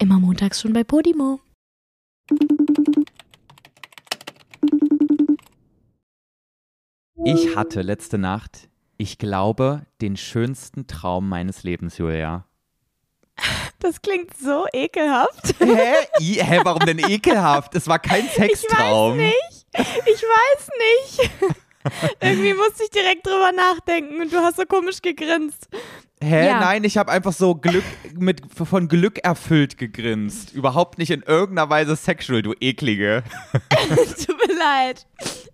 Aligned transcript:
Immer 0.00 0.18
montags 0.18 0.62
schon 0.62 0.72
bei 0.72 0.82
Podimo. 0.82 1.40
Ich 7.22 7.54
hatte 7.54 7.82
letzte 7.82 8.16
Nacht, 8.16 8.70
ich 8.96 9.18
glaube, 9.18 9.84
den 10.00 10.16
schönsten 10.16 10.86
Traum 10.86 11.28
meines 11.28 11.62
Lebens, 11.64 11.98
Julia. 11.98 12.46
Das 13.78 14.02
klingt 14.02 14.36
so 14.36 14.66
ekelhaft. 14.74 15.54
Hä? 15.58 15.94
I, 16.20 16.34
hä, 16.34 16.60
warum 16.64 16.84
denn 16.84 16.98
ekelhaft? 16.98 17.74
Es 17.74 17.88
war 17.88 17.98
kein 17.98 18.28
Sextraum. 18.28 19.18
Ich 19.18 19.32
weiß 19.32 19.86
nicht. 19.86 20.06
Ich 20.06 20.22
weiß 20.22 20.70
nicht. 21.18 21.30
Irgendwie 22.20 22.52
musste 22.52 22.84
ich 22.84 22.90
direkt 22.90 23.26
drüber 23.26 23.52
nachdenken 23.52 24.20
und 24.20 24.30
du 24.30 24.36
hast 24.36 24.56
so 24.56 24.66
komisch 24.66 25.00
gegrinst. 25.00 25.66
Hä? 26.22 26.48
Ja. 26.48 26.60
Nein, 26.60 26.84
ich 26.84 26.98
habe 26.98 27.10
einfach 27.10 27.32
so 27.32 27.54
Glück 27.54 27.84
mit 28.14 28.42
von 28.52 28.88
Glück 28.88 29.18
erfüllt 29.24 29.78
gegrinst. 29.78 30.52
Überhaupt 30.52 30.98
nicht 30.98 31.10
in 31.10 31.22
irgendeiner 31.22 31.70
Weise 31.70 31.96
sexual, 31.96 32.42
du 32.42 32.52
eklige. 32.60 33.22
Tut 34.26 34.36
mir 34.46 34.54
leid. 34.58 35.06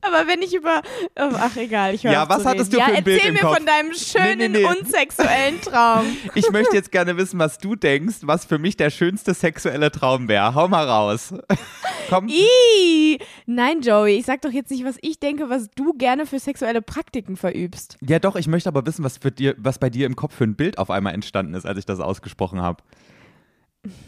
Aber 0.07 0.27
wenn 0.29 0.43
ich 0.43 0.55
über. 0.55 0.83
Oh, 1.19 1.31
ach, 1.35 1.57
egal. 1.57 1.95
Ich 1.95 2.05
höre 2.05 2.13
Ja, 2.13 2.29
was 2.29 2.45
hattest 2.45 2.73
reden. 2.73 2.79
du 2.81 2.85
für 2.85 2.91
ja, 2.93 2.97
ein 2.99 3.05
Bild 3.05 3.17
Erzähl 3.19 3.29
im 3.31 3.35
mir 3.35 3.41
Kopf? 3.41 3.57
von 3.57 3.67
deinem 3.67 3.93
schönen, 3.95 4.39
Nee, 4.39 4.49
nee, 4.49 4.59
nee. 4.61 4.79
unsexuellen 4.81 5.61
Traum. 5.61 6.05
Ich 6.35 6.51
möchte 6.51 6.77
jetzt 6.77 6.93
gerne 6.93 7.17
wissen, 7.17 7.39
was 7.39 7.59
du 7.59 7.75
denkst, 7.77 8.17
was 8.23 8.45
für 8.45 8.59
mich 8.59 8.77
der 8.77 8.91
schönste 8.91 9.35
sexuelle 9.35 9.91
Traum 9.91 10.29
wäre. 10.29 10.55
Hau 10.55 10.69
mal 10.69 10.87
raus. 10.89 11.33
Komm. 12.09 12.29
Ih, 12.29 13.19
nein, 13.47 13.81
Joey, 13.81 14.19
ich 14.19 14.27
sag 14.27 14.43
doch 14.43 14.53
jetzt 14.53 14.71
nicht, 14.71 14.85
was 14.85 14.97
ich 15.01 15.19
denke, 15.19 15.51
was 15.51 15.69
du 15.75 15.93
gerne 15.95 16.27
für 16.27 16.39
sexuelle 16.39 16.83
Praktiken 16.83 17.37
verübst. 17.37 17.97
Ja, 18.01 18.19
doch, 18.19 18.37
ich 18.37 18.47
möchte 18.49 18.69
aber 18.69 18.87
wissen, 18.87 19.05
was, 19.05 19.19
für 19.19 19.31
dir, 19.33 19.55
was 19.59 19.79
bei 19.79 19.91
dir 19.91 20.07
im 20.07 20.15
Kopf 20.17 20.35
für 20.37 20.45
ein 20.45 20.55
Bild 20.57 20.79
auf 20.79 20.91
einmal 20.91 21.15
entstanden 21.15 21.55
ist, 21.55 21.67
als 21.67 21.79
ich 21.79 21.87
das 21.87 21.99
ausgesprochen 22.01 22.61
habe. 22.63 22.83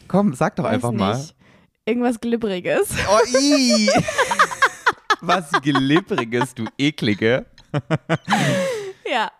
Komm, 0.08 0.34
sag 0.34 0.56
doch 0.56 0.64
Weiß 0.64 0.74
einfach 0.74 0.90
nicht. 0.90 1.00
mal. 1.00 1.20
Irgendwas 1.86 2.20
Glibbriges. 2.20 2.90
Oh, 3.10 3.38
i. 3.40 3.88
Was 5.20 5.50
Glibbriges, 5.62 6.54
du 6.54 6.64
eklige. 6.78 7.46
Ja. 9.10 9.30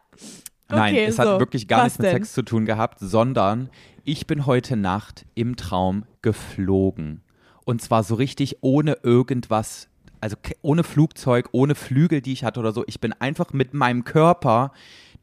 Nein, 0.70 0.94
Okay, 0.94 1.04
es 1.06 1.16
so. 1.16 1.22
hat 1.22 1.40
wirklich 1.40 1.66
gar 1.68 1.80
Was 1.80 1.84
nichts 1.84 1.98
mit 1.98 2.06
denn? 2.06 2.16
Sex 2.16 2.32
zu 2.34 2.42
tun 2.42 2.66
gehabt, 2.66 2.98
sondern 3.00 3.70
ich 4.04 4.26
bin 4.26 4.44
heute 4.46 4.76
Nacht 4.76 5.24
im 5.34 5.56
Traum 5.56 6.04
geflogen. 6.22 7.22
Und 7.64 7.80
zwar 7.82 8.02
so 8.02 8.14
richtig 8.14 8.58
ohne 8.62 8.98
irgendwas, 9.02 9.88
also 10.20 10.36
ohne 10.62 10.84
Flugzeug, 10.84 11.48
ohne 11.52 11.74
Flügel, 11.74 12.20
die 12.20 12.32
ich 12.32 12.44
hatte 12.44 12.60
oder 12.60 12.72
so. 12.72 12.84
Ich 12.86 13.00
bin 13.00 13.12
einfach 13.14 13.52
mit 13.52 13.74
meinem 13.74 14.04
Körper 14.04 14.72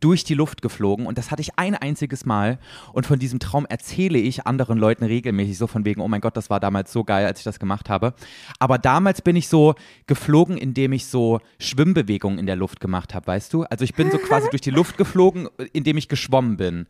durch 0.05 0.23
die 0.23 0.35
Luft 0.35 0.61
geflogen 0.61 1.07
und 1.07 1.17
das 1.17 1.31
hatte 1.31 1.41
ich 1.41 1.57
ein 1.57 1.73
einziges 1.73 2.27
Mal 2.27 2.59
und 2.93 3.07
von 3.07 3.17
diesem 3.17 3.39
Traum 3.39 3.65
erzähle 3.65 4.19
ich 4.19 4.45
anderen 4.45 4.77
Leuten 4.77 5.03
regelmäßig 5.03 5.57
so 5.57 5.65
von 5.65 5.83
wegen, 5.83 5.99
oh 5.99 6.07
mein 6.07 6.21
Gott, 6.21 6.37
das 6.37 6.51
war 6.51 6.59
damals 6.59 6.93
so 6.93 7.03
geil, 7.03 7.25
als 7.25 7.39
ich 7.39 7.43
das 7.43 7.57
gemacht 7.57 7.89
habe. 7.89 8.13
Aber 8.59 8.77
damals 8.77 9.23
bin 9.23 9.35
ich 9.35 9.47
so 9.47 9.73
geflogen, 10.05 10.59
indem 10.59 10.93
ich 10.93 11.07
so 11.07 11.39
Schwimmbewegungen 11.57 12.37
in 12.37 12.45
der 12.45 12.55
Luft 12.55 12.81
gemacht 12.81 13.15
habe, 13.15 13.25
weißt 13.25 13.51
du? 13.51 13.63
Also 13.63 13.83
ich 13.83 13.95
bin 13.95 14.11
so 14.11 14.19
quasi 14.19 14.47
durch 14.51 14.61
die 14.61 14.69
Luft 14.69 14.99
geflogen, 14.99 15.49
indem 15.73 15.97
ich 15.97 16.07
geschwommen 16.07 16.57
bin. 16.57 16.85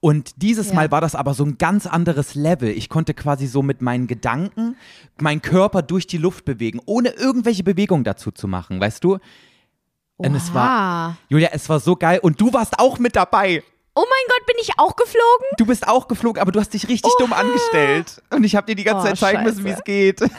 Und 0.00 0.40
dieses 0.40 0.68
Ja. 0.68 0.76
Mal 0.76 0.90
war 0.90 1.02
das 1.02 1.14
aber 1.14 1.34
so 1.34 1.44
ein 1.44 1.58
ganz 1.58 1.86
anderes 1.86 2.34
Level. 2.34 2.70
Ich 2.70 2.88
konnte 2.88 3.12
quasi 3.12 3.46
so 3.46 3.62
mit 3.62 3.82
meinen 3.82 4.06
Gedanken 4.06 4.76
meinen 5.20 5.42
Körper 5.42 5.82
durch 5.82 6.06
die 6.06 6.16
Luft 6.16 6.46
bewegen, 6.46 6.80
ohne 6.86 7.10
irgendwelche 7.10 7.62
Bewegungen 7.62 8.04
dazu 8.04 8.30
zu 8.30 8.48
machen, 8.48 8.80
weißt 8.80 9.04
du? 9.04 9.18
Und 10.16 10.34
es 10.34 10.54
war, 10.54 10.64
Oha. 11.10 11.16
Julia, 11.28 11.48
es 11.52 11.68
war 11.68 11.80
so 11.80 11.96
geil 11.96 12.20
und 12.22 12.40
du 12.40 12.52
warst 12.52 12.78
auch 12.78 12.98
mit 12.98 13.16
dabei. 13.16 13.62
Oh 13.96 14.02
mein 14.02 14.26
Gott, 14.28 14.46
bin 14.46 14.56
ich 14.60 14.70
auch 14.76 14.96
geflogen? 14.96 15.46
Du 15.56 15.66
bist 15.66 15.86
auch 15.86 16.08
geflogen, 16.08 16.42
aber 16.42 16.50
du 16.50 16.58
hast 16.58 16.74
dich 16.74 16.88
richtig 16.88 17.12
dumm 17.18 17.32
angestellt. 17.32 18.22
Und 18.30 18.42
ich 18.42 18.56
habe 18.56 18.66
dir 18.66 18.74
die 18.74 18.82
ganze 18.82 19.02
Oh, 19.02 19.08
Zeit 19.10 19.18
zeigen 19.18 19.42
müssen, 19.44 19.64
wie 19.64 19.70
es 19.70 19.84
geht. 19.84 20.20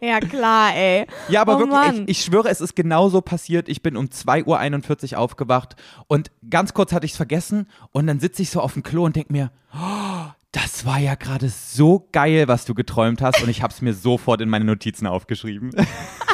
Ja, 0.00 0.18
klar, 0.18 0.74
ey. 0.74 1.06
Ja, 1.28 1.42
aber 1.42 1.56
oh 1.56 1.60
wirklich, 1.60 2.02
ich, 2.02 2.08
ich 2.18 2.24
schwöre, 2.24 2.48
es 2.48 2.60
ist 2.60 2.74
genauso 2.74 3.20
passiert. 3.20 3.68
Ich 3.68 3.82
bin 3.82 3.96
um 3.96 4.06
2.41 4.06 5.12
Uhr 5.12 5.18
aufgewacht 5.18 5.76
und 6.06 6.30
ganz 6.48 6.74
kurz 6.74 6.92
hatte 6.92 7.04
ich 7.06 7.12
es 7.12 7.16
vergessen 7.16 7.68
und 7.92 8.06
dann 8.06 8.18
sitze 8.18 8.42
ich 8.42 8.50
so 8.50 8.60
auf 8.60 8.72
dem 8.72 8.82
Klo 8.82 9.04
und 9.04 9.16
denke 9.16 9.32
mir, 9.32 9.52
oh, 9.74 10.26
das 10.52 10.84
war 10.86 10.98
ja 10.98 11.14
gerade 11.14 11.48
so 11.50 12.08
geil, 12.12 12.48
was 12.48 12.64
du 12.64 12.74
geträumt 12.74 13.20
hast 13.22 13.42
und 13.42 13.48
ich 13.48 13.62
habe 13.62 13.72
es 13.72 13.82
mir 13.82 13.92
sofort 13.94 14.40
in 14.40 14.48
meine 14.48 14.64
Notizen 14.64 15.06
aufgeschrieben. 15.06 15.70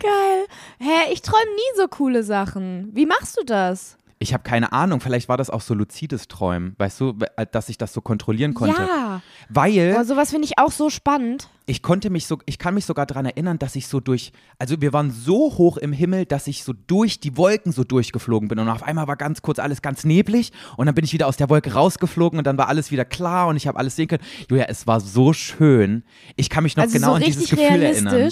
Geil. 0.00 0.46
Hä, 0.78 1.12
ich 1.12 1.22
träume 1.22 1.50
nie 1.54 1.76
so 1.80 1.88
coole 1.88 2.22
Sachen. 2.22 2.90
Wie 2.92 3.06
machst 3.06 3.38
du 3.38 3.44
das? 3.44 3.96
Ich 4.18 4.32
habe 4.32 4.42
keine 4.44 4.72
Ahnung, 4.72 5.00
vielleicht 5.00 5.28
war 5.28 5.36
das 5.36 5.50
auch 5.50 5.60
so 5.60 5.74
luzides 5.74 6.26
Träumen, 6.26 6.74
weißt 6.78 7.00
du, 7.02 7.12
dass 7.52 7.68
ich 7.68 7.76
das 7.76 7.92
so 7.92 8.00
kontrollieren 8.00 8.54
konnte. 8.54 8.80
Ja. 8.80 9.20
Weil 9.50 9.92
Aber 9.94 10.06
sowas 10.06 10.30
finde 10.30 10.46
ich 10.46 10.56
auch 10.58 10.72
so 10.72 10.88
spannend. 10.88 11.50
ich 11.66 11.82
konnte 11.82 12.08
mich 12.08 12.26
so, 12.26 12.38
ich 12.46 12.58
kann 12.58 12.72
mich 12.72 12.86
sogar 12.86 13.04
daran 13.04 13.26
erinnern, 13.26 13.58
dass 13.58 13.76
ich 13.76 13.88
so 13.88 14.00
durch, 14.00 14.32
also 14.58 14.80
wir 14.80 14.94
waren 14.94 15.10
so 15.10 15.58
hoch 15.58 15.76
im 15.76 15.92
Himmel, 15.92 16.24
dass 16.24 16.46
ich 16.46 16.64
so 16.64 16.72
durch 16.86 17.20
die 17.20 17.36
Wolken 17.36 17.72
so 17.72 17.84
durchgeflogen 17.84 18.48
bin 18.48 18.58
und 18.58 18.70
auf 18.70 18.82
einmal 18.82 19.06
war 19.06 19.16
ganz 19.16 19.42
kurz 19.42 19.58
alles 19.58 19.82
ganz 19.82 20.04
neblig 20.04 20.50
und 20.78 20.86
dann 20.86 20.94
bin 20.94 21.04
ich 21.04 21.12
wieder 21.12 21.26
aus 21.26 21.36
der 21.36 21.50
Wolke 21.50 21.74
rausgeflogen 21.74 22.38
und 22.38 22.46
dann 22.46 22.56
war 22.56 22.68
alles 22.68 22.90
wieder 22.90 23.04
klar 23.04 23.48
und 23.48 23.56
ich 23.56 23.66
habe 23.66 23.78
alles 23.78 23.96
sehen 23.96 24.08
können. 24.08 24.24
Julia, 24.48 24.64
es 24.64 24.86
war 24.86 25.00
so 25.00 25.34
schön. 25.34 26.04
Ich 26.36 26.48
kann 26.48 26.62
mich 26.62 26.74
noch 26.74 26.84
Also 26.84 26.94
genau 26.94 27.08
so 27.08 27.14
an 27.16 27.22
dieses 27.22 27.50
Gefühl 27.50 27.82
erinnern. 27.82 28.30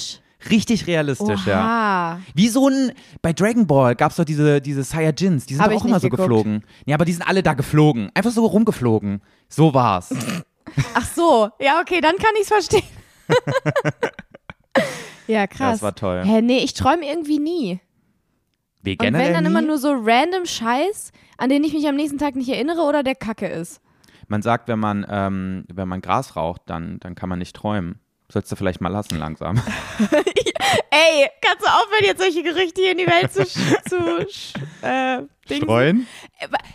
Richtig 0.51 0.87
realistisch, 0.87 1.47
ja. 1.47 1.61
Oha. 1.61 2.21
Wie 2.35 2.49
so 2.49 2.69
ein, 2.69 2.93
bei 3.23 3.33
Dragon 3.33 3.67
Ball 3.67 3.95
gab 3.95 4.11
es 4.11 4.17
doch 4.17 4.25
diese, 4.25 4.61
diese 4.61 4.83
Saiyajins, 4.85 5.47
die 5.47 5.55
sind 5.55 5.63
Hab 5.63 5.71
doch 5.71 5.81
auch 5.81 5.85
immer 5.85 6.01
so 6.01 6.09
geguckt. 6.09 6.29
geflogen. 6.29 6.65
Ja, 6.87 6.97
aber 6.97 7.05
die 7.05 7.13
sind 7.13 7.23
alle 7.23 7.43
da 7.43 7.55
geflogen. 7.55 8.11
Einfach 8.15 8.31
so 8.31 8.45
rumgeflogen. 8.47 9.23
So 9.49 9.73
war's. 9.75 10.15
Ach 10.95 11.07
so. 11.15 11.49
Ja, 11.61 11.81
okay, 11.81 12.01
dann 12.01 12.17
kann 12.17 12.33
ich 12.37 12.43
es 12.43 12.49
verstehen. 12.49 12.83
ja, 15.27 15.47
krass. 15.47 15.75
Das 15.75 15.83
war 15.83 15.95
toll. 15.95 16.23
Hä, 16.25 16.43
nee, 16.43 16.59
ich 16.59 16.75
träume 16.75 17.07
irgendwie 17.07 17.39
nie. 17.39 17.81
Wie 18.83 18.93
Und 18.93 18.99
generell 18.99 19.29
wenn 19.29 19.35
dann 19.35 19.47
immer 19.47 19.63
nie? 19.63 19.69
nur 19.69 19.79
so 19.79 19.93
random 19.93 20.45
Scheiß, 20.45 21.13
an 21.39 21.49
den 21.49 21.65
ich 21.65 21.73
mich 21.73 21.89
am 21.89 21.97
nächsten 21.97 22.19
Tag 22.19 22.37
nicht 22.37 22.51
erinnere 22.51 22.83
oder 22.83 23.03
der 23.03 23.15
Kacke 23.15 23.47
ist. 23.47 23.81
Man 24.29 24.43
sagt, 24.43 24.69
wenn 24.69 24.79
man, 24.79 25.07
ähm, 25.09 25.65
wenn 25.73 25.89
man 25.89 26.01
Gras 26.01 26.37
raucht, 26.37 26.63
dann, 26.67 26.99
dann 27.01 27.15
kann 27.15 27.29
man 27.29 27.39
nicht 27.39 27.57
träumen. 27.57 28.01
Sollst 28.35 28.51
du 28.51 28.57
vielleicht 28.57 28.81
mal 28.81 28.89
lassen 28.89 29.17
langsam. 29.17 29.55
Ey, 30.91 31.29
kannst 31.41 31.65
du 31.65 31.69
aufhören, 31.71 32.05
jetzt 32.05 32.21
solche 32.21 32.43
Gerüchte 32.43 32.83
hier 32.83 32.91
in 32.91 32.99
die 32.99 33.07
Welt 33.07 33.33
zu, 33.33 33.47
zu 33.89 34.27
äh? 34.85 35.23
Streuen? 35.47 36.09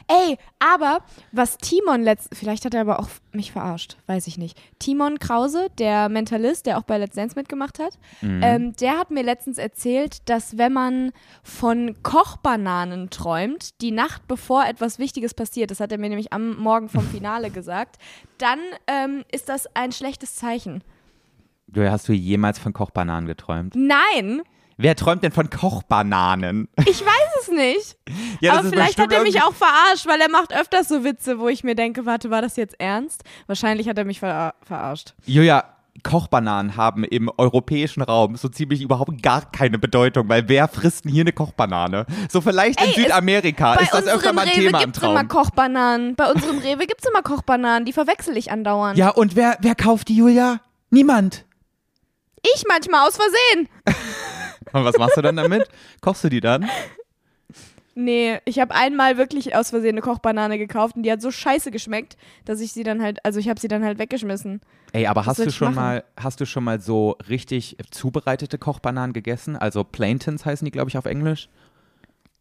Ey, 0.07 0.37
aber 0.59 0.99
was 1.33 1.57
Timon 1.57 2.01
letzt, 2.01 2.29
vielleicht 2.33 2.63
hat 2.63 2.73
er 2.75 2.81
aber 2.81 2.99
auch 2.99 3.09
mich 3.33 3.51
verarscht, 3.51 3.97
weiß 4.07 4.27
ich 4.27 4.37
nicht. 4.37 4.57
Timon 4.79 5.19
Krause, 5.19 5.67
der 5.79 6.07
Mentalist, 6.07 6.65
der 6.65 6.77
auch 6.77 6.83
bei 6.83 6.97
Let's 6.97 7.15
Dance 7.15 7.35
mitgemacht 7.35 7.77
hat, 7.79 7.97
Mhm. 8.21 8.41
ähm, 8.41 8.75
der 8.77 8.97
hat 8.97 9.11
mir 9.11 9.23
letztens 9.23 9.57
erzählt, 9.57 10.29
dass 10.29 10.57
wenn 10.57 10.71
man 10.71 11.11
von 11.43 12.01
Kochbananen 12.03 13.09
träumt, 13.09 13.81
die 13.81 13.91
Nacht 13.91 14.29
bevor 14.29 14.65
etwas 14.65 14.97
Wichtiges 14.97 15.33
passiert, 15.33 15.71
das 15.71 15.81
hat 15.81 15.91
er 15.91 15.97
mir 15.97 16.07
nämlich 16.07 16.31
am 16.31 16.55
Morgen 16.57 16.87
vom 16.87 17.05
Finale 17.05 17.49
gesagt, 17.51 17.97
dann 18.37 18.59
ähm, 18.87 19.25
ist 19.29 19.49
das 19.49 19.67
ein 19.75 19.91
schlechtes 19.91 20.35
Zeichen. 20.35 20.83
Du, 21.71 21.89
hast 21.89 22.07
du 22.07 22.13
jemals 22.13 22.57
von 22.59 22.73
Kochbananen 22.73 23.27
geträumt? 23.27 23.73
Nein, 23.75 24.41
Wer 24.81 24.95
träumt 24.95 25.23
denn 25.23 25.33
von 25.33 25.49
Kochbananen? 25.49 26.69
ich 26.85 27.01
weiß 27.01 27.41
es 27.41 27.47
nicht. 27.49 27.97
Ja, 28.39 28.53
aber 28.53 28.69
vielleicht 28.69 28.97
hat 28.97 29.11
er 29.11 29.23
mich 29.23 29.41
auch 29.43 29.53
verarscht, 29.53 30.07
weil 30.07 30.21
er 30.21 30.29
macht 30.29 30.53
öfters 30.57 30.87
so 30.87 31.03
Witze, 31.03 31.37
wo 31.37 31.49
ich 31.49 31.65
mir 31.65 31.75
denke, 31.75 32.05
warte, 32.05 32.29
war 32.31 32.41
das 32.41 32.55
jetzt 32.55 32.79
ernst? 32.79 33.23
Wahrscheinlich 33.45 33.89
hat 33.89 33.97
er 33.97 34.05
mich 34.05 34.21
ver 34.21 34.53
verarscht. 34.61 35.15
Julia, 35.25 35.65
Kochbananen 36.01 36.77
haben 36.77 37.03
im 37.03 37.29
europäischen 37.37 38.01
Raum 38.03 38.37
so 38.37 38.47
ziemlich 38.47 38.81
überhaupt 38.81 39.21
gar 39.21 39.51
keine 39.51 39.79
Bedeutung, 39.79 40.29
weil 40.29 40.47
wer 40.47 40.69
frisst 40.69 41.03
denn 41.03 41.11
hier 41.11 41.23
eine 41.23 41.33
Kochbanane? 41.33 42.05
So 42.29 42.39
vielleicht 42.39 42.79
in 42.79 42.87
Ey, 42.87 42.93
es- 42.95 43.03
Südamerika 43.03 43.75
Bei 43.75 43.81
ist 43.83 43.93
das 43.93 44.05
öfter 44.07 44.15
unserem 44.15 44.35
mal 44.37 44.41
ein 44.43 44.47
Rewe 44.47 44.61
Thema 44.63 44.77
im 44.79 44.85
gibt's 44.85 45.03
immer 45.03 45.15
Traum. 45.15 45.27
Kochbananen. 45.27 46.15
Bei 46.15 46.31
unserem 46.31 46.57
Rewe 46.59 46.87
gibt's 46.87 47.05
immer 47.05 47.21
Kochbananen. 47.21 47.83
Die 47.83 47.91
verwechsel 47.91 48.37
ich 48.37 48.49
andauernd. 48.49 48.97
Ja, 48.97 49.09
und 49.09 49.35
wer, 49.35 49.57
wer 49.59 49.75
kauft 49.75 50.07
die, 50.07 50.15
Julia? 50.15 50.61
Niemand. 50.89 51.43
Ich 52.43 52.63
manchmal 52.67 53.07
aus 53.07 53.17
Versehen. 53.17 53.69
Und 54.73 54.85
was 54.85 54.97
machst 54.97 55.17
du 55.17 55.21
dann 55.21 55.35
damit? 55.35 55.67
Kochst 56.01 56.23
du 56.23 56.29
die 56.29 56.41
dann? 56.41 56.69
Nee, 57.95 58.39
ich 58.45 58.59
habe 58.59 58.73
einmal 58.75 59.17
wirklich 59.17 59.55
aus 59.55 59.71
Versehen 59.71 59.95
eine 59.95 60.01
Kochbanane 60.01 60.57
gekauft 60.57 60.95
und 60.95 61.03
die 61.03 61.11
hat 61.11 61.21
so 61.21 61.31
scheiße 61.31 61.69
geschmeckt, 61.69 62.17
dass 62.45 62.61
ich 62.61 62.71
sie 62.71 62.83
dann 62.83 63.01
halt, 63.01 63.25
also 63.25 63.39
ich 63.39 63.49
habe 63.49 63.59
sie 63.59 63.67
dann 63.67 63.83
halt 63.83 63.99
weggeschmissen. 63.99 64.61
Ey, 64.93 65.07
aber 65.07 65.25
hast 65.25 65.39
du 65.39 65.51
schon 65.51 65.73
machen? 65.73 65.75
mal, 65.75 66.03
hast 66.15 66.39
du 66.39 66.45
schon 66.45 66.63
mal 66.63 66.79
so 66.79 67.17
richtig 67.27 67.75
zubereitete 67.91 68.57
Kochbananen 68.57 69.11
gegessen? 69.11 69.57
Also 69.57 69.83
Plantains 69.83 70.45
heißen 70.45 70.63
die, 70.63 70.71
glaube 70.71 70.89
ich, 70.89 70.97
auf 70.97 71.05
Englisch. 71.05 71.49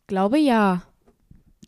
Glaube 0.07 0.39
ja. 0.39 0.83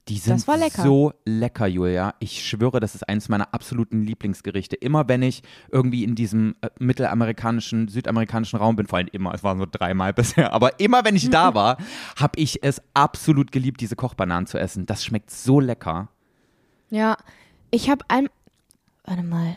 Die 0.08 0.18
sind 0.18 0.34
Das 0.34 0.48
war 0.48 0.56
lecker. 0.56 0.82
so 0.82 1.12
lecker, 1.24 1.66
Julia. 1.66 2.14
Ich 2.18 2.44
schwöre, 2.44 2.80
das 2.80 2.94
ist 2.94 3.08
eines 3.08 3.28
meiner 3.28 3.54
absoluten 3.54 4.02
Lieblingsgerichte. 4.02 4.74
Immer 4.76 5.08
wenn 5.08 5.22
ich 5.22 5.42
irgendwie 5.70 6.02
in 6.04 6.14
diesem 6.14 6.56
äh, 6.62 6.70
mittelamerikanischen, 6.78 7.86
südamerikanischen 7.88 8.58
Raum 8.58 8.76
bin, 8.76 8.86
vor 8.86 8.98
allem 8.98 9.08
immer, 9.12 9.34
es 9.34 9.44
waren 9.44 9.58
so 9.58 9.66
dreimal 9.70 10.12
bisher, 10.14 10.52
aber 10.52 10.80
immer 10.80 11.04
wenn 11.04 11.14
ich 11.16 11.30
da 11.30 11.54
war, 11.54 11.76
habe 12.16 12.38
ich 12.40 12.62
es 12.64 12.82
absolut 12.94 13.52
geliebt, 13.52 13.80
diese 13.80 13.94
Kochbananen 13.94 14.46
zu 14.46 14.58
essen. 14.58 14.86
Das 14.86 15.04
schmeckt 15.04 15.30
so 15.30 15.60
lecker. 15.60 16.08
Ja. 16.90 17.16
Ich 17.70 17.88
habe 17.88 18.04
ein. 18.08 18.28
Warte 19.04 19.22
mal. 19.22 19.56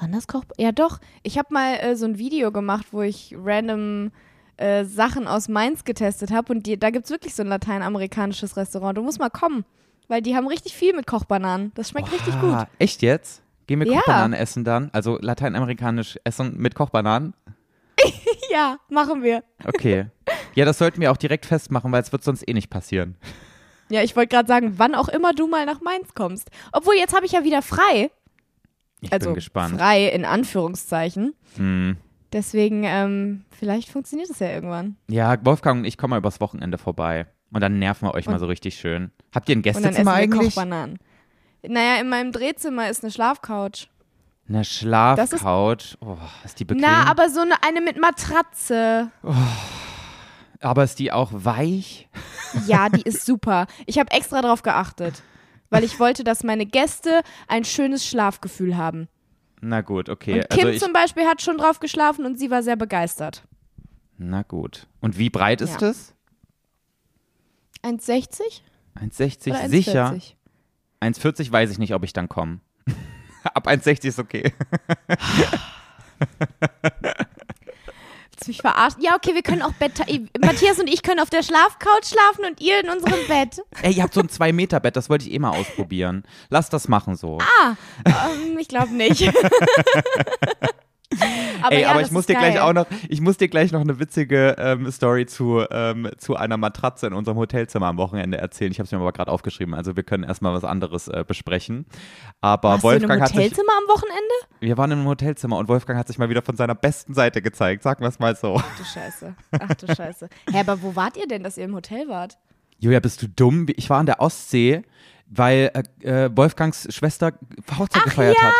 Wann 0.00 0.10
das 0.10 0.26
Koch? 0.26 0.42
Ja, 0.58 0.72
doch. 0.72 0.98
Ich 1.22 1.38
habe 1.38 1.54
mal 1.54 1.74
äh, 1.76 1.94
so 1.94 2.04
ein 2.06 2.18
Video 2.18 2.50
gemacht, 2.50 2.86
wo 2.90 3.02
ich 3.02 3.34
random 3.38 4.10
äh, 4.56 4.84
Sachen 4.84 5.26
aus 5.26 5.48
Mainz 5.48 5.84
getestet 5.84 6.30
habe. 6.30 6.52
Und 6.52 6.66
die, 6.66 6.78
da 6.78 6.90
gibt 6.90 7.04
es 7.06 7.10
wirklich 7.10 7.34
so 7.34 7.42
ein 7.42 7.48
lateinamerikanisches 7.48 8.56
Restaurant. 8.56 8.96
Du 8.98 9.02
musst 9.02 9.18
mal 9.18 9.30
kommen. 9.30 9.64
Weil 10.08 10.20
die 10.20 10.36
haben 10.36 10.46
richtig 10.46 10.74
viel 10.74 10.94
mit 10.94 11.06
Kochbananen. 11.06 11.72
Das 11.74 11.88
schmeckt 11.90 12.12
richtig 12.12 12.38
gut. 12.40 12.66
Echt 12.78 13.00
jetzt? 13.02 13.42
Gehen 13.66 13.80
wir 13.80 13.86
Ja. 13.86 14.00
Kochbananen 14.00 14.34
essen 14.34 14.62
dann? 14.64 14.90
Also 14.92 15.18
lateinamerikanisch 15.20 16.18
essen 16.24 16.56
mit 16.58 16.74
Kochbananen? 16.74 17.34
Ja, 18.50 18.78
machen 18.88 19.22
wir. 19.22 19.42
Okay. 19.64 20.06
ja, 20.54 20.64
das 20.64 20.78
sollten 20.78 21.00
wir 21.00 21.10
auch 21.10 21.16
direkt 21.16 21.46
festmachen, 21.46 21.90
weil 21.90 22.02
es 22.02 22.12
wird 22.12 22.22
sonst 22.22 22.46
eh 22.46 22.52
nicht 22.52 22.70
passieren. 22.70 23.16
Ja, 23.90 24.02
ich 24.02 24.14
wollte 24.14 24.28
gerade 24.28 24.46
sagen, 24.46 24.74
wann 24.76 24.94
auch 24.94 25.08
immer 25.08 25.32
du 25.32 25.46
mal 25.48 25.66
nach 25.66 25.80
Mainz 25.80 26.14
kommst. 26.14 26.50
Obwohl, 26.72 26.94
jetzt 26.94 27.14
habe 27.14 27.26
ich 27.26 27.32
ja 27.32 27.42
wieder 27.42 27.62
frei. 27.62 28.10
Ich 29.00 29.12
also 29.12 29.28
bin 29.28 29.34
gespannt. 29.34 29.76
frei 29.78 30.06
in 30.08 30.24
Anführungszeichen. 30.24 31.34
Hm. 31.56 31.96
Deswegen, 32.34 32.82
ähm, 32.84 33.44
vielleicht 33.56 33.88
funktioniert 33.88 34.28
es 34.28 34.40
ja 34.40 34.48
irgendwann. 34.50 34.96
Ja, 35.08 35.36
Wolfgang 35.46 35.78
und 35.78 35.84
ich 35.86 35.96
kommen 35.96 36.10
mal 36.10 36.18
übers 36.18 36.40
Wochenende 36.40 36.76
vorbei. 36.76 37.26
Und 37.52 37.60
dann 37.62 37.78
nerven 37.78 38.08
wir 38.08 38.14
euch 38.14 38.26
mal 38.26 38.34
Und- 38.34 38.40
so 38.40 38.46
richtig 38.46 38.74
schön. 38.74 39.10
Habt 39.34 39.48
ihr 39.48 39.54
ein 39.54 39.58
Und 39.60 39.66
dann 39.66 39.70
essen 39.70 39.82
Gästezimmer 39.84 40.10
wir 40.10 40.16
eigentlich? 40.16 40.54
Kochbananen. 40.54 40.98
Naja, 41.66 42.00
in 42.00 42.08
meinem 42.10 42.32
Drehzimmer 42.32 42.90
ist 42.90 43.02
eine 43.04 43.10
Schlafcouch. 43.12 43.88
Eine 44.48 44.58
Das 44.58 44.66
ist- 44.68 44.74
Schlafcouch. 44.80 45.96
Oh, 46.00 46.18
ist 46.44 46.60
die 46.60 46.64
bequem? 46.66 46.82
Na, 46.82 47.04
aber 47.08 47.30
so 47.30 47.40
eine, 47.40 47.54
eine 47.62 47.80
mit 47.80 47.98
Matratze. 47.98 49.10
aber 50.60 50.84
ist 50.84 50.98
die 50.98 51.12
auch 51.12 51.30
weich? 51.32 52.08
Ja, 52.68 52.88
die 52.88 53.02
ist 53.02 53.26
super. 53.26 53.66
Ich 53.84 53.98
habe 53.98 54.12
extra 54.12 54.40
drauf 54.40 54.62
geachtet, 54.62 55.22
weil 55.70 55.82
ich 55.82 55.98
wollte, 55.98 56.22
dass 56.22 56.44
meine 56.44 56.66
Gäste 56.66 57.22
ein 57.48 57.64
schönes 57.64 58.06
Schlafgefühl 58.06 58.76
haben. 58.76 59.08
Na 59.66 59.80
gut, 59.80 60.10
okay. 60.10 60.40
Und 60.40 60.50
Kim 60.50 60.66
also 60.66 60.84
zum 60.84 60.92
Beispiel 60.92 61.24
hat 61.24 61.40
schon 61.40 61.56
drauf 61.56 61.80
geschlafen 61.80 62.26
und 62.26 62.38
sie 62.38 62.50
war 62.50 62.62
sehr 62.62 62.76
begeistert. 62.76 63.44
na 64.18 64.42
gut. 64.42 64.86
Und 65.00 65.16
wie 65.18 65.30
breit 65.30 65.62
ist 65.62 65.80
Ja. 65.80 65.88
es? 65.88 66.14
1,60 67.82 68.60
1,60 68.94 69.50
oder 69.50 69.60
1,40? 69.60 69.68
sicher. 69.68 70.18
1,40 71.00 71.50
weiß 71.50 71.70
ich 71.70 71.78
nicht, 71.78 71.94
ob 71.94 72.04
ich 72.04 72.12
dann 72.12 72.28
komme. 72.28 72.60
Ab 73.44 73.66
1,60 73.66 74.04
ist 74.08 74.18
okay. 74.18 74.52
Willst 78.34 78.48
du 78.48 78.50
mich 78.50 78.62
verarschen? 78.62 79.00
Ja, 79.00 79.14
okay, 79.14 79.32
wir 79.32 79.42
können 79.42 79.62
auch 79.62 79.72
Bett. 79.74 80.00
Matthias 80.40 80.80
und 80.80 80.88
ich 80.88 81.04
können 81.04 81.20
auf 81.20 81.30
der 81.30 81.44
Schlafcouch 81.44 82.04
schlafen 82.04 82.44
und 82.50 82.60
ihr 82.60 82.80
in 82.80 82.90
unserem 82.90 83.24
Bett. 83.28 83.62
Ey, 83.80 83.92
ihr 83.92 84.02
habt 84.02 84.12
so 84.12 84.20
ein 84.20 84.28
2-Meter-Bett, 84.28 84.96
das 84.96 85.08
wollte 85.08 85.28
ich 85.28 85.32
eh 85.32 85.38
mal 85.38 85.50
ausprobieren. 85.50 86.24
Lass 86.50 86.68
das 86.68 86.88
machen 86.88 87.14
so. 87.14 87.38
Ah, 87.38 87.76
ähm, 88.04 88.58
ich 88.58 88.66
glaube 88.66 88.92
nicht. 88.92 89.22
aber 91.62 91.72
Ey, 91.72 91.82
ja, 91.82 91.90
aber 91.90 92.00
ich 92.00 92.10
muss 92.10 92.26
dir 92.26 92.34
gleich 92.34 92.54
geil. 92.54 92.62
auch 92.62 92.72
noch, 92.72 92.86
ich 93.08 93.20
muss 93.20 93.36
dir 93.36 93.48
gleich 93.48 93.72
noch 93.72 93.80
eine 93.80 93.98
witzige 93.98 94.56
ähm, 94.58 94.90
Story 94.90 95.26
zu, 95.26 95.64
ähm, 95.70 96.10
zu 96.18 96.36
einer 96.36 96.56
Matratze 96.56 97.06
in 97.06 97.12
unserem 97.12 97.36
Hotelzimmer 97.38 97.86
am 97.86 97.96
Wochenende 97.98 98.38
erzählen. 98.38 98.72
Ich 98.72 98.78
habe 98.78 98.86
es 98.86 98.92
mir 98.92 98.98
aber 98.98 99.12
gerade 99.12 99.30
aufgeschrieben, 99.30 99.74
also 99.74 99.96
wir 99.96 100.02
können 100.02 100.24
erstmal 100.24 100.54
was 100.54 100.64
anderes 100.64 101.08
äh, 101.08 101.24
besprechen. 101.26 101.86
Aber 102.40 102.70
Warst 102.70 102.84
du 102.84 102.88
in 102.88 102.92
Wolfgang 102.92 103.12
einem 103.12 103.22
hat 103.22 103.28
sich, 103.28 103.36
Hotelzimmer 103.38 103.72
am 103.82 103.88
Wochenende? 103.88 104.34
wir 104.60 104.78
waren 104.78 104.90
in 104.90 104.98
einem 104.98 105.08
Hotelzimmer 105.08 105.58
und 105.58 105.68
Wolfgang 105.68 105.98
hat 105.98 106.08
sich 106.08 106.18
mal 106.18 106.28
wieder 106.28 106.42
von 106.42 106.56
seiner 106.56 106.74
besten 106.74 107.14
Seite 107.14 107.42
gezeigt, 107.42 107.82
sagen 107.82 108.02
wir 108.02 108.08
es 108.08 108.18
mal 108.18 108.34
so. 108.36 108.56
Ach 108.58 108.78
du 108.78 108.84
Scheiße. 108.84 109.34
Ach 109.52 109.74
du 109.74 109.94
Scheiße. 109.94 110.28
Hä, 110.50 110.60
aber 110.60 110.82
wo 110.82 110.96
wart 110.96 111.16
ihr 111.16 111.26
denn, 111.26 111.42
dass 111.42 111.56
ihr 111.56 111.64
im 111.64 111.74
Hotel 111.74 112.08
wart? 112.08 112.38
Julia, 112.78 113.00
bist 113.00 113.22
du 113.22 113.28
dumm? 113.28 113.66
Ich 113.76 113.88
war 113.90 113.98
an 113.98 114.06
der 114.06 114.20
Ostsee, 114.20 114.82
weil 115.26 115.70
äh, 116.02 116.24
äh, 116.24 116.36
Wolfgangs 116.36 116.88
Schwester 116.94 117.32
Hochzeit 117.78 118.02
Ach 118.02 118.04
gefeiert 118.04 118.36
ja, 118.36 118.42
hat. 118.48 118.54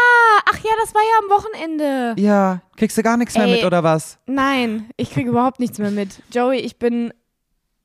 Ach 0.55 0.65
ja, 0.65 0.71
das 0.81 0.95
war 0.95 1.01
ja 1.03 1.19
am 1.25 1.43
Wochenende. 1.43 2.15
Ja, 2.21 2.63
kriegst 2.77 2.97
du 2.97 3.03
gar 3.03 3.17
nichts 3.17 3.35
mehr 3.37 3.47
Ey. 3.47 3.57
mit 3.57 3.65
oder 3.65 3.83
was? 3.83 4.19
Nein, 4.27 4.91
ich 4.97 5.11
kriege 5.11 5.31
überhaupt 5.31 5.61
nichts 5.61 5.79
mehr 5.79 5.91
mit. 5.91 6.23
Joey, 6.33 6.59
ich 6.59 6.79
bin, 6.79 7.13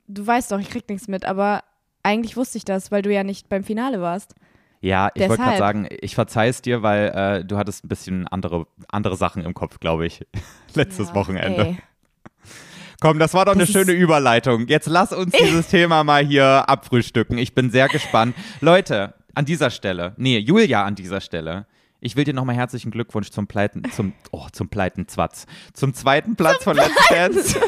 du 0.07 0.25
weißt 0.25 0.51
doch, 0.51 0.59
ich 0.59 0.69
krieg 0.69 0.87
nichts 0.89 1.07
mit, 1.07 1.25
aber 1.25 1.63
eigentlich 2.03 2.37
wusste 2.37 2.57
ich 2.57 2.65
das, 2.65 2.91
weil 2.91 3.01
du 3.01 3.11
ja 3.13 3.23
nicht 3.23 3.49
beim 3.49 3.63
Finale 3.63 4.01
warst. 4.01 4.35
Ja, 4.81 5.09
ich 5.13 5.27
wollte 5.27 5.43
gerade 5.43 5.57
sagen, 5.57 5.89
ich 6.01 6.15
verzeih 6.15 6.47
es 6.47 6.61
dir, 6.61 6.81
weil 6.83 7.09
äh, 7.09 7.43
du 7.45 7.57
hattest 7.57 7.83
ein 7.83 7.89
bisschen 7.89 8.27
andere, 8.29 8.65
andere 8.87 9.17
Sachen 9.17 9.43
im 9.43 9.53
Kopf, 9.53 9.79
glaube 9.81 10.05
ich, 10.05 10.25
letztes 10.73 11.09
Ja, 11.09 11.15
Wochenende. 11.15 11.61
Ey. 11.65 11.77
Komm, 13.01 13.19
das 13.19 13.33
war 13.33 13.45
doch 13.45 13.53
eine 13.53 13.61
Das 13.61 13.69
ist- 13.69 13.75
schöne 13.75 13.91
Überleitung. 13.91 14.67
Jetzt 14.67 14.87
lass 14.87 15.11
uns 15.13 15.33
dieses 15.33 15.67
Thema 15.67 16.03
mal 16.03 16.25
hier 16.25 16.69
abfrühstücken. 16.69 17.37
Ich 17.37 17.53
bin 17.55 17.69
sehr 17.71 17.87
gespannt. 17.87 18.35
Leute, 18.61 19.13
an 19.35 19.45
dieser 19.45 19.69
Stelle, 19.69 20.13
nee, 20.17 20.37
Julia 20.37 20.83
an 20.85 20.95
dieser 20.95 21.21
Stelle. 21.21 21.65
Ich 22.01 22.15
will 22.15 22.23
dir 22.23 22.33
nochmal 22.33 22.55
herzlichen 22.55 22.91
Glückwunsch 22.91 23.29
zum 23.29 23.47
Pleiten, 23.47 23.83
zum, 23.91 24.13
oh, 24.31 24.47
zum 24.51 24.69
Pleitenzwatz, 24.69 25.45
zum 25.73 25.93
zweiten 25.93 26.35
Platz 26.35 26.63
von 26.63 26.75
Let's 26.77 26.95
Dance 27.09 27.59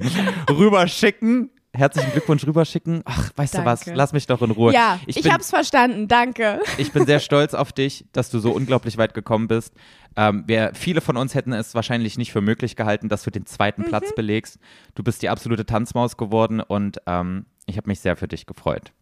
rüberschicken. 0.50 1.50
Herzlichen 1.72 2.10
Glückwunsch 2.10 2.44
rüberschicken. 2.44 3.02
Ach, 3.04 3.30
weißt 3.36 3.54
du 3.58 3.64
was? 3.64 3.80
Danke. 3.84 3.96
Lass 3.96 4.12
mich 4.12 4.26
doch 4.26 4.42
in 4.42 4.50
Ruhe. 4.50 4.72
Ja, 4.72 4.98
ich, 5.06 5.18
ich 5.18 5.22
bin, 5.22 5.32
hab's 5.32 5.50
verstanden, 5.50 6.08
danke. 6.08 6.60
ich 6.78 6.90
bin 6.90 7.06
sehr 7.06 7.20
stolz 7.20 7.54
auf 7.54 7.72
dich, 7.72 8.06
dass 8.12 8.28
du 8.28 8.40
so 8.40 8.50
unglaublich 8.50 8.98
weit 8.98 9.14
gekommen 9.14 9.46
bist. 9.46 9.74
Ähm, 10.16 10.42
wir, 10.48 10.72
viele 10.74 11.00
von 11.00 11.16
uns 11.16 11.36
hätten 11.36 11.52
es 11.52 11.74
wahrscheinlich 11.76 12.18
nicht 12.18 12.32
für 12.32 12.40
möglich 12.40 12.74
gehalten, 12.74 13.08
dass 13.08 13.22
du 13.22 13.30
den 13.30 13.46
zweiten 13.46 13.82
Mhm. 13.82 13.86
Platz 13.86 14.12
belegst. 14.16 14.58
Du 14.96 15.04
bist 15.04 15.22
die 15.22 15.28
absolute 15.28 15.64
Tanzmaus 15.64 16.16
geworden 16.16 16.60
und 16.60 16.98
ähm, 17.06 17.46
ich 17.66 17.76
habe 17.76 17.88
mich 17.88 18.00
sehr 18.00 18.16
für 18.16 18.26
dich 18.26 18.46
gefreut. 18.46 18.92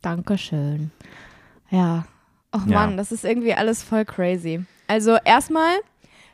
Dankeschön. 0.00 0.92
Ja. 1.70 2.06
Och 2.52 2.66
Ja. 2.66 2.74
Mann, 2.80 2.96
das 2.96 3.12
ist 3.12 3.24
irgendwie 3.24 3.54
alles 3.54 3.82
voll 3.82 4.04
crazy. 4.04 4.64
Also 4.86 5.16
erstmal 5.24 5.74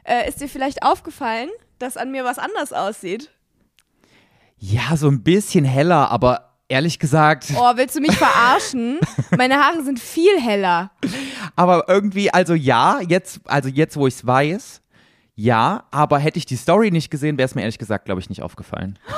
äh, 0.04 0.28
ist 0.28 0.40
dir 0.40 0.48
vielleicht 0.48 0.82
aufgefallen, 0.82 1.50
dass 1.78 1.96
an 1.96 2.10
mir 2.10 2.24
was 2.24 2.38
anders 2.38 2.72
aussieht. 2.72 3.30
Ja, 4.58 4.96
so 4.96 5.08
ein 5.08 5.22
bisschen 5.22 5.64
heller, 5.66 6.10
aber 6.10 6.54
ehrlich 6.68 6.98
gesagt, 6.98 7.48
Oh, 7.54 7.72
willst 7.76 7.94
du 7.96 8.00
mich 8.00 8.16
verarschen? 8.16 8.98
Meine 9.36 9.56
Haare 9.62 9.84
sind 9.84 10.00
viel 10.00 10.40
heller. 10.40 10.90
aber 11.54 11.84
irgendwie, 11.88 12.32
also 12.32 12.54
ja, 12.54 13.00
jetzt, 13.06 13.40
also 13.44 13.68
jetzt, 13.68 13.96
wo 13.96 14.06
ich 14.06 14.14
es 14.14 14.26
weiß, 14.26 14.80
ja, 15.34 15.84
aber 15.90 16.18
hätte 16.18 16.38
ich 16.38 16.46
die 16.46 16.56
Story 16.56 16.90
nicht 16.90 17.10
gesehen, 17.10 17.36
wäre 17.36 17.44
es 17.46 17.54
mir 17.54 17.60
ehrlich 17.60 17.78
gesagt, 17.78 18.06
glaube 18.06 18.22
ich, 18.22 18.30
nicht 18.30 18.42
aufgefallen. 18.42 18.98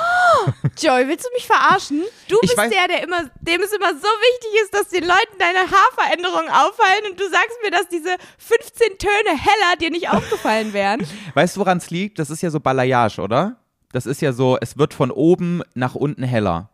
Joey, 0.79 1.07
willst 1.07 1.25
du 1.25 1.29
mich 1.33 1.45
verarschen? 1.45 2.03
Du 2.27 2.35
Ich 2.41 2.49
bist 2.49 2.57
weiß- 2.59 2.69
der, 2.69 2.87
der 2.87 3.03
immer, 3.03 3.29
dem 3.41 3.61
es 3.61 3.71
immer 3.71 3.89
so 3.93 4.07
wichtig 4.07 4.61
ist, 4.63 4.73
dass 4.73 4.87
den 4.89 5.03
Leuten 5.03 5.37
deine 5.39 5.59
Haarveränderungen 5.59 6.49
auffallen 6.49 7.11
und 7.11 7.19
du 7.19 7.23
sagst 7.29 7.57
mir, 7.63 7.71
dass 7.71 7.87
diese 7.89 8.15
15 8.37 8.97
Töne 8.97 9.29
heller 9.37 9.75
dir 9.79 9.89
nicht 9.91 10.09
aufgefallen 10.09 10.73
wären. 10.73 11.05
Weißt 11.33 11.55
du, 11.55 11.61
woran 11.61 11.77
es 11.79 11.89
liegt? 11.89 12.19
Das 12.19 12.29
ist 12.29 12.41
ja 12.41 12.49
so 12.49 12.59
Balayage, 12.59 13.19
oder? 13.21 13.57
Das 13.91 14.05
ist 14.05 14.21
ja 14.21 14.33
so, 14.33 14.57
es 14.61 14.77
wird 14.77 14.93
von 14.93 15.09
oben 15.11 15.63
nach 15.73 15.95
unten 15.95 16.23
heller. 16.23 16.69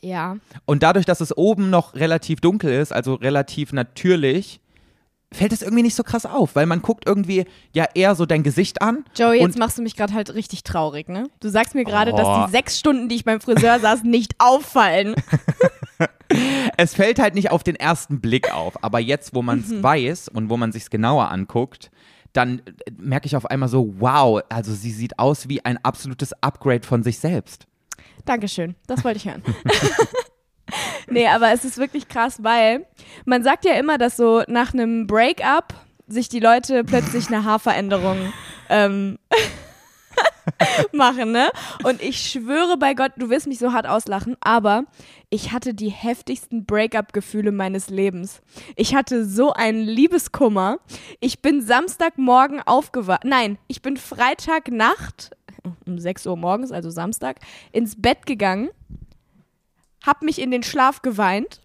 Ja. 0.00 0.36
Und 0.64 0.82
dadurch, 0.82 1.04
dass 1.06 1.20
es 1.20 1.36
oben 1.36 1.70
noch 1.70 1.94
relativ 1.94 2.40
dunkel 2.40 2.72
ist, 2.72 2.92
also 2.92 3.14
relativ 3.14 3.72
natürlich, 3.72 4.60
fällt 5.32 5.52
es 5.52 5.62
irgendwie 5.62 5.82
nicht 5.82 5.94
so 5.94 6.02
krass 6.02 6.26
auf, 6.26 6.54
weil 6.54 6.66
man 6.66 6.82
guckt 6.82 7.04
irgendwie 7.06 7.44
ja 7.72 7.86
eher 7.94 8.14
so 8.14 8.26
dein 8.26 8.42
Gesicht 8.42 8.82
an. 8.82 9.04
Joey, 9.16 9.40
jetzt 9.40 9.58
machst 9.58 9.78
du 9.78 9.82
mich 9.82 9.96
gerade 9.96 10.12
halt 10.14 10.34
richtig 10.34 10.62
traurig, 10.64 11.08
ne? 11.08 11.28
Du 11.40 11.48
sagst 11.48 11.74
mir 11.74 11.84
gerade, 11.84 12.12
Oh. 12.12 12.16
dass 12.16 12.46
die 12.46 12.52
sechs 12.52 12.78
Stunden, 12.78 13.08
die 13.08 13.16
ich 13.16 13.24
beim 13.24 13.40
Friseur 13.40 13.80
saß, 13.80 14.02
nicht 14.04 14.34
auffallen. 14.38 15.14
es 16.76 16.94
fällt 16.94 17.18
halt 17.18 17.34
nicht 17.34 17.50
auf 17.50 17.62
den 17.62 17.76
ersten 17.76 18.20
Blick 18.20 18.52
auf. 18.52 18.82
Aber 18.82 18.98
jetzt, 19.00 19.34
wo 19.34 19.42
man 19.42 19.60
es 19.60 19.68
Mhm. 19.68 19.82
weiß 19.82 20.28
und 20.28 20.50
wo 20.50 20.56
man 20.56 20.72
sich 20.72 20.88
genauer 20.90 21.30
anguckt, 21.30 21.90
dann 22.32 22.60
äh, 22.60 22.90
merke 22.98 23.26
ich 23.26 23.36
auf 23.36 23.46
einmal 23.46 23.68
so, 23.68 23.94
wow, 23.98 24.40
also 24.48 24.72
sie 24.72 24.90
sieht 24.92 25.18
aus 25.18 25.48
wie 25.48 25.64
ein 25.64 25.78
absolutes 25.84 26.32
Upgrade 26.42 26.86
von 26.86 27.02
sich 27.02 27.18
selbst. 27.18 27.66
Dankeschön, 28.24 28.74
das 28.86 29.04
wollte 29.04 29.18
ich 29.18 29.26
hören. 29.26 29.42
nee, 31.12 31.28
aber 31.28 31.52
es 31.52 31.64
ist 31.64 31.78
wirklich 31.78 32.08
krass, 32.08 32.42
weil 32.42 32.86
man 33.24 33.42
sagt 33.42 33.64
ja 33.64 33.74
immer, 33.74 33.98
dass 33.98 34.16
so 34.16 34.42
nach 34.48 34.72
einem 34.72 35.06
Breakup 35.06 35.74
sich 36.08 36.28
die 36.28 36.40
Leute 36.40 36.84
plötzlich 36.84 37.28
eine 37.28 37.44
Haarveränderung 37.44 38.32
ähm, 38.68 39.18
machen, 40.92 41.32
ne? 41.32 41.48
Und 41.84 42.02
ich 42.02 42.18
schwöre 42.18 42.76
bei 42.76 42.94
Gott, 42.94 43.12
du 43.16 43.30
wirst 43.30 43.46
mich 43.46 43.58
so 43.58 43.72
hart 43.72 43.86
auslachen, 43.86 44.36
aber 44.40 44.84
ich 45.30 45.52
hatte 45.52 45.74
die 45.74 45.90
heftigsten 45.90 46.64
Breakup-Gefühle 46.64 47.52
meines 47.52 47.88
Lebens. 47.88 48.42
Ich 48.76 48.94
hatte 48.94 49.24
so 49.24 49.52
einen 49.52 49.82
Liebeskummer. 49.82 50.78
Ich 51.20 51.40
bin 51.40 51.62
Samstagmorgen 51.62 52.60
aufgewacht. 52.60 53.24
Nein, 53.24 53.58
ich 53.68 53.82
bin 53.82 53.96
Freitagnacht 53.96 55.30
um 55.86 55.98
6 55.98 56.26
Uhr 56.26 56.36
morgens, 56.36 56.72
also 56.72 56.90
Samstag, 56.90 57.38
ins 57.72 58.00
Bett 58.00 58.26
gegangen, 58.26 58.70
hab 60.02 60.22
mich 60.22 60.40
in 60.40 60.50
den 60.50 60.62
Schlaf 60.62 61.02
geweint, 61.02 61.60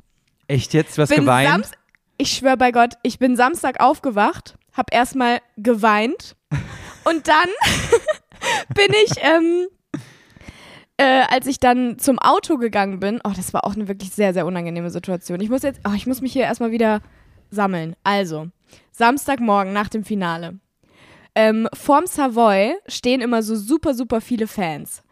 Echt 0.48 0.74
jetzt? 0.74 0.98
Du 0.98 1.01
hast 1.01 1.10
bin 1.10 1.22
geweint? 1.22 1.50
Samst 1.50 1.77
ich 2.17 2.32
schwöre 2.32 2.58
bei 2.58 2.72
Gott, 2.72 2.96
ich 3.03 3.20
bin 3.20 3.36
Samstag 3.36 3.79
aufgewacht, 3.79 4.58
hab 4.74 4.94
erstmal 4.94 5.39
geweint 5.58 6.36
und 7.06 7.27
dann 7.27 7.48
bin 8.74 8.88
ich, 9.06 9.12
ähm, 9.22 9.67
äh, 10.98 11.24
als 11.29 11.46
ich 11.46 11.60
dann 11.60 12.00
zum 12.00 12.17
Auto 12.17 12.58
gegangen 12.58 13.00
bin, 13.00 13.22
oh, 13.24 13.34
das 13.36 13.53
war 13.53 13.65
auch 13.65 13.75
eine 13.75 13.88
wirklich 13.88 14.12
sehr, 14.12 14.34
sehr 14.34 14.46
unangenehme 14.46 14.89
Situation. 14.89 15.39
Ich 15.41 15.50
muss 15.50 15.62
jetzt, 15.62 15.82
oh, 15.88 15.94
ich 15.96 16.08
muss 16.08 16.22
mich 16.22 16.34
hier 16.34 16.44
erstmal 16.44 16.72
wieder 16.72 17.01
sammeln. 17.51 17.96
Also, 18.03 18.48
Samstagmorgen 18.91 19.74
nach 19.74 19.89
dem 19.89 20.03
Finale. 20.03 20.60
Ähm, 21.36 21.67
vorm 21.74 22.08
Savoy 22.08 22.75
stehen 22.88 23.22
immer 23.22 23.44
so 23.44 23.56
super, 23.56 23.94
super 23.94 24.22
viele 24.22 24.48
Fans 24.48 25.03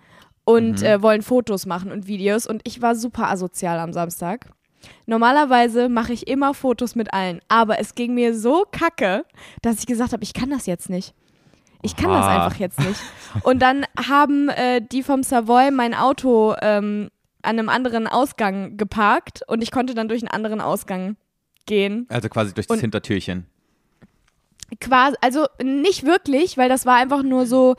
und 0.46 0.80
Mhm. 0.82 0.86
äh, 0.86 1.02
wollen 1.02 1.22
Fotos 1.22 1.66
machen 1.66 1.92
und 1.92 2.08
Videos. 2.08 2.48
Und 2.48 2.62
ich 2.66 2.82
war 2.82 2.96
super 2.96 3.30
asozial 3.30 3.80
am 3.80 3.92
Samstag. 3.94 4.48
Normalerweise 5.08 5.90
mache 5.90 6.14
ich 6.14 6.28
immer 6.28 6.54
Fotos 6.54 6.96
mit 6.96 7.14
allen, 7.14 7.40
aber 7.48 7.80
es 7.80 7.96
ging 7.96 8.14
mir 8.14 8.38
so 8.38 8.66
kacke, 8.72 9.26
dass 9.64 9.80
ich 9.80 9.88
gesagt 9.88 10.14
habe, 10.14 10.24
ich 10.24 10.34
kann 10.34 10.50
das 10.52 10.66
jetzt 10.68 10.90
nicht. 10.90 11.14
Ich 11.82 11.96
kann 11.96 12.10
das 12.12 12.26
Oha. 12.26 12.46
einfach 12.46 12.60
jetzt 12.60 12.80
nicht. 12.80 13.00
Und 13.44 13.62
dann 13.62 13.86
haben 14.08 14.50
äh, 14.50 14.82
die 14.82 15.04
vom 15.04 15.22
Savoy 15.24 15.72
mein 15.72 15.94
Auto 15.94 16.56
ähm, 16.62 17.10
an 17.42 17.60
einem 17.60 17.70
anderen 17.70 18.08
Ausgang 18.08 18.76
geparkt 18.78 19.42
und 19.48 19.62
ich 19.62 19.72
konnte 19.72 19.94
dann 19.94 20.08
durch 20.08 20.22
einen 20.24 20.30
anderen 20.32 20.62
Ausgang 20.62 21.16
gehen. 21.68 22.06
Also 22.10 22.30
quasi 22.30 22.54
durch 22.54 22.66
das 22.68 22.76
Und- 22.78 22.82
Hintertürchen. 22.82 23.46
Quasi, 24.80 25.16
also 25.22 25.46
nicht 25.64 26.06
wirklich, 26.06 26.58
weil 26.58 26.70
das 26.70 26.86
war 26.88 26.96
einfach 26.96 27.22
nur 27.22 27.46
so, 27.46 27.76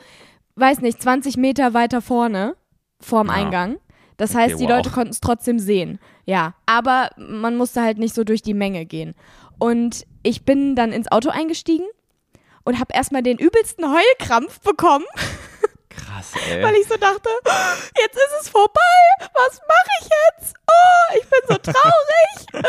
weiß 0.57 0.81
nicht, 0.81 1.01
20 1.01 1.37
Meter 1.37 1.73
weiter 1.73 2.01
vorne 2.01 2.55
vorm 2.99 3.27
Ja. 3.27 3.33
Eingang. 3.33 3.77
Das 4.17 4.31
Okay, 4.31 4.39
heißt, 4.41 4.59
die 4.59 4.63
wow. 4.63 4.71
Leute 4.71 4.89
konnten 4.89 5.11
es 5.11 5.21
trotzdem 5.21 5.59
sehen. 5.59 5.99
Ja, 6.25 6.55
aber 6.65 7.09
man 7.17 7.55
musste 7.55 7.81
halt 7.83 7.99
nicht 7.99 8.15
so 8.15 8.23
durch 8.23 8.41
die 8.41 8.55
Menge 8.55 8.85
gehen. 8.85 9.13
Und 9.59 10.05
ich 10.23 10.43
bin 10.43 10.75
dann 10.75 10.91
ins 10.91 11.11
Auto 11.11 11.29
eingestiegen 11.29 11.85
und 12.65 12.79
habe 12.79 12.93
erstmal 12.93 13.21
den 13.23 13.37
übelsten 13.37 13.85
Heulkrampf 13.85 14.59
bekommen, 14.61 15.05
Krass, 15.89 16.33
ey. 16.51 16.63
weil 16.63 16.75
ich 16.75 16.87
so 16.87 16.97
dachte, 16.97 17.29
jetzt 18.01 18.15
ist 18.15 18.41
es 18.41 18.49
vorbei. 18.49 19.27
Was 19.33 19.59
mache 19.67 19.89
ich 20.01 20.09
jetzt? 20.39 20.53
Oh, 20.69 21.15
ich 21.17 21.29
bin 21.29 21.39
so 21.47 21.55
traurig. 21.57 21.73
Äh. 22.57 22.63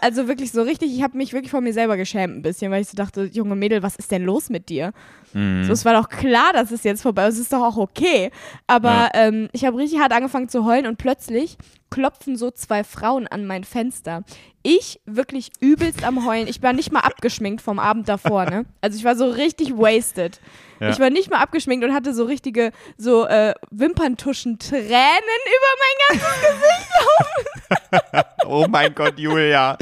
also 0.00 0.28
wirklich 0.28 0.50
so 0.50 0.62
richtig, 0.62 0.94
ich 0.94 1.02
habe 1.02 1.16
mich 1.16 1.32
wirklich 1.34 1.50
vor 1.50 1.60
mir 1.60 1.74
selber 1.74 1.98
geschämt 1.98 2.36
ein 2.36 2.42
bisschen, 2.42 2.70
weil 2.70 2.80
ich 2.80 2.88
so 2.88 2.96
dachte, 2.96 3.24
junge 3.24 3.54
Mädel, 3.54 3.82
was 3.82 3.96
ist 3.96 4.10
denn 4.10 4.24
los 4.24 4.48
mit 4.48 4.68
dir? 4.70 4.92
Mhm. 5.32 5.64
So, 5.64 5.72
es 5.72 5.84
war 5.84 5.94
doch 5.94 6.08
klar, 6.08 6.52
dass 6.52 6.70
es 6.70 6.84
jetzt 6.84 7.02
vorbei 7.02 7.26
ist. 7.26 7.34
Es 7.34 7.40
ist 7.42 7.52
doch 7.52 7.62
auch 7.62 7.76
okay. 7.76 8.30
Aber 8.66 9.10
ähm, 9.14 9.48
ich 9.52 9.64
habe 9.64 9.76
richtig 9.76 10.00
hart 10.00 10.12
angefangen 10.12 10.48
zu 10.48 10.64
heulen 10.64 10.86
und 10.86 10.96
plötzlich 10.96 11.56
klopfen 11.90 12.36
so 12.36 12.50
zwei 12.50 12.84
Frauen 12.84 13.26
an 13.26 13.46
mein 13.46 13.64
Fenster. 13.64 14.22
Ich 14.62 15.00
wirklich 15.06 15.50
übelst 15.60 16.04
am 16.04 16.26
Heulen. 16.26 16.46
Ich 16.46 16.62
war 16.62 16.72
nicht 16.72 16.92
mal 16.92 17.00
abgeschminkt 17.00 17.60
vom 17.62 17.78
Abend 17.78 18.08
davor, 18.08 18.44
ne? 18.44 18.64
Also 18.80 18.96
ich 18.96 19.04
war 19.04 19.16
so 19.16 19.28
richtig 19.28 19.72
wasted. 19.72 20.40
Ja. 20.80 20.90
Ich 20.90 20.98
war 20.98 21.10
nicht 21.10 21.30
mal 21.30 21.38
abgeschminkt 21.38 21.84
und 21.84 21.92
hatte 21.94 22.14
so 22.14 22.24
richtige, 22.24 22.72
so 22.96 23.26
äh, 23.26 23.54
Wimperntuschen, 23.70 24.58
Tränen 24.58 24.80
über 24.88 26.16
mein 26.16 26.20
ganzes 26.20 26.40
Gesicht. 26.40 26.90
Oh 28.46 28.66
mein 28.68 28.92
Gott, 28.94 29.16
Julia. 29.16 29.78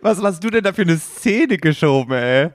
Was 0.00 0.20
hast 0.20 0.42
du 0.42 0.50
denn 0.50 0.64
da 0.64 0.72
für 0.72 0.82
eine 0.82 0.98
Szene 0.98 1.56
geschoben, 1.56 2.12
ey? 2.12 2.50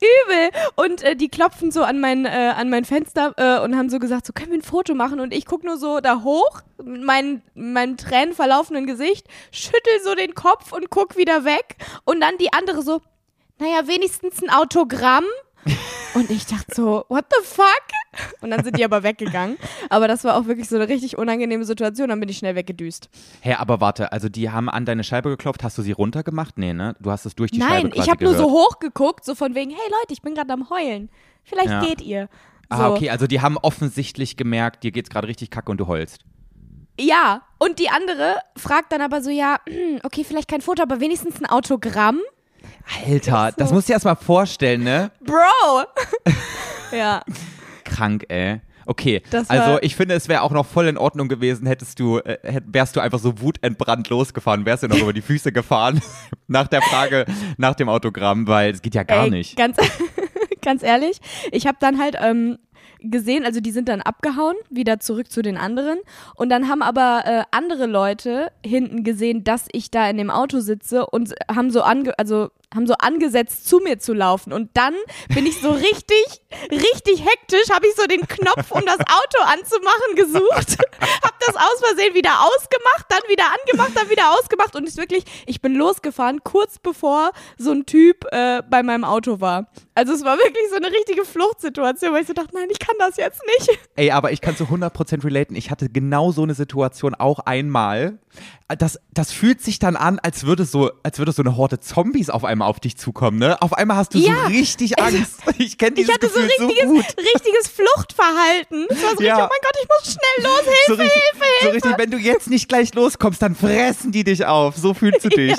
Übel. 0.00 0.50
Und 0.76 1.02
äh, 1.02 1.16
die 1.16 1.28
klopfen 1.28 1.70
so 1.70 1.82
an 1.82 2.00
mein, 2.00 2.24
äh, 2.24 2.52
an 2.56 2.70
mein 2.70 2.84
Fenster 2.84 3.34
äh, 3.36 3.62
und 3.62 3.76
haben 3.76 3.90
so 3.90 3.98
gesagt, 3.98 4.26
so 4.26 4.32
können 4.32 4.50
wir 4.50 4.58
ein 4.58 4.62
Foto 4.62 4.94
machen. 4.94 5.20
Und 5.20 5.34
ich 5.34 5.46
gucke 5.46 5.66
nur 5.66 5.76
so 5.76 6.00
da 6.00 6.22
hoch, 6.22 6.62
mit 6.82 7.02
meinem, 7.02 7.42
meinem 7.54 7.96
tränenverlaufenden 7.96 8.86
Gesicht, 8.86 9.26
schüttel 9.50 10.00
so 10.04 10.14
den 10.14 10.34
Kopf 10.34 10.72
und 10.72 10.90
guck 10.90 11.16
wieder 11.16 11.44
weg. 11.44 11.76
Und 12.04 12.20
dann 12.20 12.38
die 12.38 12.52
andere 12.52 12.82
so, 12.82 13.00
naja, 13.58 13.86
wenigstens 13.86 14.42
ein 14.42 14.50
Autogramm. 14.50 15.24
Und 16.14 16.30
ich 16.30 16.46
dachte 16.46 16.74
so, 16.74 17.04
what 17.08 17.26
the 17.30 17.44
fuck? 17.44 17.97
Und 18.40 18.50
dann 18.50 18.64
sind 18.64 18.78
die 18.78 18.84
aber 18.84 19.02
weggegangen. 19.02 19.56
Aber 19.90 20.08
das 20.08 20.24
war 20.24 20.36
auch 20.36 20.46
wirklich 20.46 20.68
so 20.68 20.76
eine 20.76 20.88
richtig 20.88 21.18
unangenehme 21.18 21.64
Situation. 21.64 22.08
Dann 22.08 22.20
bin 22.20 22.28
ich 22.28 22.38
schnell 22.38 22.54
weggedüst. 22.54 23.08
Hä, 23.40 23.54
aber 23.54 23.80
warte, 23.80 24.12
also 24.12 24.28
die 24.28 24.50
haben 24.50 24.68
an 24.68 24.84
deine 24.84 25.04
Scheibe 25.04 25.28
geklopft. 25.30 25.62
Hast 25.62 25.78
du 25.78 25.82
sie 25.82 25.92
runtergemacht? 25.92 26.58
Nee, 26.58 26.72
ne? 26.72 26.96
Du 27.00 27.10
hast 27.10 27.26
es 27.26 27.34
durch 27.34 27.50
die 27.50 27.60
Scheibe 27.60 27.88
Nein, 27.88 27.92
ich 27.94 28.10
habe 28.10 28.24
nur 28.24 28.34
so 28.34 28.50
hochgeguckt, 28.50 29.24
so 29.24 29.34
von 29.34 29.54
wegen, 29.54 29.70
hey 29.70 29.90
Leute, 30.00 30.12
ich 30.12 30.22
bin 30.22 30.34
gerade 30.34 30.52
am 30.52 30.70
Heulen. 30.70 31.10
Vielleicht 31.44 31.68
Ja. 31.70 31.80
geht 31.80 32.00
ihr. 32.00 32.28
So. 32.70 32.76
Ah, 32.76 32.90
okay, 32.90 33.08
also 33.10 33.26
die 33.26 33.40
haben 33.40 33.56
offensichtlich 33.56 34.36
gemerkt, 34.36 34.84
dir 34.84 34.90
geht's 34.92 35.08
gerade 35.08 35.26
richtig 35.26 35.50
kacke 35.50 35.70
und 35.70 35.78
du 35.78 35.86
heulst. 35.86 36.24
Ja, 37.00 37.42
und 37.58 37.78
die 37.78 37.88
andere 37.88 38.36
fragt 38.56 38.92
dann 38.92 39.00
aber 39.00 39.22
so, 39.22 39.30
ja, 39.30 39.58
okay, 40.02 40.24
vielleicht 40.24 40.48
kein 40.48 40.60
Foto, 40.60 40.82
aber 40.82 41.00
wenigstens 41.00 41.40
ein 41.40 41.46
Autogramm. 41.46 42.20
Alter, 43.06 43.52
das 43.56 43.72
musst 43.72 43.88
du 43.88 43.92
dir 43.92 43.94
erst 43.94 44.04
mal 44.04 44.16
vorstellen, 44.16 44.82
ne? 44.82 45.10
Bro! 45.20 45.84
ja, 46.96 47.22
Krank, 47.98 48.26
ey. 48.28 48.60
Okay, 48.86 49.22
Das 49.30 49.50
also 49.50 49.78
ich 49.82 49.96
finde, 49.96 50.14
es 50.14 50.28
wäre 50.28 50.40
auch 50.40 50.50
noch 50.50 50.64
voll 50.64 50.86
in 50.86 50.96
Ordnung 50.96 51.28
gewesen, 51.28 51.66
hättest 51.66 52.00
du, 52.00 52.20
äh, 52.20 52.38
hätt, 52.42 52.64
wärst 52.68 52.96
du 52.96 53.00
einfach 53.00 53.18
so 53.18 53.40
wutentbrannt 53.42 54.08
losgefahren, 54.08 54.64
wärst 54.64 54.84
du 54.84 54.88
noch 54.88 54.98
über 55.02 55.12
die 55.12 55.20
Füße 55.20 55.52
gefahren 55.52 56.00
nach 56.46 56.68
der 56.68 56.80
Frage 56.80 57.26
nach 57.58 57.74
dem 57.74 57.88
Autogramm, 57.88 58.46
weil 58.46 58.70
es 58.70 58.80
geht 58.80 58.94
ja 58.94 59.02
gar 59.02 59.24
ey, 59.24 59.30
nicht. 59.30 59.56
Ganz, 59.56 59.76
ganz 60.62 60.82
ehrlich, 60.82 61.20
ich 61.52 61.66
habe 61.66 61.76
dann 61.80 61.98
halt 61.98 62.16
ähm, 62.18 62.56
gesehen, 63.00 63.44
also 63.44 63.60
die 63.60 63.72
sind 63.72 63.88
dann 63.88 64.00
abgehauen, 64.00 64.56
wieder 64.70 65.00
zurück 65.00 65.30
zu 65.30 65.42
den 65.42 65.56
anderen. 65.56 65.98
Und 66.34 66.48
dann 66.48 66.68
haben 66.68 66.82
aber 66.82 67.22
äh, 67.26 67.42
andere 67.50 67.86
Leute 67.86 68.50
hinten 68.64 69.04
gesehen, 69.04 69.44
dass 69.44 69.66
ich 69.72 69.90
da 69.90 70.08
in 70.08 70.16
dem 70.16 70.30
Auto 70.30 70.60
sitze 70.60 71.06
und 71.06 71.34
haben 71.50 71.70
so 71.70 71.82
ange 71.82 72.18
also 72.18 72.50
haben 72.74 72.86
so 72.86 72.94
angesetzt, 72.98 73.66
zu 73.66 73.78
mir 73.78 73.98
zu 73.98 74.12
laufen. 74.12 74.52
Und 74.52 74.70
dann 74.74 74.94
bin 75.34 75.46
ich 75.46 75.60
so 75.60 75.70
richtig, 75.70 76.42
richtig 76.70 77.24
hektisch, 77.24 77.70
habe 77.70 77.86
ich 77.86 77.94
so 77.94 78.06
den 78.06 78.26
Knopf, 78.28 78.70
um 78.70 78.84
das 78.84 78.98
Auto 78.98 79.42
anzumachen, 79.42 80.14
gesucht. 80.16 80.78
hab 81.22 81.40
das 81.40 81.56
aus 81.56 81.80
Versehen 81.80 82.14
wieder 82.14 82.32
ausgemacht, 82.44 83.06
dann 83.08 83.20
wieder 83.28 83.44
angemacht, 83.46 83.92
dann 83.94 84.10
wieder 84.10 84.32
ausgemacht. 84.38 84.76
Und 84.76 84.86
ist 84.86 84.98
wirklich, 84.98 85.24
ich 85.46 85.62
bin 85.62 85.74
losgefahren, 85.74 86.44
kurz 86.44 86.78
bevor 86.78 87.32
so 87.56 87.72
ein 87.72 87.86
Typ 87.86 88.26
äh, 88.32 88.62
bei 88.68 88.82
meinem 88.82 89.04
Auto 89.04 89.40
war. 89.40 89.70
Also 89.94 90.12
es 90.12 90.22
war 90.24 90.36
wirklich 90.36 90.64
so 90.70 90.76
eine 90.76 90.88
richtige 90.88 91.24
Fluchtsituation, 91.24 92.12
weil 92.12 92.22
ich 92.22 92.28
so 92.28 92.34
dachte, 92.34 92.54
nein, 92.54 92.68
ich 92.70 92.78
kann 92.78 92.96
das 92.98 93.16
jetzt 93.16 93.40
nicht. 93.58 93.78
Ey, 93.96 94.10
aber 94.10 94.30
ich 94.32 94.40
kann 94.40 94.56
zu 94.56 94.64
100% 94.64 95.24
relaten. 95.24 95.56
Ich 95.56 95.70
hatte 95.70 95.88
genau 95.88 96.32
so 96.32 96.42
eine 96.42 96.54
Situation 96.54 97.14
auch 97.14 97.40
einmal. 97.40 98.18
Das, 98.76 99.00
das 99.12 99.32
fühlt 99.32 99.62
sich 99.62 99.78
dann 99.78 99.96
an, 99.96 100.18
als 100.18 100.44
würde 100.44 100.66
so, 100.66 100.90
als 101.02 101.18
würde 101.18 101.32
so 101.32 101.42
eine 101.42 101.56
Horde 101.56 101.80
Zombies 101.80 102.28
auf 102.28 102.44
einmal 102.44 102.57
auf 102.62 102.80
dich 102.80 102.96
zukommen, 102.96 103.38
ne? 103.38 103.60
Auf 103.62 103.72
einmal 103.72 103.96
hast 103.96 104.14
du 104.14 104.18
Ja. 104.18 104.34
so 104.42 104.46
richtig 104.48 104.98
Angst. 105.00 105.40
Ich 105.58 105.76
kenne 105.78 105.92
dieses 105.92 106.08
Ich 106.10 106.14
hatte 106.14 106.28
so 106.28 106.34
Gefühl 106.40 106.50
so, 106.58 106.66
richtiges, 106.66 106.86
gut. 106.86 107.24
richtiges 107.34 107.68
Fluchtverhalten. 107.68 108.86
Es 108.90 109.02
war 109.02 109.16
so 109.16 109.22
Ja. 109.22 109.34
richtig, 109.36 109.50
oh 109.50 109.50
mein 109.50 109.60
Gott, 109.62 109.76
ich 109.82 109.88
muss 109.88 110.12
schnell 110.14 110.44
los, 110.44 110.60
So 110.86 110.96
Hilfe, 110.96 111.02
richtig, 111.02 111.22
Hilfe, 111.22 111.38
so 111.38 111.60
Hilfe. 111.70 111.74
richtig, 111.74 111.98
wenn 111.98 112.10
du 112.10 112.18
jetzt 112.18 112.50
nicht 112.50 112.68
gleich 112.68 112.94
loskommst, 112.94 113.40
dann 113.42 113.54
fressen 113.54 114.12
die 114.12 114.24
dich 114.24 114.44
auf. 114.46 114.76
So 114.76 114.94
fühlst 114.94 115.24
du 115.24 115.28
dich. 115.28 115.56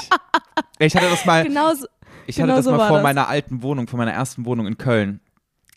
Ich 0.80 0.96
hatte 0.96 1.10
das 1.10 1.26
mal, 1.26 1.44
Genau 1.44 1.74
so. 1.74 1.86
ich 2.28 2.38
hatte 2.38 2.48
genau 2.48 2.56
das 2.58 2.66
so 2.66 2.72
mal 2.72 2.88
vor 2.88 2.98
das. 2.98 3.04
meiner 3.04 3.28
alten 3.28 3.62
Wohnung, 3.64 3.88
vor 3.88 3.98
meiner 3.98 4.14
ersten 4.14 4.46
Wohnung 4.46 4.68
in 4.68 4.78
Köln. 4.78 5.20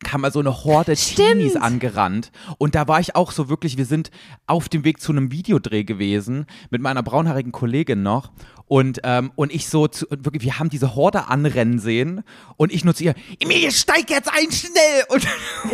Kam 0.03 0.23
mal 0.23 0.33
so 0.33 0.41
eine 0.41 0.65
Horde 0.65 0.97
Stimmt. 0.97 1.29
Teenies 1.29 1.57
angerannt. 1.57 2.31
Und 2.59 2.75
da 2.75 2.89
war 2.89 3.01
ich 3.01 3.17
auch 3.17 3.33
so 3.33 3.49
wirklich, 3.49 3.77
wir 3.77 3.87
sind 3.87 4.11
auf 4.47 4.69
dem 4.69 4.85
Weg 4.85 5.01
zu 5.01 5.13
einem 5.13 5.33
Videodreh 5.33 5.85
gewesen, 5.85 6.47
mit 6.71 6.83
meiner 6.83 7.03
braunhaarigen 7.03 7.53
Kollegin 7.53 8.03
noch. 8.03 8.31
Und, 8.73 9.01
ähm, 9.05 9.33
und 9.35 9.53
ich 9.53 9.69
so, 9.69 9.87
zu, 9.87 10.07
wirklich, 10.09 10.45
wir 10.45 10.59
haben 10.59 10.71
diese 10.71 10.95
Horde 10.95 11.29
anrennen 11.29 11.79
sehen. 11.79 12.23
Und 12.57 12.73
ich 12.73 12.87
nur 12.87 12.95
zu 12.95 13.05
ihr, 13.05 13.15
Emilie, 13.39 13.71
steig 13.71 14.09
jetzt 14.09 14.31
ein, 14.33 14.51
schnell! 14.51 15.03
Und, 15.09 15.27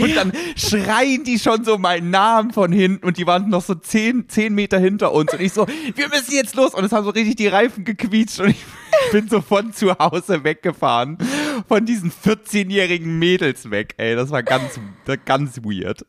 und 0.03 0.17
dann 0.17 0.33
schreien 0.57 1.23
die 1.23 1.39
schon 1.39 1.65
so 1.65 1.79
meinen 1.79 2.11
Namen 2.11 2.53
von 2.53 2.73
hinten. 2.73 3.07
Und 3.07 3.17
die 3.17 3.27
waren 3.27 3.49
noch 3.51 3.63
so 3.63 3.75
zehn, 3.75 4.29
zehn 4.29 4.53
Meter 4.53 4.79
hinter 4.79 5.13
uns. 5.13 5.33
Und 5.33 5.41
ich 5.41 5.53
so, 5.53 5.67
wir 5.95 6.09
müssen 6.09 6.33
jetzt 6.33 6.57
los. 6.57 6.75
Und 6.75 6.85
es 6.85 6.91
haben 6.91 7.05
so 7.05 7.11
richtig 7.11 7.37
die 7.37 7.47
Reifen 7.47 7.85
gequietscht. 7.85 8.41
Und 8.41 8.51
ich 8.51 8.65
bin 9.13 9.29
so 9.29 9.41
von 9.41 9.73
zu 9.73 9.97
Hause 9.97 10.43
weggefahren. 10.43 11.19
Von 11.67 11.87
diesen 11.87 12.13
14-jährigen 12.13 13.19
Mädels 13.19 13.71
weg, 13.71 13.95
ey. 13.97 14.15
Das 14.15 14.31
war 14.31 14.43
ganz, 14.43 14.79
ganz 15.25 15.59
weird. 15.65 16.05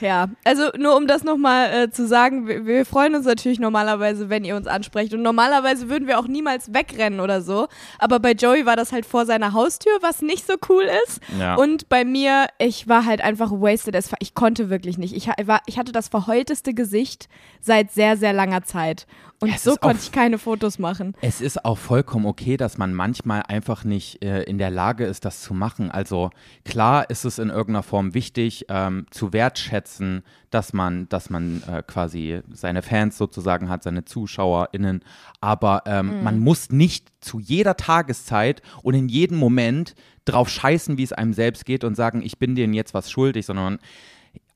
Ja, 0.00 0.28
also 0.44 0.70
nur 0.76 0.96
um 0.96 1.06
das 1.06 1.24
nochmal 1.24 1.72
äh, 1.72 1.90
zu 1.90 2.06
sagen, 2.06 2.46
wir, 2.46 2.66
wir 2.66 2.84
freuen 2.84 3.14
uns 3.14 3.26
natürlich 3.26 3.58
normalerweise, 3.58 4.28
wenn 4.28 4.44
ihr 4.44 4.56
uns 4.56 4.66
ansprecht. 4.66 5.14
Und 5.14 5.22
normalerweise 5.22 5.88
würden 5.88 6.06
wir 6.06 6.18
auch 6.18 6.26
niemals 6.26 6.72
wegrennen 6.74 7.20
oder 7.20 7.40
so. 7.40 7.68
Aber 7.98 8.20
bei 8.20 8.32
Joey 8.32 8.66
war 8.66 8.76
das 8.76 8.92
halt 8.92 9.06
vor 9.06 9.26
seiner 9.26 9.52
Haustür, 9.52 9.92
was 10.00 10.22
nicht 10.22 10.46
so 10.46 10.54
cool 10.68 10.88
ist. 11.06 11.20
Ja. 11.38 11.56
Und 11.56 11.88
bei 11.88 12.04
mir, 12.04 12.46
ich 12.58 12.88
war 12.88 13.04
halt 13.04 13.20
einfach 13.20 13.50
wasted. 13.50 13.98
Ich 14.20 14.34
konnte 14.34 14.70
wirklich 14.70 14.98
nicht. 14.98 15.14
Ich, 15.16 15.28
war, 15.46 15.62
ich 15.66 15.78
hatte 15.78 15.92
das 15.92 16.08
verheulteste 16.08 16.74
Gesicht 16.74 17.28
seit 17.60 17.90
sehr, 17.90 18.16
sehr 18.16 18.32
langer 18.32 18.62
Zeit. 18.64 19.06
Und 19.40 19.50
Es 19.50 19.62
so 19.62 19.76
konnte 19.76 20.02
ich 20.02 20.10
keine 20.10 20.38
Fotos 20.38 20.78
machen. 20.78 21.14
Es 21.20 21.40
ist 21.40 21.64
auch 21.64 21.78
vollkommen 21.78 22.26
okay, 22.26 22.56
dass 22.56 22.76
man 22.76 22.92
manchmal 22.92 23.42
einfach 23.42 23.84
nicht 23.84 24.22
äh, 24.24 24.42
in 24.42 24.58
der 24.58 24.70
Lage 24.70 25.04
ist, 25.04 25.24
das 25.24 25.42
zu 25.42 25.54
machen. 25.54 25.90
Also 25.92 26.30
klar 26.64 27.08
ist 27.08 27.24
es 27.24 27.38
in 27.38 27.48
irgendeiner 27.48 27.84
Form 27.84 28.14
wichtig, 28.14 28.66
ähm, 28.68 29.06
zu 29.10 29.32
wertschätzen, 29.32 30.24
dass 30.50 30.72
man, 30.72 31.08
dass 31.08 31.30
man 31.30 31.62
äh, 31.68 31.82
quasi 31.82 32.40
seine 32.52 32.82
Fans 32.82 33.16
sozusagen 33.16 33.68
hat, 33.68 33.84
seine 33.84 34.04
ZuschauerInnen. 34.04 35.04
Aber 35.40 35.82
ähm, 35.86 36.24
man 36.24 36.40
muss 36.40 36.70
nicht 36.70 37.06
zu 37.20 37.38
jeder 37.38 37.76
Tageszeit 37.76 38.62
und 38.82 38.94
in 38.94 39.08
jedem 39.08 39.38
Moment 39.38 39.94
drauf 40.24 40.48
scheißen, 40.48 40.98
wie 40.98 41.04
es 41.04 41.12
einem 41.12 41.32
selbst 41.32 41.64
geht 41.64 41.84
und 41.84 41.94
sagen, 41.94 42.22
ich 42.22 42.38
bin 42.38 42.56
denen 42.56 42.74
jetzt 42.74 42.92
was 42.92 43.10
schuldig, 43.10 43.46
sondern 43.46 43.78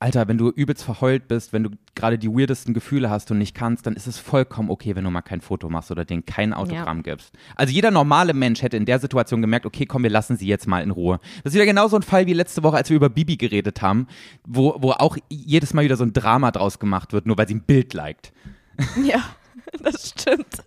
Alter, 0.02 0.26
wenn 0.26 0.36
du 0.36 0.48
übelst 0.48 0.82
verheult 0.82 1.28
bist, 1.28 1.52
wenn 1.52 1.62
du 1.62 1.70
gerade 1.94 2.18
die 2.18 2.28
weirdesten 2.28 2.74
Gefühle 2.74 3.08
hast 3.08 3.30
und 3.30 3.38
nicht 3.38 3.54
kannst, 3.54 3.86
dann 3.86 3.94
ist 3.94 4.08
es 4.08 4.18
vollkommen 4.18 4.68
okay, 4.68 4.96
wenn 4.96 5.04
du 5.04 5.10
mal 5.10 5.22
kein 5.22 5.40
Foto 5.40 5.68
machst 5.68 5.92
oder 5.92 6.04
denen 6.04 6.26
kein 6.26 6.52
Autogramm 6.52 6.98
ja. 6.98 7.02
gibst. 7.02 7.32
Also 7.54 7.72
jeder 7.72 7.92
normale 7.92 8.34
Mensch 8.34 8.62
hätte 8.62 8.76
in 8.76 8.84
der 8.84 8.98
Situation 8.98 9.40
gemerkt, 9.40 9.64
okay, 9.64 9.86
komm, 9.86 10.02
wir 10.02 10.10
lassen 10.10 10.36
sie 10.36 10.48
jetzt 10.48 10.66
mal 10.66 10.82
in 10.82 10.90
Ruhe. 10.90 11.20
Das 11.44 11.52
ist 11.52 11.54
wieder 11.54 11.66
genau 11.66 11.86
so 11.86 11.94
ein 11.94 12.02
Fall 12.02 12.26
wie 12.26 12.32
letzte 12.32 12.64
Woche, 12.64 12.78
als 12.78 12.90
wir 12.90 12.96
über 12.96 13.10
Bibi 13.10 13.36
geredet 13.36 13.80
haben, 13.80 14.08
wo, 14.44 14.74
wo 14.80 14.90
auch 14.90 15.16
jedes 15.28 15.72
Mal 15.72 15.84
wieder 15.84 15.96
so 15.96 16.04
ein 16.04 16.12
Drama 16.12 16.50
draus 16.50 16.80
gemacht 16.80 17.12
wird, 17.12 17.26
nur 17.26 17.38
weil 17.38 17.46
sie 17.46 17.54
ein 17.54 17.62
Bild 17.62 17.94
liked. 17.94 18.32
Ja, 19.04 19.22
das 19.84 20.08
stimmt. 20.10 20.64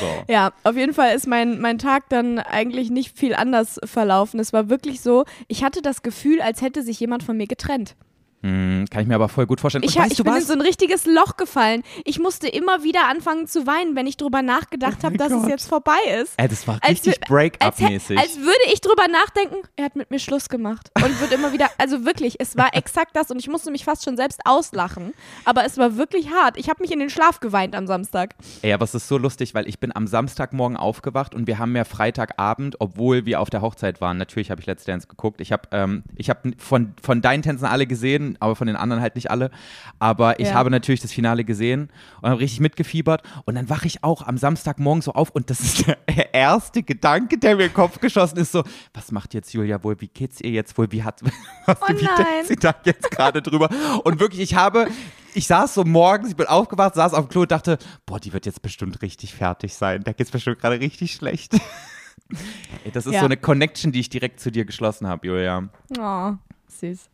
So. 0.00 0.32
Ja, 0.32 0.52
auf 0.64 0.76
jeden 0.76 0.94
Fall 0.94 1.14
ist 1.14 1.26
mein, 1.26 1.60
mein 1.60 1.76
Tag 1.76 2.08
dann 2.08 2.38
eigentlich 2.38 2.88
nicht 2.88 3.18
viel 3.18 3.34
anders 3.34 3.78
verlaufen. 3.84 4.40
Es 4.40 4.54
war 4.54 4.70
wirklich 4.70 5.02
so, 5.02 5.26
ich 5.46 5.62
hatte 5.62 5.82
das 5.82 6.02
Gefühl, 6.02 6.40
als 6.40 6.62
hätte 6.62 6.82
sich 6.82 6.98
jemand 6.98 7.22
von 7.22 7.36
mir 7.36 7.46
getrennt. 7.46 7.94
Hm, 8.42 8.84
kann 8.88 9.02
ich 9.02 9.08
mir 9.08 9.16
aber 9.16 9.28
voll 9.28 9.46
gut 9.46 9.60
vorstellen. 9.60 9.82
Und 9.82 9.90
ich, 9.90 9.96
weißt 9.96 10.12
ich 10.12 10.18
bin 10.18 10.32
was? 10.32 10.42
in 10.42 10.46
so 10.46 10.52
ein 10.52 10.60
richtiges 10.60 11.06
Loch 11.06 11.36
gefallen. 11.36 11.82
Ich 12.04 12.20
musste 12.20 12.46
immer 12.46 12.84
wieder 12.84 13.08
anfangen 13.08 13.48
zu 13.48 13.66
weinen, 13.66 13.96
wenn 13.96 14.06
ich 14.06 14.16
drüber 14.16 14.42
nachgedacht 14.42 14.98
oh 15.00 15.04
habe, 15.06 15.16
dass 15.16 15.32
Gott. 15.32 15.42
es 15.42 15.48
jetzt 15.48 15.68
vorbei 15.68 15.98
ist. 16.22 16.34
Ey, 16.36 16.46
das 16.46 16.66
war 16.68 16.78
richtig 16.88 17.20
Break-up-mäßig. 17.22 18.16
Als, 18.16 18.28
als, 18.28 18.38
würde 18.38 18.72
ich 18.72 18.80
drüber 18.80 19.08
nachdenken, 19.08 19.56
er 19.74 19.86
hat 19.86 19.96
mit 19.96 20.12
mir 20.12 20.20
Schluss 20.20 20.48
gemacht. 20.48 20.90
Und 20.94 21.20
wird 21.20 21.32
immer 21.32 21.52
wieder, 21.52 21.68
also 21.78 22.04
wirklich, 22.04 22.36
es 22.38 22.56
war 22.56 22.74
exakt 22.74 23.16
das 23.16 23.30
und 23.32 23.40
ich 23.40 23.48
musste 23.48 23.72
mich 23.72 23.84
fast 23.84 24.04
schon 24.04 24.16
selbst 24.16 24.40
auslachen. 24.44 25.14
Aber 25.44 25.64
es 25.64 25.76
war 25.76 25.96
wirklich 25.96 26.30
hart. 26.30 26.56
Ich 26.58 26.68
habe 26.68 26.80
mich 26.80 26.92
in 26.92 27.00
den 27.00 27.10
Schlaf 27.10 27.40
geweint 27.40 27.74
am 27.74 27.88
Samstag. 27.88 28.36
Ey, 28.62 28.72
aber 28.72 28.84
es 28.84 28.94
ist 28.94 29.08
so 29.08 29.18
lustig, 29.18 29.54
weil 29.54 29.68
ich 29.68 29.80
bin 29.80 29.94
am 29.94 30.06
Samstagmorgen 30.06 30.76
aufgewacht 30.76 31.34
und 31.34 31.48
wir 31.48 31.58
haben 31.58 31.74
ja 31.74 31.82
Freitagabend, 31.82 32.76
obwohl 32.78 33.26
wir 33.26 33.40
auf 33.40 33.50
der 33.50 33.62
Hochzeit 33.62 34.00
waren. 34.00 34.16
Natürlich 34.16 34.52
habe 34.52 34.60
ich 34.60 34.66
Let's 34.68 34.84
Dance 34.84 35.08
geguckt. 35.08 35.40
Ich 35.40 35.50
habe 35.50 35.62
ähm, 35.72 36.04
hab 36.20 36.46
von, 36.58 36.94
von 37.02 37.20
deinen 37.20 37.42
Tänzen 37.42 37.66
alle 37.66 37.88
gesehen 37.88 38.27
aber 38.40 38.56
von 38.56 38.66
den 38.66 38.76
anderen 38.76 39.02
halt 39.02 39.14
nicht 39.14 39.30
alle. 39.30 39.50
Aber 39.98 40.40
ich 40.40 40.48
ja. 40.48 40.54
habe 40.54 40.70
natürlich 40.70 41.00
das 41.00 41.12
Finale 41.12 41.44
gesehen 41.44 41.90
und 42.20 42.30
habe 42.30 42.40
richtig 42.40 42.60
mitgefiebert. 42.60 43.22
Und 43.44 43.54
dann 43.54 43.68
wache 43.68 43.86
ich 43.86 44.04
auch 44.04 44.26
am 44.26 44.38
Samstagmorgen 44.38 45.02
so 45.02 45.12
auf 45.12 45.30
und 45.30 45.50
das 45.50 45.60
ist 45.60 45.86
der 45.86 45.98
erste 46.34 46.82
Gedanke, 46.82 47.38
der 47.38 47.56
mir 47.56 47.64
in 47.64 47.68
den 47.70 47.74
Kopf 47.74 48.00
geschossen 48.00 48.38
ist: 48.38 48.52
so, 48.52 48.64
was 48.94 49.12
macht 49.12 49.34
jetzt 49.34 49.52
Julia 49.52 49.82
wohl? 49.82 50.00
Wie 50.00 50.08
geht's 50.08 50.40
ihr 50.40 50.50
jetzt 50.50 50.76
wohl? 50.76 50.90
Wie 50.92 51.02
hat, 51.02 51.22
was, 51.66 51.78
oh 51.80 51.88
wie 51.88 51.94
denkt 51.94 52.46
sie 52.46 52.56
da 52.56 52.74
jetzt 52.84 53.10
gerade 53.10 53.42
drüber? 53.42 53.68
Und 54.04 54.20
wirklich, 54.20 54.40
ich 54.40 54.54
habe 54.54 54.88
ich 55.34 55.46
saß 55.46 55.74
so 55.74 55.84
morgens, 55.84 56.30
ich 56.30 56.36
bin 56.36 56.46
aufgewacht, 56.46 56.94
saß 56.94 57.14
auf 57.14 57.26
dem 57.26 57.28
Klo 57.28 57.42
und 57.42 57.50
dachte, 57.50 57.78
boah, 58.06 58.18
die 58.18 58.32
wird 58.32 58.46
jetzt 58.46 58.62
bestimmt 58.62 59.02
richtig 59.02 59.34
fertig 59.34 59.74
sein. 59.74 60.02
Da 60.02 60.12
geht's 60.12 60.30
bestimmt 60.30 60.58
gerade 60.58 60.80
richtig 60.80 61.12
schlecht. 61.12 61.54
Ey, 62.84 62.90
das 62.92 63.06
ist 63.06 63.14
ja. 63.14 63.20
so 63.20 63.26
eine 63.26 63.36
Connection, 63.36 63.92
die 63.92 64.00
ich 64.00 64.10
direkt 64.10 64.40
zu 64.40 64.50
dir 64.50 64.64
geschlossen 64.64 65.06
habe, 65.06 65.26
Julia. 65.26 65.68
Oh, 65.98 66.32
süß. 66.66 67.08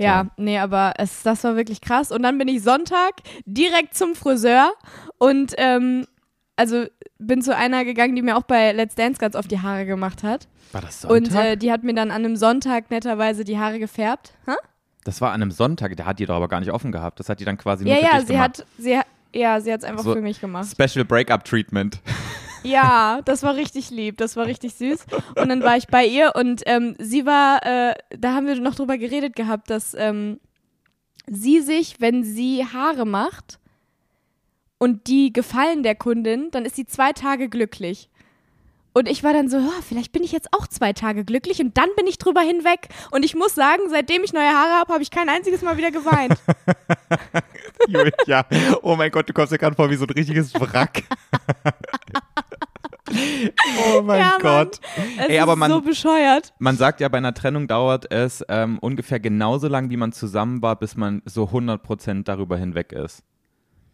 Ja, 0.00 0.24
so. 0.24 0.42
nee, 0.42 0.58
aber 0.58 0.94
es, 0.96 1.22
das 1.22 1.44
war 1.44 1.56
wirklich 1.56 1.80
krass. 1.80 2.10
Und 2.10 2.22
dann 2.22 2.38
bin 2.38 2.48
ich 2.48 2.62
Sonntag 2.62 3.14
direkt 3.44 3.94
zum 3.94 4.14
Friseur 4.14 4.72
und 5.18 5.54
ähm, 5.58 6.06
also 6.56 6.86
bin 7.18 7.42
zu 7.42 7.54
einer 7.54 7.84
gegangen, 7.84 8.16
die 8.16 8.22
mir 8.22 8.36
auch 8.36 8.42
bei 8.42 8.72
Let's 8.72 8.94
Dance 8.94 9.18
ganz 9.18 9.34
oft 9.34 9.50
die 9.50 9.60
Haare 9.60 9.86
gemacht 9.86 10.22
hat. 10.22 10.48
War 10.72 10.80
das 10.80 11.02
Sonntag? 11.02 11.30
Und 11.30 11.36
äh, 11.36 11.56
die 11.56 11.70
hat 11.72 11.82
mir 11.82 11.94
dann 11.94 12.10
an 12.10 12.24
einem 12.24 12.36
Sonntag 12.36 12.90
netterweise 12.90 13.44
die 13.44 13.58
Haare 13.58 13.78
gefärbt. 13.78 14.32
Ha? 14.46 14.56
Das 15.04 15.20
war 15.20 15.32
an 15.32 15.42
einem 15.42 15.50
Sonntag, 15.50 15.96
der 15.96 16.06
hat 16.06 16.18
die 16.18 16.26
doch 16.26 16.36
aber 16.36 16.48
gar 16.48 16.60
nicht 16.60 16.70
offen 16.70 16.92
gehabt. 16.92 17.20
Das 17.20 17.28
hat 17.28 17.40
die 17.40 17.44
dann 17.44 17.56
quasi 17.56 17.84
nur 17.84 17.92
ja, 17.92 17.98
für 17.98 18.04
ja, 18.04 18.12
dich 18.18 18.26
sie 18.26 18.32
gemacht. 18.32 18.58
Hat, 18.58 18.66
sie 18.78 18.98
hat, 18.98 19.06
ja, 19.34 19.60
sie 19.60 19.72
hat 19.72 19.80
es 19.80 19.84
einfach 19.84 20.04
so 20.04 20.14
für 20.14 20.20
mich 20.20 20.40
gemacht. 20.40 20.68
Special 20.70 21.04
Breakup 21.04 21.44
Treatment. 21.44 22.00
Ja, 22.62 23.20
das 23.24 23.42
war 23.42 23.56
richtig 23.56 23.90
lieb, 23.90 24.18
das 24.18 24.36
war 24.36 24.46
richtig 24.46 24.74
süß. 24.74 25.06
Und 25.36 25.48
dann 25.48 25.62
war 25.62 25.76
ich 25.76 25.86
bei 25.86 26.04
ihr 26.04 26.32
und 26.34 26.62
ähm, 26.66 26.94
sie 26.98 27.26
war, 27.26 27.64
äh, 27.64 27.94
da 28.10 28.34
haben 28.34 28.46
wir 28.46 28.54
noch 28.60 28.74
drüber 28.74 28.98
geredet 28.98 29.34
gehabt, 29.34 29.70
dass 29.70 29.94
ähm, 29.94 30.40
sie 31.26 31.60
sich, 31.60 32.00
wenn 32.00 32.24
sie 32.24 32.64
Haare 32.64 33.06
macht 33.06 33.58
und 34.78 35.06
die 35.06 35.32
gefallen 35.32 35.82
der 35.82 35.94
Kundin, 35.94 36.50
dann 36.50 36.64
ist 36.64 36.76
sie 36.76 36.86
zwei 36.86 37.12
Tage 37.12 37.48
glücklich. 37.48 38.08
Und 38.92 39.08
ich 39.08 39.22
war 39.22 39.32
dann 39.32 39.48
so, 39.48 39.58
ja, 39.58 39.72
vielleicht 39.86 40.10
bin 40.10 40.24
ich 40.24 40.32
jetzt 40.32 40.52
auch 40.52 40.66
zwei 40.66 40.92
Tage 40.92 41.24
glücklich 41.24 41.60
und 41.60 41.78
dann 41.78 41.88
bin 41.96 42.08
ich 42.08 42.18
drüber 42.18 42.40
hinweg. 42.40 42.88
Und 43.12 43.24
ich 43.24 43.36
muss 43.36 43.54
sagen, 43.54 43.82
seitdem 43.88 44.24
ich 44.24 44.32
neue 44.32 44.50
Haare 44.50 44.80
habe, 44.80 44.92
habe 44.92 45.02
ich 45.02 45.12
kein 45.12 45.28
einziges 45.28 45.62
Mal 45.62 45.76
wieder 45.76 45.92
geweint. 45.92 46.34
ja, 48.26 48.44
oh 48.82 48.96
mein 48.96 49.12
Gott, 49.12 49.28
du 49.28 49.32
kommst 49.32 49.52
dir 49.52 49.58
gerade 49.58 49.76
vor 49.76 49.88
wie 49.90 49.96
so 49.96 50.06
ein 50.06 50.10
richtiges 50.10 50.52
Wrack. 50.54 51.04
oh 53.94 54.02
mein 54.02 54.20
ja, 54.20 54.38
Gott. 54.40 54.80
Es 55.18 55.28
Ey, 55.28 55.38
aber 55.38 55.56
man, 55.56 55.70
ist 55.70 55.76
so 55.76 55.82
bescheuert. 55.82 56.52
Man 56.58 56.76
sagt 56.76 57.00
ja, 57.00 57.08
bei 57.08 57.18
einer 57.18 57.34
Trennung 57.34 57.66
dauert 57.66 58.10
es 58.10 58.44
ähm, 58.48 58.78
ungefähr 58.78 59.20
genauso 59.20 59.68
lang, 59.68 59.90
wie 59.90 59.96
man 59.96 60.12
zusammen 60.12 60.62
war, 60.62 60.76
bis 60.76 60.96
man 60.96 61.22
so 61.24 61.44
100% 61.44 62.24
darüber 62.24 62.56
hinweg 62.56 62.92
ist. 62.92 63.22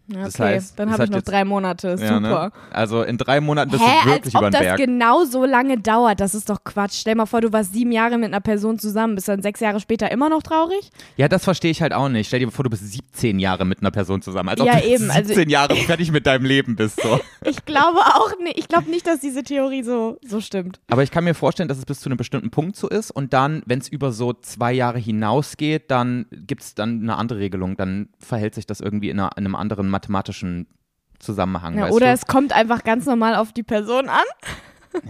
Okay, 0.09 0.23
das 0.23 0.39
heißt, 0.39 0.79
dann 0.79 0.93
habe 0.93 1.05
ich 1.05 1.11
noch 1.11 1.23
drei 1.23 1.45
Monate. 1.45 1.97
Ja, 1.99 2.21
ne? 2.21 2.29
Super. 2.29 2.53
Also 2.71 3.03
in 3.03 3.19
drei 3.19 3.41
Monaten 3.41 3.73
bist 3.73 3.83
Hä, 3.83 4.05
du 4.05 4.11
wirklich 4.11 4.35
über 4.35 4.51
den 4.51 4.61
Berg. 4.61 4.79
das 4.79 4.87
genau 4.87 5.25
so 5.25 5.45
lange 5.45 5.79
dauert, 5.79 6.21
das 6.21 6.35
ist 6.35 6.49
doch 6.49 6.63
Quatsch. 6.63 7.01
Stell 7.01 7.17
mal 7.17 7.27
vor, 7.27 7.41
du 7.41 7.53
warst 7.53 7.73
sieben 7.73 7.91
Jahre 7.91 8.17
mit 8.17 8.29
einer 8.29 8.41
Person 8.41 8.79
zusammen, 8.79 9.17
bist 9.17 9.27
dann 9.27 9.43
sechs 9.43 9.59
Jahre 9.59 9.81
später 9.81 10.11
immer 10.13 10.29
noch 10.29 10.45
traurig? 10.45 10.91
Ja, 11.17 11.27
das 11.29 11.43
verstehe 11.43 11.73
ich 11.73 11.83
halt 11.83 11.93
auch 11.93 12.09
nicht. 12.09 12.29
Stell 12.29 12.39
dir 12.39 12.51
vor, 12.53 12.63
du 12.63 12.71
bist 12.71 12.89
17 12.89 13.41
Jahre 13.41 13.65
mit 13.65 13.81
einer 13.81 13.91
Person 13.91 14.23
zusammen. 14.23 14.51
Als 14.51 14.61
ob 14.61 14.69
ja, 14.69 14.79
du 14.79 14.87
eben. 14.87 15.11
17 15.11 15.17
also, 15.17 15.41
Jahre 15.41 15.77
fertig 15.87 16.13
mit 16.13 16.25
deinem 16.27 16.45
Leben 16.45 16.77
bist. 16.77 17.03
So. 17.03 17.21
ich 17.45 17.65
glaube 17.65 17.99
auch 17.99 18.39
nicht. 18.39 18.59
Ich 18.59 18.69
glaube 18.69 18.89
nicht, 18.89 19.07
dass 19.09 19.19
diese 19.19 19.43
Theorie 19.43 19.83
so, 19.83 20.19
so 20.25 20.41
stimmt. 20.41 20.79
Aber 20.89 21.03
ich 21.03 21.11
kann 21.11 21.25
mir 21.25 21.35
vorstellen, 21.35 21.69
dass 21.69 21.79
es 21.79 21.85
bis 21.85 22.01
zu 22.01 22.09
einem 22.09 22.17
bestimmten 22.17 22.51
Punkt 22.51 22.77
so 22.77 22.89
ist 22.89 23.11
und 23.11 23.33
dann, 23.33 23.63
wenn 23.67 23.81
es 23.81 23.89
über 23.89 24.13
so 24.13 24.35
zwei 24.35 24.73
Jahre 24.73 24.99
hinausgeht, 24.99 25.91
dann 25.91 26.27
gibt 26.31 26.63
es 26.63 26.75
dann 26.77 27.03
eine 27.03 27.17
andere 27.17 27.41
Regelung. 27.41 27.77
Dann 27.77 28.09
verhält 28.21 28.55
sich 28.55 28.67
das 28.67 28.81
irgendwie 28.81 29.11
in, 29.11 29.19
einer, 29.19 29.31
in 29.37 29.45
einem 29.45 29.57
anderen 29.57 29.96
mathematischen 29.97 30.67
Zusammenhang. 31.19 31.79
Ja, 31.79 31.89
oder 31.89 32.07
du? 32.07 32.13
es 32.13 32.27
kommt 32.27 32.53
einfach 32.53 32.85
ganz 32.85 33.07
normal 33.07 33.35
auf 33.35 33.53
die 33.53 33.63
Person 33.63 34.09
an. 34.09 34.25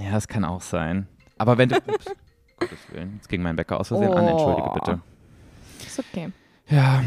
Ja, 0.01 0.13
das 0.13 0.29
kann 0.29 0.45
auch 0.45 0.63
sein. 0.63 1.09
Aber 1.39 1.59
wenn 1.59 1.69
du. 1.69 1.77
Ups, 1.77 2.07
Gottes 2.59 2.79
Willen, 2.91 3.15
jetzt 3.17 3.29
ging 3.29 3.43
mein 3.43 3.59
Wecker 3.59 3.79
aus 3.81 3.89
Versehen 3.89 4.11
oh. 4.11 4.15
an, 4.15 4.29
entschuldige 4.29 4.71
bitte. 4.73 5.01
Ist 5.85 5.99
okay. 5.99 6.31
Ja, 6.69 7.03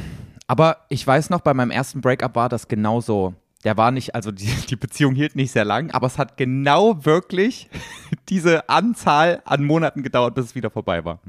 aber 0.48 0.86
ich 0.90 1.06
weiß 1.06 1.30
noch, 1.30 1.42
bei 1.42 1.54
meinem 1.54 1.72
ersten 1.72 2.02
Breakup 2.02 2.36
war 2.36 2.50
das 2.50 2.68
genauso. 2.68 3.34
Der 3.64 3.76
war 3.78 3.92
nicht, 3.92 4.16
also 4.16 4.32
die, 4.32 4.54
die 4.70 4.76
Beziehung 4.76 5.16
hielt 5.16 5.36
nicht 5.36 5.52
sehr 5.52 5.66
lang, 5.66 5.92
aber 5.92 6.08
es 6.08 6.18
hat 6.18 6.38
genau 6.38 7.04
wirklich 7.06 7.70
diese 8.30 8.70
Anzahl 8.70 9.42
an 9.46 9.64
Monaten 9.64 10.04
gedauert, 10.04 10.36
bis 10.36 10.46
es 10.46 10.56
wieder 10.56 10.70
vorbei 10.70 11.04
war. 11.04 11.20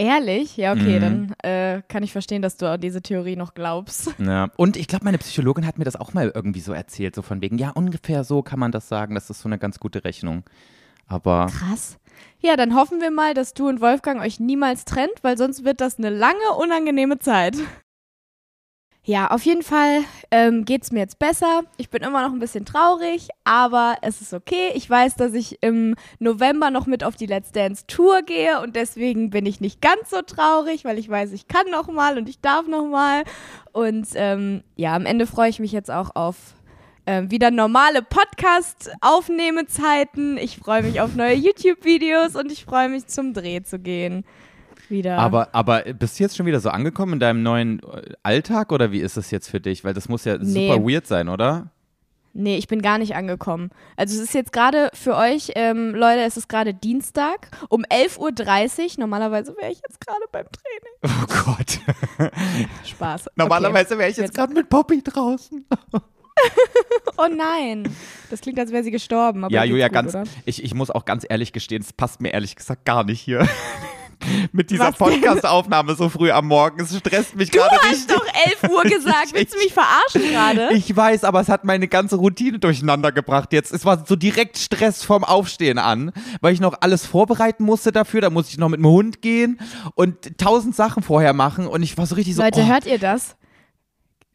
Ehrlich? 0.00 0.56
Ja, 0.56 0.72
okay, 0.72 0.98
mhm. 0.98 1.00
dann 1.00 1.34
äh, 1.42 1.82
kann 1.88 2.02
ich 2.02 2.12
verstehen, 2.12 2.40
dass 2.40 2.56
du 2.56 2.66
an 2.66 2.80
diese 2.80 3.02
Theorie 3.02 3.36
noch 3.36 3.54
glaubst. 3.54 4.14
Ja, 4.30 4.48
und 4.56 4.76
ich 4.76 4.86
glaube, 4.86 5.04
meine 5.04 5.18
Psychologin 5.18 5.66
hat 5.66 5.78
mir 5.78 5.84
das 5.84 5.96
auch 5.96 6.12
mal 6.12 6.30
irgendwie 6.32 6.60
so 6.60 6.72
erzählt, 6.72 7.14
so 7.14 7.22
von 7.22 7.40
wegen, 7.40 7.58
ja, 7.58 7.70
ungefähr 7.70 8.22
so 8.22 8.42
kann 8.42 8.60
man 8.60 8.70
das 8.70 8.88
sagen, 8.88 9.14
das 9.14 9.28
ist 9.28 9.40
so 9.40 9.48
eine 9.48 9.58
ganz 9.58 9.80
gute 9.80 10.04
Rechnung. 10.04 10.44
Aber. 11.06 11.46
Krass. 11.46 11.98
Ja, 12.38 12.56
dann 12.56 12.74
hoffen 12.74 13.00
wir 13.00 13.10
mal, 13.10 13.34
dass 13.34 13.54
du 13.54 13.68
und 13.68 13.80
Wolfgang 13.80 14.20
euch 14.20 14.38
niemals 14.38 14.84
trennt, 14.84 15.22
weil 15.22 15.36
sonst 15.36 15.64
wird 15.64 15.80
das 15.80 15.98
eine 15.98 16.10
lange, 16.10 16.54
unangenehme 16.58 17.18
Zeit. 17.18 17.56
Ja, 19.10 19.26
auf 19.32 19.42
jeden 19.42 19.64
Fall 19.64 20.04
ähm, 20.30 20.64
geht 20.64 20.84
es 20.84 20.92
mir 20.92 21.00
jetzt 21.00 21.18
besser. 21.18 21.64
Ich 21.78 21.90
bin 21.90 22.04
immer 22.04 22.22
noch 22.22 22.32
ein 22.32 22.38
bisschen 22.38 22.64
traurig, 22.64 23.26
aber 23.42 23.96
es 24.02 24.20
ist 24.20 24.32
okay. 24.32 24.70
Ich 24.74 24.88
weiß, 24.88 25.16
dass 25.16 25.34
ich 25.34 25.60
im 25.64 25.96
November 26.20 26.70
noch 26.70 26.86
mit 26.86 27.02
auf 27.02 27.16
die 27.16 27.26
Let's 27.26 27.50
Dance 27.50 27.88
Tour 27.88 28.22
gehe 28.22 28.60
und 28.60 28.76
deswegen 28.76 29.30
bin 29.30 29.46
ich 29.46 29.60
nicht 29.60 29.82
ganz 29.82 30.10
so 30.10 30.22
traurig, 30.22 30.84
weil 30.84 30.96
ich 30.96 31.08
weiß, 31.08 31.32
ich 31.32 31.48
kann 31.48 31.68
noch 31.72 31.88
mal 31.88 32.18
und 32.18 32.28
ich 32.28 32.40
darf 32.40 32.68
noch 32.68 32.86
mal. 32.86 33.24
Und 33.72 34.06
ähm, 34.14 34.62
ja, 34.76 34.94
am 34.94 35.06
Ende 35.06 35.26
freue 35.26 35.50
ich 35.50 35.58
mich 35.58 35.72
jetzt 35.72 35.90
auch 35.90 36.14
auf 36.14 36.36
ähm, 37.04 37.32
wieder 37.32 37.50
normale 37.50 38.02
Podcast-Aufnehmezeiten. 38.02 40.38
Ich 40.38 40.56
freue 40.56 40.84
mich 40.84 41.00
auf 41.00 41.16
neue 41.16 41.34
YouTube-Videos 41.34 42.36
und 42.36 42.52
ich 42.52 42.64
freue 42.64 42.88
mich 42.88 43.08
zum 43.08 43.34
Dreh 43.34 43.64
zu 43.64 43.80
gehen 43.80 44.24
wieder. 44.90 45.18
Aber, 45.18 45.48
aber 45.52 45.82
bist 45.82 46.18
du 46.18 46.24
jetzt 46.24 46.36
schon 46.36 46.46
wieder 46.46 46.60
so 46.60 46.70
angekommen 46.70 47.14
in 47.14 47.20
deinem 47.20 47.42
neuen 47.42 47.80
äh, 47.80 48.12
Alltag 48.22 48.72
oder 48.72 48.92
wie 48.92 49.00
ist 49.00 49.16
das 49.16 49.30
jetzt 49.30 49.48
für 49.48 49.60
dich? 49.60 49.84
Weil 49.84 49.94
das 49.94 50.08
muss 50.08 50.24
ja 50.24 50.38
nee. 50.38 50.68
super 50.68 50.82
weird 50.86 51.06
sein, 51.06 51.28
oder? 51.28 51.70
Nee, 52.32 52.56
ich 52.56 52.68
bin 52.68 52.80
gar 52.80 52.98
nicht 52.98 53.16
angekommen. 53.16 53.70
Also 53.96 54.14
es 54.14 54.22
ist 54.22 54.34
jetzt 54.34 54.52
gerade 54.52 54.90
für 54.94 55.16
euch, 55.16 55.52
ähm, 55.56 55.94
Leute, 55.94 56.20
es 56.20 56.36
ist 56.36 56.48
gerade 56.48 56.74
Dienstag 56.74 57.48
um 57.68 57.82
11.30 57.82 58.18
Uhr. 58.18 58.90
Normalerweise 58.98 59.56
wäre 59.56 59.72
ich 59.72 59.80
jetzt 59.86 60.00
gerade 60.00 60.24
beim 60.30 60.46
Training. 60.46 60.90
Oh 61.22 61.54
Gott. 61.56 61.80
Spaß. 62.84 63.30
Normalerweise 63.34 63.98
wäre 63.98 64.10
ich 64.10 64.16
jetzt, 64.16 64.28
jetzt 64.28 64.34
gerade 64.34 64.52
mit 64.52 64.68
Poppy 64.68 65.02
draußen. 65.02 65.66
oh 67.16 67.26
nein. 67.28 67.88
Das 68.30 68.40
klingt, 68.40 68.58
als 68.58 68.70
wäre 68.70 68.84
sie 68.84 68.90
gestorben. 68.90 69.46
ja, 69.48 69.64
Julia, 69.64 69.88
gut, 69.88 69.94
ganz. 69.94 70.30
Ich, 70.44 70.62
ich 70.62 70.74
muss 70.74 70.90
auch 70.90 71.04
ganz 71.04 71.26
ehrlich 71.28 71.52
gestehen, 71.52 71.82
es 71.82 71.92
passt 71.92 72.20
mir 72.20 72.32
ehrlich 72.32 72.54
gesagt 72.54 72.84
gar 72.84 73.04
nicht 73.04 73.20
hier. 73.20 73.48
mit 74.52 74.70
dieser? 74.70 74.92
Podcast-Aufnahme 74.92 75.94
so 75.94 76.08
früh 76.08 76.30
am 76.30 76.46
Morgen. 76.46 76.80
Es 76.80 76.96
stresst 76.96 77.36
mich 77.36 77.50
Du 77.50 77.58
gerade 77.58 77.76
hast 77.76 77.90
richtig. 77.90 78.16
doch 78.16 78.26
11 78.66 78.70
Uhr 78.72 78.82
gesagt. 78.84 79.32
Willst 79.32 79.54
du 79.54 79.58
mich 79.58 79.72
verarschen 79.72 80.22
gerade? 80.30 80.74
Ich 80.74 80.94
weiß, 80.94 81.24
aber 81.24 81.40
es 81.40 81.48
hat 81.48 81.64
meine 81.64 81.88
ganze 81.88 82.16
Routine 82.16 82.58
durcheinander 82.58 83.12
gebracht 83.12 83.52
jetzt. 83.52 83.72
Es 83.72 83.84
war 83.84 84.04
so 84.06 84.16
direkt 84.16 84.58
Stress 84.58 85.02
vom 85.04 85.24
Aufstehen 85.24 85.78
an, 85.78 86.12
weil 86.40 86.52
ich 86.54 86.60
noch 86.60 86.74
alles 86.80 87.06
vorbereiten 87.06 87.64
musste 87.64 87.92
dafür. 87.92 88.20
Da 88.20 88.30
musste 88.30 88.52
ich 88.52 88.58
noch 88.58 88.68
mit 88.68 88.78
dem 88.80 88.86
Hund 88.86 89.22
gehen 89.22 89.58
und 89.94 90.38
tausend 90.38 90.74
Sachen 90.76 91.02
vorher 91.02 91.32
machen 91.32 91.66
und 91.66 91.82
ich 91.82 91.96
war 91.98 92.06
so 92.06 92.14
richtig 92.14 92.34
so. 92.34 92.42
Leute, 92.42 92.60
oh, 92.62 92.66
hört 92.66 92.86
ihr 92.86 92.98
das? 92.98 93.36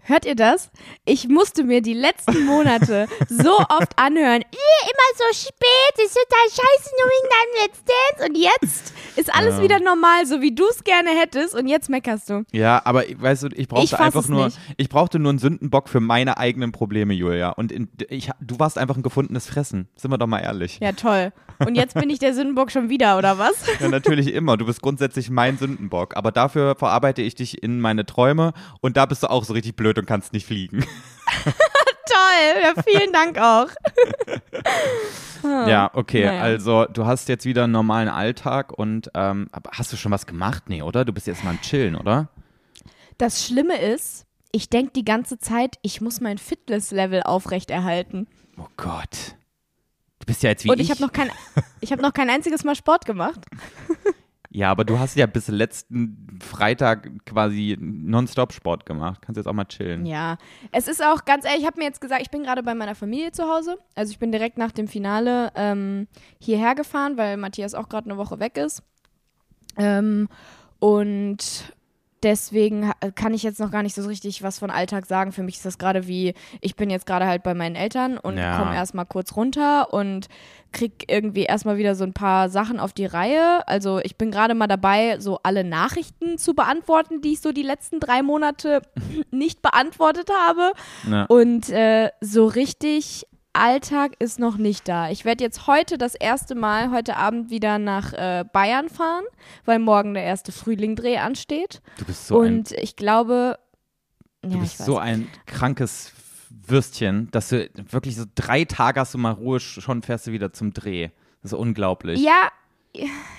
Hört 0.07 0.25
ihr 0.25 0.35
das? 0.35 0.69
Ich 1.03 1.27
musste 1.27 1.63
mir 1.63 1.81
die 1.81 1.93
letzten 1.95 2.45
Monate 2.45 3.07
so 3.27 3.57
oft 3.57 3.97
anhören. 3.97 4.41
"Ih, 4.41 4.85
Immer 4.85 5.17
so 5.17 5.47
spät, 5.47 6.05
ist 6.05 6.13
total 6.15 6.47
scheiße, 6.47 6.91
nur 6.99 7.09
wegen 7.09 7.29
deinem 7.29 7.63
Let's 7.63 7.83
Dance. 7.83 8.29
Und 8.29 8.37
jetzt 8.37 8.93
ist 9.17 9.33
alles 9.35 9.57
Ja. 9.57 9.63
wieder 9.63 9.79
normal, 9.79 10.25
so 10.27 10.41
wie 10.41 10.53
du 10.53 10.63
es 10.69 10.83
gerne 10.83 11.09
hättest. 11.09 11.55
Und 11.55 11.67
jetzt 11.67 11.89
meckerst 11.89 12.29
du. 12.29 12.43
Ja, 12.51 12.81
aber 12.85 13.03
weißt 13.17 13.43
du, 13.43 13.47
ich 13.55 13.67
brauchte 13.67 13.85
Ich 13.85 13.99
einfach 13.99 14.27
nur, 14.27 14.45
nicht. 14.45 14.59
ich 14.77 14.89
brauchte 14.89 15.17
nur 15.17 15.31
einen 15.31 15.39
Sündenbock 15.39 15.89
für 15.89 15.99
meine 16.01 16.37
eigenen 16.37 16.71
Probleme, 16.71 17.13
Julia. 17.15 17.49
Und 17.49 17.71
in, 17.71 17.89
ich, 18.09 18.29
du 18.39 18.59
warst 18.59 18.77
einfach 18.77 18.95
ein 18.95 19.03
gefundenes 19.03 19.47
Fressen. 19.47 19.87
Sind 19.95 20.11
wir 20.11 20.17
doch 20.19 20.27
mal 20.27 20.39
ehrlich. 20.39 20.77
Ja, 20.81 20.91
toll. 20.91 21.31
Und 21.65 21.75
jetzt 21.75 21.93
bin 21.95 22.09
ich 22.09 22.19
der 22.19 22.33
Sündenbock 22.33 22.69
schon 22.69 22.89
wieder, 22.89 23.17
oder 23.17 23.39
was? 23.39 23.53
Ja, 23.79 23.87
natürlich 23.89 24.31
immer. 24.33 24.55
Du 24.57 24.65
bist 24.65 24.81
grundsätzlich 24.81 25.29
mein 25.31 25.57
Sündenbock. 25.57 26.15
Aber 26.15 26.31
dafür 26.31 26.75
verarbeite 26.75 27.21
ich 27.23 27.33
dich 27.35 27.63
in 27.63 27.79
meine 27.81 28.05
Träume 28.05 28.53
und 28.81 28.97
da 28.97 29.05
bist 29.05 29.23
du 29.23 29.29
auch 29.31 29.43
so 29.45 29.53
richtig 29.53 29.75
blöd 29.75 29.94
und 29.97 30.05
kannst 30.05 30.33
nicht 30.33 30.45
fliegen. 30.45 30.81
toll. 31.45 32.63
Ja, 32.63 32.73
vielen 32.83 33.13
Dank 33.13 33.37
auch. 33.37 33.67
Ja, 35.43 35.91
okay. 35.93 36.25
Naja. 36.25 36.41
Also 36.41 36.85
du 36.85 37.05
hast 37.05 37.29
jetzt 37.29 37.45
wieder 37.45 37.65
einen 37.65 37.73
normalen 37.73 38.09
Alltag 38.09 38.73
und 38.73 39.11
ähm, 39.13 39.47
hast 39.71 39.93
du 39.93 39.97
schon 39.97 40.11
was 40.11 40.25
gemacht? 40.25 40.63
Nee, 40.67 40.81
oder? 40.81 41.05
Du 41.05 41.13
bist 41.13 41.27
jetzt 41.27 41.43
mal 41.43 41.51
am 41.51 41.61
Chillen, 41.61 41.95
oder? 41.95 42.29
Das 43.17 43.45
Schlimme 43.45 43.77
ist, 43.79 44.25
ich 44.51 44.69
denke 44.69 44.93
die 44.93 45.05
ganze 45.05 45.37
Zeit, 45.37 45.77
ich 45.81 46.01
muss 46.01 46.19
mein 46.19 46.37
Fitnesslevel 46.37 47.23
aufrechterhalten. 47.23 48.27
Oh 48.57 48.67
Gott. 48.77 49.35
Du 50.19 50.25
bist 50.25 50.43
ja 50.43 50.49
jetzt 50.49 50.63
wie 50.63 50.69
Und 50.69 50.79
ich. 50.79 50.85
ich 50.85 50.91
habe 50.91 51.01
noch 51.01 51.11
kein, 51.11 51.29
ich 51.81 51.91
habe 51.91 52.01
noch 52.01 52.13
kein 52.13 52.29
einziges 52.29 52.63
Mal 52.63 52.75
Sport 52.75 53.05
gemacht. 53.05 53.39
ja, 54.55 54.71
aber 54.71 54.85
du 54.85 54.97
hast 54.97 55.17
ja 55.17 55.25
bis 55.25 55.49
letzten 55.49 56.39
Freitag 56.41 57.09
quasi 57.25 57.75
nonstop 57.77 58.53
Sport 58.53 58.85
gemacht. 58.85 59.21
Kannst 59.21 59.35
jetzt 59.35 59.47
auch 59.47 59.53
mal 59.53 59.65
chillen. 59.65 60.05
Ja, 60.05 60.37
es 60.71 60.87
ist 60.87 61.03
auch 61.03 61.25
ganz 61.25 61.43
ehrlich, 61.43 61.59
ich 61.59 61.67
habe 61.67 61.77
mir 61.77 61.83
jetzt 61.83 61.99
gesagt, 61.99 62.21
ich 62.21 62.31
bin 62.31 62.43
gerade 62.43 62.63
bei 62.63 62.73
meiner 62.73 62.95
Familie 62.95 63.33
zu 63.33 63.43
Hause. 63.43 63.77
Also 63.95 64.11
ich 64.11 64.19
bin 64.19 64.31
direkt 64.31 64.57
nach 64.57 64.71
dem 64.71 64.87
Finale 64.87 65.51
ähm, 65.55 66.07
hierher 66.39 66.73
gefahren, 66.73 67.17
weil 67.17 67.35
Matthias 67.35 67.73
auch 67.73 67.89
gerade 67.89 68.09
eine 68.09 68.17
Woche 68.17 68.39
weg 68.39 68.55
ist. 68.55 68.81
Ähm, 69.75 70.29
und 70.79 71.74
deswegen 72.25 72.91
kann 73.15 73.33
ich 73.33 73.43
jetzt 73.43 73.59
noch 73.59 73.71
gar 73.71 73.83
nicht 73.83 73.95
so 73.95 74.05
richtig 74.07 74.43
was 74.43 74.59
von 74.59 74.69
Alltag 74.69 75.05
sagen. 75.05 75.31
Für 75.31 75.43
mich 75.43 75.55
ist 75.55 75.65
das 75.65 75.77
gerade 75.77 76.07
wie, 76.07 76.33
ich 76.59 76.75
bin 76.75 76.89
jetzt 76.89 77.05
gerade 77.05 77.25
halt 77.27 77.43
bei 77.43 77.53
meinen 77.53 77.75
Eltern 77.75 78.17
und 78.17 78.37
Ja. 78.37 78.57
komme 78.59 78.75
erstmal 78.75 79.05
kurz 79.05 79.35
runter 79.37 79.93
und 79.93 80.27
krieg 80.73 81.05
irgendwie 81.07 81.43
erstmal 81.43 81.77
wieder 81.77 81.95
so 81.95 82.03
ein 82.03 82.11
paar 82.11 82.49
Sachen 82.49 82.79
auf 82.81 82.91
die 82.91 83.05
Reihe. 83.05 83.65
Also 83.67 83.99
ich 84.03 84.17
bin 84.17 84.29
gerade 84.31 84.55
mal 84.55 84.67
dabei, 84.67 85.19
so 85.19 85.39
alle 85.43 85.63
Nachrichten 85.63 86.37
zu 86.37 86.53
beantworten, 86.53 87.21
die 87.21 87.33
ich 87.33 87.39
so 87.41 87.53
die 87.53 87.63
letzten 87.63 88.01
drei 88.01 88.21
Monate 88.23 88.81
nicht 89.31 89.61
beantwortet 89.61 90.29
habe. 90.47 90.73
Ja. 91.09 91.25
Und 91.25 91.69
äh, 91.69 92.09
so 92.19 92.47
richtig 92.47 93.25
Alltag 93.55 94.13
ist 94.19 94.39
noch 94.39 94.57
nicht 94.57 94.87
da. 94.87 95.09
Ich 95.09 95.25
werde 95.25 95.43
jetzt 95.43 95.67
heute 95.67 95.97
das 95.97 96.15
erste 96.15 96.55
Mal, 96.55 96.91
heute 96.91 97.17
Abend 97.17 97.49
wieder 97.49 97.79
nach 97.79 98.13
äh, 98.13 98.43
Bayern 98.51 98.89
fahren, 98.89 99.23
weil 99.65 99.79
morgen 99.79 100.13
der 100.13 100.23
erste 100.23 100.51
Frühlingdreh 100.51 101.17
ansteht. 101.17 101.81
Du 101.97 102.05
bist 102.05 102.27
so 102.27 102.41
ein 102.41 102.57
Und 102.57 102.71
ich 102.73 102.95
glaube, 102.95 103.57
Du 104.41 104.49
ja, 104.49 104.57
bist 104.57 104.77
so 104.77 104.97
ein 104.97 105.27
krankes 105.47 106.11
Würstchen, 106.67 107.29
dass 107.31 107.49
du 107.49 107.69
wirklich 107.89 108.15
so 108.15 108.25
drei 108.35 108.65
Tage 108.65 108.99
hast 108.99 109.13
du 109.13 109.17
mal 109.17 109.31
Ruhe, 109.31 109.59
schon 109.59 110.03
fährst 110.03 110.27
du 110.27 110.31
wieder 110.31 110.53
zum 110.53 110.73
Dreh. 110.73 111.09
Das 111.41 111.51
ist 111.51 111.57
unglaublich. 111.57 112.21
Ja, 112.21 112.49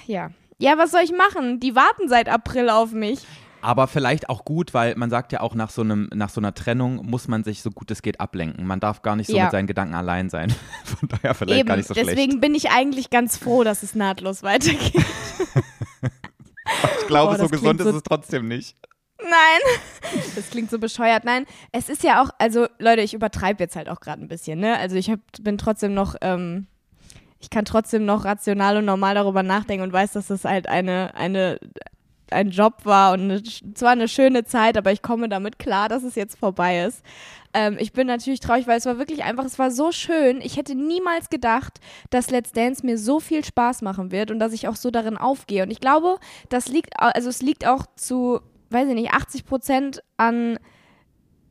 ja. 0.07 0.31
Ja, 0.59 0.79
was 0.79 0.91
soll 0.91 1.03
ich 1.03 1.13
machen? 1.13 1.61
Die 1.61 1.75
warten 1.77 2.09
seit 2.09 2.29
April 2.29 2.71
auf 2.71 2.93
mich. 2.93 3.21
Aber 3.67 3.89
vielleicht 3.89 4.29
auch 4.29 4.45
gut, 4.45 4.75
weil 4.75 4.95
man 4.95 5.11
sagt 5.11 5.33
ja 5.33 5.41
auch 5.41 5.55
nach 5.57 5.71
so 5.71 5.83
einem, 5.83 6.09
nach 6.15 6.29
so 6.31 6.41
einer 6.41 6.55
Trennung 6.55 7.05
muss 7.05 7.27
man 7.27 7.43
sich 7.43 7.63
so 7.63 7.71
gut 7.71 7.91
es 7.91 8.01
geht 8.01 8.21
ablenken. 8.21 8.65
Man 8.67 8.79
darf 8.79 9.03
gar 9.03 9.17
nicht 9.17 9.27
so 9.27 9.37
Ja. 9.37 9.45
mit 9.45 9.53
seinen 9.53 9.67
Gedanken 9.67 9.95
allein 9.95 10.31
sein. 10.31 10.55
Von 10.85 11.09
daher 11.09 11.35
vielleicht 11.35 11.61
Eben, 11.61 11.69
gar 11.69 11.77
nicht 11.77 11.89
so 11.89 11.95
deswegen 11.95 12.17
schlecht. 12.33 12.41
bin 12.41 12.55
ich 12.55 12.71
eigentlich 12.71 13.11
ganz 13.11 13.37
froh, 13.37 13.65
dass 13.65 13.83
es 13.83 13.95
nahtlos 13.95 14.43
weitergeht. 14.43 14.95
Ich 17.01 17.07
glaube, 17.07 17.37
Boah, 17.37 17.39
so 17.45 17.49
gesund 17.49 17.79
klingt 17.79 17.81
ist 17.81 17.87
so- 17.93 17.97
es 17.99 18.03
trotzdem 18.03 18.49
nicht. 18.49 18.77
Nein, 19.23 20.21
das 20.35 20.51
klingt 20.51 20.69
so 20.71 20.79
bescheuert. 20.79 21.25
Nein, 21.25 21.47
es 21.73 21.89
ist 21.89 22.03
ja 22.03 22.23
auch, 22.23 22.31
also 22.39 22.67
Leute, 22.79 23.03
ich 23.03 23.15
übertreibe 23.15 23.63
jetzt 23.63 23.77
halt 23.77 23.89
auch 23.89 24.01
gerade 24.01 24.21
ein 24.23 24.29
bisschen, 24.29 24.59
ne? 24.61 24.77
Also 24.79 24.97
ich 24.97 25.09
hab, 25.09 25.21
bin 25.41 25.59
trotzdem 25.59 25.95
noch, 25.95 26.17
ähm, 26.21 26.67
ich 27.39 27.51
kann 27.51 27.65
trotzdem 27.65 28.05
noch 28.05 28.25
rational 28.25 28.77
und 28.79 28.85
normal 28.85 29.15
darüber 29.15 29.43
nachdenken 29.45 29.85
und 29.85 29.93
weiß, 29.93 30.13
dass 30.13 30.27
das 30.27 30.45
halt 30.45 30.69
eine, 30.69 31.15
eine, 31.15 31.59
ein 32.31 32.51
Job 32.51 32.85
war 32.85 33.13
und 33.13 33.21
eine, 33.21 33.43
zwar 33.43 33.91
eine 33.91 34.09
schöne 34.09 34.45
Zeit, 34.45 34.77
aber 34.77 34.93
ich 34.93 35.03
komme 35.03 35.29
damit 35.29 35.59
klar, 35.59 35.89
dass 35.89 36.03
es 36.03 36.15
jetzt 36.15 36.39
vorbei 36.39 36.85
ist. 36.85 37.03
Ähm, 37.55 37.77
ich 37.79 37.93
bin 37.93 38.07
natürlich 38.07 38.41
traurig, 38.41 38.67
weil 38.67 38.79
es 38.79 38.87
war 38.87 38.99
wirklich 38.99 39.25
einfach, 39.25 39.45
es 39.45 39.59
war 39.59 39.71
so 39.71 39.93
schön. 39.93 40.41
Ich 40.41 40.57
hätte 40.57 40.75
niemals 40.75 41.31
gedacht, 41.31 41.81
dass 42.11 42.31
Let's 42.31 42.53
Dance 42.53 42.85
mir 42.85 42.99
so 42.99 43.21
viel 43.21 43.45
Spaß 43.45 43.83
machen 43.83 44.11
wird 44.11 44.31
und 44.31 44.39
dass 44.39 44.53
ich 44.53 44.69
auch 44.69 44.77
so 44.77 44.91
darin 44.91 45.17
aufgehe. 45.17 45.63
Und 45.63 45.71
ich 45.71 45.81
glaube, 45.81 46.19
das 46.49 46.69
liegt, 46.69 47.01
also 47.01 47.29
es 47.29 47.43
liegt 47.43 47.67
auch 47.67 47.87
zu, 47.97 48.41
weiß 48.71 48.89
ich 48.89 48.95
nicht, 48.95 49.13
80 49.13 49.45
Prozent 49.47 50.03
an 50.17 50.59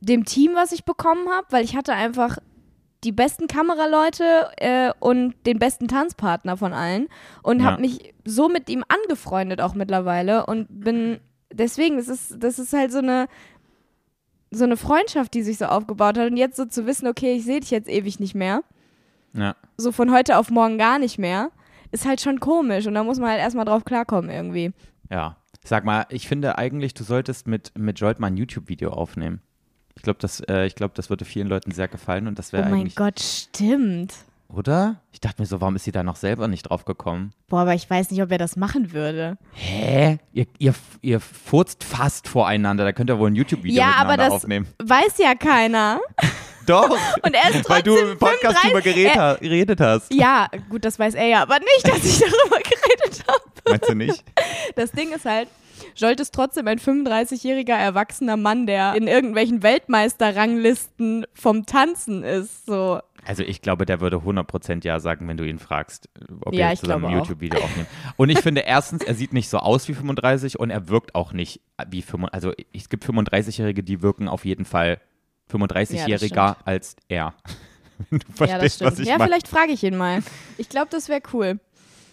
dem 0.00 0.24
Team, 0.24 0.52
was 0.54 0.72
ich 0.72 0.84
bekommen 0.84 1.28
habe, 1.30 1.46
weil 1.50 1.64
ich 1.64 1.74
hatte 1.74 1.92
einfach 1.92 2.38
die 3.06 3.12
besten 3.12 3.46
Kameraleute 3.46 4.50
äh, 4.58 4.90
und 5.00 5.34
den 5.46 5.58
besten 5.58 5.88
Tanzpartner 5.88 6.56
von 6.56 6.72
allen 6.74 7.08
und 7.42 7.60
Ja. 7.60 7.66
habe 7.66 7.80
mich 7.80 8.12
so 8.24 8.48
mit 8.48 8.68
ihm 8.68 8.84
angefreundet 8.88 9.60
auch 9.62 9.74
mittlerweile 9.74 10.44
und 10.46 10.66
bin 10.68 11.20
deswegen, 11.52 11.96
das 11.96 12.08
ist, 12.08 12.36
das 12.42 12.58
ist 12.58 12.72
halt 12.74 12.92
so 12.92 12.98
eine 12.98 13.28
so 14.52 14.64
eine 14.64 14.76
Freundschaft, 14.76 15.34
die 15.34 15.42
sich 15.42 15.58
so 15.58 15.66
aufgebaut 15.66 16.16
hat 16.18 16.30
und 16.30 16.36
jetzt 16.36 16.56
so 16.56 16.64
zu 16.66 16.86
wissen, 16.86 17.08
okay, 17.08 17.34
ich 17.34 17.44
sehe 17.44 17.60
dich 17.60 17.70
jetzt 17.70 17.88
ewig 17.88 18.20
nicht 18.20 18.34
mehr, 18.34 18.62
Ja. 19.32 19.56
so 19.76 19.90
von 19.92 20.12
heute 20.12 20.38
auf 20.38 20.50
morgen 20.50 20.78
gar 20.78 20.98
nicht 20.98 21.18
mehr, 21.18 21.50
ist 21.90 22.06
halt 22.06 22.20
schon 22.20 22.38
komisch 22.40 22.86
und 22.86 22.94
da 22.94 23.02
muss 23.04 23.18
man 23.18 23.30
halt 23.30 23.40
erstmal 23.40 23.64
drauf 23.64 23.84
klarkommen 23.84 24.30
irgendwie. 24.30 24.72
Ja. 25.10 25.36
Sag 25.64 25.84
mal, 25.84 26.06
ich 26.10 26.28
finde 26.28 26.58
eigentlich, 26.58 26.94
du 26.94 27.02
solltest 27.02 27.48
mit, 27.48 27.72
mit 27.76 27.98
Jolt 27.98 28.20
mal 28.20 28.28
ein 28.28 28.36
YouTube-Video 28.36 28.90
aufnehmen. 28.90 29.40
Ich 29.96 30.02
glaube, 30.02 30.18
das, 30.20 30.40
äh, 30.40 30.66
ich 30.66 30.74
glaub, 30.74 30.94
das 30.94 31.10
würde 31.10 31.24
vielen 31.24 31.48
Leuten 31.48 31.72
sehr 31.72 31.88
gefallen 31.88 32.26
und 32.28 32.38
das 32.38 32.50
Oh 32.50 32.52
wäre 32.58 32.68
mein 32.68 32.80
eigentlich. 32.80 32.96
Gott, 32.96 33.18
stimmt. 33.20 34.14
Oder? 34.48 35.00
Ich 35.10 35.20
dachte 35.20 35.42
mir 35.42 35.46
so, 35.46 35.60
warum 35.60 35.74
ist 35.74 35.84
sie 35.84 35.90
da 35.92 36.04
noch 36.04 36.14
selber 36.14 36.46
nicht 36.46 36.62
drauf 36.70 36.84
gekommen? 36.84 37.32
Boah, 37.48 37.62
aber 37.62 37.74
ich 37.74 37.90
weiß 37.90 38.10
nicht, 38.12 38.22
ob 38.22 38.30
er 38.30 38.38
das 38.38 38.54
machen 38.54 38.92
würde. 38.92 39.38
Hä? 39.52 40.18
Ihr, 40.32 40.46
ihr, 40.58 40.74
ihr 41.02 41.18
furzt 41.20 41.82
fast 41.82 42.28
voreinander, 42.28 42.84
da 42.84 42.92
könnt 42.92 43.10
ihr 43.10 43.18
wohl 43.18 43.30
ein 43.30 43.34
YouTube-Video 43.34 43.76
Ja, 43.76 43.86
miteinander 43.86 44.12
aber 44.12 44.16
das 44.22 44.32
aufnehmen. 44.32 44.68
weiß 44.80 45.18
ja 45.18 45.34
keiner. 45.34 46.00
Doch! 46.66 46.90
Und 47.22 47.34
er 47.34 47.50
ist 47.54 47.68
Weil 47.68 47.82
du 47.82 47.96
im 47.96 48.18
Podcast 48.18 48.58
35 48.58 48.62
drüber 48.70 48.80
geredet, 48.82 49.16
Er- 49.16 49.36
geredet 49.40 49.80
hast. 49.80 50.12
Ja, 50.14 50.48
gut, 50.68 50.84
das 50.84 50.98
weiß 50.98 51.14
er 51.14 51.26
ja, 51.26 51.42
aber 51.42 51.58
nicht, 51.58 51.86
dass 51.88 52.04
ich 52.04 52.18
darüber 52.20 52.58
geredet 52.58 53.24
habe. 53.26 53.40
Meinst 53.68 53.88
du 53.88 53.94
nicht? 53.94 54.24
Das 54.76 54.92
Ding 54.92 55.12
ist 55.12 55.24
halt, 55.24 55.48
Jolt 55.96 56.20
ist 56.20 56.34
trotzdem 56.34 56.68
ein 56.68 56.78
35-jähriger 56.78 57.74
erwachsener 57.76 58.36
Mann, 58.36 58.66
der 58.66 58.94
in 58.94 59.06
irgendwelchen 59.08 59.62
Weltmeisterranglisten 59.62 61.26
vom 61.34 61.66
Tanzen 61.66 62.22
ist. 62.22 62.66
So. 62.66 63.00
Also 63.24 63.42
ich 63.42 63.62
glaube, 63.62 63.86
der 63.86 64.00
würde 64.00 64.18
100% 64.18 64.84
ja 64.84 65.00
sagen, 65.00 65.26
wenn 65.28 65.36
du 65.36 65.44
ihn 65.44 65.58
fragst, 65.58 66.08
ob 66.44 66.54
Ja, 66.54 66.72
ich 66.72 66.80
zusammen 66.80 67.06
ein. 67.06 67.14
YouTube-Video 67.16 67.60
aufnehmt. 67.60 67.88
Und 68.16 68.28
ich 68.30 68.38
finde 68.40 68.60
erstens, 68.62 69.02
er 69.02 69.14
sieht 69.14 69.32
nicht 69.32 69.48
so 69.48 69.58
aus 69.58 69.88
wie 69.88 69.94
35 69.94 70.58
und 70.60 70.70
er 70.70 70.88
wirkt 70.88 71.14
auch 71.14 71.32
nicht 71.32 71.60
wie 71.88 72.02
35. 72.02 72.34
Also 72.34 72.52
es 72.72 72.88
gibt 72.88 73.04
35-Jährige, 73.04 73.82
die 73.82 74.02
wirken 74.02 74.28
auf 74.28 74.44
jeden 74.44 74.64
Fall 74.64 75.00
35-Jähriger 75.50 76.56
als 76.64 76.96
er. 77.08 77.34
Wenn 78.10 78.18
du 78.20 78.26
ja, 78.26 78.28
das 78.28 78.36
verstehst, 78.36 78.74
stimmt. 78.76 78.92
was 78.92 78.98
ich 78.98 79.08
Ja, 79.08 79.18
meine. 79.18 79.30
vielleicht 79.30 79.48
frage 79.48 79.72
ich 79.72 79.82
ihn 79.82 79.96
mal. 79.96 80.22
Ich 80.58 80.68
glaube, 80.68 80.88
das 80.90 81.08
wäre 81.08 81.22
cool. 81.32 81.58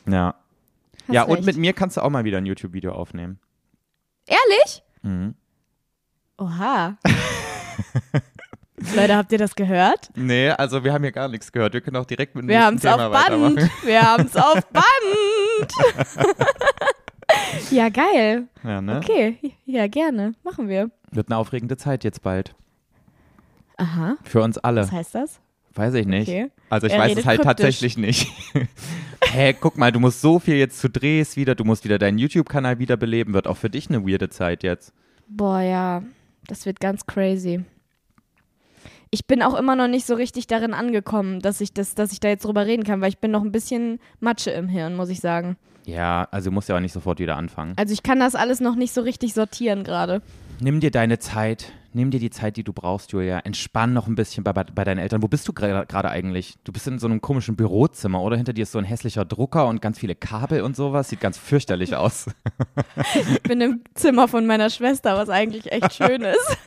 Ja, 0.07 0.35
Hast 1.07 1.13
ja 1.13 1.23
und 1.23 1.35
recht. 1.35 1.45
mit 1.45 1.57
mir 1.57 1.73
kannst 1.73 1.97
du 1.97 2.01
auch 2.01 2.09
mal 2.09 2.23
wieder 2.23 2.37
ein 2.37 2.45
YouTube-Video 2.45 2.93
aufnehmen. 2.93 3.39
Ehrlich? 4.25 4.83
Mhm. 5.01 5.36
Oha. 6.38 6.97
Leute, 8.95 9.15
habt 9.15 9.31
ihr 9.31 9.38
das 9.38 9.55
gehört? 9.55 10.09
Nee, 10.15 10.49
also 10.49 10.83
wir 10.83 10.93
haben 10.93 11.03
hier 11.03 11.12
gar 11.12 11.27
nichts 11.29 11.51
gehört. 11.51 11.73
Wir 11.73 11.81
können 11.81 11.95
auch 11.95 12.05
direkt 12.05 12.36
mit 12.36 12.43
dem 12.43 12.49
Wir 12.49 12.63
haben 12.63 12.75
nächsten 12.75 12.88
es 12.88 12.93
Thema 12.95 13.07
auf 13.07 13.27
Band. 13.27 13.69
Wir 13.83 14.01
haben 14.01 14.25
es 14.25 14.36
auf 14.36 14.65
Band. 14.67 15.73
ja, 17.71 17.89
geil. 17.89 18.47
Ja, 18.63 18.81
ne? 18.81 18.97
Okay, 18.97 19.55
ja, 19.65 19.88
gerne. 19.88 20.33
Machen 20.43 20.67
wir. 20.67 20.91
Wird 21.12 21.29
eine 21.29 21.38
aufregende 21.38 21.77
Zeit 21.77 22.03
jetzt 22.03 22.21
bald. 22.21 22.55
Aha. 23.77 24.17
Für 24.23 24.41
uns 24.41 24.57
alle. 24.57 24.81
Was 24.81 24.91
heißt 24.91 25.15
das? 25.15 25.39
Weiß 25.75 25.93
ich 25.95 26.05
nicht. 26.05 26.27
Okay. 26.27 26.51
Also 26.69 26.88
ich 26.88 26.93
Er 26.93 26.99
weiß 26.99 27.17
es 27.17 27.25
halt 27.25 27.41
kryptisch. 27.41 27.65
tatsächlich 27.65 27.97
nicht. 27.97 28.27
hä, 29.31 29.53
guck 29.59 29.77
mal, 29.77 29.91
du 29.91 29.99
musst 29.99 30.21
so 30.21 30.39
viel 30.39 30.55
jetzt 30.55 30.79
zu 30.79 30.89
Drehs 30.89 31.36
wieder, 31.36 31.55
du 31.55 31.63
musst 31.63 31.83
wieder 31.83 31.97
deinen 31.97 32.17
YouTube-Kanal 32.19 32.79
wiederbeleben, 32.79 33.33
wird 33.33 33.47
auch 33.47 33.57
für 33.57 33.69
dich 33.69 33.89
eine 33.89 34.05
weirde 34.07 34.29
Zeit 34.29 34.63
jetzt. 34.63 34.93
Boah, 35.27 35.62
ja, 35.62 36.03
das 36.47 36.65
wird 36.65 36.79
ganz 36.79 37.05
crazy. 37.05 37.63
Ich 39.09 39.27
bin 39.27 39.43
auch 39.43 39.55
immer 39.55 39.75
noch 39.75 39.88
nicht 39.88 40.05
so 40.07 40.15
richtig 40.15 40.47
darin 40.47 40.73
angekommen, 40.73 41.39
dass 41.39 41.62
ich, 41.62 41.73
das, 41.73 41.93
dass 41.93 42.12
ich 42.12 42.19
da 42.19 42.29
jetzt 42.29 42.45
drüber 42.45 42.65
reden 42.65 42.83
kann, 42.83 42.99
weil 43.01 43.09
ich 43.09 43.19
bin 43.19 43.31
noch 43.31 43.43
ein 43.43 43.51
bisschen 43.51 43.99
Matsche 44.19 44.51
im 44.51 44.67
Hirn, 44.67 44.95
muss 44.95 45.09
ich 45.09 45.19
sagen. 45.19 45.55
Ja, 45.86 46.27
also 46.31 46.49
du 46.49 46.53
musst 46.53 46.69
ja 46.69 46.75
auch 46.75 46.79
nicht 46.79 46.93
sofort 46.93 47.19
wieder 47.19 47.36
anfangen. 47.36 47.73
Also 47.77 47.93
ich 47.93 48.03
kann 48.03 48.19
das 48.19 48.36
alles 48.36 48.59
noch 48.59 48.75
nicht 48.75 48.93
so 48.93 49.01
richtig 49.01 49.33
sortieren 49.33 49.83
gerade. 49.83 50.21
Nimm 50.59 50.79
dir 50.79 50.91
deine 50.91 51.19
Zeit, 51.19 51.73
nimm 51.95 52.12
dir 52.12 52.19
die 52.19 52.29
Zeit, 52.29 52.58
die 52.58 52.63
du 52.63 52.73
brauchst, 52.73 53.12
Julia. 53.12 53.39
Entspann 53.39 53.93
noch 53.93 54.08
ein 54.08 54.15
bisschen 54.15 54.43
bei, 54.43 54.53
bei, 54.53 54.63
bei 54.63 54.84
deinen 54.84 54.99
Eltern. 54.99 55.21
Wo 55.21 55.27
bist 55.27 55.47
du 55.47 55.53
gerade 55.53 56.10
eigentlich? 56.10 56.56
Du 56.63 56.71
bist 56.71 56.88
in 56.88 56.99
so 56.99 57.08
einem 57.08 57.21
komischen 57.21 57.56
Bürozimmer, 57.56 58.21
oder? 58.21 58.36
Hinter 58.38 58.53
dir 58.53 58.63
ist 58.63 58.71
so 58.71 58.79
ein 58.79 58.86
hässlicher 58.86 59.25
Drucker 59.25 59.67
und 59.67 59.82
ganz 59.82 59.99
viele 59.99 60.15
Kabel 60.15 60.62
und 60.62 60.75
sowas. 60.75 61.10
Sieht 61.10 61.19
ganz 61.19 61.38
fürchterlich 61.38 61.95
aus. 61.95 62.27
Ich 63.15 63.41
bin 63.43 63.62
im 63.62 63.82
Zimmer 63.93 64.27
von 64.27 64.45
meiner 64.45 64.69
Schwester, 64.69 65.17
was 65.17 65.29
eigentlich 65.29 65.71
echt 65.71 65.93
schön 65.93 66.21
ist. 66.21 66.58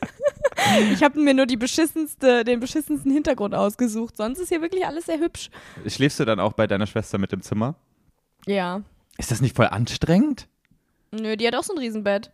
Ich 0.91 1.03
habe 1.03 1.19
mir 1.19 1.33
nur 1.33 1.45
die 1.45 1.57
beschissenste, 1.57 2.43
den 2.43 2.59
beschissensten 2.59 3.11
Hintergrund 3.11 3.55
ausgesucht. 3.55 4.17
Sonst 4.17 4.39
ist 4.39 4.49
hier 4.49 4.61
wirklich 4.61 4.85
alles 4.85 5.05
sehr 5.05 5.19
hübsch. 5.19 5.49
Schläfst 5.85 6.19
du 6.19 6.25
dann 6.25 6.39
auch 6.39 6.53
bei 6.53 6.67
deiner 6.67 6.87
Schwester 6.87 7.17
mit 7.17 7.31
im 7.33 7.41
Zimmer? 7.41 7.75
Ja. 8.45 8.81
Ist 9.17 9.31
das 9.31 9.41
nicht 9.41 9.55
voll 9.55 9.67
anstrengend? 9.67 10.47
Nö, 11.11 11.37
die 11.37 11.47
hat 11.47 11.55
auch 11.55 11.63
so 11.63 11.73
ein 11.73 11.79
Riesenbett. 11.79 12.31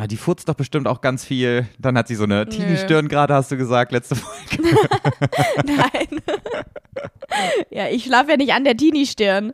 Ah, 0.00 0.06
die 0.06 0.16
furzt 0.16 0.48
doch 0.48 0.54
bestimmt 0.54 0.86
auch 0.86 1.00
ganz 1.00 1.24
viel. 1.24 1.66
Dann 1.80 1.98
hat 1.98 2.06
sie 2.06 2.14
so 2.14 2.22
eine 2.22 2.48
Teenie-Stirn 2.48 3.08
gerade, 3.08 3.34
hast 3.34 3.50
du 3.50 3.56
gesagt, 3.56 3.90
letzte 3.90 4.14
Folge. 4.14 4.62
Nein. 5.66 6.20
ja, 7.70 7.88
ich 7.88 8.04
schlafe 8.04 8.30
ja 8.30 8.36
nicht 8.36 8.52
an 8.52 8.62
der 8.62 8.76
Teenie-Stirn. 8.76 9.52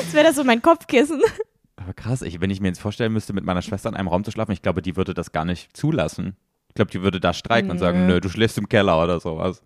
Jetzt 0.00 0.12
wäre 0.12 0.24
das 0.26 0.36
so 0.36 0.44
mein 0.44 0.60
Kopfkissen. 0.60 1.22
Aber 1.76 1.94
krass, 1.94 2.20
ich, 2.20 2.42
wenn 2.42 2.50
ich 2.50 2.60
mir 2.60 2.68
jetzt 2.68 2.80
vorstellen 2.80 3.12
müsste, 3.14 3.32
mit 3.32 3.44
meiner 3.44 3.62
Schwester 3.62 3.88
in 3.88 3.96
einem 3.96 4.08
Raum 4.08 4.22
zu 4.22 4.30
schlafen, 4.30 4.52
ich 4.52 4.60
glaube, 4.60 4.82
die 4.82 4.96
würde 4.96 5.14
das 5.14 5.32
gar 5.32 5.46
nicht 5.46 5.74
zulassen. 5.74 6.36
Ich 6.68 6.74
glaube, 6.74 6.90
die 6.90 7.00
würde 7.00 7.20
da 7.20 7.32
streiken 7.32 7.70
und 7.70 7.78
sagen, 7.78 8.06
Nö. 8.06 8.14
nö, 8.14 8.20
du 8.20 8.28
schläfst 8.28 8.58
im 8.58 8.68
Keller 8.68 9.02
oder 9.02 9.18
sowas. 9.18 9.62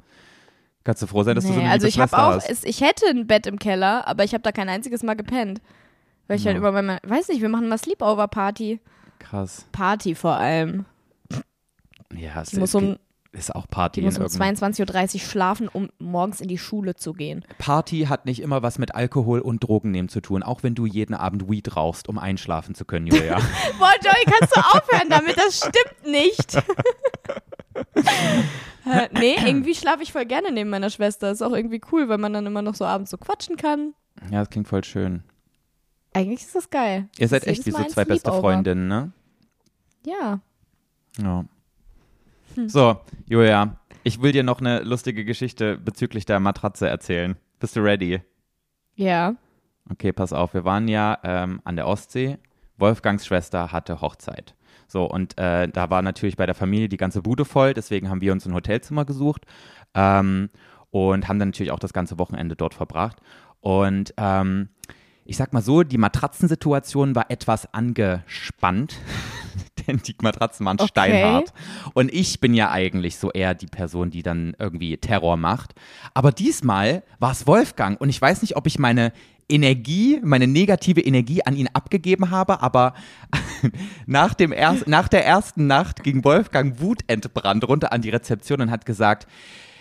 Kannst 0.84 1.02
du 1.02 1.06
froh 1.08 1.24
sein, 1.24 1.34
dass 1.34 1.44
du 1.44 1.52
so 1.52 1.56
Nee, 1.58 1.64
eine 1.64 1.72
also 1.72 1.88
ich 1.88 1.98
habe 1.98 2.08
Schwester 2.08 2.24
auch, 2.28 2.32
hast. 2.34 2.48
es, 2.48 2.62
ich 2.64 2.80
hätte 2.82 3.06
ein 3.06 3.26
Bett 3.26 3.48
im 3.48 3.58
Keller, 3.58 4.06
aber 4.06 4.22
ich 4.22 4.32
habe 4.32 4.42
da 4.42 4.52
kein 4.52 4.68
einziges 4.68 5.02
Mal 5.02 5.14
gepennt. 5.14 5.60
Weil 6.28 6.36
ich 6.38 6.46
halt 6.46 6.54
Ja. 6.54 6.58
über 6.60 6.70
meine, 6.70 6.98
weiß 7.04 7.28
nicht, 7.28 7.40
wir 7.42 7.48
machen 7.48 7.68
mal 7.68 7.78
Sleepover-Party. 7.78 8.80
Krass. 9.28 9.66
Party 9.72 10.14
vor 10.14 10.36
allem. 10.36 10.84
Ja, 12.16 12.40
es 12.40 12.54
muss 12.54 12.74
um, 12.74 12.96
ist 13.32 13.54
auch 13.54 13.68
Party 13.68 14.00
die 14.00 14.06
muss 14.06 14.16
um 14.16 14.22
irgendeinem- 14.24 14.56
22.30 14.56 15.14
Uhr 15.14 15.20
schlafen, 15.20 15.68
um 15.68 15.90
morgens 15.98 16.40
in 16.40 16.48
die 16.48 16.56
Schule 16.56 16.94
zu 16.96 17.12
gehen. 17.12 17.44
Party 17.58 18.06
hat 18.08 18.24
nicht 18.24 18.40
immer 18.40 18.62
was 18.62 18.78
mit 18.78 18.94
Alkohol 18.94 19.40
und 19.40 19.62
Drogen 19.62 19.90
nehmen 19.90 20.08
zu 20.08 20.20
tun, 20.22 20.42
auch 20.42 20.62
wenn 20.62 20.74
du 20.74 20.86
jeden 20.86 21.14
Abend 21.14 21.48
Weed 21.50 21.76
rauchst, 21.76 22.08
um 22.08 22.18
einschlafen 22.18 22.74
zu 22.74 22.86
können, 22.86 23.06
Julia. 23.06 23.34
Boah, 23.78 23.92
Joey, 24.02 24.24
kannst 24.24 24.56
du 24.56 24.60
aufhören 24.60 25.10
damit? 25.10 25.36
Das 25.36 25.58
stimmt 25.58 26.06
nicht. 26.06 26.62
Äh, 28.90 29.08
nee, 29.12 29.36
irgendwie 29.44 29.74
schlafe 29.74 30.02
ich 30.02 30.12
voll 30.12 30.24
gerne 30.24 30.50
neben 30.50 30.70
meiner 30.70 30.88
Schwester. 30.88 31.30
Ist 31.30 31.42
auch 31.42 31.52
irgendwie 31.52 31.80
cool, 31.92 32.08
weil 32.08 32.16
man 32.16 32.32
dann 32.32 32.46
immer 32.46 32.62
noch 32.62 32.74
so 32.74 32.86
abends 32.86 33.10
so 33.10 33.18
quatschen 33.18 33.56
kann. 33.56 33.92
ja, 34.30 34.40
das 34.40 34.48
klingt 34.50 34.66
voll 34.66 34.82
schön. 34.82 35.22
Eigentlich 36.14 36.40
ist 36.40 36.54
das 36.54 36.70
geil. 36.70 37.06
Ihr 37.18 37.28
seid 37.28 37.42
Das 37.42 37.48
echt 37.48 37.66
wie 37.66 37.70
so 37.70 37.84
zwei 37.84 38.06
beste. 38.06 38.32
Freundinnen, 38.32 38.88
ne? 38.88 39.12
Ja. 40.04 40.40
Ja. 41.18 41.44
Hm. 42.54 42.68
So, 42.68 43.00
Julia, 43.28 43.76
ich 44.04 44.22
will 44.22 44.32
dir 44.32 44.42
noch 44.42 44.60
eine 44.60 44.80
lustige 44.82 45.24
Geschichte 45.24 45.76
bezüglich 45.78 46.24
der 46.26 46.40
Matratze 46.40 46.88
erzählen. 46.88 47.36
Bist 47.60 47.76
du 47.76 47.80
ready? 47.80 48.20
Ja. 48.94 49.34
Okay, 49.90 50.12
pass 50.12 50.32
auf. 50.32 50.54
Wir 50.54 50.64
waren 50.64 50.88
ja 50.88 51.18
ähm, 51.24 51.60
an 51.64 51.76
der 51.76 51.86
Ostsee. 51.86 52.38
Wolfgangs 52.76 53.26
Schwester 53.26 53.72
hatte 53.72 54.00
Hochzeit. 54.00 54.54
So, 54.86 55.04
und 55.04 55.36
äh, 55.38 55.68
da 55.68 55.90
war 55.90 56.02
natürlich 56.02 56.36
bei 56.36 56.46
der 56.46 56.54
Familie 56.54 56.88
die 56.88 56.96
ganze 56.96 57.22
Bude 57.22 57.44
voll. 57.44 57.74
Deswegen 57.74 58.08
haben 58.08 58.20
wir 58.20 58.32
uns 58.32 58.46
ein 58.46 58.54
Hotelzimmer 58.54 59.04
gesucht 59.04 59.44
ähm, 59.94 60.48
und 60.90 61.28
haben 61.28 61.38
dann 61.38 61.48
natürlich 61.48 61.72
auch 61.72 61.78
das 61.78 61.92
ganze 61.92 62.18
Wochenende 62.18 62.56
dort 62.56 62.74
verbracht. 62.74 63.18
Und 63.60 64.14
ähm, 64.16 64.70
ich 65.28 65.36
sag 65.36 65.52
mal 65.52 65.60
so, 65.62 65.82
die 65.82 65.98
Matratzensituation 65.98 67.14
war 67.14 67.30
etwas 67.30 67.72
angespannt, 67.74 68.96
denn 69.86 69.98
die 69.98 70.16
Matratzen 70.22 70.64
waren 70.64 70.78
Okay. 70.80 70.88
steinhart. 70.88 71.52
Und 71.92 72.12
ich 72.14 72.40
bin 72.40 72.54
ja 72.54 72.70
eigentlich 72.70 73.18
so 73.18 73.30
eher 73.30 73.54
die 73.54 73.66
Person, 73.66 74.10
die 74.10 74.22
dann 74.22 74.56
irgendwie 74.58 74.96
Terror 74.96 75.36
macht. 75.36 75.74
Aber 76.14 76.32
diesmal 76.32 77.02
war 77.18 77.32
es 77.32 77.46
Wolfgang 77.46 78.00
und 78.00 78.08
ich 78.08 78.20
weiß 78.20 78.40
nicht, 78.40 78.56
ob 78.56 78.66
ich 78.66 78.78
meine 78.78 79.12
Energie, 79.50 80.18
meine 80.24 80.46
negative 80.46 81.02
Energie 81.02 81.44
an 81.44 81.56
ihn 81.56 81.68
abgegeben 81.74 82.30
habe, 82.30 82.62
aber 82.62 82.94
nach, 84.06 84.32
dem 84.32 84.50
erst, 84.50 84.88
nach 84.88 85.08
der 85.08 85.26
ersten 85.26 85.66
Nacht 85.66 86.02
ging 86.04 86.24
Wolfgang 86.24 86.80
wutentbrannt 86.80 87.68
runter 87.68 87.92
an 87.92 88.00
die 88.00 88.10
Rezeption 88.10 88.62
und 88.62 88.70
hat 88.70 88.86
gesagt, 88.86 89.26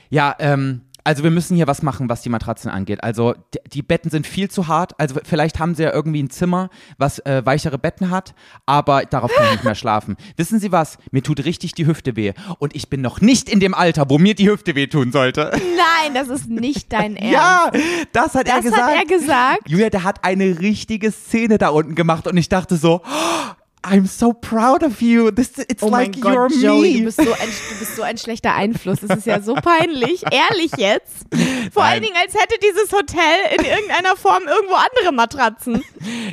ja, 0.09 0.35
ähm, 0.39 0.81
also 1.07 1.23
wir 1.23 1.31
müssen 1.31 1.55
hier 1.55 1.67
was 1.67 1.83
machen, 1.83 2.09
was 2.09 2.21
die 2.21 2.27
Matratzen 2.27 2.69
angeht. 2.69 3.01
Also 3.01 3.33
die 3.71 3.81
Betten 3.81 4.11
sind 4.11 4.27
viel 4.27 4.51
zu 4.51 4.67
hart. 4.67 4.99
Also 4.99 5.15
vielleicht 5.23 5.57
haben 5.57 5.73
sie 5.73 5.83
ja 5.83 5.93
irgendwie 5.93 6.21
ein 6.21 6.29
Zimmer, 6.29 6.69
was 6.97 7.19
äh, 7.19 7.45
weichere 7.45 7.77
Betten 7.77 8.09
hat, 8.09 8.35
aber 8.65 9.05
darauf 9.05 9.31
kann 9.33 9.45
ich 9.45 9.51
nicht 9.53 9.63
mehr 9.63 9.75
schlafen. 9.75 10.17
Wissen 10.35 10.59
Sie 10.59 10.73
was? 10.73 10.97
Mir 11.11 11.23
tut 11.23 11.45
richtig 11.45 11.73
die 11.75 11.87
Hüfte 11.87 12.17
weh. 12.17 12.33
Und 12.59 12.75
ich 12.75 12.89
bin 12.89 12.99
noch 12.99 13.21
nicht 13.21 13.47
in 13.49 13.61
dem 13.61 13.73
Alter, 13.73 14.09
wo 14.09 14.17
mir 14.17 14.35
die 14.35 14.49
Hüfte 14.49 14.75
weh 14.75 14.87
tun 14.87 15.13
sollte. 15.13 15.49
Nein, 15.53 16.13
das 16.13 16.27
ist 16.27 16.49
nicht 16.49 16.91
dein 16.91 17.15
Ernst. 17.15 17.33
Ja, 17.33 17.71
das 18.11 18.35
hat 18.35 18.49
er 18.49 18.55
das 18.55 18.65
gesagt. 18.65 18.81
hat 18.83 18.95
er 18.97 19.05
gesagt. 19.05 19.69
Julia, 19.69 19.89
der 19.89 20.03
hat 20.03 20.25
eine 20.25 20.59
richtige 20.59 21.13
Szene 21.13 21.57
da 21.57 21.69
unten 21.69 21.95
gemacht 21.95 22.27
und 22.27 22.35
ich 22.35 22.49
dachte 22.49 22.75
so, 22.75 23.01
"Oh, 23.05 23.51
I'm 23.83 24.05
so 24.05 24.33
proud 24.33 24.83
of 24.83 25.01
you. 25.01 25.31
This, 25.31 25.51
it's 25.59 25.81
Oh 25.83 25.87
like 25.87 26.11
mein 26.13 26.21
Gott, 26.21 26.33
you're 26.51 26.61
Joey, 26.61 26.93
me. 26.93 26.97
du 26.99 27.05
bist, 27.05 27.17
so 27.21 27.31
ein, 27.31 27.47
du 27.71 27.79
bist 27.79 27.95
so 27.95 28.01
ein 28.01 28.17
schlechter 28.17 28.53
Einfluss. 28.55 28.99
Das 29.01 29.17
ist 29.17 29.27
ja 29.27 29.41
so 29.41 29.53
peinlich. 29.55 30.23
Ehrlich 30.31 30.71
jetzt. 30.77 31.25
Vor 31.71 31.83
Nein. 31.83 31.93
allen 31.93 32.03
Dingen, 32.03 32.15
als 32.21 32.33
hätte 32.33 32.55
dieses 32.61 32.91
Hotel 32.91 33.57
in 33.57 33.63
irgendeiner 33.65 34.15
Form 34.17 34.43
irgendwo 34.43 34.75
andere 34.75 35.13
Matratzen. 35.13 35.83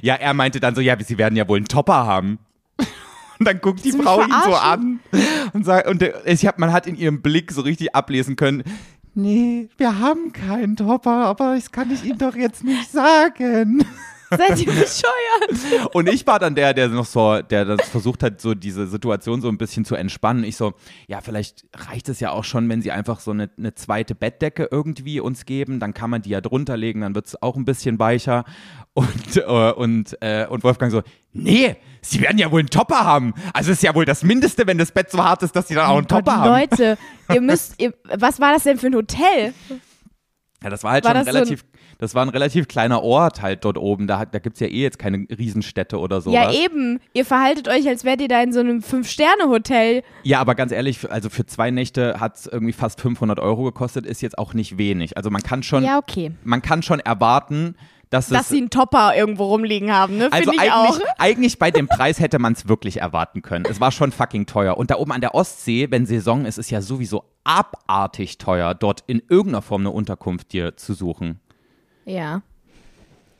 Ja, 0.02 0.14
er 0.14 0.34
meinte 0.34 0.58
dann 0.58 0.74
so, 0.74 0.80
ja, 0.80 0.96
sie 1.04 1.18
werden 1.18 1.36
ja 1.36 1.46
wohl 1.46 1.58
einen 1.58 1.68
Topper 1.68 2.06
haben. 2.06 2.38
Und 3.38 3.46
dann 3.48 3.60
guckt 3.60 3.84
die 3.84 3.92
Frau 3.92 4.22
ihn 4.22 4.32
so 4.44 4.54
an 4.54 5.00
und 5.52 5.64
sagt, 5.64 5.88
und 5.88 6.00
der, 6.00 6.26
ich 6.26 6.46
hab, 6.46 6.58
man 6.58 6.72
hat 6.72 6.86
in 6.86 6.96
ihrem 6.96 7.20
Blick 7.20 7.50
so 7.52 7.62
richtig 7.62 7.94
ablesen 7.94 8.36
können, 8.36 8.62
nee, 9.14 9.68
wir 9.76 9.98
haben 9.98 10.32
keinen 10.32 10.76
Topper, 10.76 11.26
aber 11.26 11.54
das 11.56 11.70
kann 11.72 11.90
ich 11.90 12.04
Ihnen 12.04 12.18
doch 12.18 12.36
jetzt 12.36 12.64
nicht 12.64 12.90
sagen. 12.90 13.84
Seid 14.36 14.60
ihr 14.60 14.72
bescheuert? 14.72 15.94
Und 15.94 16.08
ich 16.08 16.26
war 16.26 16.38
dann 16.38 16.54
der, 16.54 16.74
der 16.74 16.88
noch 16.88 17.06
so, 17.06 17.40
der 17.42 17.64
das 17.64 17.88
versucht 17.88 18.22
hat, 18.22 18.40
so 18.40 18.54
diese 18.54 18.86
Situation 18.86 19.40
so 19.40 19.48
ein 19.48 19.58
bisschen 19.58 19.84
zu 19.84 19.94
entspannen. 19.94 20.44
Ich 20.44 20.56
so, 20.56 20.74
ja, 21.08 21.20
vielleicht 21.20 21.64
reicht 21.74 22.08
es 22.08 22.20
ja 22.20 22.30
auch 22.30 22.44
schon, 22.44 22.68
wenn 22.68 22.82
sie 22.82 22.92
einfach 22.92 23.20
so 23.20 23.30
eine, 23.30 23.50
eine 23.58 23.74
zweite 23.74 24.14
Bettdecke 24.14 24.68
irgendwie 24.70 25.20
uns 25.20 25.44
geben. 25.44 25.80
Dann 25.80 25.94
kann 25.94 26.10
man 26.10 26.22
die 26.22 26.30
ja 26.30 26.40
drunter 26.40 26.76
legen, 26.76 27.00
dann 27.02 27.14
wird 27.14 27.26
es 27.26 27.42
auch 27.42 27.56
ein 27.56 27.64
bisschen 27.64 27.98
weicher. 27.98 28.44
Und, 28.92 29.36
äh, 29.36 29.72
und, 29.72 30.16
äh, 30.20 30.46
und 30.48 30.62
Wolfgang 30.62 30.92
so, 30.92 31.02
nee, 31.32 31.76
sie 32.00 32.20
werden 32.20 32.38
ja 32.38 32.50
wohl 32.50 32.60
einen 32.60 32.70
Topper 32.70 33.04
haben. 33.04 33.34
Also 33.52 33.72
ist 33.72 33.82
ja 33.82 33.94
wohl 33.94 34.04
das 34.04 34.22
Mindeste, 34.22 34.66
wenn 34.66 34.78
das 34.78 34.92
Bett 34.92 35.10
so 35.10 35.22
hart 35.22 35.42
ist, 35.42 35.56
dass 35.56 35.68
sie 35.68 35.74
dann 35.74 35.86
auch 35.86 35.96
einen 35.96 36.06
Gott, 36.06 36.24
Topper 36.24 36.36
haben. 36.36 36.48
Leute, 36.48 36.98
ihr 37.32 37.40
müsst, 37.40 37.74
ihr, 37.80 37.92
was 38.04 38.40
war 38.40 38.52
das 38.52 38.62
denn 38.62 38.78
für 38.78 38.86
ein 38.86 38.94
Hotel? 38.94 39.52
Ja, 40.62 40.70
das 40.70 40.82
war 40.82 40.92
halt 40.92 41.04
War 41.04 41.10
schon 41.10 41.24
das 41.24 41.26
so 41.26 41.38
relativ, 41.38 41.64
das 41.98 42.14
war 42.14 42.22
ein 42.22 42.28
relativ 42.28 42.68
kleiner 42.68 43.02
Ort 43.02 43.42
halt 43.42 43.64
dort 43.64 43.78
oben. 43.78 44.06
Da, 44.06 44.24
da 44.24 44.38
gibt 44.38 44.56
es 44.56 44.60
ja 44.60 44.66
eh 44.66 44.82
jetzt 44.82 44.98
keine 44.98 45.26
Riesenstädte 45.30 45.98
oder 45.98 46.20
sowas. 46.20 46.54
Ja, 46.54 46.64
eben. 46.64 47.00
Ihr 47.12 47.24
verhaltet 47.24 47.68
euch, 47.68 47.86
als 47.88 48.04
wärt 48.04 48.20
ihr 48.20 48.28
da 48.28 48.42
in 48.42 48.52
so 48.52 48.60
einem 48.60 48.82
Fünf-Sterne-Hotel. 48.82 50.02
Ja, 50.22 50.40
aber 50.40 50.54
ganz 50.54 50.72
ehrlich, 50.72 51.10
also 51.10 51.30
für 51.30 51.46
zwei 51.46 51.70
Nächte 51.70 52.20
hat 52.20 52.36
es 52.36 52.46
irgendwie 52.46 52.72
fast 52.72 53.00
500 53.00 53.38
Euro 53.40 53.64
gekostet, 53.64 54.06
ist 54.06 54.22
jetzt 54.22 54.38
auch 54.38 54.54
nicht 54.54 54.78
wenig. 54.78 55.16
Also 55.16 55.30
man 55.30 55.42
kann 55.42 55.62
schon, 55.62 55.84
Ja, 55.84 55.98
okay. 55.98 56.32
man 56.44 56.62
kann 56.62 56.82
schon 56.82 57.00
erwarten, 57.00 57.76
dass, 58.10 58.28
Dass 58.28 58.48
sie 58.48 58.58
einen 58.58 58.70
Topper 58.70 59.16
irgendwo 59.16 59.46
rumliegen 59.46 59.92
haben, 59.92 60.18
ne? 60.18 60.28
also 60.30 60.50
Finde 60.52 60.64
ich 60.64 60.72
auch. 60.72 60.84
eigentlich, 60.94 61.08
eigentlich 61.18 61.58
bei 61.58 61.72
dem 61.72 61.88
Preis 61.88 62.20
hätte 62.20 62.38
man 62.38 62.52
es 62.52 62.68
wirklich 62.68 63.00
erwarten 63.00 63.42
können. 63.42 63.64
Es 63.68 63.80
war 63.80 63.90
schon 63.90 64.12
fucking 64.12 64.46
teuer. 64.46 64.76
Und 64.76 64.92
da 64.92 64.96
oben 64.98 65.10
an 65.10 65.20
der 65.20 65.34
Ostsee, 65.34 65.90
wenn 65.90 66.06
Saison 66.06 66.44
ist, 66.44 66.58
ist 66.58 66.70
ja 66.70 66.80
sowieso 66.80 67.24
abartig 67.42 68.38
teuer, 68.38 68.74
dort 68.74 69.02
in 69.08 69.20
irgendeiner 69.28 69.62
Form 69.62 69.82
eine 69.82 69.90
Unterkunft 69.90 70.52
dir 70.52 70.76
zu 70.76 70.94
suchen. 70.94 71.40
Ja. 72.04 72.42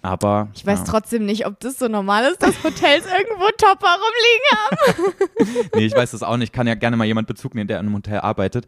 Aber 0.05 0.49
Ich 0.55 0.67
weiß 0.67 0.81
ja. 0.81 0.85
trotzdem 0.85 1.25
nicht, 1.25 1.47
ob 1.47 1.59
das 1.61 1.79
so 1.79 1.89
normal 1.89 2.25
ist, 2.25 2.43
dass 2.43 2.63
Hotels 2.63 3.07
irgendwo 3.19 3.47
Topper 3.57 3.97
rumliegen 3.97 4.51
haben. 4.53 5.69
Nee, 5.75 5.87
ich 5.87 5.95
weiß 5.95 6.11
das 6.11 6.23
auch 6.23 6.37
nicht. 6.37 6.53
Kann 6.53 6.67
ja 6.67 6.75
gerne 6.75 6.97
mal 6.97 7.07
jemand 7.07 7.27
Bezug 7.27 7.55
nehmen, 7.55 7.69
der 7.69 7.81
in 7.81 7.87
einem 7.87 7.95
Hotel 7.95 8.21
arbeitet. 8.21 8.67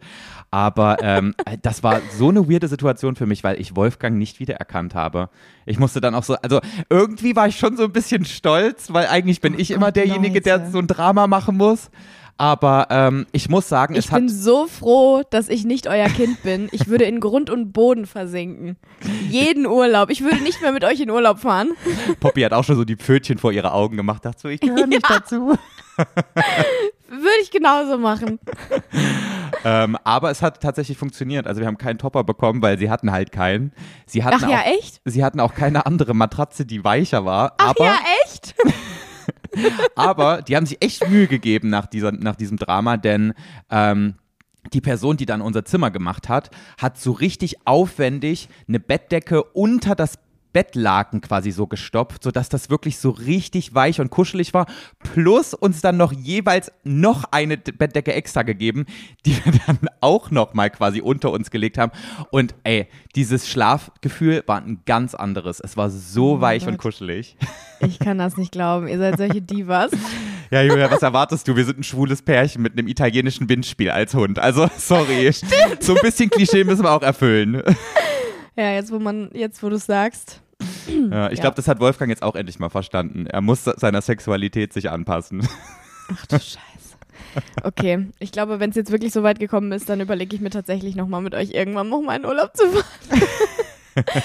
Aber 0.49 0.97
ähm, 1.01 1.35
das 1.61 1.83
war 1.83 2.01
so 2.17 2.29
eine 2.29 2.49
weirde 2.49 2.67
Situation 2.67 3.15
für 3.15 3.27
mich, 3.27 3.43
weil 3.43 3.61
ich 3.61 3.75
Wolfgang 3.75 4.17
nicht 4.17 4.39
wiedererkannt 4.39 4.95
habe. 4.95 5.29
Ich 5.67 5.77
musste 5.77 6.01
dann 6.01 6.15
auch 6.15 6.23
so, 6.23 6.35
also 6.35 6.59
irgendwie 6.89 7.35
war 7.35 7.47
ich 7.47 7.57
schon 7.57 7.77
so 7.77 7.83
ein 7.83 7.91
bisschen 7.91 8.25
stolz, 8.25 8.91
weil 8.91 9.05
eigentlich 9.05 9.39
bin 9.39 9.57
ich 9.59 9.69
immer 9.69 9.91
derjenige, 9.91 10.41
der 10.41 10.71
so 10.71 10.79
ein 10.79 10.87
Drama 10.87 11.27
machen 11.27 11.55
muss. 11.55 11.91
Aber 12.39 12.87
ähm, 12.91 13.25
ich 13.31 13.49
muss 13.49 13.67
sagen, 13.67 13.95
Ich 13.95 14.05
es 14.05 14.11
hat. 14.11 14.19
bin 14.19 14.29
so 14.29 14.67
froh, 14.67 15.23
dass 15.29 15.49
ich 15.49 15.65
nicht 15.65 15.87
euer 15.87 16.07
Kind 16.07 16.43
bin. 16.43 16.69
Ich 16.71 16.87
würde 16.87 17.05
in 17.05 17.19
Grund 17.19 17.49
und 17.49 17.73
Boden 17.73 18.05
versinken. 18.05 18.77
Jeden 19.29 19.65
Urlaub. 19.65 20.09
Ich 20.11 20.21
würde 20.23 20.37
nicht 20.43 20.61
mehr 20.61 20.71
mit 20.71 20.83
euch 20.83 20.99
in 20.99 21.09
Urlaub 21.09 21.39
fahren. 21.39 21.71
Poppy 22.19 22.41
hat 22.41 22.53
auch 22.53 22.63
schon 22.63 22.75
so 22.75 22.85
die 22.85 22.95
Pfötchen 22.95 23.37
vor 23.39 23.51
ihre 23.51 23.71
Augen 23.71 23.97
gemacht. 23.97 24.23
Dachte 24.23 24.39
so, 24.41 24.47
ich 24.49 24.59
gehöre 24.61 24.85
nicht 24.87 25.09
dazu. 25.09 25.55
Würde 27.09 27.29
ich 27.41 27.49
genauso 27.49 27.97
machen. 27.97 28.37
Ähm, 29.63 29.97
aber 30.03 30.29
es 30.29 30.41
hat 30.41 30.61
tatsächlich 30.61 30.97
funktioniert. 30.97 31.47
Also 31.47 31.61
wir 31.61 31.67
haben 31.67 31.77
keinen 31.77 31.97
Topper 31.97 32.23
bekommen, 32.23 32.61
weil 32.61 32.77
sie 32.77 32.89
hatten 32.91 33.11
halt 33.11 33.31
keinen. 33.31 33.71
Sie 34.05 34.23
hatten 34.23 34.43
Ach 34.43 34.49
ja, 34.49 34.59
auch, 34.59 34.65
echt? 34.77 35.01
Sie 35.05 35.23
hatten 35.23 35.39
auch 35.39 35.53
keine 35.55 35.85
andere 35.85 36.13
Matratze, 36.13 36.65
die 36.65 36.83
weicher 36.83 37.25
war. 37.25 37.53
Ach 37.57 37.69
aber, 37.69 37.85
ja, 37.85 37.95
echt? 38.25 38.53
Aber 39.95 40.41
die 40.41 40.55
haben 40.55 40.65
sich 40.65 40.81
echt 40.81 41.07
Mühe 41.09 41.27
gegeben 41.27 41.69
nach, 41.69 41.85
dieser, 41.87 42.11
nach 42.11 42.35
diesem 42.35 42.57
Drama, 42.57 42.97
denn 42.97 43.33
ähm, 43.69 44.15
die 44.73 44.81
Person, 44.81 45.17
die 45.17 45.25
dann 45.25 45.41
unser 45.41 45.65
Zimmer 45.65 45.91
gemacht 45.91 46.29
hat, 46.29 46.51
hat 46.77 46.99
so 46.99 47.11
richtig 47.11 47.65
aufwendig 47.65 48.49
eine 48.67 48.79
Bettdecke 48.79 49.43
unter 49.43 49.95
das 49.95 50.19
Bettlaken 50.57 51.21
quasi 51.21 51.51
so 51.51 51.67
gestopft, 51.67 52.23
sodass 52.23 52.49
das 52.49 52.71
wirklich 52.71 52.97
so 52.97 53.11
richtig 53.11 53.75
weich 53.75 54.01
und 54.01 54.09
kuschelig 54.09 54.55
war. 54.55 54.65
Plus 55.13 55.53
uns 55.53 55.81
dann 55.81 55.97
noch 55.97 56.11
jeweils 56.11 56.71
noch 56.83 57.25
eine 57.29 57.57
Bettdecke 57.57 58.11
extra 58.13 58.41
gegeben, 58.41 58.87
die 59.27 59.35
wir 59.45 59.53
dann 59.67 59.77
auch 60.01 60.31
noch 60.31 60.55
mal 60.55 60.71
quasi 60.71 60.99
unter 60.99 61.29
uns 61.29 61.51
gelegt 61.51 61.77
haben. 61.77 61.91
Und 62.31 62.55
ey, 62.63 62.87
dieses 63.15 63.47
Schlafgefühl 63.47 64.43
war 64.47 64.59
ein 64.59 64.81
ganz 64.87 65.13
anderes. 65.13 65.59
Es 65.59 65.77
war 65.77 65.91
so 65.91 66.37
Oh 66.37 66.41
weich 66.41 66.63
und 66.65 66.71
Gott. 66.79 66.93
kuschelig. 66.93 67.37
Ich 67.79 67.99
kann 67.99 68.17
das 68.17 68.37
nicht 68.37 68.51
glauben. 68.51 68.87
Ihr 68.87 68.97
seid 68.97 69.19
solche 69.19 69.39
Divas. 69.39 69.91
Ja, 70.49 70.63
Julia, 70.63 70.89
was 70.89 71.03
erwartest 71.03 71.47
du? 71.47 71.55
Wir 71.55 71.63
sind 71.63 71.77
ein 71.77 71.83
schwules 71.83 72.23
Pärchen 72.23 72.63
mit 72.63 72.73
einem 72.73 72.87
italienischen 72.87 73.47
Windspiel 73.47 73.91
als 73.91 74.15
Hund. 74.15 74.39
Also, 74.39 74.67
sorry. 74.79 75.31
So 75.79 75.93
ein 75.93 76.01
bisschen 76.01 76.31
Klischee 76.31 76.63
müssen 76.63 76.83
wir 76.83 76.91
auch 76.91 77.03
erfüllen. 77.03 77.61
Ja, 78.55 78.71
jetzt 78.71 78.91
wo 78.91 78.97
man, 78.97 79.29
jetzt 79.35 79.61
wo 79.61 79.69
du 79.69 79.75
es 79.75 79.85
sagst. 79.85 80.41
Ja, 81.11 81.29
ich 81.31 81.37
Ja. 81.37 81.41
glaube, 81.43 81.55
das 81.55 81.67
hat 81.67 81.79
Wolfgang 81.79 82.09
jetzt 82.09 82.23
auch 82.23 82.35
endlich 82.35 82.59
mal 82.59 82.69
verstanden. 82.69 83.27
Er 83.27 83.41
muss 83.41 83.63
seiner 83.63 84.01
Sexualität 84.01 84.73
sich 84.73 84.89
anpassen. 84.89 85.47
Ach 86.13 86.25
du 86.27 86.35
Scheiße. 86.37 86.57
Okay, 87.63 88.07
ich 88.19 88.31
glaube, 88.31 88.59
wenn 88.59 88.69
es 88.71 88.75
jetzt 88.75 88.91
wirklich 88.91 89.11
so 89.13 89.21
weit 89.21 89.39
gekommen 89.39 89.71
ist, 89.71 89.89
dann 89.89 89.99
überlege 90.01 90.35
ich 90.35 90.41
mir 90.41 90.49
tatsächlich 90.49 90.95
nochmal 90.95 91.21
mit 91.21 91.35
euch 91.35 91.51
irgendwann 91.51 91.89
noch 91.89 92.01
mal 92.01 92.15
in 92.15 92.25
Urlaub 92.25 92.55
zu 92.55 92.65
fahren. 92.67 93.21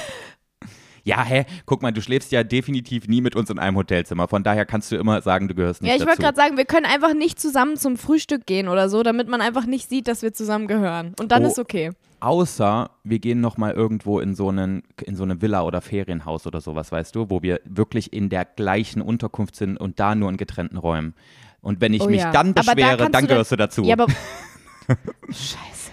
Ja, 1.05 1.25
hä? 1.25 1.47
Guck 1.67 1.83
mal, 1.83 1.91
du 1.91 2.01
schläfst 2.01 2.31
ja 2.31 2.45
definitiv 2.45 3.09
nie 3.09 3.21
mit 3.21 3.35
uns 3.35 3.51
in 3.51 3.59
einem 3.59 3.77
Hotelzimmer. 3.77 4.29
Von 4.29 4.45
daher 4.45 4.65
kannst 4.65 4.93
du 4.93 4.97
immer 4.97 5.21
sagen, 5.21 5.49
du 5.49 5.55
gehörst 5.57 5.83
nicht 5.83 5.91
Ja, 5.91 5.97
ich 5.97 6.03
wollte 6.03 6.23
dazu. 6.23 6.23
gerade 6.23 6.37
sagen, 6.37 6.57
wir 6.57 6.65
können 6.65 6.87
einfach 6.87 7.13
nicht 7.13 7.41
zusammen 7.41 7.77
zum 7.77 7.97
Frühstück 7.97 8.47
gehen 8.47 8.69
oder 8.69 8.89
so, 8.89 9.03
damit 9.03 9.27
man 9.29 9.41
einfach 9.41 9.67
nicht 9.67 9.89
sieht, 9.89 10.07
dass 10.07 10.23
wir 10.23 10.33
zusammen 10.33 10.69
gehören. 10.69 11.15
Und 11.19 11.33
dann 11.33 11.45
Oh. 11.45 11.49
ist 11.49 11.59
okay. 11.59 11.91
Außer 12.23 12.91
wir 13.03 13.19
gehen 13.19 13.41
noch 13.41 13.57
mal 13.57 13.73
irgendwo 13.73 14.21
in 14.21 14.37
so 14.37 14.49
einen 14.49 14.85
in 15.03 15.17
so 15.17 15.25
eine 15.25 15.43
Villa 15.43 15.63
oder 15.63 15.81
Ferienhaus 15.81 16.47
oder 16.47 16.61
sowas, 16.61 16.93
weißt 16.93 17.17
du, 17.17 17.31
wo 17.31 17.43
wir 17.43 17.61
wirklich 17.65 18.13
in 18.13 18.29
der 18.29 18.45
gleichen 18.45 19.03
Unterkunft 19.03 19.57
sind 19.57 19.77
und 19.77 19.99
da 19.99 20.15
nur 20.15 20.31
in 20.31 20.37
getrennten 20.37 20.77
Räumen. 20.77 21.15
Und 21.63 21.81
wenn 21.81 21.93
ich 21.95 22.03
Oh 22.03 22.07
mich 22.09 22.21
ja. 22.21 22.31
dann 22.31 22.55
da 22.55 22.63
beschwere, 22.63 22.97
kannst 22.97 23.15
dann 23.15 23.23
du 23.25 23.29
gehörst 23.29 23.51
du 23.51 23.57
dazu. 23.57 23.83
Ja, 23.83 23.95
aber. 23.95 24.07
Scheiße. 25.31 25.91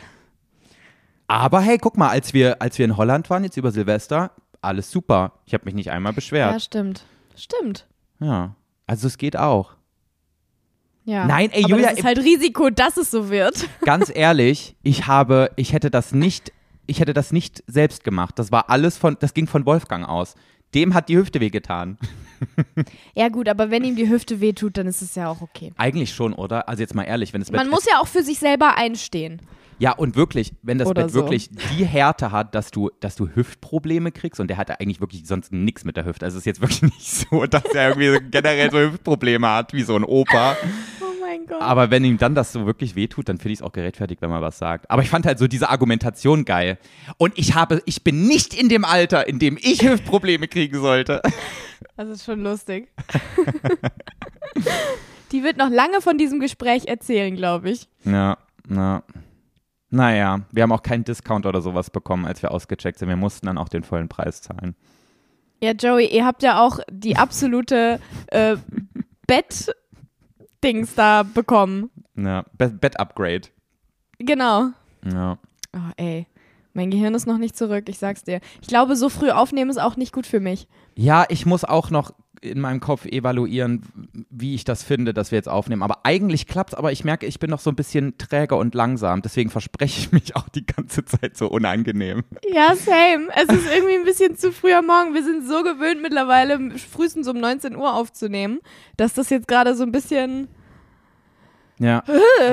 Aber 1.28 1.62
hey, 1.62 1.78
guck 1.80 1.98
mal, 1.98 2.10
als 2.10 2.34
wir, 2.34 2.62
als 2.62 2.78
wir 2.78 2.86
in 2.86 2.96
Holland 2.98 3.30
waren, 3.30 3.44
jetzt 3.44 3.58
über 3.58 3.72
Silvester, 3.72 4.32
alles 4.62 4.92
super. 4.92 5.34
Ich 5.46 5.54
habe 5.54 5.66
mich 5.66 5.74
nicht 5.74 5.90
einmal 5.92 6.12
Ja, 6.12 6.16
beschwert. 6.16 6.62
stimmt. 6.62 7.06
Stimmt. 7.36 7.88
Ja. 8.20 8.56
Also 8.86 9.08
es 9.08 9.18
geht 9.18 9.38
auch. 9.38 9.74
Ja. 11.10 11.26
Nein, 11.26 11.50
ey, 11.52 11.64
aber 11.64 11.72
Julia, 11.72 11.90
das 11.90 12.00
ist 12.00 12.06
halt 12.06 12.20
Risiko, 12.20 12.70
dass 12.70 12.96
es 12.96 13.10
so 13.10 13.32
wird. 13.32 13.68
Ganz 13.82 14.12
ehrlich, 14.14 14.76
ich 14.84 15.08
habe, 15.08 15.50
ich 15.56 15.74
hätte 15.74 15.90
das 15.90 16.12
nicht, 16.12 16.52
ich 16.86 17.00
hätte 17.00 17.14
das 17.14 17.32
nicht 17.32 17.64
selbst 17.66 18.04
gemacht. 18.04 18.38
Das 18.38 18.52
war 18.52 18.70
alles 18.70 18.96
von, 18.96 19.18
das 19.20 19.34
ging 19.34 19.48
von 19.48 19.66
Wolfgang 19.66 20.08
aus. 20.08 20.36
Dem 20.76 20.94
hat 20.94 21.10
die 21.10 21.18
Hüfte 21.18 21.40
wehgetan. 21.40 21.98
Ja, 23.16 23.28
gut, 23.28 23.50
aber 23.50 23.70
wenn 23.70 23.84
ihm 23.84 23.98
die 23.98 24.08
Hüfte 24.08 24.40
wehtut, 24.40 24.78
dann 24.78 24.88
ist 24.88 25.02
es 25.02 25.14
ja 25.16 25.28
auch 25.28 25.42
okay. 25.42 25.74
Eigentlich 25.76 26.14
schon, 26.14 26.32
oder? 26.32 26.70
Also 26.70 26.82
jetzt 26.82 26.96
mal 26.96 27.04
ehrlich, 27.04 27.34
wenn 27.34 27.42
es 27.42 27.52
Man 27.52 27.70
muss 27.70 27.86
ja 27.86 28.00
auch 28.00 28.08
für 28.08 28.24
sich 28.24 28.40
selber 28.40 28.78
einstehen. 28.78 29.42
Ja, 29.80 29.94
und 29.94 30.16
wirklich, 30.16 30.54
wenn 30.62 30.78
das 30.78 30.88
Oder 30.90 31.04
Bett 31.04 31.12
so. 31.12 31.20
wirklich 31.22 31.50
die 31.50 31.86
Härte 31.86 32.32
hat, 32.32 32.54
dass 32.54 32.70
du, 32.72 32.92
dass 33.00 33.16
du 33.16 33.30
Hüftprobleme 33.34 34.12
kriegst, 34.12 34.40
und 34.40 34.48
der 34.50 34.58
hatte 34.58 34.80
eigentlich 34.80 35.00
wirklich 35.00 35.26
sonst 35.26 35.54
nichts 35.54 35.86
mit 35.86 35.98
der 35.98 36.06
Hüfte. 36.06 36.26
Also 36.26 36.38
es 36.38 36.42
ist 36.42 36.46
jetzt 36.46 36.62
wirklich 36.62 36.82
nicht 36.94 37.02
so, 37.02 37.46
dass 37.46 37.64
er 37.74 37.90
irgendwie 37.90 38.14
so 38.14 38.20
generell 38.30 38.72
so 38.72 38.78
Hüftprobleme 38.78 39.50
hat, 39.50 39.74
wie 39.74 39.84
so 39.84 39.96
ein 39.96 40.04
Opa. 40.04 40.58
Mein 41.30 41.46
Gott. 41.46 41.62
Aber 41.62 41.92
wenn 41.92 42.04
ihm 42.04 42.18
dann 42.18 42.34
das 42.34 42.52
so 42.52 42.66
wirklich 42.66 42.96
wehtut, 42.96 43.30
dann 43.30 43.38
finde 43.38 43.54
ich 43.54 43.60
es 43.60 43.64
auch 43.64 43.72
gerechtfertigt, 43.72 44.20
wenn 44.22 44.32
man 44.32 44.42
was 44.42 44.58
sagt. 44.58 44.90
Aber 44.90 45.04
ich 45.04 45.10
fand 45.10 45.28
halt 45.28 45.38
so 45.38 45.48
diese 45.48 45.70
Argumentation 45.70 46.44
geil. 46.44 46.80
Und 47.18 47.38
ich 47.38 47.54
habe, 47.54 47.84
ich 47.86 48.04
bin 48.04 48.28
nicht 48.28 48.60
in 48.60 48.68
dem 48.68 48.84
Alter, 48.84 49.28
in 49.28 49.38
dem 49.38 49.56
ich 49.62 49.84
Hüftprobleme 49.84 50.48
kriegen 50.48 50.80
sollte. 50.80 51.22
Das 51.96 52.10
ist 52.10 52.26
schon 52.26 52.42
lustig. 52.44 52.90
Die 55.32 55.44
wird 55.44 55.58
noch 55.58 55.70
lange 55.70 56.02
von 56.02 56.18
diesem 56.18 56.42
Gespräch 56.42 56.88
erzählen, 56.88 57.34
glaube 57.36 57.70
ich. 57.70 57.88
Ja, 58.04 58.38
na. 58.68 59.04
Naja, 59.90 60.42
wir 60.52 60.64
haben 60.64 60.74
auch 60.74 60.84
keinen 60.84 61.06
Discount 61.06 61.46
oder 61.46 61.62
sowas 61.62 61.90
bekommen, 61.90 62.26
als 62.26 62.42
wir 62.42 62.52
ausgecheckt 62.52 63.00
sind. 63.00 63.08
Wir 63.08 63.16
mussten 63.16 63.48
dann 63.48 63.58
auch 63.58 63.70
den 63.70 63.84
vollen 63.84 64.10
Preis 64.10 64.42
zahlen. 64.42 64.76
Ja, 65.62 65.72
Joey, 65.72 66.08
ihr 66.08 66.26
habt 66.26 66.44
ja 66.44 66.62
auch 66.62 66.80
die 66.90 67.16
absolute 67.16 68.00
äh, 68.28 68.58
Bett-Dings 70.62 70.96
da 70.96 71.24
bekommen. 71.24 71.90
Ja, 72.16 72.46
Be 72.58 72.70
Bett-Upgrade. 72.70 73.50
Genau. 74.20 74.70
Ja. 75.06 75.38
Oh, 75.74 75.92
ey. 75.98 76.28
Mein 76.74 76.92
Gehirn 76.92 77.16
ist 77.16 77.26
noch 77.26 77.38
nicht 77.38 77.58
zurück, 77.58 77.90
ich 77.90 77.98
sag's 77.98 78.24
dir. 78.24 78.40
Ich 78.62 78.68
glaube, 78.68 78.96
so 78.96 79.10
früh 79.10 79.32
aufnehmen 79.32 79.70
ist 79.72 79.80
auch 79.80 79.96
nicht 79.96 80.14
gut 80.14 80.28
für 80.28 80.40
mich. 80.40 80.68
Ja, 80.96 81.26
ich 81.30 81.46
muss 81.46 81.64
auch 81.64 81.90
noch 81.90 82.14
in 82.42 82.60
meinem 82.60 82.80
Kopf 82.80 83.06
evaluieren, 83.06 83.84
wie 84.30 84.56
ich 84.56 84.64
das 84.64 84.84
finde, 84.84 85.14
dass 85.14 85.32
wir 85.32 85.38
jetzt 85.38 85.50
aufnehmen. 85.50 85.84
Aber 85.84 86.00
eigentlich 86.04 86.48
klappt's, 86.48 86.74
aber 86.74 86.92
ich 86.92 87.04
merke, 87.04 87.26
ich 87.26 87.40
bin 87.40 87.50
noch 87.50 87.60
so 87.60 87.70
ein 87.70 87.76
bisschen 87.76 88.18
träge 88.18 88.56
und 88.56 88.76
langsam. 88.76 89.22
Deswegen 89.22 89.50
verspreche 89.50 90.00
ich 90.00 90.12
mich 90.12 90.36
auch 90.36 90.50
die 90.50 90.66
ganze 90.66 91.06
Zeit 91.06 91.38
so 91.38 91.48
unangenehm. 91.48 92.24
Ja, 92.54 92.76
same. 92.76 93.30
Es 93.36 93.54
ist 93.54 93.72
irgendwie 93.74 93.96
ein 93.96 94.06
bisschen 94.06 94.38
zu 94.38 94.52
früh 94.52 94.74
am 94.74 94.88
Morgen. 94.88 95.14
Wir 95.14 95.24
sind 95.24 95.48
so 95.48 95.64
gewöhnt 95.64 96.02
mittlerweile, 96.02 96.78
frühestens 96.78 97.28
um 97.28 97.40
19 97.40 97.76
Uhr 97.76 97.94
aufzunehmen, 97.94 98.60
dass 98.98 99.14
das 99.14 99.30
jetzt 99.30 99.48
gerade 99.48 99.76
so 99.76 99.84
ein 99.84 99.92
bisschen. 99.92 100.48
Ja. 101.80 102.04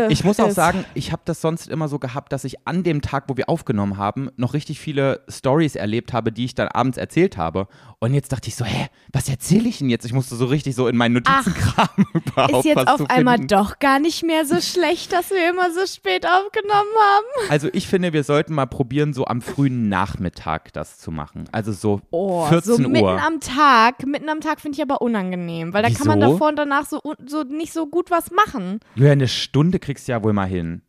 Ich 0.08 0.22
muss 0.22 0.38
auch 0.38 0.52
sagen, 0.52 0.84
ich 0.94 1.10
habe 1.10 1.22
das 1.24 1.40
sonst 1.40 1.68
immer 1.68 1.88
so 1.88 1.98
gehabt, 1.98 2.32
dass 2.32 2.44
ich 2.44 2.66
an 2.66 2.84
dem 2.84 3.02
Tag, 3.02 3.24
wo 3.26 3.36
wir 3.36 3.48
aufgenommen 3.48 3.96
haben, 3.96 4.30
noch 4.36 4.54
richtig 4.54 4.78
viele 4.78 5.24
Stories 5.28 5.74
erlebt 5.74 6.12
habe, 6.12 6.30
die 6.30 6.44
ich 6.44 6.54
dann 6.54 6.68
abends 6.68 6.96
erzählt 6.96 7.36
habe. 7.36 7.66
Und 7.98 8.12
jetzt 8.12 8.30
dachte 8.30 8.48
ich 8.48 8.54
so, 8.56 8.64
hä, 8.66 8.88
was 9.10 9.26
erzähle 9.30 9.68
ich 9.70 9.78
denn 9.78 9.88
jetzt? 9.88 10.04
Ich 10.04 10.12
musste 10.12 10.36
so 10.36 10.44
richtig 10.44 10.74
so 10.76 10.86
in 10.86 10.98
meinen 10.98 11.14
Notizenkram 11.14 11.88
überhaupt 12.12 12.52
Ist 12.52 12.64
jetzt 12.66 12.86
auf 12.86 13.08
einmal 13.08 13.36
finden. 13.38 13.48
doch 13.48 13.78
gar 13.78 13.98
nicht 14.00 14.22
mehr 14.22 14.44
so 14.44 14.60
schlecht, 14.60 15.14
dass 15.14 15.30
wir 15.30 15.48
immer 15.48 15.72
so 15.72 15.86
spät 15.86 16.26
aufgenommen 16.26 16.74
haben. 16.74 17.50
Also 17.50 17.70
ich 17.72 17.88
finde, 17.88 18.12
wir 18.12 18.22
sollten 18.22 18.52
mal 18.52 18.66
probieren, 18.66 19.14
so 19.14 19.24
am 19.24 19.40
frühen 19.40 19.88
Nachmittag 19.88 20.74
das 20.74 20.98
zu 20.98 21.10
machen. 21.10 21.44
Also 21.52 21.72
so 21.72 22.02
Oh, 22.10 22.44
14 22.46 22.74
so 22.84 22.88
mitten 22.90 23.02
Uhr. 23.04 23.18
am 23.22 23.40
Tag. 23.40 24.06
Mitten 24.06 24.28
am 24.28 24.40
Tag 24.42 24.60
finde 24.60 24.76
ich 24.76 24.82
aber 24.82 25.00
unangenehm, 25.00 25.72
weil 25.72 25.82
da 25.82 25.88
kann 25.88 26.06
man 26.06 26.20
Wieso? 26.20 26.32
davor 26.32 26.48
und 26.48 26.56
danach 26.56 26.84
so, 26.84 27.00
so 27.26 27.44
nicht 27.44 27.72
so 27.72 27.86
gut 27.86 28.10
was 28.10 28.30
machen. 28.30 28.80
Ja, 28.96 29.10
eine 29.10 29.26
Stunde 29.26 29.78
kriegst 29.78 30.06
du 30.06 30.12
ja 30.12 30.22
wohl 30.22 30.34
mal 30.34 30.46
hin. 30.46 30.82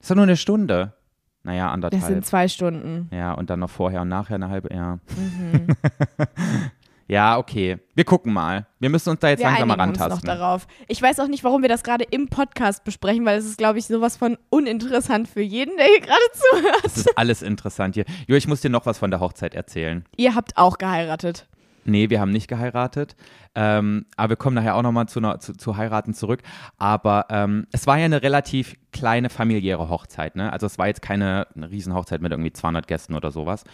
Ist 0.00 0.10
doch 0.10 0.16
nur 0.16 0.24
eine 0.24 0.36
Stunde. 0.36 0.94
Naja, 1.42 1.64
Das 1.66 1.72
anderthalb. 1.74 2.04
sind 2.04 2.26
zwei 2.26 2.48
Stunden. 2.48 3.08
Ja, 3.12 3.32
und 3.32 3.48
dann 3.50 3.60
noch 3.60 3.70
vorher 3.70 4.02
und 4.02 4.08
nachher 4.08 4.34
eine 4.36 4.48
halbe, 4.50 4.74
ja. 4.74 4.98
Mhm. 5.16 5.68
ja, 7.08 7.38
okay. 7.38 7.78
Wir 7.94 8.04
gucken 8.04 8.32
mal. 8.32 8.66
Wir 8.78 8.90
müssen 8.90 9.10
uns 9.10 9.20
da 9.20 9.28
jetzt 9.30 9.40
Wir 9.40 9.46
langsam 9.46 9.68
mal 9.68 9.74
einigen 9.74 9.90
uns 9.90 9.98
noch 9.98 10.04
rantasten. 10.06 10.26
darauf. 10.28 10.66
Ich 10.86 11.00
weiß 11.00 11.18
auch 11.20 11.28
nicht, 11.28 11.42
warum 11.42 11.62
wir 11.62 11.68
das 11.68 11.82
gerade 11.82 12.04
im 12.04 12.28
Podcast 12.28 12.84
besprechen, 12.84 13.24
weil 13.26 13.38
es 13.38 13.46
ist, 13.46 13.58
glaube 13.58 13.78
ich, 13.78 13.86
sowas 13.86 14.16
von 14.16 14.36
uninteressant 14.50 15.28
für 15.28 15.40
jeden, 15.42 15.76
der 15.76 15.86
hier 15.86 16.00
gerade 16.00 16.20
zuhört. 16.32 16.84
Das 16.84 16.96
ist 16.98 17.18
alles 17.18 17.42
interessant 17.42 17.94
hier. 17.94 18.04
Jo, 18.26 18.36
ich 18.36 18.46
muss 18.46 18.60
dir 18.60 18.70
noch 18.70 18.86
was 18.86 18.98
von 18.98 19.10
der 19.10 19.20
Hochzeit 19.20 19.54
erzählen. 19.54 20.04
Ihr 20.16 20.34
habt 20.34 20.56
auch 20.56 20.78
geheiratet. 20.78 21.46
Nee, 21.84 22.10
wir 22.10 22.20
haben 22.20 22.30
nicht 22.30 22.48
geheiratet. 22.48 23.16
Ähm, 23.54 24.06
aber 24.16 24.30
wir 24.30 24.36
kommen 24.36 24.54
nachher 24.54 24.76
auch 24.76 24.82
nochmal 24.82 25.08
zu, 25.08 25.20
zu, 25.38 25.56
zu 25.56 25.76
heiraten 25.76 26.14
zurück. 26.14 26.42
Aber 26.78 27.26
ähm, 27.30 27.66
es 27.72 27.86
war 27.86 27.98
ja 27.98 28.04
eine 28.04 28.22
relativ 28.22 28.76
kleine 28.92 29.28
familiäre 29.30 29.88
Hochzeit. 29.88 30.36
Ne? 30.36 30.52
Also 30.52 30.66
es 30.66 30.78
war 30.78 30.86
jetzt 30.86 31.02
keine 31.02 31.46
eine 31.54 31.70
Riesenhochzeit 31.70 32.20
mit 32.20 32.32
irgendwie 32.32 32.52
200 32.52 32.86
Gästen 32.86 33.14
oder 33.14 33.30
sowas. 33.32 33.64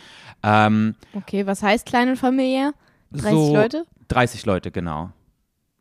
Ähm, 0.43 0.95
Okay, 1.13 1.47
was 1.47 1.63
heißt 1.63 1.87
kleine 1.87 2.17
Familie? 2.17 2.73
30 3.13 3.31
so 3.31 3.55
Leute? 3.55 3.85
30 4.09 4.47
Leute, 4.47 4.71
genau. 4.71 5.11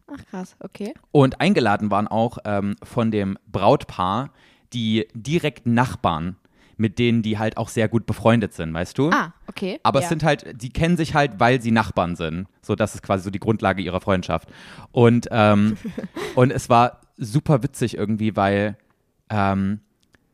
Ach 0.08 0.24
krass, 0.30 0.56
okay. 0.60 0.94
Und 1.12 1.42
eingeladen 1.42 1.90
waren 1.90 2.08
auch 2.08 2.38
ähm, 2.46 2.76
von 2.84 3.12
dem 3.12 3.38
Brautpaar 3.52 4.32
die 4.74 5.08
direkten 5.14 5.74
Nachbarn, 5.74 6.36
mit 6.78 7.00
denen 7.00 7.22
die 7.22 7.38
halt 7.38 7.58
auch 7.58 7.70
sehr 7.70 7.88
gut 7.88 8.06
befreundet 8.06 8.54
sind, 8.54 8.74
weißt 8.74 8.98
du? 8.98 9.10
Ah, 9.12 9.34
okay. 9.48 9.80
Aber 9.84 10.00
ja. 10.00 10.04
es 10.04 10.10
sind 10.10 10.24
halt, 10.24 10.62
die 10.62 10.70
kennen 10.70 10.98
sich 10.98 11.14
halt, 11.14 11.40
weil 11.40 11.62
sie 11.62 11.72
Nachbarn 11.72 12.16
sind. 12.16 12.48
So, 12.62 12.76
das 12.76 12.96
ist 12.96 13.04
quasi 13.04 13.24
so 13.24 13.30
die 13.30 13.40
Grundlage 13.40 13.82
ihrer 13.82 14.02
Freundschaft. 14.02 14.50
Und, 14.92 15.28
ähm, 15.32 15.78
und 16.36 16.52
es 16.52 16.70
war 16.70 17.02
super 17.18 17.64
witzig 17.64 17.98
irgendwie, 17.98 18.36
weil 18.36 18.78
ähm, 19.30 19.80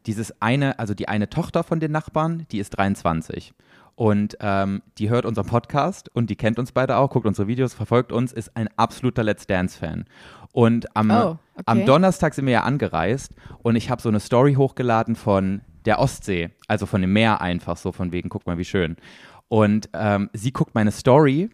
dieses 0.06 0.42
eine, 0.42 0.80
also 0.80 0.94
die 0.94 1.08
eine 1.08 1.30
Tochter 1.30 1.64
von 1.64 1.80
den 1.80 1.92
Nachbarn, 1.92 2.46
die 2.52 2.60
ist 2.60 2.72
23. 2.72 3.54
Und 3.96 4.38
ähm, 4.40 4.82
die 4.98 5.10
hört 5.10 5.26
unseren 5.26 5.46
Podcast 5.46 6.10
und 6.16 6.30
die 6.30 6.36
kennt 6.36 6.58
uns 6.58 6.72
beide 6.72 6.98
auch, 6.98 7.12
guckt 7.12 7.28
unsere 7.28 7.48
Videos, 7.48 7.74
verfolgt 7.74 8.12
uns, 8.12 8.34
ist 8.34 8.56
ein 8.56 8.70
absoluter 8.78 9.24
Let's 9.24 9.46
Dance-Fan. 9.46 10.06
Und 10.54 10.96
am, 10.96 11.12
Oh, 11.12 11.38
okay. 11.54 11.64
am 11.66 11.86
Donnerstag 11.86 12.34
sind 12.34 12.46
wir 12.46 12.54
ja 12.54 12.64
angereist 12.64 13.36
und 13.60 13.76
ich 13.76 13.90
habe 13.90 14.02
so 14.02 14.10
eine 14.10 14.20
Story 14.20 14.56
hochgeladen 14.56 15.16
von 15.16 15.62
der 15.86 16.00
Ostsee, 16.00 16.50
also 16.68 16.86
von 16.86 17.02
dem 17.02 17.14
Meer 17.14 17.42
einfach, 17.42 17.78
so 17.78 17.92
von 17.92 18.12
wegen, 18.12 18.30
guck 18.30 18.46
mal, 18.46 18.58
wie 18.58 18.66
schön. 18.66 18.98
Und 19.48 19.90
ähm, 19.94 20.30
sie 20.34 20.52
guckt 20.52 20.76
meine 20.76 20.92
Story 20.92 21.50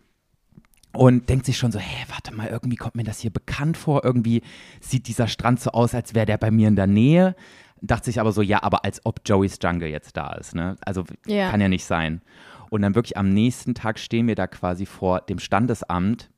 und 0.93 1.29
denkt 1.29 1.45
sich 1.45 1.57
schon 1.57 1.71
so, 1.71 1.79
hä, 1.79 2.05
warte 2.09 2.33
mal, 2.33 2.47
irgendwie 2.47 2.75
kommt 2.75 2.95
mir 2.95 3.03
das 3.03 3.19
hier 3.19 3.31
bekannt 3.31 3.77
vor, 3.77 4.03
irgendwie 4.03 4.41
sieht 4.81 5.07
dieser 5.07 5.27
Strand 5.27 5.59
so 5.59 5.71
aus, 5.71 5.93
als 5.93 6.13
wäre 6.15 6.25
der 6.25 6.37
bei 6.37 6.51
mir 6.51 6.67
in 6.67 6.75
der 6.75 6.87
Nähe. 6.87 7.35
Dachte 7.81 8.05
sich 8.05 8.19
aber 8.19 8.31
so, 8.31 8.41
ja, 8.41 8.63
aber 8.63 8.83
als 8.85 9.05
ob 9.05 9.21
Joey's 9.25 9.59
Jungle 9.61 9.89
jetzt 9.89 10.17
da 10.17 10.33
ist, 10.33 10.55
ne? 10.55 10.75
Also 10.81 11.03
Ja. 11.27 11.51
kann 11.51 11.61
ja 11.61 11.67
nicht 11.69 11.85
sein. 11.85 12.21
Und 12.69 12.81
dann 12.81 12.95
wirklich 12.95 13.17
am 13.17 13.29
nächsten 13.29 13.75
Tag 13.75 13.99
stehen 13.99 14.27
wir 14.27 14.35
da 14.35 14.47
quasi 14.47 14.85
vor 14.85 15.21
dem 15.21 15.39
Standesamt 15.39 16.29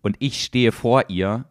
und 0.00 0.16
ich 0.18 0.42
stehe 0.42 0.72
vor 0.72 1.04
ihr 1.08 1.44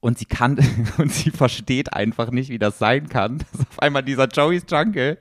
und 0.00 0.18
sie 0.18 0.26
kann 0.26 0.58
und 0.98 1.12
sie 1.12 1.30
versteht 1.30 1.92
einfach 1.92 2.30
nicht, 2.30 2.50
wie 2.50 2.58
das 2.58 2.78
sein 2.78 3.08
kann, 3.08 3.38
dass 3.52 3.62
auf 3.62 3.78
einmal 3.80 4.02
dieser 4.02 4.26
Joey's 4.28 4.64
Jungle, 4.68 5.18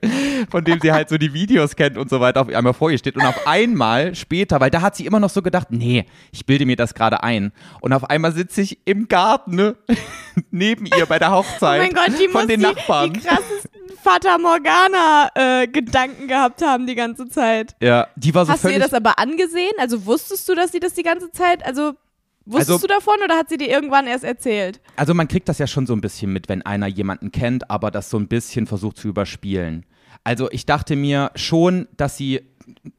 von 0.50 0.64
dem 0.64 0.80
sie 0.80 0.92
halt 0.92 1.10
so 1.10 1.18
die 1.18 1.34
Videos 1.34 1.76
kennt 1.76 1.98
und 1.98 2.10
so 2.10 2.20
weiter, 2.20 2.42
auf 2.42 2.50
einmal 2.50 2.74
vor 2.74 2.92
ihr 2.92 2.98
steht 2.98 3.16
und 3.16 3.26
auf 3.26 3.48
einmal 3.48 4.14
später, 4.16 4.60
weil 4.60 4.70
da 4.70 4.82
hat 4.82 4.96
sie 4.96 5.06
immer 5.06 5.20
noch 5.20 5.30
so 5.30 5.42
gedacht, 5.42 5.68
nee, 5.72 6.06
ich 6.32 6.46
bilde 6.46 6.66
mir 6.66 6.76
das 6.76 6.94
gerade 6.94 7.24
ein 7.24 7.52
und 7.82 7.94
auf 7.94 8.10
einmal 8.10 8.32
sitze 8.34 8.62
ich 8.62 8.80
im 8.86 9.08
Garten 9.08 9.56
ne, 9.56 9.76
neben 10.52 10.86
ihr 10.86 11.06
bei 11.06 11.18
der 11.20 11.32
Oh 11.32 11.38
Hochzeit 11.38 11.82
mein 11.82 11.94
Gott, 11.94 12.20
die 12.20 12.28
von 12.28 12.42
muss 12.42 12.48
den 12.48 12.60
die, 12.60 12.66
Nachbarn. 12.66 13.14
die 13.14 13.20
krassesten 13.20 13.72
Fata 14.04 14.38
Morgana-Gedanken 14.38 16.28
gehabt 16.28 16.62
haben 16.62 16.86
die 16.88 16.96
ganze 16.96 17.28
Zeit. 17.28 17.76
ja, 17.82 18.08
die 18.16 18.34
war 18.34 18.46
so 18.46 18.54
Hast 18.54 18.64
du 18.64 18.70
ihr 18.70 18.80
das 18.80 18.94
aber 18.94 19.20
angesehen? 19.20 19.74
Also 19.80 20.06
wusstest 20.06 20.48
du, 20.48 20.56
dass 20.56 20.72
sie 20.72 20.80
das 20.80 20.94
die 20.94 21.04
ganze 21.04 21.32
Zeit, 21.32 21.66
also 21.66 21.94
wusstest 22.48 22.72
Also- 22.72 22.88
du 22.88 22.94
davon 22.94 23.16
oder 23.24 23.36
hat 23.38 23.50
sie 23.50 23.58
dir 23.58 23.70
irgendwann 23.70 24.08
erst 24.08 24.24
erzählt? 24.24 24.82
Also 24.96 25.14
man 25.14 25.28
kriegt 25.28 25.48
das 25.50 25.58
ja 25.60 25.68
schon 25.68 25.86
so 25.86 25.94
ein 25.94 26.02
bisschen 26.02 26.34
mit, 26.34 26.50
wenn 26.50 26.62
einer 26.64 26.88
jemanden 26.88 27.32
kennt, 27.32 27.70
aber 27.70 27.92
das 27.92 28.10
so 28.10 28.18
ein 28.18 28.28
bisschen 28.28 28.68
versucht 28.68 28.98
zu 28.98 29.08
überspielen. 29.08 29.86
Also 30.24 30.50
ich 30.52 30.66
dachte 30.66 30.96
mir 30.96 31.32
schon, 31.36 31.88
dass 31.96 32.18
sie, 32.18 32.42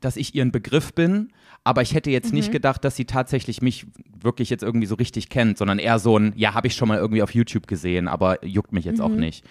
dass 0.01 0.16
ich 0.16 0.34
ihren 0.34 0.53
Begriff 0.53 0.94
bin, 0.94 1.30
aber 1.64 1.82
ich 1.82 1.92
hätte 1.94 2.11
jetzt 2.11 2.32
nicht 2.32 2.51
gedacht, 2.53 2.82
dass 2.84 2.96
sie 2.96 3.05
tatsächlich 3.05 3.61
mich 3.61 3.86
wirklich 4.20 4.49
jetzt 4.49 4.62
irgendwie 4.62 4.86
so 4.86 4.94
richtig 4.94 5.28
kennt, 5.28 5.59
sondern 5.59 5.78
eher 5.78 5.99
so 5.99 6.18
ein, 6.18 6.32
ja, 6.36 6.55
habe 6.55 6.66
ich 6.68 6.74
schon 6.74 6.88
mal 6.88 6.96
irgendwie 6.96 7.22
auf 7.22 7.34
YouTube 7.34 7.66
gesehen, 7.66 8.09
aber 8.09 8.42
juckt 8.44 8.72
mich 8.72 8.84
jetzt 8.86 9.01
auch 9.01 9.11
nicht. 9.11 9.44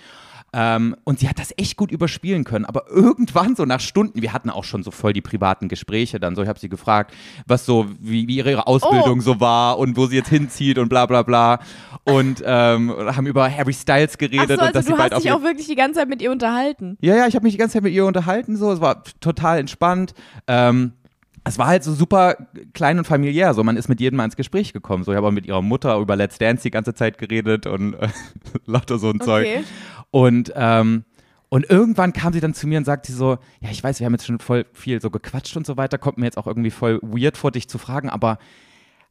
Ähm, 0.53 0.95
und 1.03 1.19
sie 1.19 1.27
hat 1.27 1.39
das 1.39 1.53
echt 1.57 1.75
gut 1.75 1.91
überspielen 1.91 2.45
können, 2.45 2.63
aber 2.63 2.89
irgendwann 2.89 3.55
so 3.55 3.65
nach 3.65 3.81
Stunden, 3.81 4.21
wir 4.21 4.31
hatten 4.31 4.49
auch 4.49 4.63
schon 4.63 4.81
so 4.81 4.91
voll 4.91 5.11
die 5.11 5.21
privaten 5.21 5.67
Gespräche 5.67 6.19
dann 6.21 6.35
so, 6.35 6.41
ich 6.41 6.47
habe 6.47 6.57
sie 6.57 6.69
gefragt, 6.69 7.13
was 7.45 7.65
so, 7.65 7.85
wie, 7.99 8.27
wie 8.29 8.37
ihre 8.37 8.65
Ausbildung 8.65 9.19
Oh. 9.19 9.21
so 9.21 9.39
war 9.41 9.77
und 9.77 9.97
wo 9.97 10.05
sie 10.07 10.15
jetzt 10.15 10.29
hinzieht 10.29 10.77
und 10.77 10.87
bla 10.87 11.05
bla 11.05 11.23
bla 11.23 11.59
und 12.05 12.41
ähm, 12.45 12.93
haben 12.97 13.27
über 13.27 13.51
Harry 13.51 13.73
Styles 13.73 14.17
geredet 14.17 14.47
so, 14.59 14.65
und 14.65 14.73
dass 14.73 14.75
also 14.75 14.81
sie 14.87 14.91
du 14.91 14.97
bald 14.97 15.13
hast 15.13 15.23
dich 15.25 15.31
auch 15.33 15.43
wirklich 15.43 15.67
die 15.67 15.75
ganze 15.75 15.99
Zeit 15.99 16.07
mit 16.09 16.21
ihr 16.21 16.31
unterhalten. 16.31 16.97
ja, 17.01 17.15
ja, 17.15 17.27
ich 17.27 17.35
habe 17.35 17.43
mich 17.43 17.53
die 17.53 17.59
ganze 17.59 17.73
Zeit 17.73 17.83
mit 17.83 17.93
ihr 17.93 18.05
unterhalten, 18.05 18.55
so, 18.55 18.71
es 18.71 18.79
war 18.79 19.03
total 19.19 19.59
entspannt. 19.59 20.13
Ähm, 20.47 20.93
es 21.43 21.57
war 21.57 21.67
halt 21.67 21.81
so 21.83 21.93
super 21.93 22.35
klein 22.73 22.97
und 22.97 23.05
familiär, 23.05 23.53
so 23.53 23.63
man 23.63 23.77
ist 23.77 23.87
mit 23.87 24.01
jedem 24.01 24.17
mal 24.17 24.25
ins 24.25 24.35
Gespräch 24.35 24.73
gekommen. 24.73 25.05
So, 25.05 25.11
ich 25.11 25.15
habe 25.17 25.27
auch 25.27 25.31
mit 25.31 25.45
ihrer 25.45 25.61
Mutter 25.61 25.97
über 25.97 26.17
Let's 26.17 26.37
Dance 26.37 26.63
die 26.63 26.71
ganze 26.71 26.93
Zeit 26.93 27.17
geredet 27.17 27.65
und 27.67 27.93
äh, 27.93 28.09
lauter 28.65 28.99
so 28.99 29.09
ein 29.09 29.21
Zeug. 29.21 29.47
Und 30.11 30.51
ähm, 30.55 31.05
und 31.49 31.69
irgendwann 31.69 32.11
kam 32.11 32.33
sie 32.33 32.41
dann 32.41 32.53
zu 32.53 32.67
mir 32.67 32.77
und 32.77 32.83
sagte 32.83 33.13
so, 33.13 33.37
ja, 33.61 33.69
ich 33.71 33.81
weiß, 33.81 33.99
wir 33.99 34.05
haben 34.05 34.13
jetzt 34.13 34.25
schon 34.25 34.39
voll 34.39 34.65
viel 34.73 35.01
so 35.01 35.09
gequatscht 35.09 35.55
und 35.55 35.65
so 35.65 35.77
weiter, 35.77 35.97
kommt 35.97 36.17
mir 36.17 36.25
jetzt 36.25 36.37
auch 36.37 36.47
irgendwie 36.47 36.71
voll 36.71 36.99
weird 37.01 37.37
vor, 37.37 37.51
dich 37.51 37.69
zu 37.69 37.77
fragen, 37.77 38.09
aber 38.09 38.37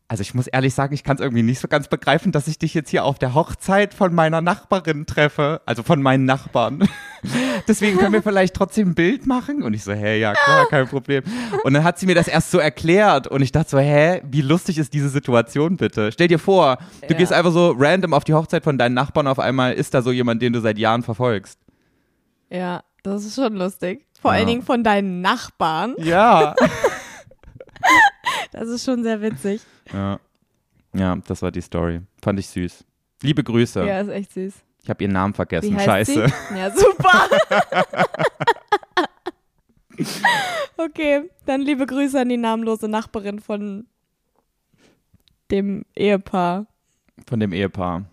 also 0.09 0.21
ich 0.21 0.35
muss 0.35 0.47
ehrlich 0.47 0.73
sagen, 0.73 0.95
ich 0.95 1.03
kann 1.03 1.17
es 1.17 1.21
irgendwie 1.23 1.43
nicht 1.43 1.59
so 1.59 1.67
ganz 1.67 1.89
begreifen, 1.89 2.31
dass 2.31 2.47
ich 2.47 2.59
dich 2.59 2.75
jetzt 2.75 2.91
hier 2.91 3.05
auf 3.05 3.19
der 3.19 3.35
Hochzeit 3.35 3.93
von 3.93 4.15
meiner 4.15 4.41
Nachbarin 4.41 5.05
treffe, 5.05 5.61
also 5.67 5.83
von 5.83 6.01
meinen 6.01 6.25
Nachbarn. 6.25 6.89
Deswegen 7.69 7.99
können 7.99 8.13
wir 8.13 8.23
vielleicht 8.23 8.55
trotzdem 8.55 8.91
ein 8.91 8.95
Bild 8.95 9.27
machen. 9.27 9.65
Und 9.65 9.75
ich 9.75 9.83
so, 9.83 9.93
hä, 9.93 10.21
ja 10.21 10.33
klar, 10.35 10.67
kein 10.71 10.87
Problem. 10.87 11.25
Und 11.65 11.75
dann 11.75 11.83
hat 11.83 11.99
sie 11.99 12.07
mir 12.07 12.15
das 12.15 12.29
erst 12.29 12.53
so 12.53 12.59
erklärt 12.59 13.27
und 13.27 13.43
ich 13.43 13.51
dachte 13.51 13.71
so, 13.71 13.79
hä, 13.79 14.23
wie 14.31 14.43
lustig 14.43 14.79
ist 14.79 14.95
diese 14.95 15.09
Situation 15.09 15.77
bitte? 15.77 16.13
Stell 16.13 16.29
dir 16.29 16.39
vor, 16.39 16.79
du 17.03 17.13
Ja. 17.15 17.19
gehst 17.19 17.33
einfach 17.33 17.51
so 17.53 17.75
random 17.77 18.15
auf 18.15 18.23
die 18.23 18.35
Hochzeit 18.35 18.63
von 18.63 18.79
deinen 18.79 18.95
Nachbarn, 18.95 19.27
auf 19.27 19.41
einmal 19.41 19.73
ist 19.73 19.93
da 19.93 20.03
so 20.03 20.13
jemand, 20.13 20.41
den 20.41 20.53
du 20.53 20.61
seit 20.61 20.79
Jahren 20.79 21.03
verfolgst. 21.03 21.59
Ja, 22.49 22.85
das 23.03 23.25
ist 23.25 23.35
schon 23.35 23.55
lustig. 23.57 24.07
Vor 24.21 24.31
Ja. 24.33 24.39
allen 24.39 24.47
Dingen 24.47 24.63
von 24.63 24.85
deinen 24.85 25.21
Nachbarn. 25.21 25.95
Ja. 25.99 26.55
Das 28.53 28.69
ist 28.69 28.85
schon 28.85 29.03
sehr 29.03 29.21
witzig. 29.21 29.61
ja. 29.93 30.19
Ja, 30.95 31.15
das 31.27 31.43
war 31.43 31.51
die 31.51 31.61
Story. 31.61 32.01
Fand 32.23 32.39
ich 32.39 32.49
süß. 32.49 32.83
Liebe 33.23 33.45
Grüße. 33.45 33.85
Ja, 33.85 34.01
ist 34.01 34.09
echt 34.09 34.33
süß. 34.33 34.55
Ich 34.83 34.89
habe 34.89 35.05
ihren 35.05 35.13
Namen 35.13 35.35
vergessen. 35.35 35.79
Scheiße. 35.79 36.13
sie? 36.29 36.57
Ja, 36.57 36.71
super. 36.75 37.29
okay, 40.77 41.29
dann 41.45 41.61
liebe 41.61 41.87
Grüße 41.87 42.19
an 42.21 42.29
die 42.29 42.37
namenlose 42.37 42.89
Nachbarin 42.89 43.41
von 43.41 43.87
dem 45.51 45.85
Ehepaar. 45.95 46.67
Von 47.27 47.41
dem 47.41 47.53
Ehepaar. 47.53 48.05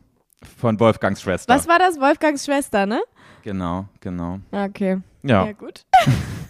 Von 0.57 0.79
Wolfgangs 0.79 1.21
Schwester. 1.21 1.53
Was 1.53 1.67
war 1.67 1.79
das? 1.79 1.99
Wolfgangs 1.99 2.43
Schwester, 2.45 2.85
ne? 2.85 3.01
Genau, 3.43 3.85
genau. 4.01 4.39
Okay. 4.51 4.99
Ja. 5.23 5.45
Ja, 5.45 5.51
gut. 5.53 5.85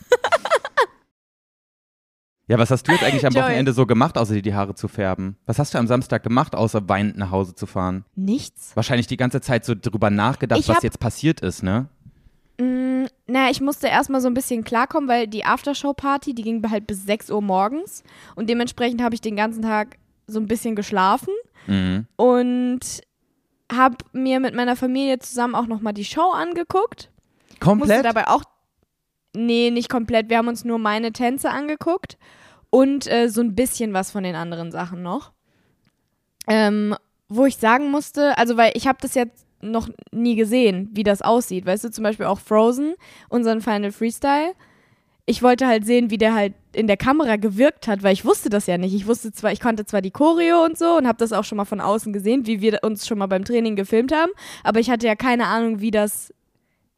Ja, 2.54 2.60
was 2.60 2.70
hast 2.70 2.88
du 2.88 2.92
jetzt 2.92 3.04
eigentlich 3.04 3.26
am 3.26 3.34
Joey. 3.34 3.46
Wochenende 3.46 3.74
so 3.74 3.88
gemacht, 3.88 4.16
außer 4.16 4.36
dir 4.36 4.44
die 4.44 4.54
Haare 4.54 4.76
zu 4.76 4.88
färben? 4.88 5.38
Was 5.48 5.58
hast 5.58 5.74
du 5.74 5.80
am 5.80 5.88
Samstag 5.88 6.22
gemacht, 6.22 6.54
außer 6.56 6.88
weinend 6.88 7.18
nach 7.18 7.32
Hause 7.32 7.56
zu 7.56 7.66
fahren? 7.66 8.06
Nichts? 8.16 8.76
Wahrscheinlich 8.76 9.08
die 9.08 9.18
ganze 9.18 9.42
Zeit 9.42 9.66
so 9.66 9.74
drüber 9.74 10.12
nachgedacht, 10.12 10.60
Ich 10.60 10.68
was 10.70 10.84
jetzt 10.84 11.00
passiert 11.00 11.40
ist, 11.42 11.64
ne? 11.64 11.88
Mm, 12.60 13.06
naja, 13.26 13.50
ich 13.50 13.60
musste 13.60 13.88
erstmal 13.88 14.22
so 14.22 14.28
ein 14.28 14.36
bisschen 14.36 14.64
klarkommen, 14.64 15.10
weil 15.10 15.26
die 15.26 15.46
Aftershow-Party, 15.46 16.36
die 16.36 16.44
ging 16.44 16.62
halt 16.70 16.86
bis 16.86 17.04
6 17.08 17.32
Uhr 17.32 17.42
morgens. 17.42 18.04
Und 18.36 18.52
dementsprechend 18.52 19.02
habe 19.02 19.16
ich 19.16 19.22
den 19.22 19.36
ganzen 19.36 19.64
Tag 19.64 19.98
so 20.28 20.40
ein 20.40 20.48
bisschen 20.48 20.76
geschlafen 20.76 21.34
Mhm. 21.66 22.06
und 22.18 22.82
habe 23.72 23.96
mir 24.12 24.40
mit 24.40 24.54
meiner 24.54 24.76
Familie 24.76 25.18
zusammen 25.18 25.56
auch 25.56 25.66
nochmal 25.66 25.94
die 25.94 26.06
Show 26.06 26.32
angeguckt. 26.34 27.10
Musste 27.50 27.60
Komplett? 27.66 28.06
dabei 28.06 28.28
auch. 28.28 28.44
Nee, 29.36 29.72
nicht 29.72 29.90
komplett. 29.90 30.30
Wir 30.30 30.38
haben 30.38 30.50
uns 30.50 30.64
nur 30.64 30.78
meine 30.78 31.14
Tänze 31.14 31.50
angeguckt 31.50 32.20
und 32.74 33.06
äh, 33.06 33.30
so 33.30 33.42
ein 33.42 33.54
bisschen 33.54 33.94
was 33.94 34.10
von 34.10 34.24
den 34.24 34.34
anderen 34.34 34.72
Sachen 34.72 35.04
noch. 35.04 35.32
Ähm, 36.48 36.96
wo 37.30 37.46
ich 37.46 37.58
sagen 37.58 37.92
musste, 37.92 38.36
also 38.36 38.58
weil 38.58 38.72
ich 38.74 38.88
habe 38.88 38.98
das 39.00 39.14
jetzt 39.14 39.46
noch 39.62 39.90
nie 40.12 40.36
gesehen, 40.36 40.90
wie 40.92 41.04
das 41.04 41.22
aussieht. 41.22 41.68
Weißt 41.68 41.84
du, 41.84 41.92
zum 41.92 42.04
Beispiel 42.04 42.26
auch 42.26 42.40
Frozen, 42.40 42.96
unseren 43.30 43.62
Final 43.62 43.92
Freestyle. 43.92 44.56
Ich 45.28 45.44
wollte 45.44 45.68
halt 45.68 45.86
sehen, 45.86 46.10
wie 46.10 46.18
der 46.18 46.34
halt 46.34 46.56
in 46.74 46.88
der 46.88 46.98
Kamera 46.98 47.36
gewirkt 47.36 47.88
hat, 47.88 48.02
weil 48.02 48.14
ich 48.14 48.26
wusste 48.26 48.50
das 48.50 48.66
ja 48.66 48.80
nicht. 48.80 48.96
Ich 48.96 49.06
wusste 49.06 49.32
zwar, 49.32 49.52
ich 49.52 49.60
konnte 49.60 49.86
zwar 49.86 50.02
die 50.02 50.10
Choreo 50.10 50.66
und 50.66 50.76
so 50.76 50.98
und 50.98 51.08
habe 51.08 51.20
das 51.20 51.32
auch 51.32 51.44
schon 51.44 51.58
mal 51.58 51.66
von 51.66 51.80
außen 51.80 52.12
gesehen, 52.12 52.48
wie 52.48 52.60
wir 52.60 52.80
uns 52.82 53.06
schon 53.06 53.20
mal 53.20 53.28
beim 53.28 53.46
Training 53.46 53.76
gefilmt 53.76 54.12
haben, 54.12 54.32
aber 54.64 54.80
ich 54.80 54.90
hatte 54.90 55.06
ja 55.06 55.16
keine 55.16 55.46
Ahnung, 55.46 55.80
wie 55.80 55.92
das 55.92 56.34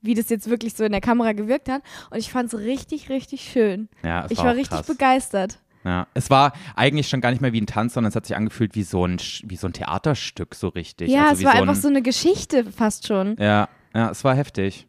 wie 0.01 0.13
das 0.13 0.30
jetzt 0.30 0.49
wirklich 0.49 0.76
so 0.76 0.84
in 0.84 0.91
der 0.91 1.01
Kamera 1.01 1.34
gewirkt 1.34 1.67
hat 1.67 1.82
und 2.11 2.17
ich 2.17 2.32
fand 2.32 2.53
es 2.53 2.59
richtig 2.59 3.09
richtig 3.09 3.41
schön. 3.41 3.89
Ja, 4.03 4.26
ich 4.30 4.38
war, 4.38 4.45
war 4.45 4.55
richtig 4.55 4.78
krass. 4.78 4.88
begeistert. 4.88 5.59
Ja, 5.86 6.07
es 6.15 6.31
war 6.31 6.53
eigentlich 6.75 7.07
schon 7.07 7.21
gar 7.21 7.29
nicht 7.29 7.41
mehr 7.41 7.53
wie 7.53 7.61
ein 7.61 7.67
Tanz, 7.67 7.93
sondern 7.93 8.09
es 8.09 8.15
hat 8.15 8.25
sich 8.25 8.36
angefühlt 8.36 8.73
wie 8.73 8.81
so 8.81 9.05
ein, 9.05 9.17
wie 9.43 9.55
so 9.55 9.67
ein 9.67 9.73
Theaterstück, 9.73 10.55
so 10.55 10.69
richtig. 10.69 11.11
Ja, 11.11 11.29
also 11.29 11.41
es 11.41 11.45
war 11.45 11.51
so 11.53 11.61
einfach 11.61 11.75
ein, 11.75 11.81
so 11.81 11.88
eine 11.88 12.01
Geschichte 12.01 12.71
fast 12.71 13.07
schon. 13.07 13.36
Ja, 13.39 13.69
ja, 13.93 14.09
es 14.09 14.23
war 14.23 14.36
heftig. 14.36 14.88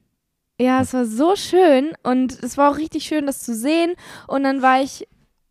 Ja, 0.59 0.81
es 0.81 0.95
war 0.95 1.05
so 1.05 1.37
schön 1.37 1.93
und 2.03 2.43
es 2.43 2.57
war 2.57 2.71
auch 2.71 2.79
richtig 2.79 3.05
schön, 3.05 3.27
das 3.27 3.41
zu 3.41 3.55
sehen. 3.55 3.93
Und 4.27 4.43
dann 4.45 4.63
war 4.63 4.81
ich 4.81 5.07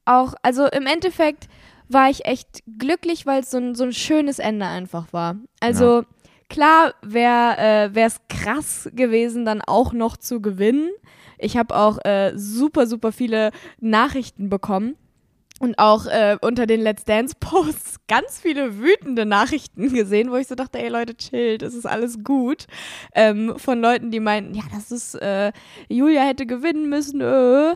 auch, 0.06 0.34
also 0.42 0.66
im 0.66 0.88
Endeffekt 0.88 1.48
war 1.90 2.10
ich 2.10 2.26
echt 2.26 2.64
glücklich, 2.80 3.28
weil 3.28 3.42
es 3.42 3.52
so 3.52 3.58
ein, 3.58 3.76
so 3.76 3.84
ein 3.84 3.94
schönes 3.94 4.40
Ende 4.40 4.66
einfach 4.66 5.14
war. 5.14 5.36
Also 5.60 6.06
klar 6.50 6.96
wäre 7.04 7.92
es 7.94 8.20
krass 8.30 8.90
gewesen, 8.94 9.46
dann 9.46 9.62
auch 9.62 9.94
noch 9.94 10.18
zu 10.18 10.42
gewinnen. 10.42 10.90
Ich 11.38 11.56
habe 11.56 11.76
auch 11.76 12.04
äh, 12.04 12.34
super, 12.36 12.88
super 12.88 13.12
viele 13.12 13.52
Nachrichten 13.80 14.50
bekommen. 14.50 14.96
Und 15.66 15.80
auch 15.80 16.06
äh, 16.06 16.38
unter 16.42 16.68
den 16.68 16.80
Let's 16.80 17.06
Dance-Posts 17.06 18.02
ganz 18.08 18.40
viele 18.40 18.78
wütende 18.78 19.26
Nachrichten 19.26 19.92
gesehen, 19.92 20.30
wo 20.30 20.36
ich 20.36 20.46
so 20.46 20.54
dachte, 20.54 20.78
ey 20.78 20.90
Leute, 20.90 21.18
chillt, 21.18 21.64
es 21.64 21.74
ist 21.74 21.88
alles 21.88 22.24
gut. 22.24 22.68
Ähm, 23.16 23.56
von 23.58 23.82
Leuten, 23.82 24.12
die 24.12 24.20
meinten, 24.20 24.54
ja, 24.54 24.62
das 24.72 24.92
ist, 24.92 25.16
äh, 25.16 25.52
Julia 25.90 26.22
hätte 26.22 26.46
gewinnen 26.46 26.88
müssen. 26.88 27.20
Äh. 27.20 27.76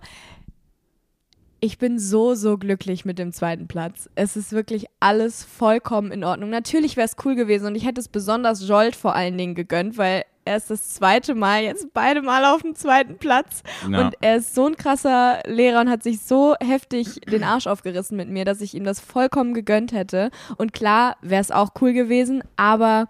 Ich 1.61 1.79
bin 1.79 1.97
so, 1.97 2.35
so 2.35 2.59
glücklich 2.59 3.05
mit 3.05 3.17
dem 3.17 3.33
zweiten 3.33 3.67
Platz. 3.67 4.07
Es 4.13 4.37
ist 4.37 4.51
wirklich 4.51 4.85
alles 4.99 5.43
vollkommen 5.43 6.11
in 6.11 6.23
Ordnung. 6.23 6.51
Natürlich 6.51 6.95
wäre 6.95 7.07
es 7.07 7.15
cool 7.25 7.33
gewesen 7.33 7.65
und 7.65 7.75
ich 7.75 7.87
hätte 7.87 8.01
es 8.01 8.07
besonders 8.07 8.67
Jolt 8.67 8.95
vor 8.95 9.15
allen 9.15 9.35
Dingen 9.35 9.55
gegönnt, 9.55 9.97
weil 9.97 10.25
er 10.45 10.57
ist 10.57 10.69
das 10.71 10.89
zweite 10.89 11.35
Mal, 11.35 11.63
jetzt 11.63 11.93
beide 11.93 12.21
Mal 12.21 12.45
auf 12.45 12.61
dem 12.61 12.75
zweiten 12.75 13.17
Platz. 13.17 13.61
Ja. 13.89 14.01
Und 14.01 14.15
er 14.21 14.37
ist 14.37 14.55
so 14.55 14.65
ein 14.65 14.75
krasser 14.75 15.41
Lehrer 15.45 15.81
und 15.81 15.89
hat 15.89 16.03
sich 16.03 16.21
so 16.21 16.55
heftig 16.59 17.21
den 17.21 17.43
Arsch 17.43 17.67
aufgerissen 17.67 18.17
mit 18.17 18.29
mir, 18.29 18.45
dass 18.45 18.61
ich 18.61 18.73
ihm 18.73 18.83
das 18.83 18.99
vollkommen 18.99 19.53
gegönnt 19.53 19.91
hätte. 19.91 20.31
Und 20.57 20.73
klar 20.73 21.17
wäre 21.21 21.41
es 21.41 21.51
auch 21.51 21.71
cool 21.81 21.93
gewesen, 21.93 22.43
aber 22.55 23.09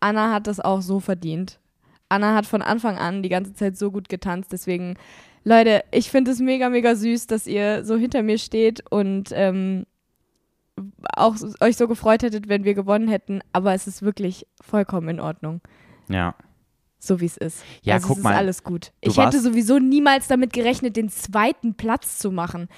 Anna 0.00 0.32
hat 0.32 0.46
das 0.46 0.60
auch 0.60 0.82
so 0.82 1.00
verdient. 1.00 1.58
Anna 2.08 2.34
hat 2.34 2.46
von 2.46 2.62
Anfang 2.62 2.98
an 2.98 3.22
die 3.22 3.28
ganze 3.28 3.54
Zeit 3.54 3.76
so 3.76 3.90
gut 3.90 4.08
getanzt, 4.08 4.52
deswegen 4.52 4.96
Leute, 5.44 5.82
ich 5.90 6.10
finde 6.10 6.32
es 6.32 6.38
mega, 6.38 6.68
mega 6.68 6.94
süß, 6.94 7.26
dass 7.26 7.46
ihr 7.46 7.84
so 7.84 7.96
hinter 7.96 8.22
mir 8.22 8.36
steht 8.38 8.82
und 8.90 9.30
ähm, 9.32 9.86
auch 11.16 11.36
euch 11.60 11.76
so 11.76 11.88
gefreut 11.88 12.22
hättet, 12.22 12.48
wenn 12.48 12.64
wir 12.64 12.74
gewonnen 12.74 13.08
hätten. 13.08 13.40
Aber 13.52 13.72
es 13.72 13.86
ist 13.86 14.02
wirklich 14.02 14.46
vollkommen 14.60 15.08
in 15.08 15.20
Ordnung, 15.20 15.60
Ja. 16.08 16.34
So 17.02 17.20
wie 17.20 17.24
es 17.26 17.36
ist. 17.36 17.64
Ja, 17.82 17.94
also 17.94 18.08
guck 18.08 18.16
es 18.16 18.18
ist 18.18 18.24
mal, 18.24 18.34
alles 18.36 18.62
gut. 18.62 18.92
Ich 19.00 19.16
hätte 19.16 19.40
sowieso 19.40 19.78
niemals 19.78 20.28
damit 20.28 20.52
gerechnet, 20.52 20.96
den 20.96 21.08
zweiten 21.08 21.74
Platz 21.74 22.18
zu 22.18 22.30
machen. 22.30 22.68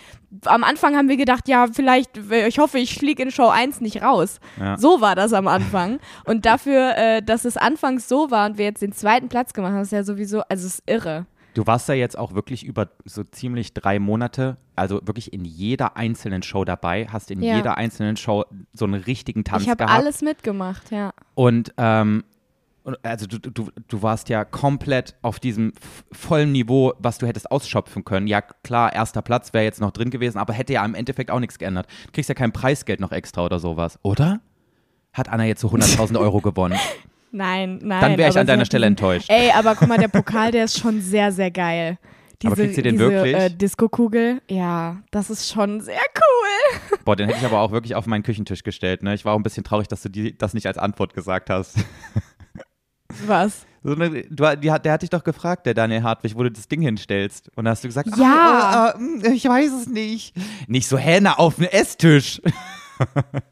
Am 0.44 0.64
Anfang 0.64 0.96
haben 0.96 1.08
wir 1.08 1.16
gedacht, 1.16 1.48
ja, 1.48 1.66
vielleicht, 1.70 2.16
ich 2.46 2.58
hoffe, 2.58 2.78
ich 2.78 2.94
fliege 2.98 3.22
in 3.24 3.30
Show 3.30 3.48
1 3.48 3.80
nicht 3.80 4.00
raus. 4.02 4.38
Ja. 4.58 4.78
So 4.78 5.00
war 5.00 5.16
das 5.16 5.32
am 5.32 5.48
Anfang. 5.48 5.98
Und 6.24 6.46
dafür, 6.46 6.96
äh, 6.96 7.22
dass 7.22 7.44
es 7.44 7.56
anfangs 7.56 8.08
so 8.08 8.30
war 8.30 8.48
und 8.48 8.58
wir 8.58 8.64
jetzt 8.64 8.80
den 8.80 8.92
zweiten 8.92 9.28
Platz 9.28 9.52
gemacht 9.52 9.72
haben, 9.72 9.82
ist 9.82 9.92
ja 9.92 10.04
sowieso, 10.04 10.40
also 10.42 10.66
es 10.66 10.74
ist 10.78 10.82
irre. 10.86 11.26
Du 11.54 11.66
warst 11.66 11.86
da 11.86 11.92
jetzt 11.92 12.16
auch 12.16 12.32
wirklich 12.32 12.64
über 12.64 12.88
so 13.04 13.24
ziemlich 13.24 13.74
drei 13.74 13.98
Monate, 13.98 14.56
also 14.74 15.00
wirklich 15.04 15.34
in 15.34 15.44
jeder 15.44 15.98
einzelnen 15.98 16.42
Show 16.42 16.64
dabei, 16.64 17.06
hast 17.12 17.30
in 17.30 17.42
Ja. 17.42 17.56
jeder 17.56 17.76
einzelnen 17.76 18.16
Show 18.16 18.46
so 18.72 18.86
einen 18.86 18.94
richtigen 19.02 19.44
Tanz 19.44 19.64
ich 19.64 19.68
habe 19.68 19.84
gehabt. 19.84 19.92
alles 19.98 20.22
mitgemacht, 20.22 20.90
ja. 20.90 21.12
Und 21.34 21.74
ähm, 21.76 22.24
und 22.24 22.31
also 23.02 23.26
du, 23.26 23.38
du, 23.38 23.68
du 23.88 24.02
warst 24.02 24.28
ja 24.28 24.44
komplett 24.44 25.14
auf 25.22 25.38
diesem 25.40 25.72
vollen 26.10 26.52
Niveau, 26.52 26.94
was 26.98 27.18
du 27.18 27.26
hättest 27.26 27.50
ausschöpfen 27.50 28.04
können. 28.04 28.26
Ja, 28.26 28.40
klar, 28.40 28.92
erster 28.92 29.22
Platz 29.22 29.52
wäre 29.52 29.64
jetzt 29.64 29.80
noch 29.80 29.92
drin 29.92 30.10
gewesen, 30.10 30.38
aber 30.38 30.52
hätte 30.52 30.72
ja 30.72 30.84
im 30.84 30.94
Endeffekt 30.94 31.30
auch 31.30 31.40
nichts 31.40 31.58
geändert. 31.58 31.86
Du 32.06 32.12
kriegst 32.12 32.28
ja 32.28 32.34
kein 32.34 32.52
Preisgeld 32.52 33.00
noch 33.00 33.12
extra 33.12 33.44
oder 33.44 33.58
sowas, 33.58 33.98
oder? 34.02 34.40
Hat 35.12 35.28
Anna 35.28 35.44
jetzt 35.44 35.60
so 35.60 35.68
100.000 35.68 36.18
Euro 36.18 36.40
gewonnen? 36.40 36.78
Nein, 37.34 37.78
nein. 37.82 38.00
Dann 38.02 38.18
wäre 38.18 38.28
ich 38.28 38.38
an 38.38 38.46
deiner 38.46 38.66
Stelle 38.66 38.84
enttäuscht. 38.84 39.30
Ey, 39.30 39.50
aber 39.52 39.74
guck 39.74 39.88
mal, 39.88 39.96
der 39.96 40.08
Pokal, 40.08 40.50
der 40.52 40.64
ist 40.64 40.78
schon 40.78 41.00
sehr, 41.00 41.32
sehr 41.32 41.50
geil. 41.50 41.96
Diese, 42.42 42.52
Aber 42.52 42.60
kriegt 42.60 42.74
sie 42.74 42.82
den 42.82 42.96
diese, 42.96 43.10
wirklich? 43.10 43.34
Äh, 43.34 43.50
Disco-Kugel, 43.50 44.42
ja, 44.50 44.98
das 45.12 45.30
ist 45.30 45.50
schon 45.50 45.80
sehr 45.80 45.94
cool. 45.96 46.98
Boah, 47.04 47.14
den 47.14 47.28
hätte 47.28 47.38
ich 47.38 47.46
aber 47.46 47.60
auch 47.60 47.70
wirklich 47.70 47.94
auf 47.94 48.06
meinen 48.06 48.22
Küchentisch 48.22 48.64
gestellt. 48.64 49.02
Ne? 49.02 49.14
Ich 49.14 49.24
war 49.24 49.32
auch 49.32 49.38
ein 49.38 49.42
bisschen 49.44 49.64
traurig, 49.64 49.88
dass 49.88 50.02
du 50.02 50.08
die, 50.08 50.36
das 50.36 50.52
nicht 50.52 50.66
als 50.66 50.76
Antwort 50.76 51.14
gesagt 51.14 51.50
hast. 51.50 51.78
Was? 53.26 53.66
So 53.84 53.94
eine, 53.94 54.10
du, 54.22 54.56
die, 54.56 54.68
der 54.68 54.92
hat 54.92 55.02
dich 55.02 55.10
doch 55.10 55.24
gefragt, 55.24 55.66
der 55.66 55.74
Daniel 55.74 56.02
Hartwig, 56.04 56.36
wo 56.36 56.42
du 56.44 56.50
das 56.52 56.68
Ding 56.68 56.82
hinstellst. 56.82 57.50
Und 57.56 57.64
da 57.64 57.72
hast 57.72 57.82
du 57.82 57.88
gesagt, 57.88 58.16
Ja. 58.16 58.94
ah, 58.94 58.98
äh, 59.24 59.32
ich 59.32 59.44
weiß 59.44 59.72
es 59.72 59.86
nicht. 59.88 60.34
Nicht 60.68 60.86
so, 60.86 60.96
hä, 60.96 61.18
na, 61.20 61.34
auf 61.38 61.56
den 61.56 61.66
Esstisch. 61.66 62.40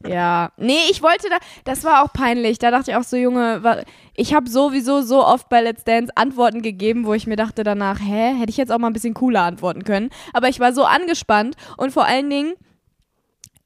Ja. 0.07 0.51
Nee, 0.55 0.77
ich 0.91 1.01
wollte 1.01 1.27
da, 1.29 1.37
das 1.65 1.83
war 1.83 2.03
auch 2.05 2.13
peinlich. 2.13 2.57
Da 2.59 2.71
dachte 2.71 2.91
ich 2.91 2.97
auch 2.97 3.03
so, 3.03 3.17
Junge, 3.17 3.83
ich 4.15 4.33
habe 4.33 4.49
sowieso 4.49 5.01
so 5.01 5.25
oft 5.25 5.49
bei 5.49 5.59
Let's 5.61 5.83
Dance 5.83 6.11
Antworten 6.15 6.61
gegeben, 6.61 7.05
wo 7.05 7.13
ich 7.13 7.27
mir 7.27 7.35
dachte 7.35 7.63
danach, 7.65 7.99
hä, 7.99 8.33
hätte 8.37 8.49
ich 8.49 8.55
jetzt 8.55 8.71
auch 8.71 8.77
mal 8.77 8.87
ein 8.87 8.93
bisschen 8.93 9.13
cooler 9.13 9.41
antworten 9.41 9.83
können. 9.83 10.09
Aber 10.31 10.47
ich 10.47 10.61
war 10.61 10.71
so 10.73 10.85
angespannt 10.85 11.55
und 11.75 11.91
vor 11.91 12.05
allen 12.05 12.29
Dingen 12.29 12.53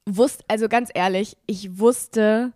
wusste, 0.06 0.44
also 0.48 0.68
ganz 0.68 0.90
ehrlich, 0.92 1.36
ich 1.46 1.78
wusste, 1.78 2.52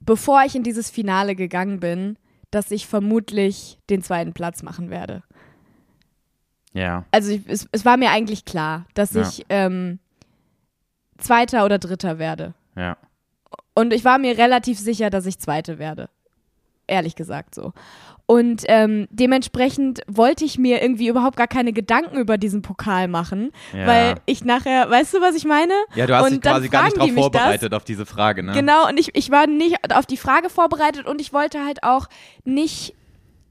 bevor 0.00 0.42
ich 0.44 0.56
in 0.56 0.62
dieses 0.64 0.90
Finale 0.90 1.36
gegangen 1.36 1.78
bin, 1.78 2.16
dass 2.54 2.70
ich 2.70 2.86
vermutlich 2.86 3.78
den 3.90 4.02
zweiten 4.02 4.32
Platz 4.32 4.62
machen 4.62 4.90
werde. 4.90 5.22
Ja. 6.72 7.04
Also 7.10 7.30
ich, 7.32 7.42
es, 7.46 7.68
es 7.72 7.84
war 7.84 7.96
mir 7.96 8.10
eigentlich 8.10 8.44
klar, 8.44 8.86
dass 8.94 9.12
Ja. 9.14 9.22
ich 9.22 9.46
ähm, 9.48 9.98
Zweiter 11.18 11.64
oder 11.64 11.78
Dritter 11.78 12.18
werde. 12.18 12.54
Ja. 12.76 12.96
Und 13.74 13.92
ich 13.92 14.04
war 14.04 14.18
mir 14.18 14.36
relativ 14.38 14.78
sicher, 14.78 15.10
dass 15.10 15.26
ich 15.26 15.38
Zweite 15.38 15.78
werde. 15.78 16.08
Ehrlich 16.86 17.16
gesagt 17.16 17.54
so. 17.54 17.72
Und 18.26 18.62
ähm, 18.68 19.06
dementsprechend 19.10 20.00
wollte 20.06 20.44
ich 20.44 20.58
mir 20.58 20.82
irgendwie 20.82 21.08
überhaupt 21.08 21.36
gar 21.36 21.46
keine 21.46 21.72
Gedanken 21.72 22.16
über 22.18 22.38
diesen 22.38 22.62
Pokal 22.62 23.06
machen, 23.08 23.50
Ja. 23.74 23.86
weil 23.86 24.14
ich 24.26 24.44
nachher, 24.44 24.88
weißt 24.90 25.14
du, 25.14 25.20
was 25.20 25.34
ich 25.34 25.44
meine? 25.44 25.72
Ja, 25.94 26.06
du 26.06 26.14
hast 26.16 26.24
und 26.24 26.32
dich 26.32 26.40
quasi 26.40 26.68
gar 26.68 26.84
nicht 26.84 26.96
drauf 26.96 27.06
mich 27.06 27.14
das. 27.16 27.22
vorbereitet 27.24 27.74
auf 27.74 27.84
diese 27.84 28.06
Frage, 28.06 28.42
ne? 28.42 28.52
Genau, 28.52 28.88
und 28.88 28.98
ich, 28.98 29.14
ich 29.14 29.30
war 29.30 29.46
nicht 29.46 29.76
auf 29.94 30.06
die 30.06 30.16
Frage 30.16 30.48
vorbereitet 30.50 31.06
und 31.06 31.20
ich 31.20 31.32
wollte 31.32 31.64
halt 31.64 31.82
auch 31.82 32.06
nicht 32.44 32.94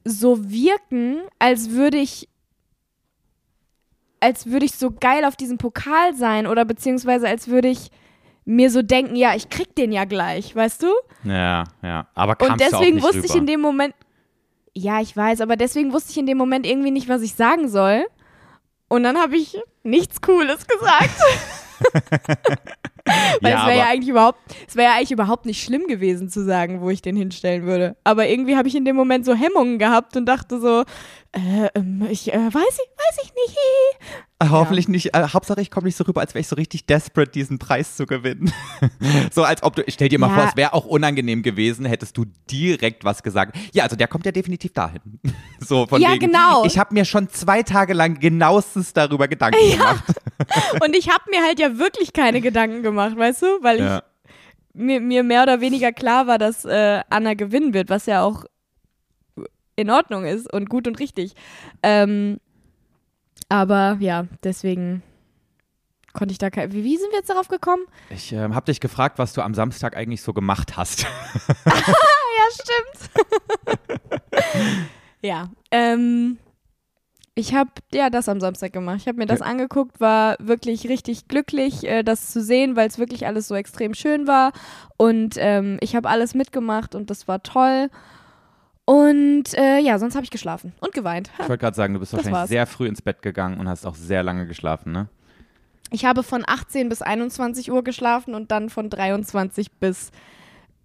so 0.05 0.49
wirken, 0.51 1.21
als 1.39 1.69
würde 1.71 1.97
ich 1.97 2.27
als 4.19 4.45
würde 4.47 4.65
ich 4.65 4.73
so 4.73 4.89
geil 4.91 5.25
auf 5.25 5.35
diesem 5.35 5.57
Pokal 5.57 6.15
sein 6.15 6.47
oder 6.47 6.65
beziehungsweise 6.65 7.27
als 7.27 7.47
würde 7.49 7.67
ich 7.67 7.89
mir 8.45 8.69
so 8.69 8.81
denken, 8.81 9.15
ja, 9.15 9.35
ich 9.35 9.49
krieg 9.49 9.75
den 9.75 9.91
ja 9.91 10.05
gleich, 10.05 10.55
weißt 10.55 10.83
du? 10.83 10.87
Ja, 11.23 11.63
ja. 11.81 12.07
Aber 12.13 12.35
Und 12.45 12.59
deswegen 12.59 13.01
wusste 13.01 13.17
rüber. 13.17 13.25
ich 13.25 13.35
in 13.35 13.47
dem 13.47 13.61
Moment, 13.61 13.95
ja, 14.73 15.01
ich 15.01 15.15
weiß, 15.15 15.41
aber 15.41 15.55
deswegen 15.55 15.93
wusste 15.93 16.11
ich 16.11 16.17
in 16.17 16.25
dem 16.25 16.37
Moment 16.37 16.65
irgendwie 16.65 16.91
nicht, 16.91 17.07
was 17.09 17.21
ich 17.21 17.35
sagen 17.35 17.69
soll. 17.69 18.05
Und 18.89 19.03
dann 19.03 19.17
habe 19.17 19.37
ich 19.37 19.57
nichts 19.83 20.21
Cooles 20.21 20.67
gesagt. 20.67 21.19
Weil 23.41 23.51
ja, 23.51 23.61
es 23.61 23.67
wäre 23.67 23.77
ja 23.77 23.87
eigentlich 23.87 24.09
überhaupt, 24.09 24.39
es 24.67 24.75
wäre 24.75 24.91
ja 24.91 24.95
eigentlich 24.95 25.11
überhaupt 25.11 25.45
nicht 25.45 25.61
schlimm 25.61 25.87
gewesen 25.87 26.29
zu 26.29 26.43
sagen, 26.43 26.79
wo 26.81 26.89
ich 26.89 27.01
den 27.01 27.15
hinstellen 27.15 27.63
würde. 27.63 27.97
Aber 28.03 28.27
irgendwie 28.27 28.55
habe 28.55 28.67
ich 28.67 28.75
in 28.75 28.85
dem 28.85 28.95
Moment 28.95 29.25
so 29.25 29.33
Hemmungen 29.33 29.77
gehabt 29.77 30.15
und 30.15 30.25
dachte 30.25 30.59
so, 30.59 30.83
äh, 31.33 31.69
ähm, 31.75 32.07
ich 32.09 32.33
äh, 32.33 32.37
weiß 32.37 32.53
ich, 32.53 32.53
weiß 32.61 33.23
ich 33.23 33.33
nicht. 33.33 33.57
Äh, 34.43 34.49
Hoffentlich 34.49 34.87
nicht. 34.87 35.13
Äh, 35.15 35.27
Hauptsache, 35.33 35.61
ich 35.61 35.71
komme 35.71 35.85
nicht 35.85 35.95
so 35.95 36.03
rüber, 36.03 36.21
als 36.21 36.33
wäre 36.33 36.41
ich 36.41 36.47
so 36.47 36.55
richtig 36.55 36.85
desperate, 36.85 37.31
diesen 37.31 37.59
Preis 37.59 37.95
zu 37.95 38.05
gewinnen. 38.05 38.51
so 39.31 39.43
als 39.43 39.63
ob 39.63 39.75
du, 39.75 39.83
stell 39.87 40.09
dir 40.09 40.19
mal 40.19 40.27
Ja. 40.29 40.33
vor, 40.33 40.43
es 40.43 40.55
wäre 40.55 40.73
auch 40.73 40.85
unangenehm 40.85 41.43
gewesen, 41.43 41.85
hättest 41.85 42.17
du 42.17 42.25
direkt 42.49 43.03
was 43.05 43.23
gesagt. 43.23 43.55
Ja, 43.73 43.83
also 43.83 43.95
der 43.95 44.07
kommt 44.07 44.25
ja 44.25 44.31
definitiv 44.31 44.73
dahin. 44.73 45.19
so 45.59 45.85
von 45.87 46.01
Ja, 46.01 46.11
wegen, 46.13 46.27
genau. 46.27 46.65
Ich 46.65 46.77
habe 46.77 46.93
mir 46.93 47.05
schon 47.05 47.29
zwei 47.29 47.63
Tage 47.63 47.93
lang 47.93 48.19
genauestens 48.19 48.93
darüber 48.93 49.27
Gedanken 49.27 49.71
gemacht. 49.71 50.03
Und 50.83 50.95
ich 50.95 51.09
habe 51.09 51.23
mir 51.29 51.41
halt 51.43 51.59
ja 51.59 51.77
wirklich 51.77 52.13
keine 52.13 52.41
Gedanken 52.41 52.83
gemacht, 52.83 53.17
weißt 53.17 53.41
du? 53.41 53.45
Weil 53.61 53.75
ich 53.77 53.81
Ja. 53.85 54.03
mir, 54.73 54.99
mir 54.99 55.23
mehr 55.23 55.43
oder 55.43 55.61
weniger 55.61 55.91
klar 55.91 56.27
war, 56.27 56.37
dass 56.37 56.65
äh, 56.65 57.01
Anna 57.09 57.33
gewinnen 57.33 57.73
wird, 57.73 57.89
was 57.89 58.05
ja 58.07 58.23
auch 58.23 58.45
in 59.75 59.89
Ordnung 59.89 60.25
ist 60.25 60.51
und 60.51 60.69
gut 60.69 60.87
und 60.87 60.99
richtig. 60.99 61.33
Ähm, 61.81 62.37
aber 63.53 63.97
ja, 63.99 64.25
deswegen 64.43 65.03
konnte 66.13 66.31
ich 66.31 66.37
da 66.39 66.49
kein. 66.49 66.71
Wie, 66.73 66.83
wie 66.83 66.97
sind 66.97 67.11
wir 67.11 67.19
jetzt 67.19 67.29
darauf 67.29 67.47
gekommen? 67.47 67.83
Ich 68.09 68.31
ähm, 68.33 68.55
habe 68.55 68.65
dich 68.65 68.79
gefragt, 68.79 69.19
was 69.19 69.33
du 69.33 69.41
am 69.41 69.53
Samstag 69.53 69.95
eigentlich 69.95 70.21
so 70.23 70.33
gemacht 70.33 70.75
hast. 70.75 71.05
Ja, 72.35 72.63
stimmt. 72.63 74.09
ja, 75.21 75.49
ähm, 75.71 76.37
ich 77.35 77.53
habe 77.53 77.69
ja 77.93 78.09
das 78.09 78.27
am 78.27 78.39
Samstag 78.39 78.73
gemacht. 78.73 78.97
Ich 79.01 79.07
habe 79.07 79.17
mir 79.17 79.25
das 79.27 79.39
Ja. 79.39 79.45
angeguckt, 79.45 79.99
war 80.01 80.35
wirklich 80.39 80.89
richtig 80.89 81.27
glücklich, 81.27 81.83
äh, 81.87 82.03
das 82.03 82.31
zu 82.31 82.41
sehen, 82.43 82.75
weil 82.75 82.87
es 82.87 82.97
wirklich 82.99 83.25
alles 83.27 83.47
so 83.47 83.55
extrem 83.55 83.93
schön 83.93 84.27
war. 84.27 84.51
Und 84.97 85.35
ähm, 85.37 85.77
ich 85.81 85.95
habe 85.95 86.09
alles 86.09 86.33
mitgemacht 86.33 86.95
und 86.95 87.09
das 87.09 87.27
war 87.27 87.41
toll. 87.43 87.89
Und 88.85 89.53
äh, 89.53 89.79
ja, 89.79 89.97
sonst 89.97 90.15
habe 90.15 90.25
ich 90.25 90.31
geschlafen 90.31 90.73
und 90.81 90.93
geweint. 90.93 91.31
Ich 91.39 91.47
wollte 91.47 91.57
gerade 91.59 91.75
sagen, 91.75 91.93
du 91.93 91.99
bist 91.99 92.11
Das 92.11 92.19
wahrscheinlich 92.19 92.39
war's. 92.39 92.49
sehr 92.49 92.67
früh 92.67 92.87
ins 92.87 93.01
Bett 93.01 93.21
gegangen 93.21 93.59
und 93.59 93.69
hast 93.69 93.85
auch 93.85 93.95
sehr 93.95 94.23
lange 94.23 94.45
geschlafen, 94.45 94.91
ne? 94.91 95.07
Ich 95.89 96.05
habe 96.05 96.23
von 96.23 96.43
18 96.45 96.89
bis 96.89 97.01
21 97.01 97.71
Uhr 97.71 97.83
geschlafen 97.83 98.33
und 98.33 98.51
dann 98.51 98.69
von 98.69 98.89
23 98.89 99.71
bis, 99.73 100.11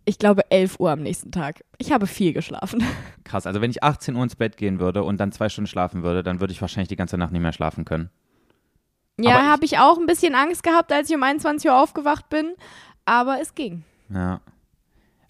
ich 0.04 0.18
glaube, 0.18 0.50
11 0.50 0.78
Uhr 0.80 0.90
am 0.90 1.00
nächsten 1.00 1.32
Tag. 1.32 1.64
Ich 1.78 1.92
habe 1.92 2.06
viel 2.06 2.32
geschlafen. 2.34 2.84
Krass. 3.24 3.46
Also 3.46 3.60
wenn 3.60 3.70
ich 3.70 3.82
18 3.82 4.14
Uhr 4.14 4.22
ins 4.22 4.36
Bett 4.36 4.56
gehen 4.58 4.80
würde 4.80 5.02
und 5.02 5.18
dann 5.18 5.32
zwei 5.32 5.48
Stunden 5.48 5.66
schlafen 5.66 6.02
würde, 6.02 6.22
dann 6.22 6.40
würde 6.40 6.52
ich 6.52 6.60
wahrscheinlich 6.60 6.88
die 6.88 6.96
ganze 6.96 7.16
Nacht 7.18 7.32
nicht 7.32 7.40
mehr 7.40 7.52
schlafen 7.54 7.84
können. 7.84 8.10
Ja, 9.20 9.46
habe 9.46 9.64
ich 9.64 9.78
auch 9.78 9.98
ein 9.98 10.06
bisschen 10.06 10.36
Angst 10.36 10.62
gehabt, 10.62 10.92
als 10.92 11.10
ich 11.10 11.16
um 11.16 11.22
21 11.22 11.68
Uhr 11.68 11.76
aufgewacht 11.76 12.28
bin, 12.28 12.54
aber 13.04 13.40
es 13.40 13.54
ging. 13.54 13.82
Ja. 14.10 14.40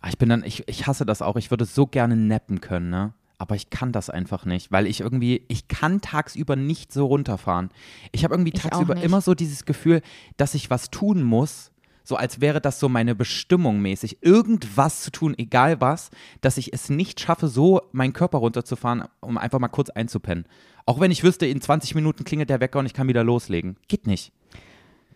Ah, 0.01 0.09
Ich 0.09 0.19
bin 0.19 0.29
dann, 0.29 0.45
ich, 0.45 0.67
ich 0.69 0.87
hasse 0.87 1.05
das 1.07 1.23
auch. 1.23 1.37
Ich 1.37 1.51
würde 1.51 1.65
so 1.65 1.87
gerne 1.87 2.17
nappen 2.17 2.61
können, 2.61 2.91
ne? 2.91 3.13
Aber 3.41 3.55
ich 3.55 3.71
kann 3.71 3.93
das 3.93 4.11
einfach 4.11 4.45
nicht, 4.47 4.73
weil 4.73 4.89
ich 4.89 5.01
irgendwie, 5.01 5.45
ich 5.47 5.69
kann 5.69 6.01
tagsüber 6.01 6.57
nicht 6.57 6.93
so 6.93 7.07
runterfahren. 7.07 7.71
Ich 8.11 8.25
habe 8.25 8.35
irgendwie 8.35 8.53
Ich 8.53 8.61
tagsüber 8.61 8.97
immer 8.97 9.21
so 9.21 9.35
dieses 9.35 9.65
Gefühl, 9.65 10.03
dass 10.37 10.55
ich 10.55 10.71
was 10.71 10.91
tun 10.91 11.23
muss, 11.23 11.71
so 12.03 12.17
als 12.17 12.41
wäre 12.41 12.61
das 12.61 12.81
so 12.81 12.89
meine 12.89 13.15
Bestimmung 13.15 13.81
mäßig, 13.81 14.19
irgendwas 14.23 15.03
zu 15.03 15.13
tun, 15.13 15.35
egal 15.39 15.81
was, 15.81 16.11
dass 16.41 16.57
ich 16.57 16.73
es 16.73 16.89
nicht 16.89 17.21
schaffe, 17.21 17.47
so 17.47 17.83
meinen 17.93 18.13
Körper 18.13 18.39
runterzufahren, 18.39 19.05
um 19.21 19.39
einfach 19.39 19.61
mal 19.61 19.69
kurz 19.69 19.91
einzupennen. 19.91 20.47
Auch 20.87 20.99
wenn 20.99 21.11
ich 21.13 21.23
wüsste, 21.23 21.47
in 21.47 21.61
20 21.61 21.95
Minuten 21.95 22.25
klingelt 22.25 22.51
der 22.51 22.61
Wecker 22.61 22.79
und 22.81 22.87
ich 22.87 22.95
kann 22.95 23.07
wieder 23.09 23.23
loslegen. 23.23 23.77
Geht 23.89 24.07
nicht. 24.09 24.33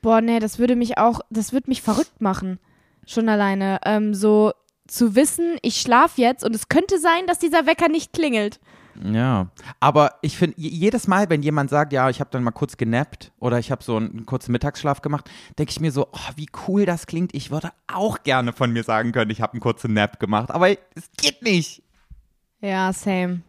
Boah, 0.03 0.20
nee, 0.20 0.39
das 0.39 0.59
würde 0.59 0.76
mich 0.76 0.99
auch, 0.99 1.20
das 1.30 1.53
würde 1.53 1.70
mich 1.70 1.83
verrückt 1.83 2.20
machen. 2.20 2.59
Schon 3.07 3.28
alleine. 3.28 3.80
Ähm, 3.85 4.14
so 4.14 4.53
zu 4.87 5.14
wissen, 5.14 5.57
ich 5.62 5.80
schlafe 5.80 6.20
jetzt 6.20 6.45
und 6.45 6.55
es 6.55 6.68
könnte 6.68 6.99
sein, 6.99 7.26
dass 7.26 7.39
dieser 7.39 7.66
Wecker 7.66 7.89
nicht 7.89 8.12
klingelt. 8.12 8.61
Ja, 9.03 9.49
aber 9.80 10.16
ich 10.20 10.37
finde, 10.37 10.57
jedes 10.59 11.09
Mal, 11.09 11.30
wenn 11.30 11.43
jemand 11.43 11.70
sagt, 11.70 11.93
ja, 11.93 12.11
ich 12.11 12.20
habe 12.20 12.30
dann 12.30 12.43
mal 12.43 12.51
kurz 12.51 12.76
genappt 12.76 13.33
oder 13.41 13.59
ich 13.59 13.70
habe 13.70 13.83
so 13.83 13.97
einen 13.97 14.26
kurzen 14.26 14.53
Mittagsschlaf 14.53 15.01
gemacht, 15.01 15.30
denke 15.59 15.70
ich 15.70 15.80
mir 15.80 15.93
so, 15.93 16.09
oh, 16.12 16.30
wie 16.37 16.49
cool 16.68 16.85
das 16.85 17.07
klingt. 17.07 17.35
Ich 17.35 17.51
würde 17.51 17.70
auch 17.87 18.22
gerne 18.22 18.53
von 18.53 18.70
mir 18.70 18.83
sagen 18.83 19.12
können, 19.12 19.30
ich 19.30 19.41
habe 19.41 19.55
einen 19.55 19.61
kurzen 19.61 19.95
Nap 19.95 20.20
gemacht, 20.20 20.51
aber 20.51 20.70
es 20.70 21.11
geht 21.16 21.43
nicht. 21.43 21.83
Ja, 22.61 22.93
same. 22.93 23.41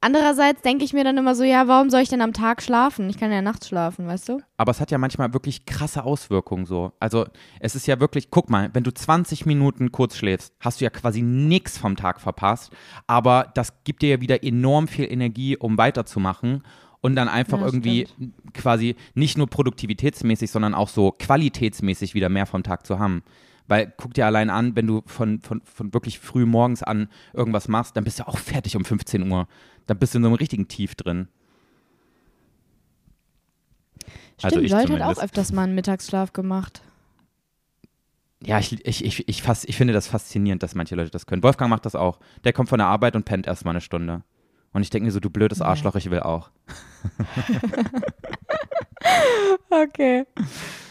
Andererseits 0.00 0.62
denke 0.62 0.84
ich 0.84 0.92
mir 0.92 1.04
dann 1.04 1.16
immer 1.18 1.34
so, 1.34 1.44
ja, 1.44 1.68
warum 1.68 1.90
soll 1.90 2.00
ich 2.00 2.08
denn 2.08 2.20
am 2.20 2.32
Tag 2.32 2.62
schlafen? 2.62 3.08
Ich 3.08 3.18
kann 3.18 3.32
ja 3.32 3.42
nachts 3.42 3.68
schlafen, 3.68 4.06
weißt 4.06 4.28
du? 4.28 4.40
Aber 4.56 4.70
es 4.70 4.80
hat 4.80 4.90
ja 4.90 4.98
manchmal 4.98 5.32
wirklich 5.32 5.66
krasse 5.66 6.04
Auswirkungen 6.04 6.66
so. 6.66 6.92
Also 7.00 7.26
es 7.60 7.74
ist 7.74 7.86
ja 7.86 8.00
wirklich, 8.00 8.30
guck 8.30 8.50
mal, 8.50 8.70
wenn 8.72 8.84
du 8.84 8.92
20 8.92 9.46
Minuten 9.46 9.92
kurz 9.92 10.16
schläfst, 10.16 10.54
hast 10.60 10.80
du 10.80 10.84
ja 10.84 10.90
quasi 10.90 11.22
nichts 11.22 11.78
vom 11.78 11.96
Tag 11.96 12.20
verpasst. 12.20 12.72
Aber 13.06 13.50
das 13.54 13.72
gibt 13.84 14.02
dir 14.02 14.10
ja 14.10 14.20
wieder 14.20 14.42
enorm 14.44 14.88
viel 14.88 15.10
Energie, 15.10 15.56
um 15.56 15.78
weiterzumachen 15.78 16.62
und 17.00 17.14
dann 17.14 17.28
einfach 17.28 17.60
ja, 17.60 17.66
irgendwie 17.66 18.06
stimmt. 18.06 18.54
quasi 18.54 18.96
nicht 19.14 19.38
nur 19.38 19.48
produktivitätsmäßig, 19.48 20.50
sondern 20.50 20.74
auch 20.74 20.88
so 20.88 21.12
qualitätsmäßig 21.12 22.14
wieder 22.14 22.28
mehr 22.28 22.46
vom 22.46 22.62
Tag 22.62 22.86
zu 22.86 22.98
haben. 22.98 23.22
Weil 23.68 23.92
guck 23.96 24.14
dir 24.14 24.26
allein 24.26 24.50
an, 24.50 24.76
wenn 24.76 24.86
du 24.86 25.02
von, 25.06 25.40
von, 25.40 25.60
von 25.64 25.92
wirklich 25.92 26.18
früh 26.18 26.46
morgens 26.46 26.82
an 26.82 27.08
irgendwas 27.32 27.68
machst, 27.68 27.96
dann 27.96 28.04
bist 28.04 28.20
du 28.20 28.28
auch 28.28 28.38
fertig 28.38 28.76
um 28.76 28.84
15 28.84 29.30
Uhr. 29.30 29.48
Dann 29.86 29.98
bist 29.98 30.14
du 30.14 30.18
in 30.18 30.24
so 30.24 30.28
einem 30.28 30.36
richtigen 30.36 30.68
Tief 30.68 30.94
drin. 30.94 31.28
Also 34.42 34.58
Stimmt, 34.58 34.72
also 34.72 34.92
Leute 34.92 35.04
hat 35.04 35.16
auch 35.16 35.22
öfters 35.22 35.52
mal 35.52 35.62
einen 35.62 35.74
Mittagsschlaf 35.74 36.32
gemacht. 36.32 36.82
Ja, 38.42 38.58
ich, 38.58 38.86
ich, 38.86 39.04
ich, 39.04 39.28
ich, 39.28 39.42
fast, 39.42 39.68
ich 39.68 39.76
finde 39.76 39.94
das 39.94 40.08
faszinierend, 40.08 40.62
dass 40.62 40.74
manche 40.74 40.94
Leute 40.94 41.10
das 41.10 41.26
können. 41.26 41.42
Wolfgang 41.42 41.70
macht 41.70 41.86
das 41.86 41.94
auch. 41.94 42.18
Der 42.44 42.52
kommt 42.52 42.68
von 42.68 42.78
der 42.78 42.86
Arbeit 42.86 43.16
und 43.16 43.24
pennt 43.24 43.46
erstmal 43.46 43.72
eine 43.72 43.80
Stunde. 43.80 44.22
Und 44.72 44.82
ich 44.82 44.90
denke 44.90 45.06
mir 45.06 45.12
so, 45.12 45.20
du 45.20 45.30
blödes 45.30 45.62
Arschloch, 45.62 45.94
ich 45.94 46.10
will 46.10 46.20
auch. 46.20 46.50
okay. 49.70 50.26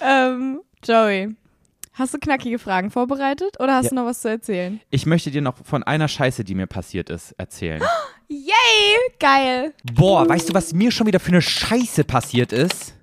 Ähm, 0.02 0.62
Joey, 0.84 1.36
Hast 1.98 2.14
du 2.14 2.18
knackige 2.18 2.60
Fragen 2.60 2.92
vorbereitet 2.92 3.58
oder 3.58 3.76
hast 3.76 3.86
ja. 3.86 3.90
du 3.92 3.96
noch 3.96 4.06
was 4.06 4.20
zu 4.20 4.30
erzählen? 4.30 4.82
Ich 4.90 5.06
möchte 5.06 5.32
dir 5.32 5.42
noch 5.42 5.56
von 5.64 5.82
einer 5.82 6.10
Scheiße, 6.10 6.44
die 6.44 6.54
mir 6.54 6.68
passiert 6.68 7.10
ist, 7.10 7.32
erzählen. 7.38 7.82
Yay! 8.28 8.52
Geil! 9.18 9.74
Boah, 9.94 10.28
weißt 10.28 10.50
du, 10.50 10.54
was 10.54 10.74
mir 10.74 10.92
schon 10.92 11.08
wieder 11.08 11.22
für 11.22 11.30
eine 11.30 11.42
Scheiße 11.42 12.04
passiert 12.04 12.52
ist? 12.52 12.96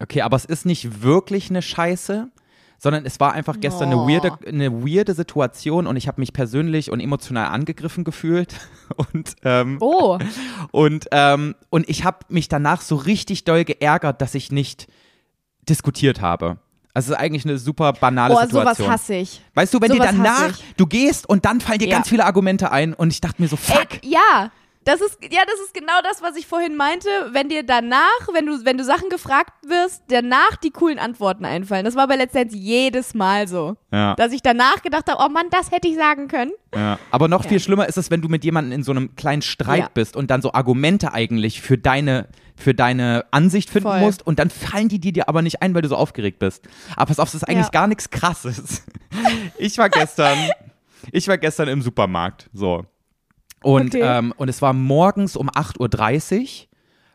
Okay, 0.00 0.20
aber 0.20 0.36
es 0.36 0.44
ist 0.44 0.66
nicht 0.66 1.02
wirklich 1.02 1.48
eine 1.48 1.62
Scheiße, 1.62 2.30
sondern 2.76 3.06
es 3.06 3.20
war 3.20 3.32
einfach 3.32 3.58
gestern 3.58 3.94
oh. 3.94 4.04
eine, 4.04 4.12
weirde, 4.12 4.38
eine 4.46 4.84
weirde 4.84 5.14
Situation 5.14 5.86
und 5.86 5.96
ich 5.96 6.08
habe 6.08 6.20
mich 6.20 6.34
persönlich 6.34 6.90
und 6.90 7.00
emotional 7.00 7.46
angegriffen 7.46 8.04
gefühlt. 8.04 8.54
Und, 9.14 9.36
ähm, 9.44 9.76
oh. 9.80 10.18
und, 10.72 11.08
ähm, 11.12 11.54
und 11.68 11.88
ich 11.90 12.02
habe 12.02 12.20
mich 12.30 12.48
danach 12.48 12.80
so 12.80 12.96
richtig 12.96 13.44
doll 13.44 13.64
geärgert, 13.64 14.22
dass 14.22 14.34
ich 14.34 14.50
nicht 14.50 14.88
diskutiert 15.68 16.22
habe. 16.22 16.58
Also 16.98 17.12
es 17.12 17.16
ist 17.16 17.24
eigentlich 17.24 17.44
eine 17.44 17.58
super 17.58 17.92
banale 17.92 18.34
oh, 18.34 18.40
Situation. 18.40 18.74
sowas 18.74 18.88
hasse 18.88 19.14
ich. 19.14 19.40
Weißt 19.54 19.72
du, 19.72 19.80
wenn 19.80 19.92
sowas 19.92 20.10
dir 20.10 20.16
danach, 20.16 20.58
du 20.76 20.84
gehst 20.84 21.28
und 21.28 21.44
dann 21.44 21.60
fallen 21.60 21.78
dir 21.78 21.86
ja. 21.86 21.94
ganz 21.94 22.08
viele 22.08 22.24
Argumente 22.24 22.72
ein 22.72 22.92
und 22.92 23.12
ich 23.12 23.20
dachte 23.20 23.40
mir 23.40 23.46
so, 23.46 23.54
fuck. 23.54 24.02
Ey, 24.02 24.10
ja, 24.10 24.50
das 24.82 25.00
ist, 25.00 25.18
ja, 25.22 25.42
das 25.46 25.60
ist 25.64 25.74
genau 25.74 26.00
das, 26.02 26.22
was 26.22 26.34
ich 26.34 26.48
vorhin 26.48 26.74
meinte. 26.74 27.08
Wenn 27.30 27.48
dir 27.48 27.62
danach, 27.62 28.26
wenn 28.32 28.46
du, 28.46 28.64
wenn 28.64 28.78
du 28.78 28.82
Sachen 28.82 29.10
gefragt 29.10 29.52
wirst, 29.64 30.02
danach 30.08 30.56
die 30.56 30.70
coolen 30.70 30.98
Antworten 30.98 31.44
einfallen. 31.44 31.84
Das 31.84 31.94
war 31.94 32.08
bei 32.08 32.16
Let's 32.16 32.32
Dance 32.32 32.56
jedes 32.56 33.14
Mal 33.14 33.46
so. 33.46 33.76
Ja. 33.92 34.16
Dass 34.16 34.32
ich 34.32 34.42
danach 34.42 34.82
gedacht 34.82 35.08
habe, 35.08 35.22
oh 35.24 35.28
Mann, 35.28 35.46
das 35.50 35.70
hätte 35.70 35.86
ich 35.86 35.94
sagen 35.94 36.26
können. 36.26 36.50
Ja. 36.74 36.98
Aber 37.12 37.28
noch 37.28 37.44
ja. 37.44 37.50
viel 37.50 37.60
schlimmer 37.60 37.86
ist 37.86 37.96
es, 37.96 38.10
wenn 38.10 38.22
du 38.22 38.28
mit 38.28 38.42
jemandem 38.42 38.72
in 38.72 38.82
so 38.82 38.90
einem 38.90 39.14
kleinen 39.14 39.42
Streit 39.42 39.94
bist 39.94 40.16
und 40.16 40.32
dann 40.32 40.42
so 40.42 40.52
Argumente 40.52 41.12
eigentlich 41.12 41.60
für 41.60 41.78
deine, 41.78 42.26
für 42.58 42.74
deine 42.74 43.24
Ansicht 43.30 43.70
finden 43.70 43.88
Voll. 43.88 44.00
musst 44.00 44.26
und 44.26 44.38
dann 44.38 44.50
fallen 44.50 44.88
die 44.88 44.98
dir 44.98 45.28
aber 45.28 45.42
nicht 45.42 45.62
ein, 45.62 45.74
weil 45.74 45.82
du 45.82 45.88
so 45.88 45.96
aufgeregt 45.96 46.38
bist. 46.38 46.68
Aber 46.96 47.06
pass 47.06 47.20
auf, 47.20 47.30
das 47.30 47.42
ist 47.42 47.48
eigentlich 47.48 47.70
gar 47.70 47.86
nichts 47.86 48.10
krasses. 48.10 48.82
Ich 49.56 49.78
war 49.78 49.88
gestern, 49.88 50.36
ich 51.10 51.26
war 51.28 51.38
gestern 51.38 51.68
im 51.68 51.80
Supermarkt. 51.80 52.50
So. 52.52 52.84
Und, 53.62 53.94
okay. 53.94 54.02
ähm, 54.02 54.34
und 54.36 54.48
es 54.48 54.60
war 54.60 54.72
morgens 54.72 55.34
um 55.34 55.48
8.30 55.48 56.40
Uhr. 56.40 56.68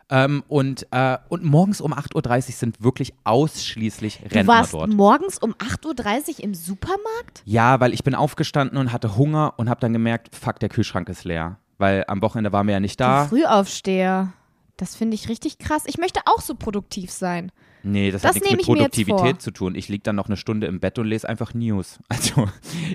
Ähm, 0.09 0.43
und, 0.47 0.87
äh, 0.91 1.17
und 1.29 1.43
morgens 1.43 1.79
um 1.81 1.93
8.30 1.93 2.15
Uhr 2.15 2.41
sind 2.41 2.83
wirklich 2.83 3.13
ausschließlich 3.23 4.21
Rentner 4.23 4.41
du 4.41 4.47
warst 4.47 4.73
dort. 4.73 4.89
morgens 4.91 5.37
um 5.37 5.53
8.30 5.53 6.39
Uhr 6.39 6.43
im 6.43 6.53
Supermarkt? 6.55 7.43
Ja, 7.45 7.79
weil 7.79 7.93
ich 7.93 8.03
bin 8.03 8.15
aufgestanden 8.15 8.77
und 8.77 8.91
hatte 8.91 9.15
Hunger 9.15 9.53
und 9.57 9.69
habe 9.69 9.79
dann 9.79 9.93
gemerkt, 9.93 10.35
fuck, 10.35 10.59
der 10.59 10.69
Kühlschrank 10.69 11.07
ist 11.09 11.23
leer. 11.23 11.57
Weil 11.77 12.03
am 12.07 12.21
Wochenende 12.21 12.51
waren 12.51 12.67
wir 12.67 12.73
ja 12.73 12.79
nicht 12.79 12.99
da. 12.99 13.23
Du 13.23 13.29
Frühaufsteher. 13.29 14.33
Das 14.77 14.95
finde 14.95 15.15
ich 15.15 15.29
richtig 15.29 15.59
krass. 15.59 15.83
Ich 15.85 15.97
möchte 15.97 16.21
auch 16.25 16.41
so 16.41 16.55
produktiv 16.55 17.11
sein. 17.11 17.51
Nee, 17.83 18.11
das, 18.11 18.21
das 18.21 18.35
hat 18.35 18.41
nichts 18.41 18.51
mit 18.57 18.65
Produktivität 18.65 19.41
zu 19.41 19.51
tun. 19.51 19.75
Ich 19.75 19.89
liege 19.89 20.03
dann 20.03 20.15
noch 20.15 20.27
eine 20.27 20.37
Stunde 20.37 20.67
im 20.67 20.79
Bett 20.79 20.97
und 20.97 21.05
lese 21.05 21.27
einfach 21.27 21.53
News. 21.53 21.99
Also 22.09 22.47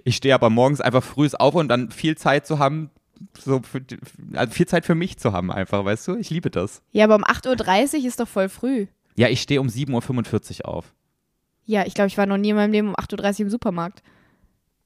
ich 0.05 0.17
stehe 0.17 0.35
aber 0.35 0.51
morgens 0.51 0.81
einfach 0.81 1.03
früh 1.03 1.29
auf 1.39 1.55
und 1.55 1.69
dann 1.69 1.91
viel 1.91 2.17
Zeit 2.17 2.47
zu 2.47 2.59
haben, 2.59 2.91
so 3.39 3.61
für, 3.63 3.83
also 4.33 4.53
viel 4.53 4.67
Zeit 4.67 4.87
für 4.87 4.95
mich 4.95 5.19
zu 5.19 5.33
haben, 5.33 5.53
einfach, 5.53 5.85
weißt 5.85 6.09
du? 6.09 6.17
Ich 6.17 6.31
liebe 6.31 6.51
das. 6.51 6.83
Ja, 6.93 7.05
aber 7.05 7.17
um 7.17 7.25
8.30 7.25 8.01
Uhr 8.01 8.07
ist 8.07 8.21
doch 8.21 8.29
voll 8.29 8.49
früh. 8.49 8.87
Ja, 9.17 9.29
ich 9.29 9.43
stehe 9.43 9.61
um 9.61 9.69
7.45 9.69 10.61
Uhr 10.61 10.69
auf. 10.69 10.95
Ja, 11.65 11.85
ich 11.85 11.95
glaube, 11.95 12.09
ich 12.09 12.17
war 12.17 12.25
noch 12.27 12.39
nie 12.39 12.51
in 12.51 12.57
meinem 12.57 12.73
Leben 12.73 12.89
um 12.89 12.97
8.30 12.97 13.35
Uhr 13.35 13.41
im 13.41 13.51
Supermarkt. 13.51 14.03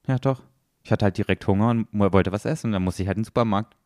Ja, 0.07 0.19
doch. 0.19 0.41
Ich 0.83 0.91
hatte 0.91 1.05
halt 1.05 1.17
direkt 1.17 1.47
Hunger 1.47 1.69
und 1.69 1.87
wollte 1.93 2.33
was 2.33 2.43
essen. 2.43 2.73
Dann 2.73 2.83
musste 2.83 3.03
ich 3.03 3.07
halt 3.07 3.17
in 3.17 3.21
den 3.21 3.25
Supermarkt. 3.25 3.77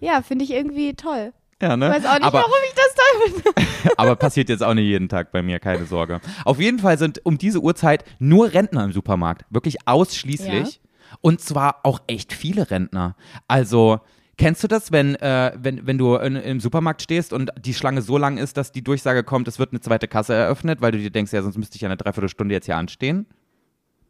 Ja, 0.00 0.20
finde 0.22 0.44
ich 0.44 0.50
irgendwie 0.50 0.94
toll. 0.94 1.32
Ja, 1.60 1.76
ne? 1.76 1.88
Ich 1.88 2.02
weiß 2.02 2.06
auch 2.06 2.14
nicht, 2.14 2.24
aber, 2.24 2.38
warum 2.38 2.52
ich 2.66 2.74
das 2.74 2.94
toll 2.94 3.42
finde. 3.52 3.94
aber 3.96 4.16
passiert 4.16 4.48
jetzt 4.48 4.62
auch 4.62 4.74
nicht 4.74 4.86
jeden 4.86 5.08
Tag 5.08 5.30
bei 5.32 5.42
mir, 5.42 5.58
keine 5.58 5.84
Sorge. 5.84 6.20
Auf 6.44 6.58
jeden 6.58 6.78
Fall 6.78 6.98
sind 6.98 7.24
um 7.24 7.38
diese 7.38 7.60
Uhrzeit 7.60 8.04
nur 8.18 8.52
Rentner 8.52 8.84
im 8.84 8.92
Supermarkt. 8.92 9.44
Wirklich 9.50 9.86
ausschließlich. 9.86 10.74
Ja. 10.74 10.80
Und 11.20 11.40
zwar 11.40 11.80
auch 11.84 12.00
echt 12.06 12.32
viele 12.32 12.70
Rentner. 12.70 13.16
Also, 13.48 14.00
Kennst 14.40 14.64
du 14.64 14.68
das, 14.68 14.90
wenn, 14.90 15.16
äh, 15.16 15.52
wenn, 15.58 15.86
wenn 15.86 15.98
du 15.98 16.16
in, 16.16 16.34
im 16.34 16.60
Supermarkt 16.60 17.02
stehst 17.02 17.34
und 17.34 17.50
die 17.60 17.74
Schlange 17.74 18.00
so 18.00 18.16
lang 18.16 18.38
ist, 18.38 18.56
dass 18.56 18.72
die 18.72 18.82
Durchsage 18.82 19.22
kommt, 19.22 19.46
es 19.48 19.58
wird 19.58 19.72
eine 19.72 19.80
zweite 19.80 20.08
Kasse 20.08 20.32
eröffnet, 20.32 20.80
weil 20.80 20.92
du 20.92 20.98
dir 20.98 21.10
denkst, 21.10 21.30
ja, 21.34 21.42
sonst 21.42 21.58
müsste 21.58 21.76
ich 21.76 21.82
ja 21.82 21.88
eine 21.88 21.98
Dreiviertelstunde 21.98 22.54
jetzt 22.54 22.64
hier 22.64 22.78
anstehen? 22.78 23.26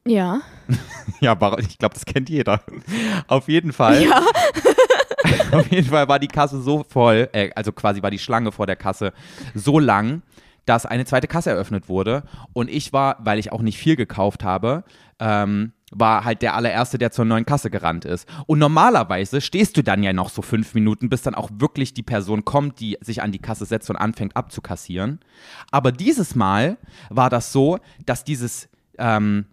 Ja. 0.06 0.40
ja, 1.20 1.32
ich 1.58 1.78
glaube, 1.78 1.94
das 1.94 2.06
kennt 2.06 2.30
jeder. 2.30 2.62
Auf 3.26 3.48
jeden 3.48 3.72
Fall. 3.72 4.04
Ja. 4.04 4.22
Auf 5.52 5.70
jeden 5.70 5.88
Fall 5.88 6.08
war 6.08 6.18
die 6.18 6.28
Kasse 6.28 6.60
so 6.60 6.84
voll, 6.88 7.28
äh, 7.32 7.50
also 7.54 7.72
quasi 7.72 8.02
war 8.02 8.10
die 8.10 8.18
Schlange 8.18 8.52
vor 8.52 8.66
der 8.66 8.76
Kasse 8.76 9.12
so 9.54 9.78
lang, 9.78 10.22
dass 10.66 10.86
eine 10.86 11.04
zweite 11.04 11.26
Kasse 11.26 11.50
eröffnet 11.50 11.88
wurde. 11.88 12.22
Und 12.52 12.70
ich 12.70 12.92
war, 12.92 13.16
weil 13.20 13.38
ich 13.38 13.52
auch 13.52 13.62
nicht 13.62 13.78
viel 13.78 13.96
gekauft 13.96 14.44
habe, 14.44 14.84
ähm, 15.18 15.72
war 15.90 16.24
halt 16.24 16.42
der 16.42 16.54
allererste, 16.54 16.98
der 16.98 17.10
zur 17.10 17.24
neuen 17.24 17.44
Kasse 17.44 17.70
gerannt 17.70 18.04
ist. 18.04 18.28
Und 18.46 18.58
normalerweise 18.58 19.40
stehst 19.40 19.76
du 19.76 19.82
dann 19.82 20.02
ja 20.02 20.12
noch 20.12 20.30
so 20.30 20.42
fünf 20.42 20.74
Minuten, 20.74 21.08
bis 21.08 21.22
dann 21.22 21.34
auch 21.34 21.50
wirklich 21.52 21.94
die 21.94 22.02
Person 22.02 22.44
kommt, 22.44 22.80
die 22.80 22.96
sich 23.00 23.22
an 23.22 23.32
die 23.32 23.40
Kasse 23.40 23.64
setzt 23.64 23.90
und 23.90 23.96
anfängt 23.96 24.36
abzukassieren. 24.36 25.20
Aber 25.70 25.90
dieses 25.90 26.34
Mal 26.34 26.78
war 27.08 27.28
das 27.28 27.52
so, 27.52 27.78
dass 28.06 28.22
dieses, 28.22 28.68
ähm, 28.98 29.46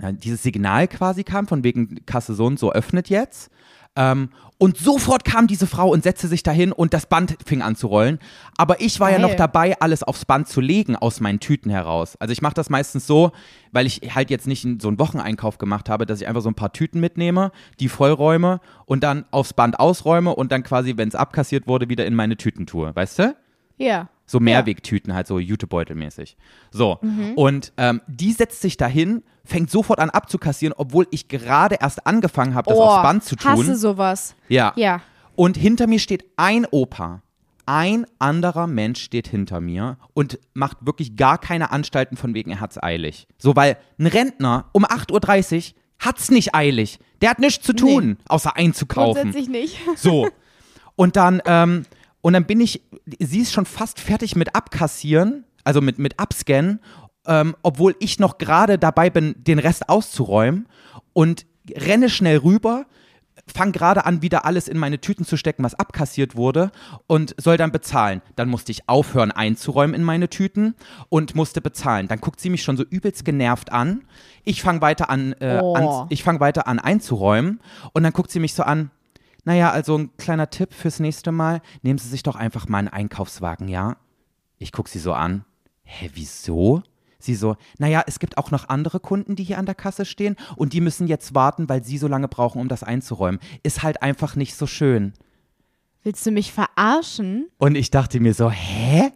dieses 0.00 0.42
Signal 0.42 0.86
quasi 0.86 1.24
kam, 1.24 1.48
von 1.48 1.64
wegen 1.64 2.06
Kasse 2.06 2.34
so 2.34 2.46
und 2.46 2.58
so 2.58 2.72
öffnet 2.72 3.08
jetzt. 3.08 3.50
Ähm, 3.96 4.30
und 4.58 4.78
sofort 4.78 5.24
kam 5.24 5.46
diese 5.46 5.66
Frau 5.66 5.90
und 5.90 6.02
setzte 6.02 6.28
sich 6.28 6.42
dahin 6.42 6.72
und 6.72 6.94
das 6.94 7.06
Band 7.06 7.36
fing 7.44 7.60
an 7.60 7.76
zu 7.76 7.88
rollen. 7.88 8.18
Aber 8.56 8.80
ich 8.80 9.00
war 9.00 9.10
Geil. 9.10 9.20
ja 9.20 9.26
noch 9.26 9.34
dabei, 9.34 9.78
alles 9.80 10.02
aufs 10.02 10.24
Band 10.24 10.48
zu 10.48 10.62
legen 10.62 10.96
aus 10.96 11.20
meinen 11.20 11.40
Tüten 11.40 11.70
heraus. 11.70 12.16
Also 12.16 12.32
ich 12.32 12.40
mache 12.40 12.54
das 12.54 12.70
meistens 12.70 13.06
so, 13.06 13.32
weil 13.72 13.84
ich 13.84 14.00
halt 14.14 14.30
jetzt 14.30 14.46
nicht 14.46 14.66
so 14.80 14.88
einen 14.88 14.98
Wocheneinkauf 14.98 15.58
gemacht 15.58 15.90
habe, 15.90 16.06
dass 16.06 16.22
ich 16.22 16.28
einfach 16.28 16.40
so 16.40 16.48
ein 16.48 16.54
paar 16.54 16.72
Tüten 16.72 17.00
mitnehme, 17.00 17.52
die 17.80 17.90
vollräume 17.90 18.60
und 18.86 19.04
dann 19.04 19.26
aufs 19.30 19.52
Band 19.52 19.78
ausräume 19.78 20.34
und 20.34 20.52
dann 20.52 20.62
quasi, 20.62 20.96
wenn 20.96 21.08
es 21.08 21.14
abkassiert 21.14 21.66
wurde, 21.66 21.90
wieder 21.90 22.06
in 22.06 22.14
meine 22.14 22.38
Tüten 22.38 22.64
tue. 22.66 22.96
Weißt 22.96 23.18
du? 23.18 23.36
Ja. 23.76 24.08
So 24.26 24.40
Mehrwegtüten, 24.40 25.14
halt 25.14 25.26
so 25.26 25.38
Jutebeutelmäßig. 25.38 26.36
So. 26.72 26.98
Mhm. 27.00 27.34
Und 27.34 27.72
ähm, 27.76 28.00
die 28.08 28.32
setzt 28.32 28.60
sich 28.60 28.76
dahin, 28.76 29.22
fängt 29.44 29.70
sofort 29.70 30.00
an 30.00 30.10
abzukassieren, 30.10 30.74
obwohl 30.76 31.06
ich 31.10 31.28
gerade 31.28 31.76
erst 31.80 32.06
angefangen 32.06 32.54
habe, 32.54 32.68
das 32.68 32.78
oh, 32.78 32.82
aufs 32.82 33.02
Band 33.02 33.24
zu 33.24 33.36
tun. 33.36 33.52
Hasse 33.52 33.76
sowas. 33.76 34.34
Ja. 34.48 34.72
Ja. 34.76 35.00
Und 35.36 35.56
hinter 35.56 35.86
mir 35.86 36.00
steht 36.00 36.24
ein 36.36 36.66
Opa. 36.70 37.22
Ein 37.66 38.06
anderer 38.20 38.68
Mensch 38.68 39.02
steht 39.02 39.26
hinter 39.26 39.60
mir 39.60 39.98
und 40.14 40.38
macht 40.54 40.86
wirklich 40.86 41.16
gar 41.16 41.38
keine 41.38 41.72
Anstalten 41.72 42.16
von 42.16 42.32
wegen, 42.32 42.50
er 42.52 42.60
hat's 42.60 42.80
eilig. 42.80 43.26
So, 43.38 43.56
weil 43.56 43.76
ein 43.98 44.06
Rentner 44.06 44.66
um 44.72 44.84
8.30 44.84 45.56
Uhr 45.56 45.74
hat's 45.98 46.30
nicht 46.30 46.54
eilig. 46.54 47.00
Der 47.20 47.30
hat 47.30 47.40
nichts 47.40 47.64
zu 47.64 47.72
tun, 47.72 48.08
nee. 48.10 48.16
außer 48.28 48.56
einzukaufen. 48.56 49.22
Grundsätzlich 49.22 49.48
nicht. 49.48 49.78
So. 49.96 50.28
Und 50.96 51.16
dann, 51.16 51.42
ähm, 51.44 51.84
und 52.26 52.32
dann 52.32 52.44
bin 52.44 52.60
ich, 52.60 52.82
sie 53.20 53.38
ist 53.40 53.52
schon 53.52 53.66
fast 53.66 54.00
fertig 54.00 54.34
mit 54.34 54.56
Abkassieren, 54.56 55.44
also 55.62 55.80
mit, 55.80 55.98
mit 56.00 56.18
Abscannen 56.18 56.80
ähm, 57.26 57.56
obwohl 57.62 57.94
ich 57.98 58.18
noch 58.18 58.38
gerade 58.38 58.78
dabei 58.78 59.10
bin, 59.10 59.34
den 59.38 59.58
Rest 59.58 59.88
auszuräumen 59.88 60.66
und 61.12 61.46
renne 61.74 62.08
schnell 62.08 62.38
rüber, 62.38 62.86
fang 63.52 63.70
gerade 63.70 64.06
an, 64.06 64.22
wieder 64.22 64.44
alles 64.44 64.66
in 64.66 64.78
meine 64.78 65.00
Tüten 65.00 65.24
zu 65.24 65.36
stecken, 65.36 65.62
was 65.62 65.74
abkassiert 65.74 66.36
wurde 66.36 66.70
und 67.06 67.34
soll 67.38 67.56
dann 67.56 67.70
bezahlen. 67.70 68.22
Dann 68.34 68.48
musste 68.48 68.72
ich 68.72 68.88
aufhören 68.88 69.30
einzuräumen 69.30 69.94
in 69.94 70.02
meine 70.02 70.28
Tüten 70.28 70.74
und 71.10 71.34
musste 71.34 71.60
bezahlen. 71.60 72.08
Dann 72.08 72.20
guckt 72.20 72.40
sie 72.40 72.50
mich 72.50 72.62
schon 72.62 72.76
so 72.76 72.82
übelst 72.82 73.24
genervt 73.24 73.72
an. 73.72 74.04
Ich 74.44 74.62
fange 74.62 74.80
weiter 74.80 75.10
an, 75.10 75.34
äh, 75.40 75.60
Oh. 75.62 75.74
an 75.74 76.06
ich 76.08 76.24
fange 76.24 76.40
weiter 76.40 76.66
an 76.66 76.78
einzuräumen 76.78 77.60
und 77.92 78.02
dann 78.02 78.12
guckt 78.12 78.30
sie 78.30 78.40
mich 78.40 78.54
so 78.54 78.62
an. 78.62 78.90
Naja, 79.46 79.70
also 79.70 79.96
ein 79.96 80.10
kleiner 80.16 80.50
Tipp 80.50 80.74
fürs 80.74 80.98
nächste 81.00 81.30
Mal. 81.32 81.62
Nehmen 81.82 81.98
Sie 82.00 82.08
sich 82.08 82.22
doch 82.24 82.34
einfach 82.34 82.68
mal 82.68 82.78
einen 82.78 82.88
Einkaufswagen, 82.88 83.68
ja? 83.68 83.96
Ich 84.58 84.72
gucke 84.72 84.90
sie 84.90 84.98
so 84.98 85.12
an. 85.12 85.44
Hä, 85.84 86.10
wieso? 86.14 86.82
Sie 87.18 87.34
so, 87.36 87.56
naja, 87.78 88.02
es 88.06 88.18
gibt 88.18 88.38
auch 88.38 88.50
noch 88.50 88.68
andere 88.68 88.98
Kunden, 89.00 89.36
die 89.36 89.44
hier 89.44 89.58
an 89.58 89.64
der 89.66 89.74
Kasse 89.76 90.04
stehen 90.04 90.36
und 90.56 90.72
die 90.72 90.80
müssen 90.80 91.06
jetzt 91.06 91.34
warten, 91.34 91.68
weil 91.68 91.84
sie 91.84 91.96
so 91.96 92.08
lange 92.08 92.26
brauchen, 92.28 92.60
um 92.60 92.68
das 92.68 92.82
einzuräumen. 92.82 93.40
Ist 93.62 93.82
halt 93.84 94.02
einfach 94.02 94.34
nicht 94.34 94.54
so 94.56 94.66
schön. 94.66 95.12
Willst 96.02 96.26
du 96.26 96.32
mich 96.32 96.52
verarschen? 96.52 97.46
Und 97.58 97.76
ich 97.76 97.90
dachte 97.90 98.18
mir 98.20 98.34
so, 98.34 98.50
hä? 98.50 99.12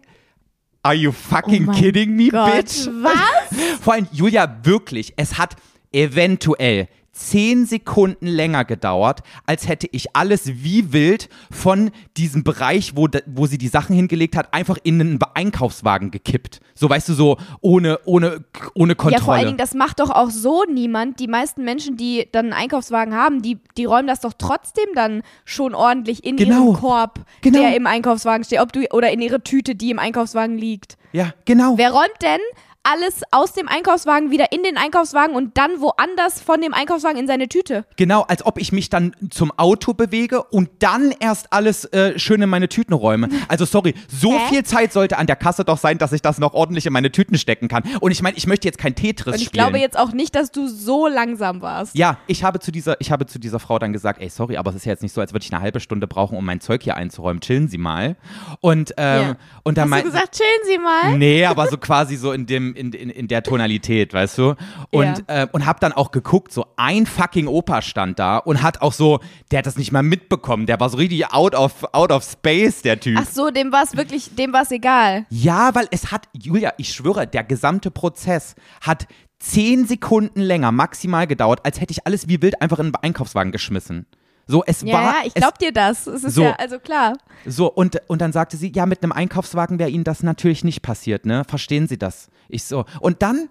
Are 0.83 0.95
you 0.95 1.11
fucking 1.13 1.69
Oh 1.69 1.73
kidding 1.73 2.15
me, 2.15 2.29
Gott, 2.29 2.53
bitch? 2.55 2.87
was? 2.87 3.59
Vor 3.81 3.95
allem, 3.95 4.07
Julia, 4.13 4.61
wirklich, 4.63 5.13
es 5.17 5.39
hat 5.39 5.57
eventuell 5.93 6.89
zehn 7.13 7.67
Sekunden 7.67 8.27
länger 8.27 8.65
gedauert, 8.65 9.21
als 9.47 9.67
hätte 9.69 9.89
ich 9.91 10.15
alles 10.17 10.47
wie 10.63 10.93
wild 10.93 11.29
von 11.51 11.91
diesem 12.17 12.45
Bereich, 12.45 12.93
wo, 12.97 13.09
wo 13.27 13.47
sie 13.47 13.59
die 13.59 13.69
Sachen 13.69 13.95
hingelegt 13.97 14.37
hat, 14.37 14.55
einfach 14.55 14.79
in 14.85 15.01
einen 15.01 15.19
Einkaufswagen 15.35 16.11
gekippt. 16.11 16.61
So, 16.75 16.89
weißt 16.89 17.09
du, 17.09 17.15
so 17.15 17.37
ohne, 17.61 17.99
ohne, 18.05 18.45
ohne 18.75 18.95
Kontrolle. 18.95 19.19
Ja, 19.21 19.25
vor 19.25 19.35
allen 19.35 19.47
Dingen, 19.47 19.59
das 19.59 19.75
macht 19.75 20.01
doch 20.01 20.11
auch 20.11 20.31
so 20.31 20.65
niemand. 20.73 21.21
Die 21.21 21.27
meisten 21.29 21.65
Menschen, 21.65 21.97
die 21.97 22.29
dann 22.33 22.47
einen 22.47 22.55
Einkaufswagen 22.55 23.15
haben, 23.15 23.43
die, 23.43 23.59
die 23.77 23.85
räumen 23.85 24.07
das 24.07 24.21
doch 24.21 24.33
trotzdem 24.37 24.87
dann 24.95 25.23
schon 25.45 25.75
ordentlich 25.75 26.25
in 26.25 26.37
Genau. 26.37 26.69
ihren 26.71 26.75
Korb, 26.75 27.21
Genau. 27.43 27.61
der 27.61 27.77
im 27.77 27.87
Einkaufswagen 27.87 28.45
steht, 28.45 28.61
ob 28.61 28.73
du 28.73 28.85
oder 28.93 29.11
in 29.11 29.21
ihre 29.21 29.43
Tüte, 29.43 29.75
die 29.75 29.91
im 29.91 29.99
Einkaufswagen 29.99 30.57
liegt. 30.57 30.97
ja, 31.13 31.33
genau. 31.45 31.77
Wer 31.77 31.91
räumt 31.91 32.11
denn 32.23 32.41
alles 32.83 33.23
aus 33.31 33.53
dem 33.53 33.69
Einkaufswagen 33.69 34.31
wieder 34.31 34.53
in 34.53 34.63
den 34.63 34.77
Einkaufswagen 34.79 35.35
und 35.37 35.59
dann 35.59 35.81
woanders 35.81 36.41
von 36.41 36.61
dem 36.63 36.73
Einkaufswagen 36.73 37.19
in 37.19 37.27
seine 37.27 37.49
Tüte? 37.49 37.85
Genau, 37.97 38.23
als 38.23 38.45
ob 38.47 38.59
ich 38.59 38.73
mich 38.73 38.89
dann 38.89 39.15
zum 39.31 39.53
Auto 39.59 39.93
bewege 39.93 40.43
und 40.45 40.71
dann 40.79 41.13
erst 41.21 41.53
alles 41.53 41.85
äh, 41.87 42.19
schön 42.19 42.41
in 42.41 42.49
meine 42.49 42.69
Tüten 42.69 42.95
räume. 42.95 43.29
Also 43.49 43.67
sorry, 43.67 43.95
so 44.09 44.33
Hä? 44.33 44.39
viel 44.49 44.65
Zeit 44.65 44.93
sollte 44.93 45.19
an 45.19 45.27
der 45.27 45.37
Kasse 45.37 45.65
doch 45.65 45.77
sein, 45.79 45.99
dass 45.99 46.13
ich 46.13 46.23
das 46.23 46.39
noch 46.39 46.55
ordentlich 46.55 46.87
in 46.87 46.93
meine 46.93 47.13
Tüten 47.13 47.37
stecken 47.37 47.69
kann. 47.69 47.83
Und 48.01 48.13
ich 48.13 48.23
meine, 48.23 48.37
ich 48.39 48.47
möchte 48.47 48.67
jetzt 48.67 48.79
kein 48.79 48.95
Tetris 48.95 49.35
Und 49.35 49.41
ich 49.41 49.49
spielen. 49.49 49.65
glaube 49.65 49.79
jetzt 49.79 49.99
auch 49.99 50.13
nicht, 50.13 50.35
dass 50.35 50.51
du 50.51 50.67
so 50.67 51.07
langsam 51.07 51.61
warst. 51.61 51.95
ja, 51.95 52.17
ich 52.27 52.45
habe 52.45 52.61
zu 52.61 52.73
dieser, 52.73 52.99
ich 53.01 53.13
habe 53.13 53.27
zu 53.27 53.39
dieser 53.39 53.59
Frau 53.61 53.79
dann 53.79 53.93
gesagt, 53.93 54.23
ey, 54.23 54.31
sorry, 54.31 54.57
aber 54.57 54.71
es 54.71 54.77
ist 54.77 54.87
ja 54.87 54.93
jetzt 54.93 55.03
nicht 55.03 55.13
so, 55.15 55.21
als 55.21 55.33
würde 55.35 55.45
ich 55.45 55.53
eine 55.53 55.61
halbe 55.63 55.81
Stunde 55.81 56.07
brauchen, 56.07 56.37
um 56.39 56.45
mein 56.47 56.61
Zeug 56.61 56.83
hier 56.83 56.97
einzuräumen. 56.97 57.41
Chillen 57.43 57.69
Sie 57.69 57.79
mal. 57.79 58.17
Und 58.61 58.95
ähm, 58.97 59.21
Ja. 59.23 59.37
und 59.65 59.77
dann 59.77 59.93
Hast 59.93 60.05
du 60.05 60.11
gesagt, 60.11 60.35
chillen 60.35 60.61
Sie 60.65 60.79
mal? 60.79 61.19
Nee, 61.19 61.45
aber 61.45 61.67
so 61.69 61.77
quasi 61.77 62.17
so 62.17 62.33
in 62.33 62.47
dem 62.47 62.70
in, 62.75 62.93
in, 62.93 63.11
in 63.11 63.29
der 63.29 63.43
Tonalität, 63.43 64.13
weißt 64.15 64.39
du? 64.39 64.55
Und 64.91 65.25
Ja. 65.29 65.43
äh, 65.43 65.47
und 65.53 65.67
hab 65.67 65.81
dann 65.81 65.93
auch 65.93 66.11
geguckt, 66.11 66.53
so 66.53 66.67
ein 66.77 67.07
fucking 67.07 67.47
Opa 67.47 67.83
stand 67.83 68.19
da 68.19 68.39
und 68.39 68.63
hat 68.63 68.83
auch 68.83 68.93
so, 68.93 69.21
der 69.51 69.59
hat 69.61 69.67
das 69.67 69.77
nicht 69.77 69.93
mal 69.93 70.03
mitbekommen, 70.03 70.67
der 70.67 70.81
war 70.81 70.89
so 70.91 70.97
richtig 70.99 71.33
out 71.33 71.55
of 71.55 71.85
out 71.93 72.13
of 72.13 72.23
space, 72.25 72.83
der 72.83 72.99
Typ. 73.01 73.19
Ach 73.21 73.27
so, 73.31 73.51
dem 73.51 73.73
war 73.73 73.83
es 73.85 73.97
wirklich, 73.97 74.35
dem 74.37 74.53
war 74.53 74.63
es 74.63 74.71
egal. 74.71 75.27
Ja, 75.31 75.75
weil 75.75 75.87
es 75.91 76.11
hat, 76.13 76.29
Julia, 76.33 76.73
ich 76.79 76.93
schwöre, 76.93 77.27
der 77.27 77.45
gesamte 77.45 77.91
Prozess 77.91 78.55
hat 78.81 79.07
zehn 79.39 79.87
Sekunden 79.87 80.41
länger 80.41 80.71
maximal 80.73 81.27
gedauert, 81.27 81.61
als 81.65 81.81
hätte 81.81 81.93
ich 81.93 82.07
alles 82.07 82.29
wie 82.29 82.43
wild 82.43 82.61
einfach 82.61 82.79
in 82.79 82.87
den 82.87 82.95
Einkaufswagen 82.97 83.53
geschmissen. 83.53 84.07
So, 84.47 84.65
es 84.67 84.83
Ja, 84.83 84.95
war. 84.95 85.03
ja, 85.03 85.15
ich 85.23 85.29
es- 85.29 85.35
glaub 85.35 85.59
dir 85.61 85.73
das. 85.73 86.07
Es 86.09 86.25
ist 86.25 86.35
So. 86.35 86.43
ja, 86.43 86.57
also 86.59 86.79
klar. 86.81 87.17
So, 87.47 87.71
und, 87.73 88.03
und 88.09 88.21
dann 88.21 88.33
sagte 88.33 88.57
sie, 88.57 88.73
ja, 88.75 88.85
mit 88.85 89.01
einem 89.03 89.13
Einkaufswagen 89.13 89.79
wäre 89.79 89.91
Ihnen 89.91 90.03
das 90.05 90.23
natürlich 90.25 90.65
nicht 90.65 90.83
passiert, 90.83 91.25
ne? 91.25 91.45
Verstehen 91.47 91.87
Sie 91.87 91.99
das? 91.99 92.31
Ich 92.53 92.65
so. 92.65 92.85
Und 93.01 93.23
dann 93.23 93.49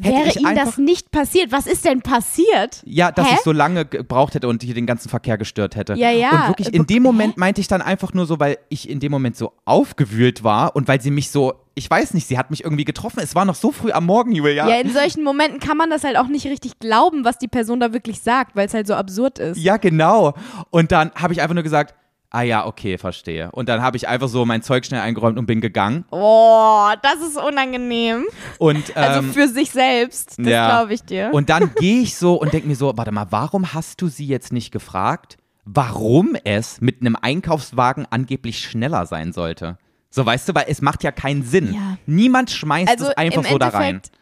Wäre 0.00 0.30
ihm 0.38 0.46
einfach, 0.46 0.64
das 0.64 0.78
nicht 0.78 1.10
passiert? 1.10 1.50
Was 1.50 1.66
ist 1.66 1.84
denn 1.84 2.02
passiert? 2.02 2.82
ja, 2.84 3.10
dass 3.10 3.26
Hä? 3.28 3.34
ich 3.34 3.40
so 3.40 3.50
lange 3.50 3.84
gebraucht 3.84 4.34
hätte 4.34 4.46
und 4.46 4.62
hier 4.62 4.74
den 4.74 4.86
ganzen 4.86 5.08
Verkehr 5.08 5.36
gestört 5.36 5.74
hätte. 5.74 5.94
Ja, 5.94 6.10
ja. 6.10 6.30
Und 6.30 6.48
wirklich, 6.50 6.72
in 6.72 6.86
dem 6.86 7.02
Moment 7.02 7.36
meinte 7.36 7.60
ich 7.60 7.66
dann 7.66 7.82
einfach 7.82 8.14
nur 8.14 8.24
so, 8.24 8.38
weil 8.38 8.58
ich 8.68 8.88
in 8.88 9.00
dem 9.00 9.10
Moment 9.10 9.36
so 9.36 9.52
aufgewühlt 9.64 10.44
war 10.44 10.76
und 10.76 10.86
weil 10.86 11.00
sie 11.00 11.10
mich 11.10 11.30
so, 11.30 11.54
ich 11.74 11.90
weiß 11.90 12.14
nicht, 12.14 12.28
sie 12.28 12.38
hat 12.38 12.50
mich 12.50 12.62
irgendwie 12.62 12.84
getroffen. 12.84 13.18
Es 13.20 13.34
war 13.34 13.44
noch 13.44 13.56
so 13.56 13.72
früh 13.72 13.90
am 13.90 14.06
Morgen, 14.06 14.30
Julia. 14.30 14.68
Ja, 14.68 14.80
in 14.80 14.92
solchen 14.92 15.24
Momenten 15.24 15.58
kann 15.58 15.76
man 15.76 15.90
das 15.90 16.04
halt 16.04 16.16
auch 16.16 16.28
nicht 16.28 16.46
richtig 16.46 16.78
glauben, 16.78 17.24
was 17.24 17.38
die 17.38 17.48
Person 17.48 17.80
da 17.80 17.92
wirklich 17.92 18.20
sagt, 18.20 18.54
weil 18.54 18.66
es 18.66 18.74
halt 18.74 18.86
so 18.86 18.94
absurd 18.94 19.40
ist. 19.40 19.58
Ja, 19.58 19.78
genau. 19.78 20.34
Und 20.70 20.92
dann 20.92 21.10
habe 21.16 21.32
ich 21.32 21.42
einfach 21.42 21.54
nur 21.54 21.64
gesagt, 21.64 21.96
ah 22.30 22.42
ja, 22.42 22.66
okay, 22.66 22.98
verstehe. 22.98 23.50
Und 23.52 23.68
dann 23.68 23.82
habe 23.82 23.96
ich 23.96 24.06
einfach 24.08 24.28
so 24.28 24.44
mein 24.44 24.62
Zeug 24.62 24.84
schnell 24.86 25.00
eingeräumt 25.00 25.38
und 25.38 25.46
bin 25.46 25.60
gegangen. 25.60 26.04
Oh, 26.10 26.88
das 27.02 27.16
ist 27.26 27.36
unangenehm. 27.36 28.24
Und, 28.58 28.96
Also 28.96 29.20
ähm, 29.20 29.32
für 29.32 29.48
sich 29.48 29.70
selbst, 29.70 30.38
das 30.38 30.46
ja. 30.46 30.68
glaube 30.68 30.94
ich 30.94 31.02
dir. 31.02 31.30
Und 31.32 31.48
dann 31.50 31.72
gehe 31.78 32.02
ich 32.02 32.16
so 32.16 32.34
und 32.34 32.52
denke 32.52 32.68
mir 32.68 32.76
so, 32.76 32.92
warte 32.96 33.12
mal, 33.12 33.26
warum 33.30 33.72
hast 33.74 34.00
du 34.02 34.08
sie 34.08 34.26
jetzt 34.26 34.52
nicht 34.52 34.70
gefragt, 34.72 35.36
warum 35.64 36.36
es 36.44 36.80
mit 36.80 37.00
einem 37.00 37.16
Einkaufswagen 37.20 38.06
angeblich 38.10 38.60
schneller 38.60 39.06
sein 39.06 39.32
sollte? 39.32 39.78
So, 40.10 40.24
weißt 40.24 40.48
du, 40.48 40.54
weil 40.54 40.64
es 40.68 40.80
macht 40.80 41.02
ja 41.04 41.12
keinen 41.12 41.42
Sinn. 41.42 41.74
Ja. 41.74 41.98
Niemand 42.06 42.50
schmeißt 42.50 42.88
also 42.88 43.08
es 43.10 43.16
einfach 43.16 43.44
so 43.44 43.58
da 43.58 43.68
rein. 43.68 43.96
Endeffekt- 43.96 44.18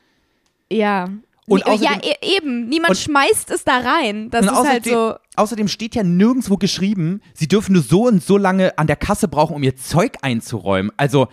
Ja. 0.72 1.08
Und 1.48 1.64
Nee, 1.66 1.76
ja, 1.76 1.90
außerdem- 1.92 2.02
e- 2.22 2.36
eben. 2.36 2.68
Niemand 2.68 2.90
und- 2.90 2.98
schmeißt 2.98 3.50
es 3.52 3.64
da 3.64 3.78
rein. 3.78 4.30
Das 4.30 4.44
ist 4.46 4.50
außerdem, 4.52 4.68
halt 4.70 4.84
so. 4.84 5.14
außerdem 5.36 5.68
steht 5.68 5.94
ja 5.94 6.02
nirgendwo 6.02 6.56
geschrieben, 6.56 7.20
sie 7.34 7.46
dürfen 7.46 7.74
nur 7.74 7.82
so 7.82 8.06
und 8.06 8.22
so 8.22 8.36
lange 8.36 8.76
an 8.78 8.86
der 8.88 8.96
Kasse 8.96 9.28
brauchen, 9.28 9.54
um 9.54 9.62
ihr 9.62 9.76
Zeug 9.76 10.16
einzuräumen. 10.22 10.90
Also, 10.96 11.28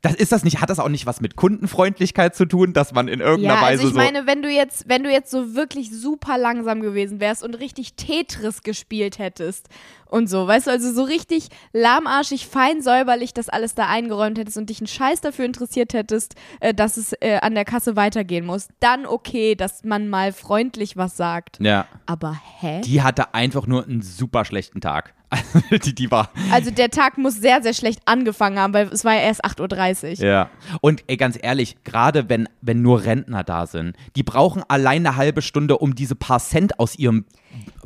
das 0.00 0.14
ist 0.14 0.30
das 0.30 0.44
nicht, 0.44 0.60
hat 0.60 0.70
das 0.70 0.78
auch 0.78 0.88
nicht 0.88 1.06
was 1.06 1.20
mit 1.20 1.34
Kundenfreundlichkeit 1.34 2.36
zu 2.36 2.44
tun, 2.46 2.72
dass 2.72 2.92
man 2.92 3.08
in 3.08 3.20
irgendeiner 3.20 3.56
Ja, 3.56 3.62
Weise 3.62 3.82
also 3.82 3.88
ich 3.88 3.94
so. 3.94 3.98
meine, 3.98 4.26
wenn 4.26 4.42
du 4.42 4.48
jetzt, 4.48 4.88
wenn 4.88 5.02
du 5.02 5.10
jetzt 5.10 5.30
so 5.30 5.56
wirklich 5.56 5.90
super 5.90 6.38
langsam 6.38 6.80
gewesen 6.80 7.18
wärst 7.18 7.42
und 7.42 7.54
richtig 7.54 7.94
Tetris 7.94 8.62
gespielt 8.62 9.18
hättest 9.18 9.68
und 10.06 10.28
so, 10.28 10.46
weißt 10.46 10.68
du, 10.68 10.70
also 10.70 10.92
so 10.92 11.02
richtig 11.02 11.48
lahmarschig, 11.72 12.46
fein 12.46 12.80
säuberlich 12.80 13.34
das 13.34 13.48
alles 13.48 13.74
da 13.74 13.88
eingeräumt 13.88 14.38
hättest 14.38 14.56
und 14.56 14.70
dich 14.70 14.78
einen 14.80 14.86
Scheiß 14.86 15.20
dafür 15.20 15.44
interessiert 15.44 15.92
hättest, 15.94 16.36
äh, 16.60 16.72
dass 16.72 16.96
es 16.96 17.12
äh, 17.20 17.38
an 17.42 17.56
der 17.56 17.64
Kasse 17.64 17.96
weitergehen 17.96 18.46
muss, 18.46 18.68
dann 18.78 19.04
okay, 19.04 19.56
dass 19.56 19.82
man 19.82 20.08
mal 20.08 20.32
freundlich 20.32 20.96
was 20.96 21.16
sagt. 21.16 21.58
ja. 21.60 21.86
Aber 22.06 22.40
hä? 22.60 22.80
Die 22.82 23.02
hatte 23.02 23.34
einfach 23.34 23.66
nur 23.66 23.84
einen 23.84 24.02
super 24.02 24.44
schlechten 24.44 24.80
Tag. 24.80 25.12
Also, 25.30 25.76
die, 25.84 25.94
die 25.94 26.10
war. 26.10 26.30
Also 26.52 26.70
der 26.70 26.90
Tag 26.90 27.18
muss 27.18 27.34
sehr, 27.34 27.62
sehr 27.62 27.74
schlecht 27.74 28.00
angefangen 28.06 28.58
haben, 28.58 28.72
weil 28.72 28.88
es 28.88 29.04
war 29.04 29.14
ja 29.14 29.20
erst 29.20 29.44
8.30 29.44 30.20
Uhr. 30.20 30.26
Ja. 30.26 30.50
Und 30.80 31.04
ey, 31.06 31.16
ganz 31.16 31.38
ehrlich, 31.40 31.76
gerade 31.84 32.28
wenn, 32.28 32.48
wenn 32.62 32.80
nur 32.82 33.04
Rentner 33.04 33.44
da 33.44 33.66
sind, 33.66 33.94
die 34.16 34.22
brauchen 34.22 34.62
allein 34.68 35.06
eine 35.06 35.16
halbe 35.16 35.42
Stunde, 35.42 35.78
um 35.78 35.94
diese 35.94 36.14
paar 36.14 36.40
Cent 36.40 36.78
aus 36.78 36.96
ihrem 36.96 37.24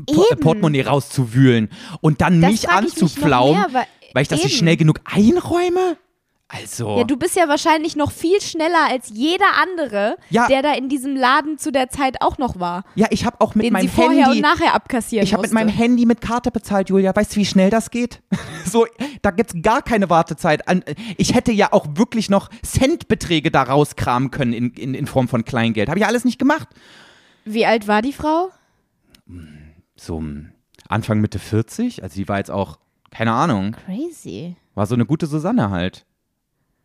Po 0.07 0.25
Eben. 0.31 0.41
Portemonnaie 0.41 0.83
rauszuwühlen 0.83 1.69
und 2.01 2.21
dann 2.21 2.41
Das 2.41 2.51
mich 2.53 2.69
mehr, 3.55 3.67
weil- 3.73 3.87
weil 4.15 4.23
ich 4.23 4.29
das 4.29 4.43
nicht 4.43 4.53
eben. 4.53 4.59
schnell 4.59 4.77
genug 4.77 5.01
einräume. 5.05 5.97
Also. 6.55 6.99
Ja, 6.99 7.05
du 7.05 7.17
bist 7.17 7.35
ja 7.35 7.49
wahrscheinlich 7.49 7.97
noch 7.97 8.13
viel 8.13 8.39
schneller 8.43 8.87
als 8.91 9.09
jeder 9.09 9.47
andere, 9.63 10.17
Ja. 10.29 10.49
der 10.49 10.61
da 10.61 10.75
in 10.75 10.91
diesem 10.91 11.17
Laden 11.17 11.57
zu 11.57 11.73
der 11.73 11.89
Zeit 11.89 12.21
auch 12.21 12.37
noch 12.37 12.61
war. 12.61 12.85
ja, 12.95 13.07
ich 13.11 13.25
habe 13.25 13.41
auch 13.41 13.55
mit 13.55 13.65
den 13.65 13.73
meinem 13.73 13.83
sie 13.83 13.89
vorher 13.89 14.27
Handy. 14.27 14.37
und 14.39 14.43
nachher 14.43 14.75
abkassieren 14.75 15.25
Ich 15.25 15.33
habe 15.33 15.43
mit 15.43 15.53
meinem 15.53 15.71
Handy 15.71 16.05
mit 16.05 16.21
Karte 16.21 16.51
bezahlt, 16.51 16.91
Julia. 16.91 17.17
Weißt 17.17 17.33
du, 17.35 17.37
wie 17.41 17.47
schnell 17.47 17.71
das 17.71 17.91
geht? 17.91 18.21
so, 18.67 18.87
da 19.23 19.31
gibt's 19.31 19.55
gar 19.63 19.81
keine 19.81 20.11
Wartezeit. 20.11 20.69
An- 20.69 20.85
Ich 21.17 21.35
hätte 21.35 21.53
ja 21.53 21.73
auch 21.73 21.87
wirklich 21.95 22.29
noch 22.29 22.51
Centbeträge 22.63 23.51
da 23.51 23.63
rauskramen 23.63 24.31
können 24.31 24.53
in, 24.53 24.71
in, 24.75 24.93
in 24.95 25.07
Form 25.07 25.29
von 25.29 25.47
Kleingeld. 25.47 25.89
Habe 25.89 26.01
ich 26.01 26.07
alles 26.07 26.25
nicht 26.27 26.39
gemacht. 26.39 26.69
Wie 27.47 27.65
alt 27.65 27.89
war 27.89 28.03
die 28.03 28.13
Frau? 28.13 28.51
So 29.97 30.23
Anfang 30.89 31.21
Mitte 31.21 31.39
40. 31.39 32.03
Also 32.03 32.17
die 32.17 32.29
war 32.29 32.39
jetzt 32.39 32.51
auch, 32.51 32.79
keine 33.11 33.33
Ahnung, 33.33 33.75
Crazy. 33.87 34.57
war 34.75 34.87
so 34.87 34.95
eine 34.95 35.07
gute 35.07 35.27
Susanne 35.27 35.71
halt. 35.71 36.05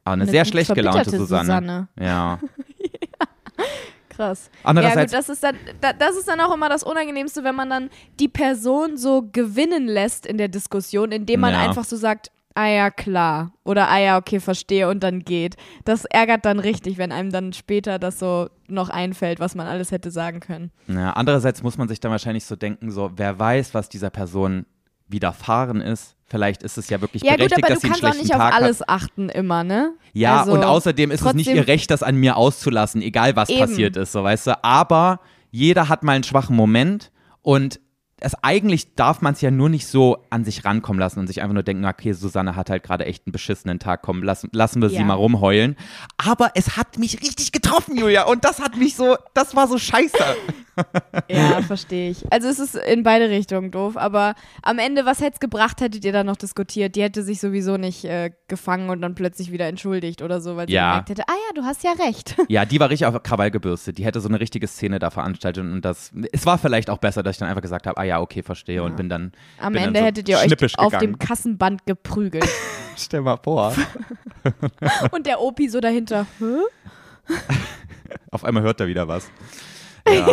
Aber 0.08 0.14
eine, 0.14 0.24
Eine 0.24 0.32
sehr 0.32 0.46
schlecht 0.46 0.74
gelaunte 0.74 1.10
Susanne. 1.10 1.44
Susanne. 1.44 1.88
Ja. 2.00 2.40
Krass. 4.10 4.50
Andererseits- 4.64 5.12
ja, 5.12 5.20
gut, 5.20 5.28
das 5.28 5.30
ist, 5.30 5.44
dann, 5.44 5.56
da, 5.82 5.94
das 5.94 6.16
ist 6.18 6.28
dann 6.28 6.40
auch 6.40 6.54
immer 6.54 6.70
das 6.70 6.84
Unangenehmste, 6.84 7.44
wenn 7.44 7.56
man 7.56 7.70
dann 7.70 7.90
die 8.20 8.28
Person 8.28 8.98
so 8.98 9.28
gewinnen 9.32 9.86
lässt 9.88 10.26
in 10.26 10.38
der 10.38 10.48
Diskussion, 10.48 11.12
indem 11.12 11.42
man 11.42 11.54
Ja. 11.54 11.60
einfach 11.60 11.84
so 11.84 11.96
sagt, 11.98 12.32
ah 12.56 12.66
ja, 12.68 12.90
klar. 12.90 13.52
Oder 13.64 13.90
ah 13.90 14.00
ja, 14.00 14.18
okay, 14.18 14.40
verstehe 14.40 14.88
und 14.90 15.04
dann 15.04 15.20
geht. 15.24 15.56
Das 15.86 16.06
ärgert 16.06 16.46
dann 16.46 16.60
richtig, 16.60 16.98
wenn 16.98 17.12
einem 17.12 17.32
dann 17.32 17.54
später 17.54 18.00
das 18.00 18.18
so 18.18 18.50
noch 18.68 18.90
einfällt, 18.90 19.40
was 19.40 19.54
man 19.54 19.68
alles 19.68 19.92
hätte 19.92 20.10
sagen 20.10 20.40
können. 20.40 20.72
ja. 20.88 21.12
Andererseits 21.12 21.62
muss 21.62 21.78
man 21.78 21.88
sich 21.88 22.00
dann 22.00 22.12
wahrscheinlich 22.12 22.46
so 22.46 22.56
denken, 22.56 22.90
so, 22.92 23.12
wer 23.18 23.38
weiß, 23.38 23.74
was 23.76 23.90
dieser 23.90 24.10
Person 24.10 24.66
widerfahren 25.08 25.82
ist. 25.82 26.16
Vielleicht 26.30 26.62
ist 26.64 26.78
es 26.78 26.90
ja 26.90 27.00
wirklich 27.00 27.24
Ja 27.24 27.32
gut, 27.32 27.38
berechtigt, 27.38 27.64
aber 27.66 27.74
dass 27.74 27.82
du 27.82 27.88
sie 27.88 27.94
einen 27.94 28.02
kannst 28.02 28.04
auch 28.04 28.10
schlechten 28.10 28.24
nicht 28.28 28.36
auf 28.36 28.42
Tag 28.42 28.54
hat. 28.54 28.62
alles 28.64 28.88
achten 28.88 29.30
immer, 29.30 29.64
ne? 29.64 29.94
Ja, 30.14 30.42
Also, 30.42 30.52
und 30.52 30.64
außerdem 30.64 31.12
ist 31.12 31.22
es 31.26 31.34
nicht 31.34 31.48
ihr 31.48 31.68
Recht, 31.68 31.90
das 31.90 32.04
an 32.04 32.18
mir 32.18 32.36
auszulassen, 32.36 33.02
egal 33.02 33.36
was 33.38 33.50
Eben. 33.50 33.60
passiert 33.62 33.96
ist, 33.96 34.12
so 34.12 34.24
weißt 34.24 34.48
du. 34.48 34.64
Aber 34.64 35.22
jeder 35.52 35.88
hat 35.88 36.04
mal 36.04 36.14
einen 36.14 36.24
schwachen 36.26 36.56
Moment 36.56 37.12
und 37.42 37.80
es 38.20 38.34
eigentlich 38.44 38.96
darf 38.96 39.22
man 39.22 39.34
es 39.34 39.42
ja 39.42 39.52
nur 39.52 39.70
nicht 39.70 39.86
so 39.88 40.18
an 40.30 40.44
sich 40.44 40.66
rankommen 40.66 41.00
lassen 41.00 41.20
und 41.20 41.28
sich 41.28 41.42
einfach 41.42 41.54
nur 41.54 41.64
denken, 41.64 41.86
okay, 41.86 42.14
Susanne 42.14 42.56
hat 42.56 42.70
halt 42.70 42.84
gerade 42.84 43.06
echt 43.06 43.28
einen 43.28 43.32
beschissenen 43.32 43.80
Tag, 43.80 44.02
komm, 44.02 44.24
lassen, 44.24 44.50
lassen 44.54 44.82
wir 44.82 44.90
sie 44.90 44.96
Ja. 44.98 45.04
mal 45.04 45.14
rumheulen. 45.14 45.76
Aber 46.18 46.52
es 46.56 46.78
hat 46.78 46.98
mich 46.98 47.22
richtig 47.22 47.52
getroffen, 47.52 47.98
Julia, 47.98 48.24
und 48.26 48.44
das 48.44 48.60
hat 48.60 48.76
mich 48.76 48.96
so, 48.96 49.18
das 49.34 49.56
war 49.56 49.68
so 49.68 49.78
scheiße. 49.78 50.18
Ja, 51.28 51.62
verstehe 51.64 52.12
ich. 52.12 52.32
Also 52.32 52.48
es 52.50 52.60
ist 52.60 52.76
in 52.76 53.02
beide 53.02 53.30
Richtungen 53.30 53.72
doof, 53.72 53.98
aber 53.98 54.36
am 54.62 54.78
Ende, 54.78 55.06
was 55.08 55.20
hätte 55.22 55.34
es 55.34 55.40
gebracht, 55.40 55.82
hättet 55.82 56.06
ihr 56.06 56.12
dann 56.14 56.28
noch 56.28 56.36
diskutiert? 56.38 56.96
Die 56.96 57.02
hätte 57.02 57.24
sich 57.24 57.40
sowieso 57.40 57.78
nicht 57.78 58.06
äh, 58.06 58.30
gefangen 58.48 58.92
und 58.92 59.02
dann 59.02 59.16
plötzlich 59.16 59.52
wieder 59.52 59.66
entschuldigt 59.68 60.22
oder 60.22 60.40
so, 60.40 60.56
weil 60.56 60.68
sie 60.68 60.74
Ja. 60.76 60.92
gemerkt 60.92 61.10
hätte, 61.10 61.24
ah 61.28 61.34
ja, 61.34 61.60
du 61.60 61.66
hast 61.68 61.84
ja 61.84 61.94
recht. 61.94 62.36
Ja, 62.48 62.64
die 62.66 62.80
war 62.80 62.90
richtig 62.92 63.08
auf 63.08 63.22
Krawall 63.24 63.50
gebürstet. 63.52 63.98
Die 63.98 64.06
hätte 64.06 64.22
so 64.22 64.30
eine 64.30 64.40
richtige 64.40 64.68
Szene 64.68 65.00
da 65.00 65.10
veranstaltet 65.10 65.64
und 65.64 65.82
das, 65.82 66.12
es 66.32 66.46
war 66.46 66.58
vielleicht 66.60 66.90
auch 66.92 67.00
besser, 67.00 67.24
dass 67.24 67.36
ich 67.36 67.40
dann 67.40 67.50
einfach 67.50 67.62
gesagt 67.64 67.88
habe, 67.88 67.98
ah 67.98 68.04
ja, 68.08 68.20
okay, 68.22 68.42
verstehe 68.44 68.82
und 68.84 68.96
bin 68.98 69.10
dann 69.10 69.32
Am 69.60 69.74
bin 69.74 69.82
dann 69.82 69.88
Ende 69.90 70.00
so 70.00 70.06
hättet 70.06 70.30
ihr 70.30 70.38
euch 70.38 70.78
auf 70.80 70.92
gegangen. 70.92 71.14
dem 71.14 71.20
Kassenband 71.20 71.86
geprügelt. 71.86 72.48
Stell 72.98 73.22
mal 73.22 73.38
vor. 73.38 73.74
und 75.12 75.26
der 75.28 75.40
Opi 75.42 75.70
so 75.70 75.80
dahinter, 75.80 76.26
Hä? 76.40 77.34
Auf 78.32 78.44
einmal 78.44 78.64
hört 78.64 78.80
er 78.80 78.88
wieder 78.88 79.08
was. 79.08 79.30
Ja. 80.08 80.28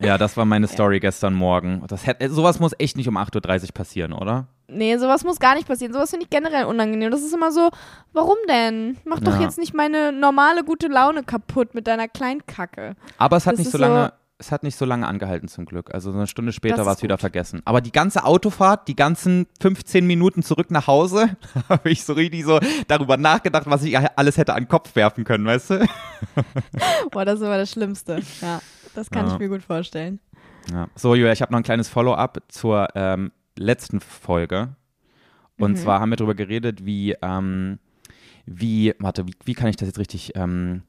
ja, 0.00 0.18
das 0.18 0.36
war 0.36 0.44
meine 0.44 0.66
Story 0.68 1.00
gestern 1.00 1.34
Morgen. 1.34 1.82
Das 1.88 2.06
hätte, 2.06 2.28
sowas 2.30 2.60
muss 2.60 2.72
echt 2.78 2.96
nicht 2.96 3.08
um 3.08 3.16
8.30 3.16 3.62
Uhr 3.64 3.68
passieren, 3.72 4.12
oder? 4.12 4.46
Nee, 4.68 4.96
sowas 4.98 5.24
muss 5.24 5.38
gar 5.38 5.54
nicht 5.54 5.66
passieren. 5.68 5.92
Sowas 5.92 6.10
finde 6.10 6.24
ich 6.24 6.30
generell 6.30 6.64
unangenehm. 6.64 7.10
Das 7.10 7.22
ist 7.22 7.32
immer 7.34 7.52
so, 7.52 7.70
warum 8.12 8.36
denn? 8.48 8.98
Mach 9.04 9.20
doch 9.20 9.36
Ja. 9.36 9.42
jetzt 9.42 9.58
nicht 9.58 9.74
meine 9.74 10.12
normale 10.12 10.64
gute 10.64 10.88
Laune 10.88 11.22
kaputt 11.22 11.74
mit 11.74 11.86
deiner 11.86 12.08
Kleinkacke. 12.08 12.96
Aber 13.18 13.36
es 13.36 13.46
hat 13.46 13.54
Das 13.54 13.60
nicht 13.60 13.70
so- 13.70 13.78
lange. 13.78 14.12
Es 14.42 14.50
hat 14.50 14.64
nicht 14.64 14.74
so 14.76 14.84
lange 14.84 15.06
angehalten 15.06 15.46
zum 15.46 15.66
Glück. 15.66 15.94
Also 15.94 16.10
so 16.10 16.18
eine 16.18 16.26
Stunde 16.26 16.52
später 16.52 16.84
war 16.84 16.94
es 16.94 17.02
wieder 17.04 17.16
vergessen. 17.16 17.62
Aber 17.64 17.80
die 17.80 17.92
ganze 17.92 18.24
Autofahrt, 18.24 18.88
die 18.88 18.96
ganzen 18.96 19.46
15 19.60 20.04
Minuten 20.04 20.42
zurück 20.42 20.72
nach 20.72 20.88
Hause, 20.88 21.36
habe 21.68 21.90
ich 21.90 22.02
so 22.04 22.12
richtig 22.14 22.44
so 22.44 22.58
darüber 22.88 23.16
nachgedacht, 23.16 23.66
was 23.70 23.84
ich 23.84 23.96
alles 23.96 24.38
hätte 24.38 24.54
an 24.54 24.64
den 24.64 24.68
Kopf 24.68 24.96
werfen 24.96 25.22
können, 25.22 25.46
weißt 25.46 25.70
du? 25.70 25.86
Boah, 27.12 27.24
das 27.24 27.36
ist 27.36 27.42
immer 27.46 27.56
das 27.56 27.70
Schlimmste. 27.70 28.20
Ja, 28.40 28.60
das 28.96 29.10
kann 29.12 29.28
Ja. 29.28 29.32
ich 29.34 29.38
mir 29.38 29.48
gut 29.48 29.62
vorstellen. 29.62 30.18
Ja. 30.72 30.88
So, 30.96 31.14
Julia, 31.14 31.30
ich 31.32 31.40
habe 31.40 31.52
noch 31.52 31.60
ein 31.60 31.64
kleines 31.64 31.88
Follow-up 31.88 32.42
zur 32.48 32.88
ähm, 32.96 33.30
letzten 33.56 34.00
Folge. 34.00 34.74
Und 35.56 35.72
Mhm. 35.72 35.76
zwar 35.76 36.00
haben 36.00 36.10
wir 36.10 36.16
darüber 36.16 36.34
geredet, 36.34 36.84
wie, 36.84 37.14
ähm, 37.22 37.78
wie, 38.44 38.92
warte, 38.98 39.24
wie, 39.28 39.34
wie 39.44 39.54
kann 39.54 39.68
ich 39.68 39.76
das 39.76 39.86
jetzt 39.86 40.00
richtig 40.00 40.32
ähm, 40.34 40.82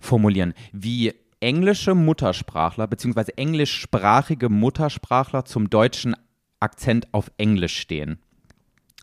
formulieren? 0.00 0.54
Wie 0.72 1.12
englische 1.40 1.94
Muttersprachler 1.94 2.86
beziehungsweise 2.86 3.36
englischsprachige 3.36 4.48
Muttersprachler 4.48 5.44
zum 5.44 5.70
deutschen 5.70 6.16
Akzent 6.60 7.06
auf 7.12 7.30
Englisch 7.36 7.76
stehen. 7.78 8.18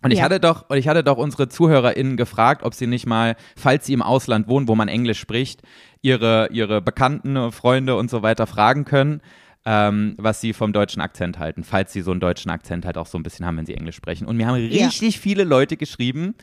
Und 0.02 0.12
ich 0.12 0.20
Ja. 0.20 0.26
hatte 0.26 0.40
doch, 0.42 0.70
und 0.70 0.78
ich 0.78 0.88
hatte 0.88 1.04
doch 1.04 1.18
unsere 1.18 1.48
ZuhörerInnen 1.48 2.18
gefragt, 2.18 2.64
ob 2.64 2.74
sie 2.74 2.88
nicht 2.88 3.06
mal, 3.06 3.36
falls 3.56 3.86
sie 3.86 3.94
im 3.94 4.02
Ausland 4.02 4.48
wohnen, 4.48 4.68
wo 4.68 4.76
man 4.76 4.90
Englisch 4.90 5.20
spricht, 5.20 5.62
ihre, 6.02 6.50
ihre 6.52 6.82
Bekannten, 6.82 7.52
Freunde 7.54 7.96
und 7.96 8.10
so 8.10 8.22
weiter 8.22 8.46
fragen 8.46 8.84
können, 8.84 9.22
ähm, 9.66 10.16
was 10.18 10.42
sie 10.42 10.52
vom 10.52 10.74
deutschen 10.74 11.02
Akzent 11.02 11.40
halten, 11.40 11.64
falls 11.64 11.94
sie 11.94 12.02
so 12.02 12.12
einen 12.12 12.20
deutschen 12.20 12.52
Akzent 12.52 12.86
halt 12.86 12.98
auch 12.98 13.08
so 13.08 13.18
ein 13.18 13.24
bisschen 13.24 13.46
haben, 13.46 13.56
wenn 13.56 13.66
sie 13.66 13.76
Englisch 13.76 13.96
sprechen. 13.96 14.26
Und 14.28 14.36
mir 14.36 14.46
haben 14.48 14.58
Ja. 14.58 14.88
richtig 14.88 15.20
viele 15.22 15.46
Leute 15.46 15.78
geschrieben, 15.78 16.36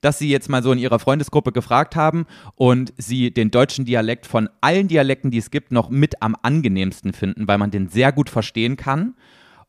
dass 0.00 0.18
sie 0.18 0.28
jetzt 0.30 0.48
mal 0.48 0.62
so 0.62 0.72
in 0.72 0.78
ihrer 0.78 0.98
Freundesgruppe 0.98 1.52
gefragt 1.52 1.96
haben 1.96 2.26
und 2.54 2.92
sie 2.96 3.30
den 3.32 3.50
deutschen 3.50 3.84
Dialekt 3.84 4.26
von 4.26 4.48
allen 4.60 4.88
Dialekten, 4.88 5.30
die 5.30 5.38
es 5.38 5.50
gibt, 5.50 5.72
noch 5.72 5.88
mit 5.90 6.22
am 6.22 6.36
angenehmsten 6.42 7.12
finden, 7.12 7.48
weil 7.48 7.58
man 7.58 7.70
den 7.70 7.88
sehr 7.88 8.12
gut 8.12 8.30
verstehen 8.30 8.76
kann. 8.76 9.14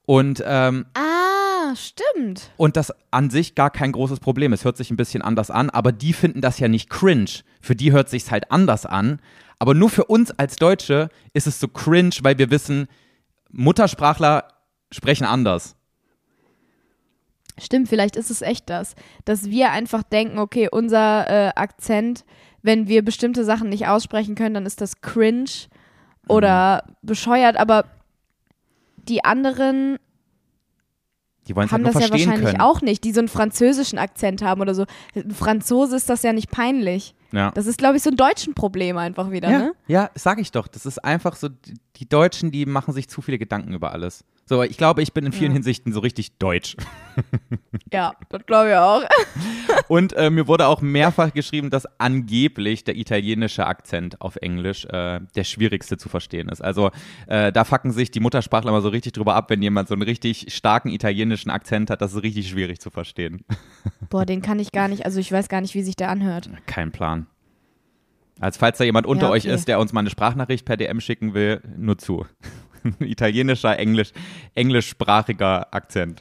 Und 0.06 0.42
ähm, 0.46 0.86
Ah, 0.94 1.76
stimmt. 1.76 2.52
und 2.56 2.78
das 2.78 2.94
an 3.12 3.30
sich 3.30 3.56
gar 3.56 3.70
kein 3.70 3.92
großes 3.92 4.20
Problem. 4.22 4.54
Es 4.54 4.64
hört 4.64 4.78
sich 4.78 4.90
ein 4.90 4.98
bisschen 4.98 5.22
anders 5.22 5.52
an, 5.52 5.70
aber 5.70 5.92
die 5.92 6.14
finden 6.14 6.40
das 6.42 6.60
ja 6.60 6.68
nicht 6.68 6.90
cringe. 6.90 7.30
Für 7.62 7.76
die 7.76 7.92
hört 7.92 8.10
sich's 8.10 8.32
halt 8.32 8.52
anders 8.52 8.86
an. 8.86 9.20
Aber 9.60 9.74
nur 9.74 9.90
für 9.90 10.06
uns 10.06 10.32
als 10.32 10.56
Deutsche 10.58 11.10
ist 11.34 11.48
es 11.48 11.60
so 11.60 11.68
cringe, 11.68 12.12
weil 12.22 12.38
wir 12.38 12.52
wissen, 12.52 12.88
Muttersprachler 13.52 14.48
sprechen 14.92 15.26
anders. 15.26 15.76
Stimmt, 17.60 17.90
vielleicht 17.90 18.16
ist 18.16 18.30
es 18.30 18.42
echt 18.42 18.70
das, 18.70 18.96
dass 19.26 19.46
wir 19.50 19.72
einfach 19.72 20.04
denken, 20.04 20.38
okay, 20.38 20.70
unser 20.72 21.28
äh, 21.30 21.52
Akzent, 21.56 22.24
wenn 22.62 22.88
wir 22.88 23.04
bestimmte 23.04 23.44
Sachen 23.44 23.70
nicht 23.70 23.88
aussprechen 23.88 24.36
können, 24.36 24.54
dann 24.54 24.66
ist 24.66 24.82
das 24.82 25.02
cringe 25.02 25.50
oder 26.28 26.84
bescheuert, 27.02 27.58
aber 27.58 27.86
die 28.98 29.24
anderen 29.24 29.98
Die 31.48 31.56
wollen 31.56 31.64
halt 31.64 31.72
haben 31.72 31.84
nur 31.84 31.94
das 31.94 32.04
ja 32.04 32.12
wahrscheinlich 32.12 32.52
können. 32.52 32.62
auch 32.62 32.82
nicht, 32.82 33.04
die 33.04 33.14
so 33.14 33.22
einen 33.22 33.30
französischen 33.30 33.98
Akzent 33.98 34.42
haben 34.42 34.62
oder 34.62 34.76
so. 34.76 34.86
Ein 35.16 35.32
Franzose 35.32 35.96
ist 35.96 36.10
das 36.10 36.24
ja 36.24 36.34
nicht 36.34 36.52
peinlich. 36.52 37.16
Ja. 37.32 37.52
Das 37.52 37.66
ist, 37.68 37.78
glaube 37.78 37.98
ich, 37.98 38.04
so 38.04 38.10
ein 38.10 38.16
deutschen 38.18 38.54
Problem 38.54 38.98
einfach 38.98 39.32
wieder, 39.32 39.50
Ja, 39.52 39.58
ne? 39.60 39.72
ja, 39.88 40.10
sag 40.16 40.40
ich 40.40 40.52
doch. 40.52 40.68
Das 40.68 40.86
ist 40.86 41.04
einfach 41.04 41.36
so, 41.36 41.50
die, 41.98 42.08
Deutschen, 42.08 42.52
die 42.52 42.66
machen 42.66 42.94
sich 42.94 43.10
zu 43.10 43.22
viele 43.22 43.38
Gedanken 43.38 43.74
über 43.74 43.92
alles. 43.92 44.24
So, 44.46 44.64
ich 44.64 44.78
glaube, 44.78 45.02
ich 45.02 45.12
bin 45.14 45.26
in 45.26 45.34
vielen 45.34 45.52
Ja. 45.52 45.56
Hinsichten 45.56 45.92
so 45.92 46.00
richtig 46.00 46.38
deutsch. 46.38 46.76
Ja, 47.94 48.14
das 48.30 48.46
glaube 48.46 48.70
ich 48.72 48.76
auch. 48.76 49.02
Und 49.88 50.12
äh, 50.14 50.30
mir 50.30 50.48
wurde 50.48 50.68
auch 50.68 50.82
mehrfach 50.82 51.32
geschrieben, 51.34 51.70
dass 51.70 51.86
angeblich 52.00 52.84
der 52.84 52.98
italienische 52.98 53.66
Akzent 53.66 54.20
auf 54.20 54.36
Englisch 54.38 54.84
äh, 54.86 55.22
der 55.36 55.44
schwierigste 55.46 55.98
zu 55.98 56.10
verstehen 56.10 56.50
ist. 56.50 56.62
Also 56.62 56.92
äh, 57.28 57.54
da 57.54 57.64
fucken 57.64 57.92
sich 57.92 58.12
die 58.12 58.20
Muttersprachler 58.20 58.72
mal 58.74 58.82
so 58.82 58.90
richtig 58.90 59.14
drüber 59.14 59.36
ab, 59.36 59.50
wenn 59.50 59.62
jemand 59.62 59.88
so 59.88 59.94
einen 59.94 60.02
richtig 60.02 60.54
starken 60.54 60.90
italienischen 60.90 61.50
Akzent 61.50 61.90
hat. 61.90 62.02
Das 62.02 62.14
ist 62.14 62.24
richtig 62.24 62.50
schwierig 62.50 62.82
zu 62.82 62.90
verstehen. 62.90 63.46
Boah, 64.10 64.26
den 64.26 64.42
kann 64.42 64.60
ich 64.60 64.74
gar 64.74 64.90
nicht, 64.90 65.06
also 65.06 65.20
ich 65.22 65.32
weiß 65.32 65.48
gar 65.48 65.62
nicht, 65.62 65.74
wie 65.74 65.84
sich 65.84 65.96
der 65.96 66.10
anhört. 66.10 66.50
Kein 66.66 66.92
Plan. 66.92 67.17
Als 68.40 68.58
falls 68.58 68.78
da 68.78 68.84
jemand 68.84 69.08
unter 69.08 69.28
Ja, 69.28 69.32
euch 69.32 69.46
okay. 69.46 69.54
ist, 69.54 69.68
der 69.68 69.80
uns 69.80 69.94
mal 69.94 70.02
eine 70.02 70.10
Sprachnachricht 70.10 70.66
per 70.66 70.78
DM 70.78 71.00
schicken 71.02 71.34
will, 71.34 71.62
nur 71.78 71.98
zu. 71.98 72.26
Italienischer, 73.00 73.78
Englisch, 73.80 74.12
englischsprachiger 74.56 75.74
Akzent. 75.74 76.20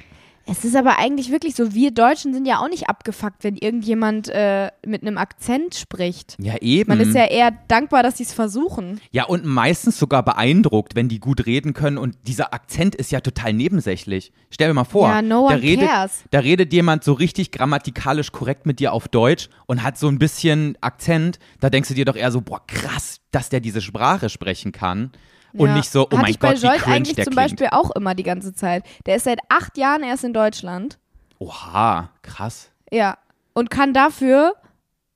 Es 0.49 0.65
ist 0.65 0.77
aber 0.77 0.99
eigentlich 0.99 1.33
wirklich 1.33 1.57
so, 1.57 1.75
wir 1.75 1.91
Deutschen 1.91 2.33
sind 2.33 2.47
ja 2.47 2.61
auch 2.61 2.69
nicht 2.69 2.89
abgefuckt, 2.89 3.43
wenn 3.43 3.57
irgendjemand 3.57 4.29
äh, 4.29 4.71
mit 4.87 5.03
einem 5.03 5.19
Akzent 5.19 5.75
spricht. 5.75 6.37
Ja, 6.39 6.55
eben. 6.61 6.89
Man 6.89 7.01
ist 7.01 7.15
ja 7.15 7.25
eher 7.25 7.51
dankbar, 7.67 8.05
dass 8.05 8.19
sie 8.19 8.23
es 8.23 8.33
versuchen. 8.33 9.01
Ja, 9.11 9.25
und 9.25 9.45
meistens 9.45 9.99
sogar 9.99 10.23
beeindruckt, 10.25 10.95
wenn 10.95 11.09
die 11.09 11.19
gut 11.19 11.47
reden 11.47 11.75
können. 11.75 11.99
Und 11.99 12.17
dieser 12.29 12.55
Akzent 12.55 12.95
ist 12.95 13.11
ja 13.11 13.21
total 13.21 13.55
nebensächlich. 13.55 14.33
Stell 14.51 14.69
dir 14.69 14.75
mal 14.75 14.85
vor, 14.85 15.09
Ja, 15.09 15.21
no 15.21 15.49
da, 15.49 15.57
redet, 15.57 15.89
cares. 15.89 16.23
da 16.31 16.39
redet 16.39 16.73
jemand 16.73 17.03
so 17.03 17.13
richtig 17.13 17.51
grammatikalisch 17.51 18.31
korrekt 18.31 18.67
mit 18.67 18.79
dir 18.79 18.93
auf 18.93 19.09
Deutsch 19.09 19.49
und 19.67 19.83
hat 19.83 19.99
so 19.99 20.07
ein 20.07 20.21
bisschen 20.21 20.79
Akzent. 20.81 21.41
Da 21.59 21.71
denkst 21.71 21.89
du 21.89 21.95
dir 21.95 22.05
doch 22.05 22.17
eher 22.17 22.31
so, 22.31 22.41
boah, 22.41 22.65
krass, 22.69 23.21
dass 23.33 23.49
der 23.49 23.59
diese 23.59 23.81
Sprache 23.81 24.29
sprechen 24.29 24.71
kann. 24.71 25.11
Und 25.59 25.75
nicht 25.75 25.91
so, 25.91 26.03
oh 26.03 26.05
Hatte 26.07 26.17
mein 26.17 26.31
ich 26.31 26.39
bei 26.39 26.53
Gott, 26.53 26.63
wie 26.63 26.67
Jolt 26.67 26.81
cringe 26.81 26.97
eigentlich 26.97 27.17
der 27.17 27.25
zum 27.25 27.35
klingt. 27.35 27.51
Beispiel 27.51 27.69
auch 27.71 27.91
immer 27.93 28.15
die 28.15 28.23
ganze 28.23 28.55
Zeit. 28.55 28.85
Der 29.07 29.17
ist 29.17 29.25
seit 29.25 29.41
acht 29.49 29.77
Jahren 29.79 30.03
erst 30.03 30.25
in 30.25 30.33
Deutschland. 30.33 30.99
Oha, 31.39 32.11
krass. 32.23 32.71
Ja. 32.91 33.19
Und 33.55 33.71
kann 33.71 33.93
dafür 33.93 34.55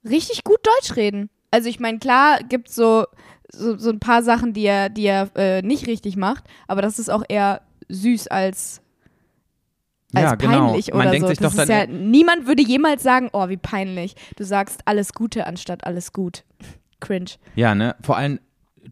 richtig 0.04 0.44
gut 0.44 0.60
Deutsch 0.62 0.96
reden. 0.96 1.30
Also 1.50 1.68
ich 1.68 1.80
meine, 1.80 1.98
klar 1.98 2.38
gibt 2.48 2.70
so, 2.70 3.06
so 3.52 3.76
so 3.76 3.90
ein 3.90 4.00
paar 4.00 4.22
Sachen, 4.22 4.52
die 4.52 4.64
er, 4.64 4.88
die 4.88 5.06
er 5.06 5.28
äh, 5.34 5.62
nicht 5.62 5.86
richtig 5.86 6.16
macht, 6.16 6.44
aber 6.68 6.80
das 6.82 6.98
ist 6.98 7.10
auch 7.10 7.24
eher 7.28 7.62
süß 7.88 8.28
als 8.28 8.80
als 10.14 10.24
ja, 10.24 10.34
genau. 10.34 10.68
peinlich 10.68 10.88
Man 10.88 11.02
oder 11.02 11.10
denkt 11.10 11.26
so. 11.26 11.28
sich 11.28 11.38
das 11.38 11.52
doch 11.54 11.60
ist 11.60 11.68
dann, 11.68 11.92
ja, 11.92 11.98
niemand 11.98 12.46
würde 12.46 12.62
jemals 12.62 13.02
sagen, 13.02 13.30
oh, 13.32 13.48
wie 13.48 13.56
peinlich. 13.56 14.16
Du 14.36 14.44
sagst 14.44 14.80
alles 14.84 15.12
Gute 15.12 15.46
anstatt 15.46 15.84
alles 15.84 16.12
gut. 16.12 16.44
Cringe. 17.00 17.30
Ja, 17.54 17.74
ne? 17.74 17.96
Vor 18.02 18.16
allem, 18.16 18.40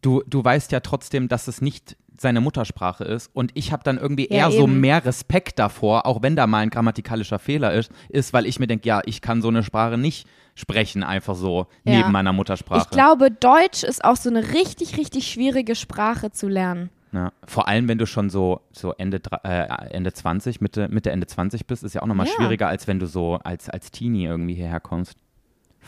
du, 0.03 0.23
du 0.27 0.45
weißt 0.45 0.73
ja 0.73 0.81
trotzdem, 0.81 1.29
dass 1.29 1.49
es 1.49 1.61
nicht 1.61 1.97
seine 2.21 2.41
Muttersprache 2.41 3.05
ist. 3.05 3.31
Und 3.33 3.53
ich 3.55 3.71
habe 3.73 3.85
dann 3.85 3.97
irgendwie 3.97 4.25
Ja, 4.29 4.47
eher 4.49 4.51
so 4.51 4.65
eben. 4.65 4.81
mehr 4.81 5.05
Respekt 5.05 5.59
davor, 5.61 6.05
auch 6.05 6.21
wenn 6.21 6.35
da 6.35 6.49
mal 6.49 6.59
ein 6.59 6.71
grammatikalischer 6.71 7.39
Fehler 7.39 7.73
ist, 7.75 7.93
ist, 8.09 8.33
weil 8.33 8.45
ich 8.47 8.59
mir 8.59 8.67
denke, 8.67 8.89
ja, 8.89 9.01
ich 9.05 9.21
kann 9.21 9.41
so 9.41 9.47
eine 9.49 9.63
Sprache 9.63 9.97
nicht 9.99 10.27
sprechen, 10.57 11.05
einfach 11.05 11.37
so 11.37 11.69
Ja. 11.85 11.95
neben 11.99 12.11
meiner 12.11 12.33
Muttersprache. 12.33 12.81
Ich 12.83 12.91
glaube, 12.91 13.31
Deutsch 13.31 13.85
ist 13.85 14.05
auch 14.05 14.17
so 14.17 14.29
eine 14.31 14.53
richtig, 14.53 14.97
richtig 14.99 15.29
schwierige 15.31 15.77
Sprache 15.77 16.33
zu 16.33 16.49
lernen. 16.49 16.91
Ja. 17.13 17.33
Vor 17.47 17.69
allem, 17.69 17.87
wenn 17.89 17.99
du 17.99 18.05
schon 18.07 18.29
so, 18.31 18.61
so 18.73 18.93
Ende, 18.95 19.21
äh, 19.45 19.67
Ende 19.91 20.13
20, 20.13 20.61
Mitte, 20.61 20.89
Mitte, 20.89 21.11
Ende 21.13 21.27
20 21.29 21.67
bist, 21.67 21.85
ist 21.85 21.95
ja 21.95 22.03
auch 22.03 22.07
nochmal 22.07 22.27
Ja. 22.27 22.33
schwieriger, 22.35 22.67
als 22.69 22.87
wenn 22.89 22.99
du 22.99 23.07
so 23.07 23.37
als, 23.45 23.71
als 23.71 23.93
Teenie 23.93 24.25
irgendwie 24.27 24.55
hierher 24.55 24.81
kommst. 24.81 25.15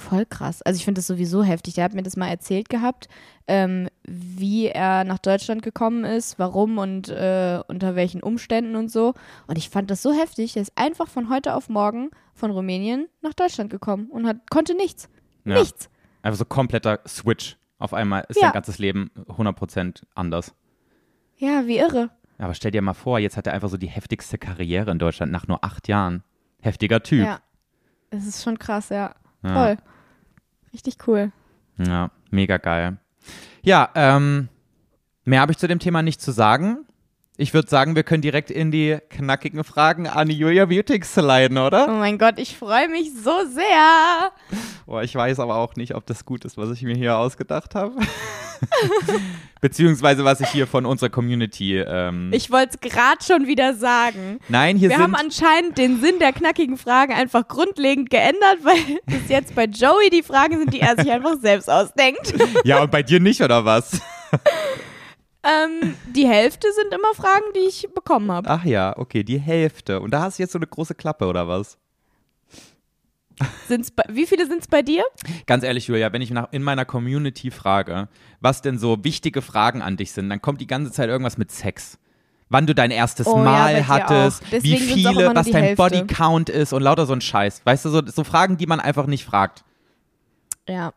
Voll 0.00 0.24
krass. 0.26 0.62
Also 0.62 0.78
ich 0.78 0.84
finde 0.84 1.00
das 1.00 1.06
sowieso 1.06 1.42
heftig. 1.42 1.74
Der 1.74 1.84
hat 1.84 1.92
mir 1.94 2.02
das 2.02 2.16
mal 2.16 2.28
erzählt 2.28 2.68
gehabt, 2.68 3.08
ähm, 3.46 3.88
wie 4.04 4.66
er 4.68 5.04
nach 5.04 5.18
Deutschland 5.18 5.62
gekommen 5.62 6.04
ist, 6.04 6.38
warum 6.38 6.78
und 6.78 7.08
äh, 7.10 7.60
unter 7.68 7.94
welchen 7.96 8.22
Umständen 8.22 8.76
und 8.76 8.90
so. 8.90 9.14
Und 9.46 9.58
ich 9.58 9.68
fand 9.70 9.90
das 9.90 10.00
so 10.02 10.12
heftig. 10.12 10.56
Er 10.56 10.62
ist 10.62 10.72
einfach 10.76 11.06
von 11.06 11.28
heute 11.28 11.54
auf 11.54 11.68
morgen 11.68 12.10
von 12.34 12.50
Rumänien 12.50 13.08
nach 13.20 13.34
Deutschland 13.34 13.70
gekommen 13.70 14.06
und 14.10 14.26
hat, 14.26 14.50
konnte 14.50 14.74
nichts. 14.74 15.08
Ja. 15.44 15.58
Nichts. 15.58 15.90
Einfach 16.22 16.38
so 16.38 16.44
kompletter 16.46 17.00
Switch. 17.06 17.56
Auf 17.78 17.92
einmal 17.94 18.24
ist 18.28 18.36
Ja. 18.36 18.46
sein 18.48 18.52
ganzes 18.52 18.78
Leben 18.78 19.10
100% 19.28 20.02
anders. 20.14 20.54
Ja, 21.36 21.66
wie 21.66 21.78
irre. 21.78 22.10
Aber 22.38 22.54
stell 22.54 22.70
dir 22.70 22.80
mal 22.82 22.94
vor, 22.94 23.18
jetzt 23.18 23.36
hat 23.36 23.46
er 23.46 23.52
einfach 23.52 23.68
so 23.68 23.76
die 23.76 23.86
heftigste 23.88 24.38
Karriere 24.38 24.90
in 24.90 24.98
Deutschland 24.98 25.30
nach 25.30 25.46
nur 25.46 25.62
acht 25.62 25.88
Jahren. 25.88 26.22
Heftiger 26.62 27.02
Typ. 27.02 27.24
Ja. 27.26 27.40
Das 28.10 28.26
ist 28.26 28.42
schon 28.42 28.58
krass, 28.58 28.88
ja. 28.88 29.14
Ja. 29.42 29.54
Voll. 29.54 29.76
Richtig 30.72 30.96
cool. 31.06 31.32
Ja, 31.78 32.10
mega 32.30 32.58
geil. 32.58 32.98
Ja, 33.62 33.90
ähm, 33.94 34.48
mehr 35.24 35.40
habe 35.40 35.52
ich 35.52 35.58
zu 35.58 35.68
dem 35.68 35.78
Thema 35.78 36.02
nicht 36.02 36.20
zu 36.20 36.32
sagen. 36.32 36.86
Ich 37.40 37.54
würde 37.54 37.70
sagen, 37.70 37.96
wir 37.96 38.02
können 38.02 38.20
direkt 38.20 38.50
in 38.50 38.70
die 38.70 38.98
knackigen 39.08 39.64
Fragen 39.64 40.06
an 40.06 40.28
Julia 40.28 40.66
Beautix 40.66 41.14
sliden, 41.14 41.56
Oh 41.56 41.68
oder? 41.68 41.86
mein 41.88 42.18
Gott, 42.18 42.34
ich 42.38 42.54
freue 42.54 42.86
mich 42.88 43.12
so 43.14 43.32
sehr. 43.54 44.30
Boah, 44.84 45.02
ich 45.02 45.14
weiß 45.14 45.40
aber 45.40 45.56
auch 45.56 45.74
nicht, 45.74 45.94
ob 45.94 46.04
das 46.04 46.26
gut 46.26 46.44
ist, 46.44 46.58
was 46.58 46.70
ich 46.70 46.82
mir 46.82 46.94
hier 46.94 47.16
ausgedacht 47.16 47.74
habe. 47.74 47.94
Beziehungsweise, 49.62 50.22
was 50.24 50.40
ich 50.40 50.48
hier 50.48 50.66
von 50.66 50.84
unserer 50.84 51.08
Community. 51.08 51.78
Ähm, 51.78 52.30
Ich 52.34 52.50
wollte 52.50 52.78
es 52.82 52.90
gerade 52.92 53.24
schon 53.24 53.46
wieder 53.46 53.72
sagen. 53.74 54.38
nein, 54.48 54.76
hier 54.76 54.90
Wir 54.90 54.96
sind. 54.96 55.04
haben 55.04 55.14
anscheinend 55.14 55.78
den 55.78 55.98
Sinn 56.00 56.18
der 56.18 56.32
knackigen 56.34 56.76
Fragen 56.76 57.14
einfach 57.14 57.48
grundlegend 57.48 58.10
geändert, 58.10 58.58
weil 58.62 58.98
es 59.06 59.28
jetzt 59.30 59.54
bei 59.54 59.64
Joey 59.64 60.10
die 60.10 60.22
Fragen 60.22 60.58
sind, 60.58 60.74
die 60.74 60.80
er 60.80 60.94
sich 60.96 61.10
einfach 61.10 61.36
selbst 61.40 61.70
ausdenkt. 61.70 62.34
ja, 62.64 62.82
und 62.82 62.90
bei 62.90 63.02
dir 63.02 63.18
nicht, 63.20 63.40
oder 63.40 63.64
was? 63.64 63.98
Ähm, 65.42 65.96
die 66.14 66.26
Hälfte 66.26 66.68
sind 66.72 66.92
immer 66.92 67.14
Fragen, 67.14 67.44
die 67.54 67.60
ich 67.68 67.88
bekommen 67.94 68.30
habe. 68.30 68.48
Ach 68.48 68.64
ja, 68.64 68.96
okay, 68.98 69.24
die 69.24 69.38
Hälfte. 69.38 70.00
Und 70.00 70.10
da 70.12 70.22
hast 70.22 70.38
du 70.38 70.42
jetzt 70.42 70.52
so 70.52 70.58
eine 70.58 70.66
große 70.66 70.94
Klappe, 70.94 71.26
oder 71.26 71.48
was? 71.48 71.78
Sind's 73.66 73.90
bei, 73.90 74.04
wie 74.08 74.26
viele 74.26 74.46
sind 74.46 74.60
es 74.60 74.68
bei 74.68 74.82
dir? 74.82 75.02
Ganz 75.46 75.64
ehrlich, 75.64 75.86
Julia, 75.86 76.12
wenn 76.12 76.20
ich 76.20 76.30
nach, 76.30 76.48
in 76.52 76.62
meiner 76.62 76.84
Community 76.84 77.50
frage, 77.50 78.08
was 78.40 78.60
denn 78.60 78.78
so 78.78 79.02
wichtige 79.02 79.40
Fragen 79.40 79.80
an 79.80 79.96
dich 79.96 80.12
sind, 80.12 80.28
dann 80.28 80.42
kommt 80.42 80.60
die 80.60 80.66
ganze 80.66 80.92
Zeit 80.92 81.08
irgendwas 81.08 81.38
mit 81.38 81.50
Sex. 81.50 81.98
Wann 82.50 82.66
du 82.66 82.74
dein 82.74 82.90
erstes 82.90 83.26
Oh 83.26 83.36
ja, 83.36 83.44
Mal 83.44 83.74
dir 83.76 83.88
hattest, 83.88 84.42
wie 84.62 84.76
viele, 84.76 85.34
was 85.34 85.48
dein. 85.48 85.76
Bodycount 85.76 86.50
ist 86.50 86.72
und 86.72 86.82
lauter 86.82 87.06
so 87.06 87.12
ein 87.12 87.20
Scheiß. 87.20 87.62
Weißt 87.64 87.84
du, 87.84 87.90
so, 87.90 88.02
so 88.04 88.24
Fragen, 88.24 88.56
die 88.56 88.66
man 88.66 88.80
einfach 88.80 89.06
nicht 89.06 89.24
fragt. 89.24 89.64
Ja. 90.68 90.92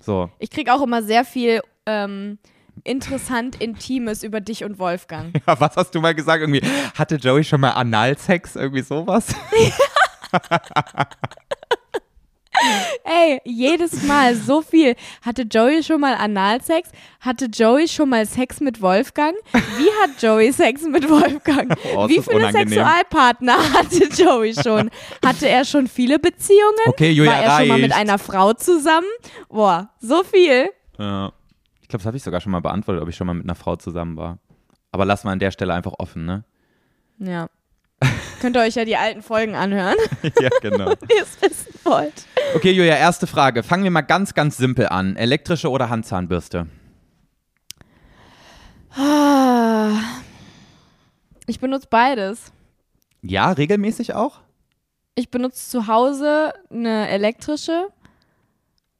So. 0.00 0.30
Ich 0.38 0.50
kriege 0.50 0.72
auch 0.74 0.82
immer 0.82 1.02
sehr 1.02 1.24
viel 1.24 1.62
ähm, 1.86 2.38
interessant 2.84 3.60
Intimes 3.60 4.22
über 4.22 4.40
dich 4.40 4.64
und 4.64 4.78
Wolfgang. 4.78 5.32
Ja, 5.46 5.58
was 5.60 5.76
hast 5.76 5.94
du 5.94 6.00
mal 6.00 6.14
gesagt? 6.14 6.40
Irgendwie, 6.42 6.62
hatte 6.94 7.16
Joey 7.16 7.44
schon 7.44 7.60
mal 7.60 7.70
Analsex? 7.70 8.56
Irgendwie 8.56 8.82
sowas? 8.82 9.26
Ey, 13.04 13.40
jedes 13.44 14.02
Mal 14.02 14.34
so 14.34 14.60
viel. 14.60 14.94
Hatte 15.22 15.42
Joey 15.42 15.82
schon 15.82 16.00
mal 16.00 16.14
Analsex? 16.14 16.90
Hatte 17.20 17.46
Joey 17.46 17.88
schon 17.88 18.10
mal 18.10 18.26
Sex 18.26 18.60
mit 18.60 18.82
Wolfgang? 18.82 19.34
Wie 19.52 19.88
hat 20.02 20.20
Joey 20.20 20.52
Sex 20.52 20.82
mit 20.82 21.08
Wolfgang? 21.08 21.74
Oh, 21.96 22.08
Wie 22.08 22.20
viele 22.20 22.36
unangenehm. 22.36 22.68
Sexualpartner 22.68 23.56
hatte 23.72 24.04
Joey 24.12 24.54
schon? 24.54 24.90
Hatte 25.24 25.48
er 25.48 25.64
schon 25.64 25.86
viele 25.86 26.18
Beziehungen? 26.18 26.76
Okay, 26.86 27.10
Julia, 27.10 27.32
War 27.32 27.42
er 27.42 27.58
schon 27.60 27.68
mal 27.68 27.78
mit 27.78 27.90
reicht. 27.92 28.00
einer 28.00 28.18
Frau 28.18 28.52
zusammen? 28.52 29.06
Boah, 29.48 29.90
so 30.00 30.22
viel. 30.22 30.68
Ja. 30.98 31.32
Ich 31.90 31.92
glaube, 31.92 32.02
das 32.02 32.06
habe 32.06 32.16
ich 32.18 32.22
sogar 32.22 32.40
schon 32.40 32.52
mal 32.52 32.60
beantwortet, 32.60 33.02
ob 33.02 33.08
ich 33.08 33.16
schon 33.16 33.26
mal 33.26 33.34
mit 33.34 33.42
einer 33.42 33.56
Frau 33.56 33.74
zusammen 33.74 34.16
war. 34.16 34.38
Aber 34.92 35.04
lass 35.04 35.24
mal 35.24 35.32
an 35.32 35.40
der 35.40 35.50
Stelle 35.50 35.74
einfach 35.74 35.94
offen, 35.98 36.24
ne? 36.24 36.44
Ja. 37.18 37.48
Könnt 38.40 38.56
ihr 38.56 38.62
euch 38.62 38.76
ja 38.76 38.84
die 38.84 38.96
alten 38.96 39.22
Folgen 39.22 39.56
anhören, 39.56 39.96
ja, 40.22 40.50
genau. 40.62 40.86
wenn 41.00 41.08
ihr 41.16 41.24
es 41.24 41.42
wissen 41.42 41.74
wollt. 41.82 42.26
Okay, 42.54 42.70
Julia, 42.70 42.94
erste 42.94 43.26
Frage. 43.26 43.64
Fangen 43.64 43.82
wir 43.82 43.90
mal 43.90 44.02
ganz, 44.02 44.34
ganz 44.34 44.56
simpel 44.56 44.86
an. 44.86 45.16
Elektrische 45.16 45.68
oder 45.68 45.90
Handzahnbürste? 45.90 46.68
Ah. 48.94 49.98
Ich 51.48 51.58
benutze 51.58 51.88
beides. 51.90 52.52
Ja, 53.20 53.50
regelmäßig 53.50 54.14
auch? 54.14 54.38
Ich 55.16 55.32
benutze 55.32 55.68
zu 55.68 55.88
Hause 55.88 56.52
eine 56.70 57.08
elektrische 57.08 57.88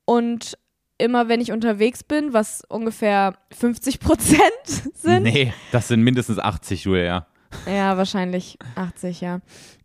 und 0.07 0.59
immer 1.01 1.28
wenn 1.28 1.40
ich 1.40 1.53
unterwegs 1.53 2.05
bin, 2.05 2.32
was 2.32 2.62
ungefähr 2.68 3.34
50 3.53 4.01
Prozent 4.01 4.40
sind. 4.94 5.22
Nee, 5.24 5.53
das 5.72 5.88
sind 5.88 6.03
mindestens 6.03 6.38
80, 6.38 6.84
Julia. 6.84 7.26
Ja, 7.66 7.96
wahrscheinlich 7.96 8.59
80, 8.76 9.20
ja. 9.20 9.40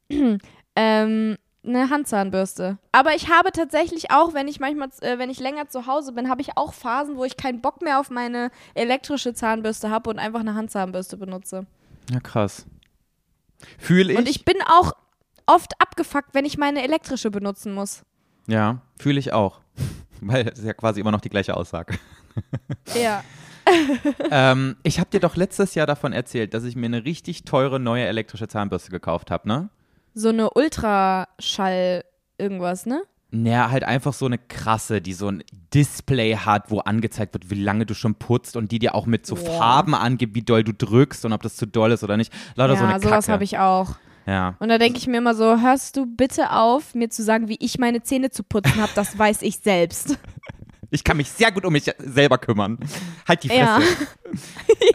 ähm, 0.76 1.38
eine 1.66 1.90
Handzahnbürste. 1.90 2.78
Aber 2.92 3.16
ich 3.16 3.30
habe 3.30 3.52
tatsächlich 3.52 4.12
auch, 4.12 4.34
wenn 4.34 4.48
ich 4.48 4.60
manchmal, 4.60 4.90
äh, 5.02 5.18
wenn 5.18 5.30
ich 5.30 5.40
länger 5.40 5.68
zu 5.68 5.88
Hause 5.88 6.12
bin, 6.12 6.30
habe 6.30 6.42
ich 6.42 6.58
auch 6.58 6.74
Phasen, 6.74 7.18
wo 7.18 7.26
ich 7.26 7.38
keinen 7.38 7.62
Bock 7.62 7.82
mehr 7.82 8.00
auf 8.00 8.10
meine 8.12 8.52
elektrische 8.76 9.34
Zahnbürste 9.34 9.90
habe 9.90 10.10
und 10.10 10.20
einfach 10.20 10.42
eine 10.42 10.54
Handzahnbürste 10.54 11.18
benutze. 11.18 11.66
Ja, 12.12 12.20
krass. 12.20 12.66
Fühle 13.80 14.14
ich? 14.14 14.20
Und 14.20 14.30
ich 14.30 14.46
bin 14.46 14.58
auch 14.68 14.92
oft 15.48 15.82
abgefuckt, 15.82 16.34
wenn 16.34 16.46
ich 16.46 16.58
meine 16.58 16.84
elektrische 16.84 17.32
benutzen 17.32 17.74
muss. 17.74 18.04
ja, 18.48 18.82
fühle 19.00 19.20
ich 19.20 19.34
auch. 19.34 19.62
Weil 20.22 20.48
es 20.48 20.60
ist 20.60 20.66
ja 20.66 20.74
quasi 20.74 21.00
immer 21.00 21.12
noch 21.12 21.22
die 21.22 21.30
gleiche 21.30 21.56
Aussage. 21.56 21.98
Ja. 23.00 23.24
ähm, 24.32 24.76
ich 24.84 25.00
habe 25.00 25.10
dir 25.10 25.20
doch 25.20 25.36
letztes 25.36 25.76
Jahr 25.76 25.88
davon 25.88 26.14
erzählt, 26.14 26.54
dass 26.54 26.64
ich 26.64 26.76
mir 26.76 26.86
eine 26.86 27.04
richtig 27.04 27.46
teure 27.46 27.80
neue 27.80 28.06
elektrische 28.06 28.48
Zahnbürste 28.48 28.92
gekauft 28.92 29.32
habe, 29.32 29.48
ne? 29.48 29.70
So 30.14 30.30
eine 30.30 30.52
Ultraschall 30.52 32.04
irgendwas, 32.38 32.86
ne? 32.86 33.02
Naja, 33.32 33.70
halt 33.70 33.84
einfach 33.84 34.14
so 34.14 34.28
eine 34.28 34.38
krasse, 34.38 35.02
die 35.02 35.14
so 35.14 35.28
ein 35.28 35.44
Display 35.74 36.38
hat, 36.38 36.72
wo 36.72 36.80
angezeigt 36.80 37.34
wird, 37.34 37.50
wie 37.50 37.62
lange 37.62 37.86
du 37.86 37.94
schon 37.94 38.16
putzt 38.16 38.56
und 38.56 38.72
die 38.72 38.80
dir 38.80 38.96
auch 38.96 39.08
mit 39.08 39.26
so 39.26 39.36
Boah. 39.36 39.58
Farben 39.58 39.94
angibt, 39.94 40.36
wie 40.36 40.42
doll 40.42 40.64
du 40.64 40.74
drückst 40.74 41.26
und 41.26 41.34
ob 41.34 41.42
das 41.42 41.58
zu 41.58 41.66
doll 41.66 41.92
ist 41.92 42.04
oder 42.04 42.18
nicht. 42.18 42.32
Lauter 42.56 42.74
ja, 42.74 42.80
so 42.80 42.86
eine 42.86 43.00
sowas 43.02 43.28
habe 43.28 43.44
ich 43.44 43.58
auch. 43.58 43.96
Ja. 44.26 44.56
Und 44.60 44.70
da 44.70 44.78
denke 44.78 44.98
ich 44.98 45.08
mir 45.08 45.18
immer 45.18 45.36
so, 45.36 45.62
hörst 45.62 45.98
du 45.98 46.06
bitte 46.06 46.52
auf, 46.52 46.96
mir 46.96 47.10
zu 47.10 47.24
sagen, 47.24 47.48
wie 47.48 47.58
ich 47.60 47.78
meine 47.78 48.02
Zähne 48.02 48.32
zu 48.32 48.44
putzen 48.44 48.82
habe, 48.82 48.92
das 48.96 49.18
weiß 49.18 49.42
ich 49.44 49.58
selbst. 49.58 50.18
Ich 50.92 51.04
kann 51.04 51.18
mich 51.18 51.30
sehr 51.30 51.52
gut 51.52 51.66
um 51.66 51.74
mich 51.74 51.92
selber 51.98 52.38
kümmern. 52.38 52.78
Halt 53.28 53.44
die 53.44 53.50
Fresse. 53.50 53.82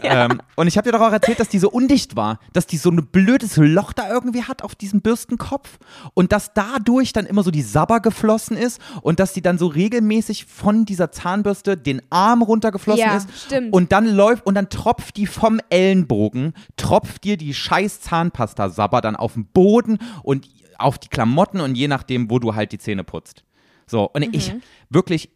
Ja. 0.03 0.25
Ähm, 0.25 0.41
und 0.55 0.67
ich 0.67 0.77
habe 0.77 0.89
dir 0.89 0.97
doch 0.97 1.05
auch 1.05 1.11
erzählt, 1.11 1.39
dass 1.39 1.49
die 1.49 1.57
so 1.57 1.69
undicht 1.69 2.15
war, 2.15 2.39
dass 2.53 2.67
die 2.67 2.77
so 2.77 2.89
ein 2.91 3.07
blödes 3.07 3.57
Loch 3.57 3.93
da 3.93 4.09
irgendwie 4.09 4.43
hat 4.43 4.61
auf 4.63 4.75
diesem 4.75 5.01
Bürstenkopf 5.01 5.79
und 6.13 6.31
dass 6.31 6.53
dadurch 6.53 7.13
dann 7.13 7.25
immer 7.25 7.41
so 7.43 7.49
die 7.49 7.61
Sabber 7.63 7.99
geflossen 8.01 8.55
ist 8.57 8.79
und 9.01 9.19
dass 9.19 9.33
die 9.33 9.41
dann 9.41 9.57
so 9.57 9.67
regelmäßig 9.67 10.45
von 10.45 10.85
dieser 10.85 11.11
Zahnbürste 11.11 11.75
den 11.77 12.01
Arm 12.11 12.41
runtergeflossen 12.43 13.03
Ja, 13.03 13.17
ist 13.17 13.27
stimmt. 13.45 13.73
und 13.73 13.91
dann 13.91 14.05
läuft 14.07 14.45
und 14.45 14.53
dann 14.55 14.69
tropft 14.69 15.17
die 15.17 15.25
vom 15.27 15.59
Ellenbogen, 15.69 16.53
tropft 16.77 17.23
dir 17.23 17.37
die 17.37 17.53
scheiß 17.53 18.01
Zahnpasta-Sabber 18.01 19.01
dann 19.01 19.15
auf 19.15 19.33
den 19.33 19.45
Boden 19.45 19.97
und 20.23 20.47
auf 20.77 20.99
die 20.99 21.09
Klamotten 21.09 21.61
und 21.61 21.75
je 21.75 21.87
nachdem, 21.87 22.29
wo 22.29 22.37
du 22.39 22.53
halt 22.55 22.71
die 22.71 22.77
Zähne 22.79 23.03
putzt. 23.03 23.43
So, 23.87 24.09
und 24.13 24.23
ich 24.35 24.53
wirklich, 24.89 25.29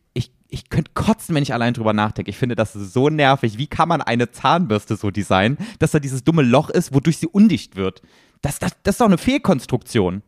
ich, 0.55 0.69
könnte 0.69 0.91
kotzen, 0.93 1.35
wenn 1.35 1.43
ich 1.43 1.53
allein 1.53 1.73
drüber 1.73 1.93
nachdenke. 1.93 2.29
Ich 2.29 2.37
finde 2.37 2.55
das 2.55 2.73
so 2.73 3.09
nervig. 3.09 3.57
Wie 3.57 3.67
kann 3.67 3.89
man 3.89 4.01
eine 4.01 4.31
Zahnbürste 4.31 4.95
so 4.95 5.11
designen, 5.11 5.57
dass 5.79 5.91
da 5.91 5.99
dieses 5.99 6.23
dumme 6.23 6.41
Loch 6.41 6.69
ist, 6.69 6.93
wodurch 6.93 7.17
sie 7.17 7.27
undicht 7.27 7.75
wird? 7.75 8.01
Das, 8.41 8.59
das, 8.59 8.71
das 8.83 8.95
ist 8.95 9.01
doch 9.01 9.05
eine 9.05 9.17
Fehlkonstruktion. 9.17 10.23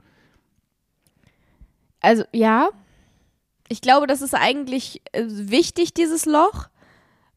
Also 2.01 2.23
ja, 2.31 2.69
ich 3.69 3.81
glaube, 3.81 4.07
das 4.07 4.21
ist 4.21 4.33
eigentlich 4.33 5.01
äh, 5.11 5.23
wichtig, 5.27 5.93
dieses 5.93 6.25
Loch, 6.25 6.67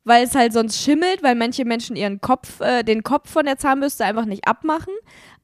weil 0.04 0.24
es 0.24 0.34
halt 0.34 0.52
sonst 0.52 0.82
schimmelt, 0.82 1.22
weil 1.22 1.34
manche 1.34 1.64
Menschen 1.64 1.96
ihren 1.96 2.20
Kopf, 2.20 2.60
äh, 2.60 2.82
den 2.82 3.02
Kopf 3.02 3.30
von 3.30 3.46
der 3.46 3.58
Zahnbürste 3.58 4.04
einfach 4.04 4.24
nicht 4.26 4.46
abmachen. 4.46 4.94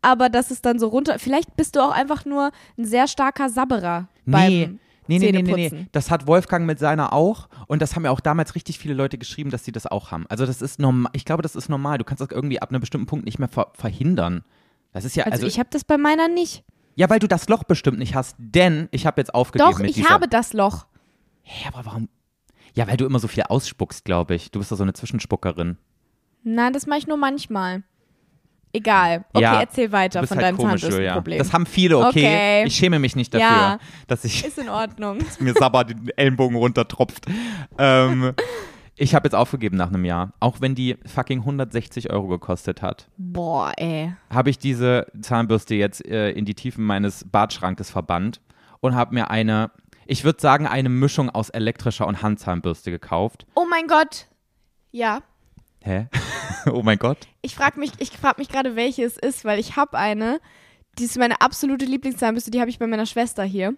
Aber 0.03 0.29
das 0.29 0.51
ist 0.51 0.65
dann 0.65 0.79
so 0.79 0.89
runter. 0.89 1.19
Vielleicht 1.19 1.57
bist 1.57 1.77
du 1.77 1.81
auch 1.81 1.91
einfach 1.93 2.25
nur 2.25 2.51
ein 2.79 2.85
sehr 2.85 3.09
starker 3.09 3.49
Sabberer 3.49 4.09
Nee. 4.25 4.33
beim 4.67 4.81
Nee, 5.09 5.19
nee, 5.19 5.33
nee, 5.33 5.43
nee, 5.43 5.71
nee. 5.73 5.87
Das 5.93 6.11
hat 6.11 6.27
Wolfgang 6.27 6.67
mit 6.67 6.79
seiner 6.79 7.13
auch. 7.13 7.49
Und 7.67 7.83
das 7.83 7.95
haben 7.97 8.05
ja 8.05 8.11
auch 8.11 8.21
damals 8.21 8.55
richtig 8.55 8.79
viele 8.79 8.95
Leute 8.95 9.19
geschrieben, 9.19 9.51
dass 9.51 9.65
sie 9.65 9.73
das 9.73 9.87
auch 9.87 10.11
haben. 10.11 10.27
Also, 10.29 10.47
das 10.47 10.63
ist 10.63 10.79
normal. 10.79 11.11
Ich 11.15 11.25
glaube, 11.25 11.43
das 11.43 11.57
ist 11.57 11.69
normal. 11.69 11.99
Du 11.99 12.05
kannst 12.05 12.21
das 12.21 12.29
irgendwie 12.31 12.61
ab 12.61 12.71
einem 12.71 12.81
bestimmten 12.81 13.07
Punkt 13.07 13.25
nicht 13.25 13.39
mehr 13.39 13.49
ver 13.49 13.69
verhindern. 13.75 14.45
Das 14.93 15.05
ist 15.05 15.17
ja, 15.17 15.25
Also, 15.25 15.35
also, 15.35 15.47
ich 15.47 15.59
habe 15.59 15.69
das 15.71 15.85
bei 15.85 15.99
meiner 15.99 16.29
nicht. 16.29 16.65
ja, 16.95 17.11
weil 17.11 17.19
du 17.19 17.27
das 17.29 17.49
Loch 17.49 17.65
bestimmt 17.65 17.99
nicht 17.99 18.15
hast. 18.15 18.37
Denn 18.39 18.89
ich 18.91 19.07
habe 19.07 19.21
jetzt 19.21 19.35
aufgegeben 19.35 19.71
Doch, 19.71 19.79
mit 19.79 19.97
ich 19.97 20.09
habe 20.09 20.29
das 20.29 20.53
Loch. 20.53 20.87
Hä, 21.43 21.69
aber 21.73 21.85
warum? 21.87 22.09
Ja, 22.75 22.87
weil 22.89 22.97
du 22.97 23.07
immer 23.07 23.19
so 23.19 23.29
viel 23.29 23.45
ausspuckst, 23.45 24.05
glaube 24.05 24.35
ich. 24.35 24.51
Du 24.51 24.59
bist 24.59 24.71
doch 24.73 24.77
so 24.77 24.83
eine 24.83 24.93
Zwischenspuckerin. 24.93 25.77
Nein, 26.43 26.73
das 26.73 26.87
mache 26.87 26.99
ich 27.01 27.07
nur 27.07 27.17
manchmal. 27.17 27.83
Egal. 28.73 29.25
Okay, 29.33 29.43
Ja, 29.43 29.61
erzähl 29.61 29.91
weiter 29.93 30.27
von 30.27 30.37
halt 30.37 30.47
deinem 30.47 30.57
komisch. 30.59 30.83
Zahnbürstenproblem. 30.83 31.39
Das 31.39 31.53
haben 31.53 31.65
viele, 31.67 31.99
okay. 31.99 32.09
Okay. 32.09 32.65
Ich 32.67 32.77
schäme 32.77 32.99
mich 32.99 33.17
nicht 33.17 33.33
dafür, 33.33 33.47
Ja. 33.49 33.79
dass 34.07 34.25
ich 34.25 34.45
ist 34.45 34.59
in 34.59 34.69
Ordnung. 34.69 35.19
mir 35.41 35.55
Sabber 35.55 35.85
den 35.85 36.09
Ellenbogen 36.17 36.57
runtertropft. 36.57 37.27
Ähm, 37.79 38.35
ich 38.97 39.15
habe 39.15 39.27
jetzt 39.27 39.35
aufgegeben 39.35 39.77
nach 39.77 39.89
einem 39.89 40.05
Jahr. 40.05 40.33
Auch 40.41 40.61
wenn 40.61 40.75
die 40.75 40.97
fucking 41.07 41.41
160 41.41 42.11
Euro 42.11 42.29
gekostet 42.29 42.83
hat, 42.83 43.09
Boah, 43.17 43.73
ey. 43.77 44.13
habe 44.31 44.51
ich 44.51 44.59
diese 44.59 45.07
Zahnbürste 45.21 45.75
jetzt 45.75 46.05
äh, 46.07 46.31
in 46.33 46.45
die 46.45 46.55
Tiefen 46.55 46.85
meines 46.85 47.25
Badschrankes 47.31 47.91
verbannt 47.91 48.41
und 48.81 48.95
habe 48.95 49.15
mir 49.15 49.31
eine, 49.31 49.71
ich 50.07 50.25
würde 50.25 50.41
sagen, 50.41 50.67
eine 50.67 50.89
Mischung 50.91 51.31
aus 51.31 51.49
elektrischer 51.51 52.07
und 52.07 52.23
Handzahnbürste 52.23 52.91
gekauft. 52.91 53.47
Oh 53.55 53.65
mein 53.69 53.87
Gott. 53.87 54.27
Ja. 54.93 55.21
Hä? 55.83 56.09
oh 56.73 56.83
mein 56.83 56.99
Gott. 56.99 57.19
Ich 57.43 57.55
frage 57.55 57.79
mich, 57.81 57.93
ich 57.99 58.11
frag 58.11 58.39
mich 58.39 58.49
gerade, 58.49 58.77
welche 58.77 59.05
es 59.05 59.17
ist, 59.17 59.45
weil 59.45 59.59
ich 59.59 59.77
habe 59.77 59.97
eine, 59.99 60.41
die 60.99 61.05
ist 61.05 61.17
meine 61.19 61.41
absolute 61.41 61.85
Lieblingszahnbürste, 61.85 62.51
die 62.51 62.61
habe 62.61 62.71
ich 62.71 62.79
bei 62.79 62.87
meiner 62.87 63.07
Schwester 63.07 63.45
hier. 63.45 63.75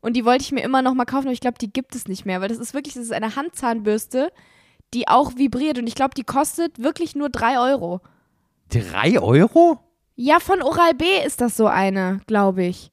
Und 0.00 0.14
die 0.16 0.24
wollte 0.24 0.42
ich 0.42 0.52
mir 0.52 0.62
immer 0.62 0.82
noch 0.82 0.94
mal 0.94 1.06
kaufen, 1.06 1.26
aber 1.26 1.32
ich 1.32 1.40
glaube, 1.40 1.58
die 1.58 1.72
gibt 1.72 1.94
es 1.94 2.08
nicht 2.08 2.26
mehr, 2.26 2.40
weil 2.40 2.48
das 2.48 2.58
ist 2.58 2.74
wirklich, 2.74 2.94
das 2.94 3.04
ist 3.04 3.12
eine 3.12 3.36
Handzahnbürste, 3.36 4.30
die 4.92 5.08
auch 5.08 5.36
vibriert 5.36 5.78
und 5.78 5.86
ich 5.86 5.94
glaube, 5.94 6.14
die 6.14 6.24
kostet 6.24 6.78
wirklich 6.82 7.14
nur 7.16 7.30
3 7.30 7.58
Euro. 7.58 8.00
Drei 8.68 9.18
Euro? 9.18 9.78
Ja, 10.16 10.40
von 10.40 10.62
Oral-B 10.62 11.04
ist 11.24 11.40
das 11.40 11.56
so 11.56 11.66
eine, 11.66 12.20
glaube 12.26 12.64
ich. 12.64 12.92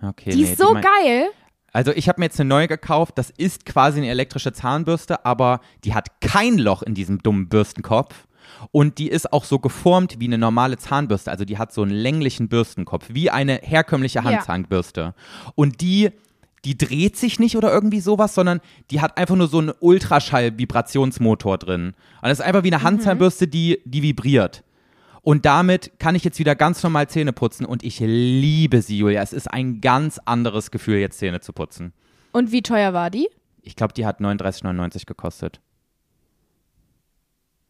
Okay, 0.00 0.30
Die 0.30 0.42
nee, 0.44 0.52
ist 0.52 0.58
so 0.58 0.72
mein- 0.72 0.82
geil. 0.82 1.28
Also 1.74 1.90
ich 1.92 2.08
habe 2.08 2.20
mir 2.20 2.26
jetzt 2.26 2.38
eine 2.38 2.48
neue 2.48 2.68
gekauft. 2.68 3.16
Das 3.16 3.30
ist 3.30 3.64
quasi 3.64 3.98
eine 3.98 4.08
elektrische 4.10 4.52
Zahnbürste, 4.52 5.24
aber 5.24 5.60
die 5.84 5.94
hat 5.94 6.20
kein 6.20 6.58
Loch 6.58 6.82
in 6.82 6.94
diesem 6.94 7.18
dummen 7.22 7.48
Bürstenkopf. 7.48 8.26
Und 8.70 8.98
die 8.98 9.08
ist 9.08 9.32
auch 9.32 9.44
so 9.44 9.58
geformt 9.58 10.16
wie 10.20 10.26
eine 10.26 10.38
normale 10.38 10.76
Zahnbürste. 10.78 11.30
Also 11.30 11.44
die 11.44 11.58
hat 11.58 11.72
so 11.72 11.82
einen 11.82 11.90
länglichen 11.92 12.48
Bürstenkopf, 12.48 13.06
wie 13.10 13.30
eine 13.30 13.54
herkömmliche 13.62 14.20
Ja. 14.20 14.24
Handzahnbürste. 14.24 15.14
Und 15.54 15.80
die, 15.80 16.10
die 16.64 16.78
dreht 16.78 17.16
sich 17.16 17.40
nicht 17.40 17.56
oder 17.56 17.72
irgendwie 17.72 18.00
sowas, 18.00 18.34
sondern 18.34 18.60
die 18.90 19.00
hat 19.00 19.16
einfach 19.18 19.34
nur 19.36 19.48
so 19.48 19.58
einen 19.58 19.72
Ultraschall-Vibrationsmotor 19.80 21.58
drin. 21.58 21.86
Und 22.22 22.28
das 22.28 22.38
ist 22.38 22.44
einfach 22.44 22.62
wie 22.62 22.68
Mhm. 22.68 22.74
eine 22.74 22.82
Handzahnbürste, 22.84 23.48
die, 23.48 23.80
die 23.84 24.02
vibriert. 24.02 24.62
Und 25.22 25.44
damit 25.46 25.92
kann 26.00 26.14
ich 26.16 26.24
jetzt 26.24 26.38
wieder 26.38 26.54
ganz 26.56 26.82
normal 26.82 27.08
Zähne 27.08 27.32
putzen. 27.32 27.64
Und 27.64 27.82
ich 27.84 28.00
liebe 28.00 28.82
sie, 28.82 28.98
Julia. 28.98 29.22
Es 29.22 29.32
ist 29.32 29.46
ein 29.52 29.80
ganz 29.80 30.18
anderes 30.24 30.70
Gefühl, 30.72 30.98
jetzt 30.98 31.18
Zähne 31.18 31.40
zu 31.40 31.52
putzen. 31.52 31.92
Und 32.32 32.50
wie 32.50 32.62
teuer 32.62 32.92
war 32.92 33.08
die? 33.10 33.28
Ich 33.62 33.76
glaube, 33.76 33.92
die 33.94 34.04
hat 34.04 34.20
39,99 34.20 35.06
gekostet. 35.06 35.60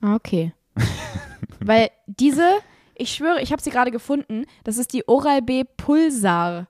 Ah, 0.00 0.14
Okay. 0.14 0.52
Weil 1.60 1.90
diese, 2.06 2.48
ich 2.94 3.14
schwöre, 3.14 3.40
ich 3.40 3.52
habe 3.52 3.62
sie 3.62 3.70
gerade 3.70 3.90
gefunden, 3.90 4.46
das 4.64 4.78
ist 4.78 4.92
die 4.92 5.06
Oral-B 5.08 5.64
Pulsar 5.76 6.66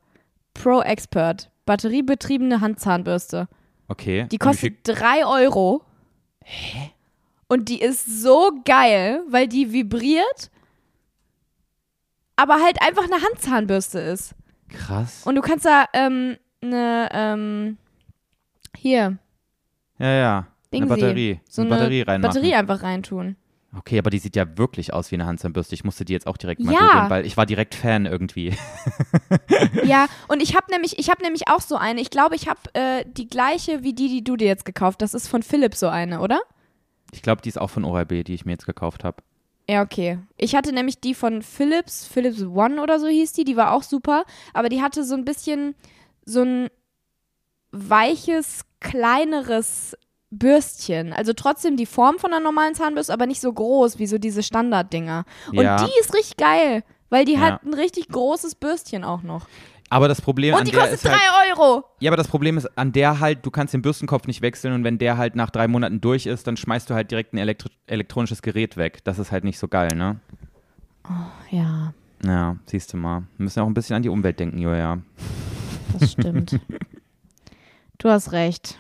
Pro 0.55 0.83
Expert. 0.83 1.51
Batteriebetriebene 1.65 2.61
Handzahnbürste. 2.61 3.49
Okay. 3.89 4.27
Die 4.31 4.39
kostet 4.39 4.79
3 4.85 5.25
Euro. 5.27 5.83
Hä? 6.45 6.91
Und 7.47 7.69
die 7.69 7.81
ist 7.81 8.23
so 8.23 8.51
geil, 8.65 9.23
weil 9.29 9.47
die 9.47 9.73
vibriert, 9.73 10.51
aber 12.35 12.55
halt 12.55 12.83
einfach 12.83 13.05
eine 13.05 13.23
Handzahnbürste 13.23 14.01
ist. 14.01 14.35
Krass. 14.69 15.23
Und 15.25 15.37
du 15.37 15.43
kannst 15.43 15.65
da 15.65 15.85
ähm, 15.93 16.37
eine, 16.63 17.09
ähm, 17.13 17.79
hier, 18.77 19.19
ja, 20.03 20.13
ja. 20.13 20.37
Eine 20.39 20.47
Dingsy. 20.73 20.89
Batterie. 20.89 21.41
so 21.49 21.63
eine 21.63 21.71
eine 21.71 21.81
Batterie 21.81 22.03
reinmachen. 22.03 22.35
Batterie 22.35 22.55
einfach 22.55 22.83
reintun. 22.83 23.37
Okay, 23.77 23.99
aber 23.99 24.11
die 24.11 24.19
sieht 24.19 24.37
ja 24.37 24.59
wirklich 24.59 24.93
aus 24.93 25.11
wie 25.11 25.15
eine 25.15 25.25
Handzahnbürste. 25.25 25.75
Ich 25.75 25.83
musste 25.83 26.05
die 26.05 26.13
jetzt 26.13 26.27
auch 26.27 26.37
direkt 26.37 26.61
mal 26.61 26.73
Ja. 26.75 26.81
googeln, 26.81 27.11
weil 27.11 27.27
ich 27.27 27.37
war 27.39 27.47
direkt 27.47 27.75
Fan 27.75 28.07
irgendwie. 28.07 28.55
Ja, 29.85 30.07
und 30.29 30.43
ich 30.43 30.55
habe 30.55 30.71
nämlich, 30.71 30.99
ich 30.99 31.11
habe 31.11 31.23
nämlich 31.23 31.49
auch 31.49 31.61
so 31.61 31.77
eine. 31.77 32.01
Ich 32.01 32.11
glaube, 32.11 32.35
ich 32.37 32.49
habe 32.49 32.61
äh, 32.75 33.05
die 33.07 33.27
gleiche 33.29 33.83
wie 33.83 33.93
die, 33.95 34.09
die 34.09 34.23
du 34.25 34.37
dir 34.37 34.47
jetzt 34.47 34.65
gekauft. 34.65 35.01
Das 35.03 35.15
ist 35.15 35.27
von 35.29 35.43
Philips 35.43 35.81
so 35.81 35.89
eine, 35.89 36.21
oder? 36.21 36.41
Ich 37.13 37.23
glaube, 37.23 37.43
die 37.43 37.49
ist 37.49 37.59
auch 37.61 37.69
von 37.71 37.85
Oral-B, 37.85 38.23
die 38.25 38.35
ich 38.35 38.45
mir 38.45 38.53
jetzt 38.53 38.67
gekauft 38.67 39.05
habe. 39.05 39.23
Ja, 39.69 39.83
okay. 39.83 40.19
Ich 40.37 40.55
hatte 40.55 40.73
nämlich 40.73 41.01
die 41.01 41.15
von 41.15 41.43
Philips, 41.43 42.07
Philips 42.07 42.43
One 42.43 42.81
oder 42.83 42.99
so 43.01 43.07
hieß 43.07 43.33
die, 43.33 43.45
die 43.45 43.57
war 43.57 43.73
auch 43.73 43.83
super, 43.83 44.25
aber 44.55 44.69
die 44.69 44.83
hatte 44.83 45.05
so 45.05 45.15
ein 45.15 45.25
bisschen 45.25 45.75
so 46.25 46.43
ein 46.43 46.69
weiches, 47.71 48.65
kleineres 48.81 49.97
Bürstchen. 50.33 51.13
Also 51.13 51.33
trotzdem 51.35 51.77
die 51.77 51.87
Form 51.87 52.19
von 52.19 52.33
einer 52.33 52.43
normalen 52.43 52.75
Zahnbürste, 52.75 53.13
aber 53.13 53.27
nicht 53.27 53.41
so 53.41 53.53
groß 53.53 53.99
wie 53.99 54.07
so 54.07 54.19
diese 54.19 54.43
Standarddinger. 54.43 55.25
Und 55.51 55.63
Ja. 55.63 55.77
die 55.85 55.91
ist 56.01 56.15
richtig 56.15 56.37
geil, 56.39 56.83
weil 57.11 57.25
die 57.25 57.35
Ja. 57.35 57.41
hat 57.41 57.63
ein 57.65 57.75
richtig 57.75 58.09
großes 58.09 58.55
Bürstchen 58.57 59.05
auch 59.05 59.23
noch. 59.23 59.47
Aber 59.91 60.09
das 60.09 60.23
Problem 60.23 60.55
Und 60.55 60.67
die 60.67 60.73
kostet 60.73 60.95
ist 60.95 61.05
halt, 61.05 61.21
3 61.21 61.51
Euro. 61.61 61.85
Ja, 62.01 62.09
aber 62.11 62.17
das 62.17 62.27
Problem 62.27 62.57
ist 62.57 62.67
an 62.79 62.93
der 62.93 63.21
halt, 63.21 63.45
du 63.45 63.51
kannst 63.51 63.75
den 63.75 63.83
Bürstenkopf 63.83 64.27
nicht 64.27 64.41
wechseln 64.41 64.73
und 64.73 64.85
wenn 64.85 64.97
der 64.97 65.19
halt 65.19 65.37
nach 65.37 65.51
drei 65.51 65.69
Monaten 65.69 66.01
durch 66.01 66.25
ist, 66.25 66.47
dann 66.47 66.57
schmeißt 66.57 66.89
du 66.89 66.95
halt 66.95 67.11
direkt 67.11 67.35
ein 67.35 67.39
elektro 67.39 67.69
elektronisches 67.87 68.41
Gerät 68.41 68.79
weg. 68.79 69.05
Das 69.05 69.19
ist 69.19 69.33
halt 69.33 69.45
nicht 69.45 69.59
so 69.59 69.69
geil, 69.69 69.91
ne? 69.95 70.19
Ja, 71.51 71.93
Ja, 72.25 72.57
siehst 72.65 72.93
du 72.95 72.97
mal. 72.97 73.25
Wir 73.37 73.45
müssen 73.45 73.61
auch 73.61 73.67
ein 73.67 73.75
bisschen 73.75 73.97
an 73.97 74.03
die 74.03 74.09
Umwelt 74.09 74.41
denken, 74.41 74.57
Julia. 74.59 74.99
das 75.99 76.13
stimmt. 76.13 76.59
du 77.99 78.09
hast 78.09 78.33
recht. 78.33 78.79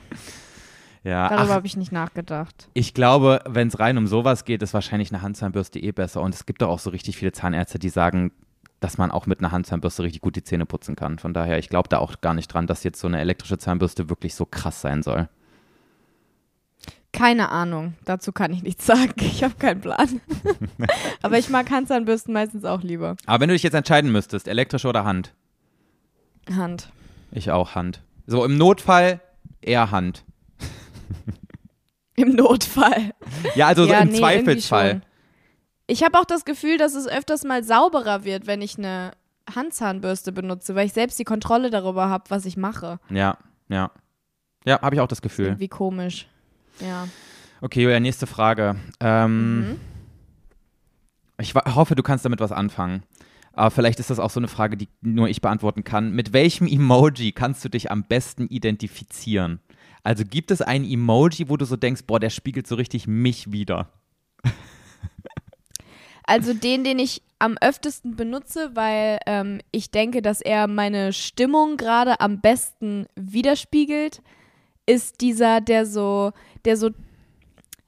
Ja, 1.04 1.28
Darüber 1.28 1.54
habe 1.54 1.66
ich 1.66 1.76
nicht 1.76 1.90
nachgedacht. 1.90 2.68
ich 2.74 2.94
glaube, 2.94 3.40
wenn 3.48 3.68
es 3.68 3.80
rein 3.80 3.98
um 3.98 4.06
sowas 4.06 4.44
geht, 4.44 4.62
ist 4.62 4.72
wahrscheinlich 4.72 5.12
eine 5.12 5.20
Handzahnbürste 5.22 5.80
eh 5.80 5.90
besser. 5.90 6.20
Und 6.22 6.34
es 6.34 6.46
gibt 6.46 6.62
doch 6.62 6.68
auch 6.68 6.78
so 6.78 6.90
richtig 6.90 7.16
viele 7.16 7.32
Zahnärzte, 7.32 7.78
die 7.80 7.88
sagen, 7.88 8.30
dass 8.78 8.98
man 8.98 9.10
auch 9.10 9.26
mit 9.26 9.40
einer 9.40 9.50
Handzahnbürste 9.52 10.02
richtig 10.04 10.22
gut 10.22 10.36
die 10.36 10.44
Zähne 10.44 10.64
putzen 10.66 10.94
kann. 10.96 11.18
Von 11.18 11.34
daher, 11.34 11.58
ich 11.58 11.68
glaube 11.68 11.88
da 11.88 11.98
auch 11.98 12.20
gar 12.20 12.34
nicht 12.34 12.48
dran, 12.48 12.66
dass 12.66 12.84
jetzt 12.84 13.00
so 13.00 13.08
eine 13.08 13.20
elektrische 13.20 13.58
Zahnbürste 13.58 14.10
wirklich 14.10 14.34
so 14.34 14.44
krass 14.46 14.80
sein 14.80 15.02
soll. 15.02 15.28
Keine 17.12 17.50
Ahnung. 17.50 17.94
Dazu 18.04 18.32
kann 18.32 18.52
ich 18.52 18.62
nichts 18.62 18.86
sagen. 18.86 19.12
Ich 19.18 19.44
habe 19.44 19.54
keinen 19.56 19.80
Plan. 19.80 20.20
Aber 21.22 21.38
ich 21.38 21.50
mag 21.50 21.70
Handzahnbürsten 21.70 22.32
meistens 22.32 22.64
auch 22.64 22.82
lieber. 22.82 23.16
Aber 23.26 23.40
wenn 23.40 23.48
du 23.48 23.54
dich 23.54 23.62
jetzt 23.62 23.74
entscheiden 23.74 24.10
müsstest, 24.10 24.48
elektrische 24.48 24.88
oder 24.88 25.04
Hand? 25.04 25.34
Hand. 26.56 26.90
Ich 27.30 27.50
auch 27.50 27.74
Hand. 27.74 28.02
So 28.26 28.44
im 28.44 28.56
Notfall 28.56 29.20
eher 29.60 29.90
Hand. 29.90 30.24
Im 32.16 32.34
Notfall. 32.34 33.12
Ja, 33.54 33.68
also 33.68 33.84
so 33.84 33.92
ja, 33.92 34.00
im 34.00 34.08
nee, 34.10 34.18
Zweifelsfall. 34.18 35.00
Ich 35.86 36.02
habe 36.04 36.18
auch 36.18 36.24
das 36.24 36.44
Gefühl, 36.44 36.78
dass 36.78 36.94
es 36.94 37.06
öfters 37.08 37.44
mal 37.44 37.64
sauberer 37.64 38.24
wird, 38.24 38.46
wenn 38.46 38.62
ich 38.62 38.78
eine 38.78 39.12
Handzahnbürste 39.52 40.32
benutze, 40.32 40.74
weil 40.74 40.86
ich 40.86 40.92
selbst 40.92 41.18
die 41.18 41.24
Kontrolle 41.24 41.70
darüber 41.70 42.08
habe, 42.08 42.24
was 42.28 42.44
ich 42.44 42.56
mache. 42.56 42.98
Ja, 43.10 43.38
ja. 43.68 43.90
Ja, 44.64 44.80
habe 44.80 44.94
ich 44.94 45.00
auch 45.00 45.08
das 45.08 45.22
Gefühl. 45.22 45.46
Irgendwie 45.46 45.68
komisch. 45.68 46.28
Ja. 46.80 47.08
Okay, 47.60 47.82
Julia, 47.82 47.98
nächste 48.00 48.26
Frage. 48.26 48.76
Ähm, 49.00 49.58
Mhm. 49.60 49.80
Ich 51.40 51.54
hoffe, 51.54 51.94
du 51.96 52.02
kannst 52.02 52.24
damit 52.24 52.40
was 52.40 52.52
anfangen. 52.52 53.02
Aber 53.52 53.70
vielleicht 53.70 53.98
ist 53.98 54.10
das 54.10 54.18
auch 54.18 54.30
so 54.30 54.38
eine 54.38 54.48
Frage, 54.48 54.76
die 54.76 54.88
nur 55.00 55.28
ich 55.28 55.40
beantworten 55.40 55.82
kann. 55.84 56.12
Mit 56.12 56.32
welchem 56.32 56.66
Emoji 56.66 57.32
kannst 57.32 57.64
du 57.64 57.68
dich 57.68 57.90
am 57.90 58.04
besten 58.04 58.46
identifizieren? 58.46 59.60
Also 60.02 60.24
gibt 60.24 60.50
es 60.50 60.62
ein 60.62 60.84
Emoji, 60.84 61.48
wo 61.48 61.56
du 61.56 61.64
so 61.64 61.76
denkst, 61.76 62.02
boah, 62.06 62.18
der 62.18 62.30
spiegelt 62.30 62.66
so 62.66 62.74
richtig 62.74 63.06
mich 63.06 63.52
wieder? 63.52 63.92
Also 66.24 66.54
den, 66.54 66.84
den 66.84 66.98
ich 66.98 67.22
am 67.38 67.56
öftesten 67.60 68.16
benutze, 68.16 68.70
weil 68.74 69.18
ähm, 69.26 69.60
ich 69.72 69.90
denke, 69.90 70.22
dass 70.22 70.40
er 70.40 70.68
meine 70.68 71.12
Stimmung 71.12 71.76
gerade 71.76 72.20
am 72.20 72.40
besten 72.40 73.06
widerspiegelt, 73.16 74.22
ist 74.86 75.20
dieser, 75.20 75.60
der 75.60 75.84
so, 75.84 76.32
der 76.64 76.76
so, 76.76 76.90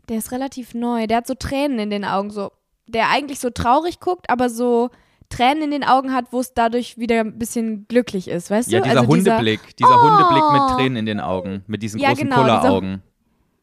der 0.08 0.18
ist 0.18 0.32
relativ 0.32 0.74
neu, 0.74 1.06
der 1.06 1.18
hat 1.18 1.26
so 1.26 1.34
Tränen 1.34 1.78
in 1.78 1.90
den 1.90 2.04
Augen, 2.04 2.30
so, 2.30 2.50
der 2.86 3.08
eigentlich 3.10 3.38
so 3.38 3.50
traurig 3.50 4.00
guckt, 4.00 4.28
aber 4.28 4.50
so 4.50 4.90
Tränen 5.36 5.62
in 5.64 5.70
den 5.70 5.84
Augen 5.84 6.12
hat, 6.12 6.26
wo 6.32 6.40
es 6.40 6.54
dadurch 6.54 6.98
wieder 6.98 7.20
ein 7.20 7.38
bisschen 7.38 7.86
glücklich 7.88 8.28
ist, 8.28 8.50
weißt 8.50 8.70
Ja, 8.70 8.80
du? 8.80 8.84
dieser 8.88 9.00
also 9.00 9.12
Hundeblick, 9.12 9.76
dieser, 9.76 9.96
Oh. 9.96 10.02
Hundeblick 10.02 10.42
mit 10.52 10.76
Tränen 10.76 10.96
in 10.96 11.06
den 11.06 11.20
Augen, 11.20 11.62
mit 11.66 11.82
diesen 11.82 12.00
Ja, 12.00 12.08
großen 12.10 12.24
genau, 12.24 12.44
dieser- 12.44 12.58
Kulleraugen. 12.60 13.02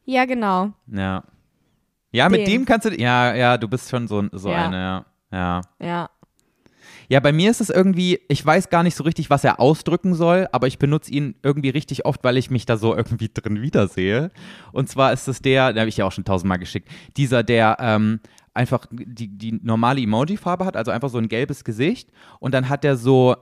ja, 0.04 0.24
genau. 0.24 0.70
Ja. 0.86 1.24
Ja, 2.14 2.28
mit 2.28 2.40
Den. 2.40 2.46
dem 2.50 2.64
kannst 2.66 2.86
du, 2.86 2.90
ja, 2.94 3.34
ja, 3.34 3.56
du 3.56 3.68
bist 3.68 3.88
schon 3.88 4.06
so, 4.06 4.22
so 4.32 4.50
Ja. 4.50 4.66
eine, 4.66 4.76
ja. 4.76 5.04
Ja. 5.32 5.60
Ja. 5.80 6.10
Ja, 7.08 7.20
bei 7.20 7.32
mir 7.32 7.50
ist 7.50 7.60
es 7.60 7.68
irgendwie, 7.68 8.20
ich 8.28 8.44
weiß 8.44 8.70
gar 8.70 8.82
nicht 8.82 8.94
so 8.96 9.04
richtig, 9.04 9.28
was 9.28 9.44
er 9.44 9.60
ausdrücken 9.60 10.14
soll, 10.14 10.48
aber 10.52 10.66
ich 10.66 10.78
benutze 10.78 11.10
ihn 11.10 11.34
irgendwie 11.42 11.68
richtig 11.68 12.06
oft, 12.06 12.22
weil 12.24 12.36
ich 12.38 12.50
mich 12.50 12.64
da 12.64 12.76
so 12.78 12.96
irgendwie 12.96 13.28
drin 13.32 13.60
wiedersehe. 13.60 14.30
Und 14.72 14.88
zwar 14.88 15.12
ist 15.12 15.28
es 15.28 15.42
der, 15.42 15.72
den 15.72 15.80
habe 15.80 15.88
ich 15.90 15.96
ja 15.98 16.06
auch 16.06 16.12
schon 16.12 16.24
tausendmal 16.24 16.58
geschickt, 16.58 16.88
dieser, 17.18 17.42
der 17.42 17.76
ähm, 17.80 18.20
einfach 18.54 18.86
die, 18.90 19.28
die 19.28 19.58
normale 19.62 20.00
Emoji-Farbe 20.02 20.64
hat, 20.64 20.76
also 20.76 20.90
einfach 20.90 21.08
so 21.08 21.18
ein 21.18 21.28
gelbes 21.28 21.64
Gesicht 21.64 22.10
und 22.38 22.52
dann 22.54 22.68
hat 22.68 22.84
er 22.84 22.96
so, 22.96 23.36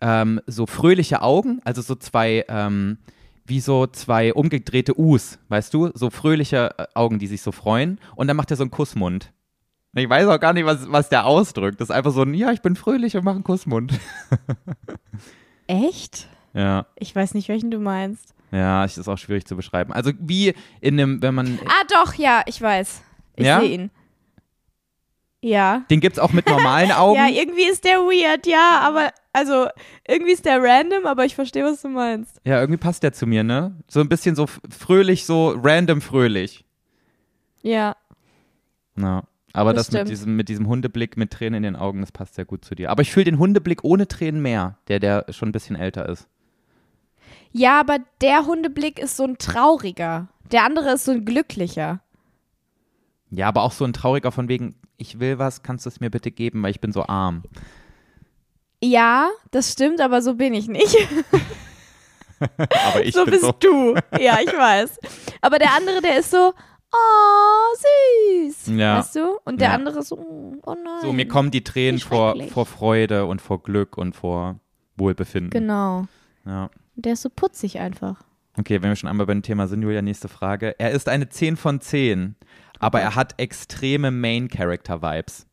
ähm, 0.00 0.40
so 0.46 0.66
fröhliche 0.66 1.22
Augen, 1.22 1.60
also 1.64 1.80
so 1.82 1.94
zwei, 1.94 2.44
ähm, 2.48 2.98
wie 3.46 3.60
so 3.60 3.86
zwei 3.86 4.34
umgedrehte 4.34 4.98
U's, 5.00 5.38
weißt 5.48 5.72
du? 5.72 5.90
So 5.94 6.10
fröhliche 6.10 6.74
äh, 6.78 6.86
Augen, 6.94 7.18
die 7.18 7.26
sich 7.26 7.40
so 7.42 7.52
freuen 7.52 7.98
und 8.16 8.26
dann 8.28 8.36
macht 8.36 8.50
er 8.50 8.56
so 8.56 8.62
einen 8.64 8.70
Kussmund. 8.70 9.32
Ich 9.94 10.08
weiß 10.08 10.26
auch 10.28 10.38
gar 10.38 10.52
nicht, 10.52 10.66
was, 10.66 10.90
was 10.92 11.08
der 11.08 11.24
ausdrückt. 11.24 11.80
Das 11.80 11.88
ist 11.88 11.94
einfach 11.94 12.12
so 12.12 12.22
ein, 12.22 12.34
ja, 12.34 12.52
ich 12.52 12.60
bin 12.60 12.76
fröhlich 12.76 13.16
und 13.16 13.24
mache 13.24 13.36
einen 13.36 13.44
Kussmund. 13.44 13.98
Echt? 15.66 16.28
Ja, 16.54 16.86
Ich 16.96 17.14
weiß 17.14 17.34
nicht, 17.34 17.48
welchen 17.48 17.70
du 17.70 17.78
meinst. 17.78 18.34
ja, 18.50 18.84
ist 18.84 19.06
auch 19.08 19.18
schwierig 19.18 19.46
zu 19.46 19.54
beschreiben. 19.56 19.92
Also 19.92 20.12
wie 20.18 20.54
in 20.80 20.98
einem, 21.00 21.22
wenn 21.22 21.34
man, 21.34 21.58
Ah, 21.66 21.84
doch, 21.92 22.14
ja, 22.14 22.42
ich 22.46 22.60
weiß. 22.60 23.02
Ich 23.36 23.46
Ja? 23.46 23.60
sehe 23.60 23.68
ihn. 23.70 23.90
Ja. 25.40 25.84
den 25.88 26.00
gibt's 26.00 26.18
auch 26.18 26.32
mit 26.32 26.48
normalen 26.48 26.90
Augen. 26.92 27.16
Ja, 27.16 27.28
irgendwie 27.28 27.68
ist 27.68 27.84
der 27.84 27.98
weird, 27.98 28.46
ja, 28.46 28.80
aber, 28.82 29.10
also, 29.32 29.68
irgendwie 30.06 30.32
ist 30.32 30.44
der 30.44 30.60
random, 30.60 31.06
aber 31.06 31.24
ich 31.24 31.34
verstehe, 31.36 31.64
was 31.64 31.82
du 31.82 31.88
meinst. 31.88 32.40
Ja, 32.44 32.58
irgendwie 32.60 32.78
passt 32.78 33.02
der 33.04 33.12
zu 33.12 33.26
mir, 33.26 33.44
ne? 33.44 33.76
So 33.86 34.00
ein 34.00 34.08
bisschen 34.08 34.34
so 34.34 34.46
fröhlich, 34.46 35.24
so 35.26 35.50
random 35.50 36.00
fröhlich. 36.00 36.64
Ja. 37.62 37.94
Ja. 38.96 39.22
Aber 39.52 39.72
Das 39.72 39.88
das, 39.88 40.00
mit, 40.00 40.08
diesem, 40.10 40.36
mit 40.36 40.48
diesem 40.48 40.66
Hundeblick 40.66 41.16
mit 41.16 41.30
Tränen 41.32 41.58
in 41.58 41.62
den 41.74 41.76
Augen, 41.76 42.00
das 42.00 42.12
passt 42.12 42.34
sehr 42.34 42.44
gut 42.44 42.64
zu 42.64 42.74
dir. 42.74 42.90
Aber 42.90 43.02
ich 43.02 43.10
fühle 43.12 43.24
den 43.24 43.38
Hundeblick 43.38 43.82
ohne 43.82 44.06
Tränen 44.06 44.42
mehr, 44.42 44.78
der, 44.88 44.98
der 45.00 45.26
schon 45.30 45.48
ein 45.48 45.52
bisschen 45.52 45.74
älter 45.76 46.08
ist. 46.08 46.28
Ja, 47.52 47.80
aber 47.80 47.98
der 48.20 48.46
Hundeblick 48.46 48.98
ist 48.98 49.16
so 49.16 49.24
ein 49.24 49.38
trauriger. 49.38 50.28
Der 50.52 50.64
andere 50.64 50.90
ist 50.92 51.04
so 51.06 51.12
ein 51.12 51.24
glücklicher. 51.24 52.00
Ja, 53.30 53.48
aber 53.48 53.62
auch 53.62 53.72
so 53.72 53.84
ein 53.84 53.92
trauriger 53.92 54.32
von 54.32 54.48
wegen, 54.48 54.74
ich 54.98 55.18
will 55.20 55.38
was, 55.38 55.62
kannst 55.62 55.86
du 55.86 55.88
es 55.88 56.00
mir 56.00 56.10
bitte 56.10 56.30
geben, 56.30 56.62
weil 56.62 56.70
ich 56.72 56.80
bin 56.80 56.92
so 56.92 57.06
arm. 57.06 57.42
Ja, 58.82 59.30
das 59.50 59.72
stimmt, 59.72 60.00
aber 60.00 60.20
so 60.22 60.34
bin 60.34 60.52
ich 60.54 60.68
nicht. 60.68 60.96
Aber 62.94 63.04
ich 63.04 63.14
so 63.14 63.24
bin 63.24 63.32
bist 63.32 63.42
so. 63.42 63.50
du. 63.50 63.94
Ja, 64.20 64.38
ich 64.40 64.52
weiß. 64.52 65.00
Aber 65.40 65.58
der 65.58 65.74
andere, 65.74 66.00
der 66.00 66.20
ist 66.20 66.30
so, 66.30 66.52
oh, 66.92 68.44
süß. 68.46 68.68
Ja. 68.76 68.98
Weißt 68.98 69.16
du? 69.16 69.38
Und 69.44 69.60
der 69.60 69.70
Ja. 69.70 69.74
andere 69.74 69.98
ist 69.98 70.08
so, 70.08 70.16
oh 70.64 70.74
nein. 70.74 71.02
So, 71.02 71.12
mir 71.12 71.26
kommen 71.26 71.50
die 71.50 71.64
Tränen 71.64 71.98
vor, 71.98 72.36
vor 72.52 72.64
Freude 72.64 73.26
und 73.26 73.42
vor 73.42 73.60
Glück 73.62 73.98
und 73.98 74.14
vor 74.14 74.60
Wohlbefinden. 74.96 75.50
Genau. 75.50 76.06
Ja. 76.46 76.70
Der 76.94 77.14
ist 77.14 77.22
so 77.22 77.28
putzig 77.28 77.80
einfach. 77.80 78.22
Okay, 78.56 78.80
wenn 78.82 78.90
wir 78.90 78.96
schon 78.96 79.08
einmal 79.10 79.26
beim 79.26 79.42
Thema 79.42 79.66
sind, 79.66 79.82
Julia, 79.82 80.02
nächste 80.02 80.28
Frage. 80.28 80.76
Er 80.78 80.92
ist 80.92 81.08
eine 81.08 81.28
10 81.28 81.56
von 81.56 81.80
10, 81.80 82.36
aber 82.78 83.00
er 83.00 83.14
hat 83.14 83.34
extreme 83.38 84.10
Main-Character-Vibes. 84.10 85.46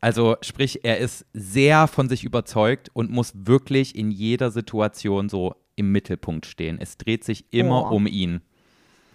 Also 0.00 0.36
sprich, 0.42 0.84
er 0.84 0.98
ist 0.98 1.24
sehr 1.32 1.86
von 1.86 2.08
sich 2.08 2.24
überzeugt 2.24 2.90
und 2.92 3.10
muss 3.10 3.32
wirklich 3.34 3.96
in 3.96 4.10
jeder 4.10 4.50
Situation 4.50 5.28
so 5.28 5.54
im 5.76 5.92
Mittelpunkt 5.92 6.44
stehen. 6.46 6.78
Es 6.80 6.98
dreht 6.98 7.24
sich 7.24 7.46
immer 7.50 7.90
Oh. 7.90 7.96
um 7.96 8.06
ihn. 8.06 8.42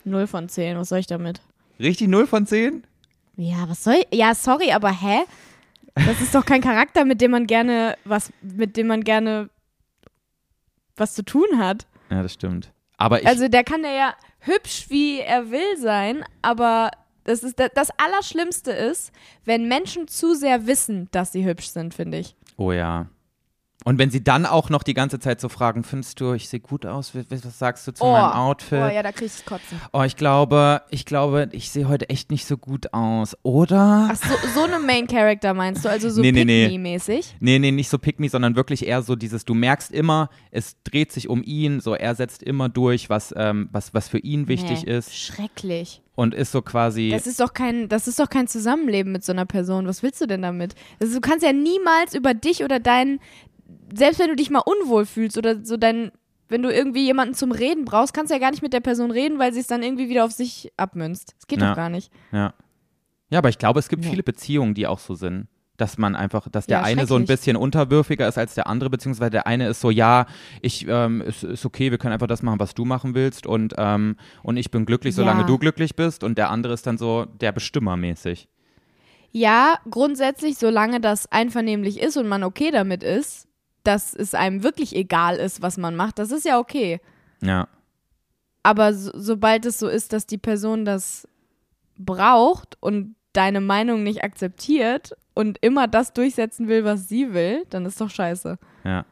Null 0.04 0.26
von 0.28 0.50
zehn, 0.50 0.78
was 0.78 0.90
soll 0.90 1.00
ich 1.00 1.08
damit? 1.08 1.42
Richtig 1.80 2.08
0 2.08 2.26
von 2.28 2.46
10? 2.46 2.84
Ja, 3.38 3.70
was 3.70 3.84
soll 3.84 4.04
ich? 4.10 4.18
Ja, 4.18 4.34
sorry, 4.36 4.72
aber 4.72 4.92
hä? 4.92 5.20
Das 5.96 6.20
ist 6.22 6.34
doch 6.36 6.46
kein 6.46 6.62
Charakter, 6.62 7.06
mit 7.06 7.22
dem 7.22 7.32
man 7.32 7.48
gerne 7.48 7.96
was, 8.04 8.34
mit 8.42 8.76
dem 8.76 8.88
man 8.88 9.04
gerne 9.04 9.50
was 10.98 11.14
zu 11.14 11.24
tun 11.24 11.48
hat. 11.58 11.86
Ja, 12.10 12.22
das 12.24 12.34
stimmt. 12.34 12.72
Aber 12.98 13.22
ich, 13.22 13.28
Also 13.28 13.48
der 13.48 13.64
kann 13.64 13.84
ja 13.84 14.14
hübsch 14.40 14.88
wie 14.90 15.20
er 15.20 15.52
will 15.52 15.78
sein, 15.78 16.24
aber 16.42 16.92
das 17.30 17.44
ist 17.44 17.60
das, 17.60 17.90
Allerschlimmste 17.98 18.72
ist, 18.72 19.12
wenn 19.46 19.68
Menschen 19.68 20.08
zu 20.08 20.34
sehr 20.34 20.66
wissen, 20.66 21.08
dass 21.12 21.32
sie 21.32 21.46
hübsch 21.46 21.68
sind, 21.68 21.94
finde 21.94 22.18
ich. 22.18 22.36
oh 22.58 22.72
ja. 22.72 23.08
Und 23.86 23.98
wenn 23.98 24.12
sie 24.12 24.22
dann 24.22 24.46
auch 24.46 24.70
noch 24.70 24.84
die 24.84 24.94
ganze 24.94 25.20
Zeit 25.20 25.40
so 25.40 25.48
fragen, 25.48 25.86
findest 25.86 26.20
du, 26.20 26.34
ich 26.34 26.50
sehe 26.50 26.60
gut 26.60 26.86
aus, 26.86 27.14
was, 27.16 27.58
sagst 27.58 27.88
du 27.88 27.94
zu 27.94 28.04
meinem 28.04 28.34
Outfit? 28.34 28.78
Oh 28.84 28.88
ja, 28.94 29.02
da 29.02 29.14
krieg 29.14 29.28
ich 29.28 29.38
das 29.38 29.46
Kotzen. 29.46 29.80
Oh, 29.94 30.02
ich 30.04 30.18
glaube, 30.18 30.82
ich 30.90 31.06
glaube, 31.06 31.48
ich 31.54 31.72
sehe 31.72 31.88
heute 31.88 32.10
echt 32.10 32.30
nicht 32.30 32.46
so 32.46 32.58
gut 32.58 32.94
aus, 32.94 33.38
oder? 33.42 34.10
Ach, 34.12 34.18
so, 34.18 34.36
so 34.54 34.64
eine 34.66 34.80
Main 34.80 35.08
Character 35.08 35.54
meinst 35.54 35.86
du? 35.86 35.90
Also 35.90 36.10
so 36.10 36.22
Nee, 36.22 36.34
nee, 36.34 36.44
nee. 36.44 36.66
Pick-Me-mäßig? 36.68 37.36
Nee, 37.40 37.58
nee, 37.58 37.72
nicht 37.72 37.90
so 37.90 37.98
pick 37.98 38.20
me, 38.20 38.28
sondern 38.28 38.58
wirklich 38.58 38.86
eher 38.86 39.02
so 39.02 39.16
dieses, 39.16 39.46
du 39.46 39.54
merkst 39.54 39.92
immer, 39.92 40.30
es 40.52 40.76
dreht 40.84 41.14
sich 41.14 41.30
um 41.30 41.42
ihn, 41.42 41.80
so 41.80 41.94
er 41.96 42.16
setzt 42.16 42.44
immer 42.44 42.68
durch, 42.68 43.10
was, 43.10 43.34
ähm, 43.38 43.70
was, 43.72 43.94
was 43.94 44.10
für 44.10 44.20
ihn 44.20 44.50
wichtig 44.50 44.84
Nee, 44.84 44.92
ist 44.98 45.16
Schrecklich. 45.16 46.02
und 46.16 46.34
ist 46.36 46.52
so 46.52 46.62
quasi, 46.62 47.12
Das 47.14 47.28
ist 47.28 47.40
doch 47.40 47.54
kein, 47.54 47.88
das 47.88 48.10
ist 48.10 48.20
doch 48.20 48.30
kein 48.30 48.48
Zusammenleben 48.50 49.14
mit 49.14 49.24
so 49.24 49.32
einer 49.32 49.46
Person. 49.46 49.88
Was 49.88 50.04
willst 50.04 50.20
du 50.20 50.26
denn 50.28 50.42
damit? 50.42 50.76
Also 51.02 51.16
du 51.16 51.22
kannst 51.22 51.46
ja 51.46 51.54
niemals 51.54 52.14
über 52.14 52.34
dich 52.34 52.64
oder 52.66 52.82
deinen, 52.82 53.20
selbst 53.94 54.20
wenn 54.20 54.30
du 54.30 54.36
dich 54.36 54.50
mal 54.50 54.64
unwohl 54.66 55.06
fühlst 55.06 55.38
oder 55.38 55.64
so 55.66 55.78
dein, 55.78 56.12
wenn 56.48 56.62
du 56.64 56.70
irgendwie 56.74 57.06
jemanden 57.06 57.34
zum 57.36 57.52
Reden 57.52 57.86
brauchst, 57.86 58.14
kannst 58.14 58.32
du 58.32 58.36
ja 58.36 58.40
gar 58.40 58.52
nicht 58.52 58.62
mit 58.64 58.74
der 58.74 58.80
Person 58.80 59.12
reden, 59.12 59.40
weil 59.40 59.54
sie 59.54 59.60
es 59.60 59.68
dann 59.68 59.84
irgendwie 59.84 60.10
wieder 60.10 60.26
auf 60.26 60.32
sich 60.32 60.72
abmünzt. 60.78 61.34
Das 61.38 61.48
geht 61.48 61.60
Ja. 61.62 61.70
doch 61.70 61.76
gar 61.76 61.90
nicht. 61.90 62.12
ja. 62.32 62.54
Ja, 63.32 63.38
aber 63.38 63.50
ich 63.50 63.60
glaube, 63.60 63.78
es 63.80 63.90
gibt 63.90 64.04
Nee. 64.04 64.10
viele 64.10 64.24
Beziehungen, 64.24 64.74
die 64.74 64.88
auch 64.88 64.98
so 64.98 65.14
sind. 65.14 65.48
Dass 65.78 66.00
man 66.00 66.16
einfach, 66.16 66.50
dass 66.50 66.66
der 66.66 66.80
Ja, 66.80 66.84
eine 66.84 67.06
so 67.06 67.16
ein 67.16 67.26
bisschen 67.28 67.56
unterwürfiger 67.56 68.28
ist 68.28 68.40
als 68.40 68.56
der 68.56 68.66
andere, 68.66 68.90
beziehungsweise 68.90 69.30
der 69.30 69.46
eine 69.46 69.68
ist 69.70 69.82
so, 69.82 69.92
ja, 69.92 70.26
ich, 70.64 70.88
ähm, 70.90 71.22
ist, 71.22 71.44
ist 71.44 71.64
okay, 71.64 71.92
wir 71.92 72.00
können 72.00 72.14
einfach 72.14 72.26
das 72.26 72.42
machen, 72.42 72.60
was 72.60 72.74
du 72.74 72.86
machen 72.86 73.14
willst 73.14 73.46
und, 73.46 73.76
ähm, 73.78 74.16
und 74.42 74.58
ich 74.58 74.72
bin 74.72 74.86
glücklich, 74.88 75.14
solange 75.14 75.42
Ja. 75.42 75.46
du 75.46 75.60
glücklich 75.60 75.96
bist 75.96 76.24
und 76.24 76.40
der 76.40 76.50
andere 76.50 76.74
ist 76.74 76.88
dann 76.88 76.98
so 76.98 77.26
der 77.40 77.52
Bestimmer 77.52 77.96
mäßig. 77.98 78.50
Ja, 79.32 79.76
grundsätzlich, 79.90 80.58
solange 80.58 81.00
das 81.00 81.32
einvernehmlich 81.32 82.00
ist 82.02 82.18
und 82.18 82.28
man 82.28 82.44
okay 82.44 82.72
damit 82.72 83.04
ist, 83.04 83.48
dass 83.84 84.14
es 84.14 84.34
einem 84.34 84.64
wirklich 84.64 84.96
egal 84.96 85.38
ist, 85.38 85.62
was 85.62 85.78
man 85.78 85.96
macht, 85.96 86.20
das 86.20 86.32
ist 86.32 86.46
ja 86.46 86.60
okay. 86.60 87.00
Ja, 87.42 87.68
Aber 88.64 88.94
so, 88.94 89.12
sobald 89.14 89.66
es 89.66 89.80
so 89.80 89.88
ist, 89.88 90.12
dass 90.14 90.26
die 90.28 90.38
Person 90.38 90.84
das 90.86 91.28
braucht 91.98 92.78
und 92.82 93.16
deine 93.34 93.62
Meinung 93.62 94.04
nicht 94.04 94.24
akzeptiert 94.24 95.16
und 95.34 95.58
immer 95.62 95.88
das 95.88 96.14
durchsetzen 96.14 96.68
will, 96.68 96.84
was 96.84 97.08
sie 97.08 97.34
will, 97.34 97.66
dann 97.70 97.86
ist 97.86 98.02
doch 98.02 98.10
scheiße. 98.10 98.58
Ja. 98.84 99.06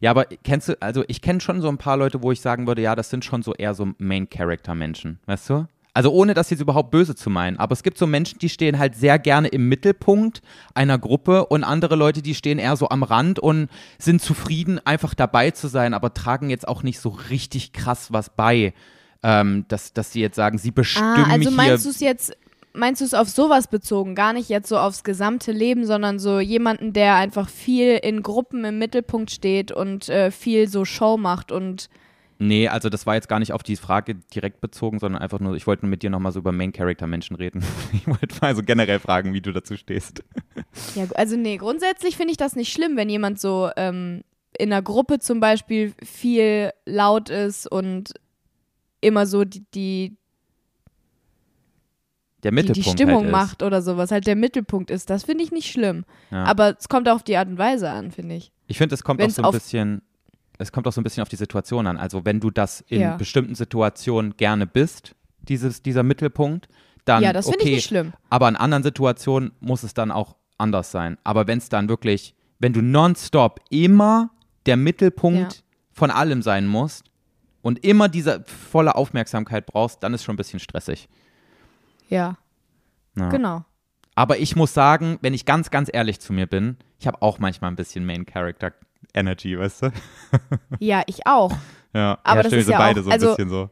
Ja, 0.00 0.10
aber 0.10 0.26
kennst 0.44 0.68
du, 0.68 0.82
also 0.82 1.04
ich 1.08 1.22
kenne 1.22 1.40
schon 1.40 1.62
so 1.62 1.68
ein 1.68 1.78
paar 1.78 1.96
Leute, 1.96 2.22
wo 2.22 2.32
ich 2.32 2.42
sagen 2.42 2.66
würde, 2.66 2.82
ja, 2.82 2.94
das 2.94 3.08
sind 3.08 3.24
schon 3.24 3.42
so 3.42 3.54
eher 3.54 3.72
so 3.72 3.88
Main-Character-Menschen, 3.96 5.20
weißt 5.24 5.48
du? 5.48 5.66
Also 5.92 6.12
ohne 6.12 6.34
das 6.34 6.50
jetzt 6.50 6.60
überhaupt 6.60 6.90
böse 6.90 7.14
zu 7.14 7.30
meinen. 7.30 7.58
Aber 7.58 7.72
es 7.72 7.82
gibt 7.82 7.98
so 7.98 8.06
Menschen, 8.06 8.38
die 8.38 8.48
stehen 8.48 8.78
halt 8.78 8.94
sehr 8.94 9.18
gerne 9.18 9.48
im 9.48 9.68
Mittelpunkt 9.68 10.40
einer 10.74 10.98
Gruppe 10.98 11.46
und 11.46 11.64
andere 11.64 11.96
Leute, 11.96 12.22
die 12.22 12.34
stehen 12.34 12.58
eher 12.58 12.76
so 12.76 12.88
am 12.88 13.02
Rand 13.02 13.38
und 13.38 13.68
sind 13.98 14.22
zufrieden, 14.22 14.80
einfach 14.84 15.14
dabei 15.14 15.50
zu 15.50 15.68
sein, 15.68 15.94
aber 15.94 16.14
tragen 16.14 16.50
jetzt 16.50 16.68
auch 16.68 16.82
nicht 16.82 17.00
so 17.00 17.08
richtig 17.30 17.72
krass 17.72 18.12
was 18.12 18.30
bei. 18.30 18.72
Ähm, 19.22 19.66
dass, 19.68 19.92
dass 19.92 20.12
sie 20.12 20.20
jetzt 20.22 20.36
sagen, 20.36 20.56
sie 20.56 20.70
bestimmen 20.70 21.26
Ah, 21.28 21.30
also 21.30 21.50
meinst 21.50 21.84
du 21.84 21.90
es 21.90 22.00
jetzt, 22.00 22.34
meinst 22.72 23.02
du 23.02 23.04
es 23.04 23.12
auf 23.12 23.28
sowas 23.28 23.66
bezogen, 23.68 24.14
gar 24.14 24.32
nicht 24.32 24.48
jetzt 24.48 24.68
so 24.68 24.78
aufs 24.78 25.04
gesamte 25.04 25.52
Leben, 25.52 25.84
sondern 25.84 26.18
so 26.18 26.40
jemanden, 26.40 26.94
der 26.94 27.16
einfach 27.16 27.50
viel 27.50 27.96
in 27.96 28.22
Gruppen 28.22 28.64
im 28.64 28.78
Mittelpunkt 28.78 29.30
steht 29.30 29.72
und 29.72 30.08
äh, 30.08 30.30
viel 30.30 30.68
so 30.68 30.86
Show 30.86 31.18
macht 31.18 31.52
und 31.52 31.90
Nee, 32.42 32.68
also 32.68 32.88
das 32.88 33.04
war 33.04 33.16
jetzt 33.16 33.28
gar 33.28 33.38
nicht 33.38 33.52
auf 33.52 33.62
die 33.62 33.76
Frage 33.76 34.14
direkt 34.14 34.62
bezogen, 34.62 34.98
sondern 34.98 35.20
einfach 35.20 35.40
nur, 35.40 35.56
ich 35.56 35.66
wollte 35.66 35.84
nur 35.84 35.90
mit 35.90 36.02
dir 36.02 36.08
nochmal 36.08 36.32
so 36.32 36.38
über 36.38 36.52
Main-Character-Menschen 36.52 37.36
reden. 37.36 37.62
Ich 37.92 38.06
wollte 38.06 38.34
mal 38.40 38.56
so 38.56 38.62
generell 38.62 38.98
fragen, 38.98 39.34
wie 39.34 39.42
du 39.42 39.52
dazu 39.52 39.76
stehst. 39.76 40.24
Ja, 40.94 41.04
also 41.16 41.36
nee, 41.36 41.58
grundsätzlich 41.58 42.16
finde 42.16 42.30
ich 42.30 42.38
das 42.38 42.56
nicht 42.56 42.72
schlimm, 42.72 42.96
wenn 42.96 43.10
jemand 43.10 43.38
so 43.38 43.68
ähm, 43.76 44.22
in 44.58 44.72
einer 44.72 44.80
Gruppe 44.80 45.18
zum 45.18 45.40
Beispiel 45.40 45.92
viel 46.02 46.70
laut 46.86 47.28
ist 47.28 47.70
und 47.70 48.14
immer 49.02 49.26
so 49.26 49.44
die, 49.44 49.64
die, 49.74 50.16
Der 52.42 52.52
die, 52.52 52.54
Mittelpunkt 52.54 52.86
die 52.86 52.90
Stimmung 52.90 53.24
halt 53.24 53.32
macht 53.32 53.62
oder 53.62 53.82
sowas, 53.82 54.10
halt 54.10 54.26
der 54.26 54.36
Mittelpunkt 54.36 54.90
ist. 54.90 55.10
Das 55.10 55.24
finde 55.24 55.44
ich 55.44 55.52
nicht 55.52 55.70
schlimm. 55.70 56.06
Ja. 56.30 56.44
Aber 56.44 56.74
es 56.78 56.88
kommt 56.88 57.06
auch 57.06 57.16
auf 57.16 57.22
die 57.22 57.36
Art 57.36 57.48
und 57.48 57.58
Weise 57.58 57.90
an, 57.90 58.12
finde 58.12 58.36
ich. 58.36 58.50
Ich 58.66 58.78
finde, 58.78 58.94
es 58.94 59.02
kommt 59.02 59.20
auch 59.20 59.24
Wenn's 59.24 59.36
so 59.36 59.42
ein 59.42 59.52
bisschen, 59.52 60.02
es 60.60 60.72
kommt 60.72 60.86
auch 60.86 60.92
so 60.92 61.00
ein 61.00 61.04
bisschen 61.04 61.22
auf 61.22 61.28
die 61.28 61.36
Situation 61.36 61.86
an. 61.86 61.96
Also 61.96 62.24
wenn 62.24 62.40
du 62.40 62.50
das 62.50 62.80
in 62.82 63.00
Ja. 63.00 63.16
bestimmten 63.16 63.54
Situationen 63.54 64.36
gerne 64.36 64.66
bist, 64.66 65.14
dieses, 65.40 65.82
dieser 65.82 66.02
Mittelpunkt, 66.02 66.68
dann 67.04 67.22
ja, 67.22 67.32
das 67.32 67.46
finde 67.46 67.60
okay. 67.60 67.68
ich 67.70 67.74
nicht 67.76 67.86
schlimm. 67.86 68.12
Aber 68.28 68.48
in 68.48 68.56
anderen 68.56 68.82
Situationen 68.82 69.52
muss 69.60 69.82
es 69.82 69.94
dann 69.94 70.10
auch 70.10 70.36
anders 70.58 70.90
sein. 70.90 71.16
Aber 71.24 71.46
wenn 71.46 71.58
es 71.58 71.68
dann 71.70 71.88
wirklich, 71.88 72.34
wenn 72.58 72.72
du 72.74 72.82
nonstop 72.82 73.60
immer 73.70 74.30
der 74.66 74.76
Mittelpunkt 74.76 75.54
Ja. 75.54 75.58
von 75.92 76.10
allem 76.10 76.42
sein 76.42 76.66
musst 76.66 77.04
und 77.62 77.82
immer 77.84 78.08
diese 78.08 78.44
volle 78.44 78.94
Aufmerksamkeit 78.94 79.64
brauchst, 79.66 80.02
dann 80.02 80.12
ist 80.12 80.24
schon 80.24 80.34
ein 80.34 80.36
bisschen 80.36 80.60
stressig. 80.60 81.08
Ja, 82.08 82.36
Ja. 83.16 83.28
genau. 83.30 83.64
Aber 84.14 84.38
ich 84.38 84.54
muss 84.56 84.74
sagen, 84.74 85.18
wenn 85.22 85.32
ich 85.32 85.46
ganz, 85.46 85.70
ganz 85.70 85.88
ehrlich 85.92 86.20
zu 86.20 86.32
mir 86.34 86.46
bin, 86.46 86.76
ich 86.98 87.06
habe 87.06 87.22
auch 87.22 87.38
manchmal 87.38 87.70
ein 87.70 87.76
bisschen 87.76 88.04
Main 88.04 88.26
Character 88.26 88.72
Energy, 89.14 89.58
weißt 89.58 89.82
du? 89.82 89.90
Ja, 90.78 91.02
ich 91.06 91.26
auch. 91.26 91.52
Ja, 91.94 92.18
Aber 92.22 92.36
ja, 92.38 92.42
das 92.44 92.52
ist 92.52 92.66
wir 92.68 92.72
ja 92.72 92.78
beide 92.78 93.00
auch- 93.00 93.04
so 93.04 93.10
ein 93.10 93.12
also- 93.14 93.28
bisschen 93.30 93.48
so. 93.48 93.70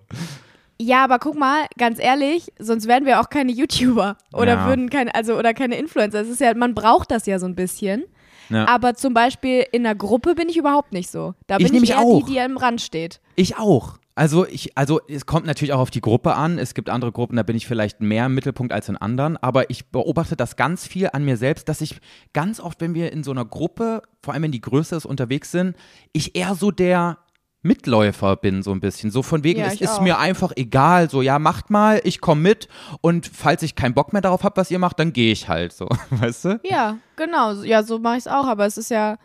Ja, 0.80 1.02
aber 1.02 1.18
guck 1.18 1.36
mal, 1.36 1.66
ganz 1.76 1.98
ehrlich, 1.98 2.52
sonst 2.60 2.86
wären 2.86 3.04
wir 3.04 3.20
auch 3.20 3.30
keine 3.30 3.50
YouTuber 3.50 4.16
oder 4.32 4.54
Ja. 4.54 4.66
würden 4.68 4.90
keine, 4.90 5.12
also 5.12 5.36
oder 5.36 5.52
keine 5.52 5.76
Influencer. 5.76 6.20
Es 6.20 6.28
ist 6.28 6.40
ja, 6.40 6.54
man 6.54 6.74
braucht 6.74 7.10
das 7.10 7.26
ja 7.26 7.40
so 7.40 7.46
ein 7.46 7.56
bisschen. 7.56 8.04
Ja. 8.48 8.66
Aber 8.68 8.94
zum 8.94 9.12
Beispiel 9.12 9.66
in 9.72 9.84
einer 9.84 9.96
Gruppe 9.96 10.36
bin 10.36 10.48
ich 10.48 10.56
überhaupt 10.56 10.92
nicht 10.92 11.10
so. 11.10 11.34
Da 11.48 11.56
Ich 11.56 11.58
bin 11.58 11.66
ich 11.66 11.72
nämlich 11.72 11.90
eher 11.90 11.98
auch. 11.98 12.24
die, 12.24 12.32
die 12.32 12.40
am 12.40 12.56
Rand 12.56 12.80
steht. 12.80 13.20
Ich 13.34 13.56
auch. 13.58 13.98
Also 14.18 14.44
ich, 14.48 14.76
also 14.76 15.00
es 15.08 15.26
kommt 15.26 15.46
natürlich 15.46 15.72
auch 15.72 15.78
auf 15.78 15.92
die 15.92 16.00
Gruppe 16.00 16.34
an. 16.34 16.58
Es 16.58 16.74
gibt 16.74 16.90
andere 16.90 17.12
Gruppen, 17.12 17.36
da 17.36 17.44
bin 17.44 17.54
ich 17.54 17.68
vielleicht 17.68 18.00
mehr 18.00 18.26
im 18.26 18.34
Mittelpunkt 18.34 18.72
als 18.72 18.88
in 18.88 18.96
anderen. 18.96 19.36
Aber 19.36 19.70
ich 19.70 19.92
beobachte 19.92 20.34
das 20.34 20.56
ganz 20.56 20.88
viel 20.88 21.08
an 21.12 21.24
mir 21.24 21.36
selbst, 21.36 21.68
dass 21.68 21.80
ich 21.80 22.00
ganz 22.32 22.58
oft, 22.58 22.80
wenn 22.80 22.94
wir 22.94 23.12
in 23.12 23.22
so 23.22 23.30
einer 23.30 23.44
Gruppe, 23.44 24.02
vor 24.24 24.34
allem 24.34 24.42
wenn 24.42 24.50
die 24.50 24.60
größer 24.60 24.96
ist, 24.96 25.06
unterwegs 25.06 25.52
sind, 25.52 25.76
ich 26.12 26.34
eher 26.34 26.56
so 26.56 26.72
der 26.72 27.18
Mitläufer 27.62 28.34
bin, 28.34 28.64
so 28.64 28.72
ein 28.72 28.80
bisschen. 28.80 29.12
So 29.12 29.22
von 29.22 29.44
wegen, 29.44 29.60
Ja, 29.60 29.66
es 29.66 29.80
ist 29.80 29.98
auch. 29.98 30.00
mir 30.00 30.18
einfach 30.18 30.50
egal. 30.56 31.08
So, 31.08 31.22
ja, 31.22 31.38
macht 31.38 31.70
mal, 31.70 32.00
ich 32.02 32.20
komme 32.20 32.40
mit. 32.40 32.66
Und 33.00 33.30
falls 33.32 33.62
ich 33.62 33.76
keinen 33.76 33.94
Bock 33.94 34.12
mehr 34.12 34.22
darauf 34.22 34.42
habe, 34.42 34.56
was 34.56 34.68
ihr 34.72 34.80
macht, 34.80 34.98
dann 34.98 35.12
gehe 35.12 35.30
ich 35.30 35.48
halt 35.48 35.72
so. 35.72 35.88
Weißt 36.10 36.44
du? 36.44 36.60
Ja, 36.64 36.98
genau. 37.14 37.52
Ja, 37.62 37.84
so 37.84 38.00
mache 38.00 38.16
ich 38.16 38.24
es 38.24 38.28
auch, 38.28 38.48
aber 38.48 38.66
es 38.66 38.78
ist 38.78 38.90
ja, 38.90 39.16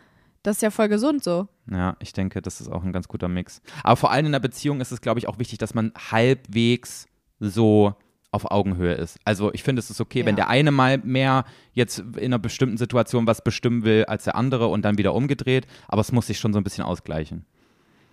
das 0.44 0.58
ist 0.58 0.62
ja 0.62 0.70
voll 0.70 0.88
gesund 0.88 1.24
so. 1.24 1.48
Ja, 1.70 1.96
ich 2.00 2.12
denke, 2.12 2.42
das 2.42 2.60
ist 2.60 2.68
auch 2.70 2.84
ein 2.84 2.92
ganz 2.92 3.08
guter 3.08 3.28
Mix. 3.28 3.62
Aber 3.82 3.96
vor 3.96 4.10
allem 4.10 4.26
in 4.26 4.34
einer 4.34 4.40
Beziehung 4.40 4.80
ist 4.80 4.92
es, 4.92 5.00
glaube 5.00 5.18
ich, 5.18 5.28
auch 5.28 5.38
wichtig, 5.38 5.58
dass 5.58 5.74
man 5.74 5.92
halbwegs 6.10 7.06
so 7.40 7.94
auf 8.30 8.50
Augenhöhe 8.50 8.94
ist. 8.94 9.18
Also 9.24 9.52
ich 9.54 9.62
finde, 9.62 9.78
es 9.80 9.90
ist 9.90 10.00
okay, 10.00 10.26
wenn 10.26 10.36
Ja. 10.36 10.44
der 10.44 10.48
eine 10.48 10.72
mal 10.72 10.98
mehr 10.98 11.44
jetzt 11.72 12.00
in 12.00 12.16
einer 12.24 12.38
bestimmten 12.40 12.76
Situation 12.76 13.26
was 13.28 13.42
bestimmen 13.44 13.84
will 13.84 14.04
als 14.06 14.24
der 14.24 14.34
andere 14.34 14.66
und 14.66 14.82
dann 14.84 14.98
wieder 14.98 15.14
umgedreht, 15.14 15.66
aber 15.88 16.00
es 16.00 16.10
muss 16.10 16.26
sich 16.26 16.38
schon 16.40 16.52
so 16.52 16.58
ein 16.58 16.64
bisschen 16.64 16.84
ausgleichen. 16.84 17.44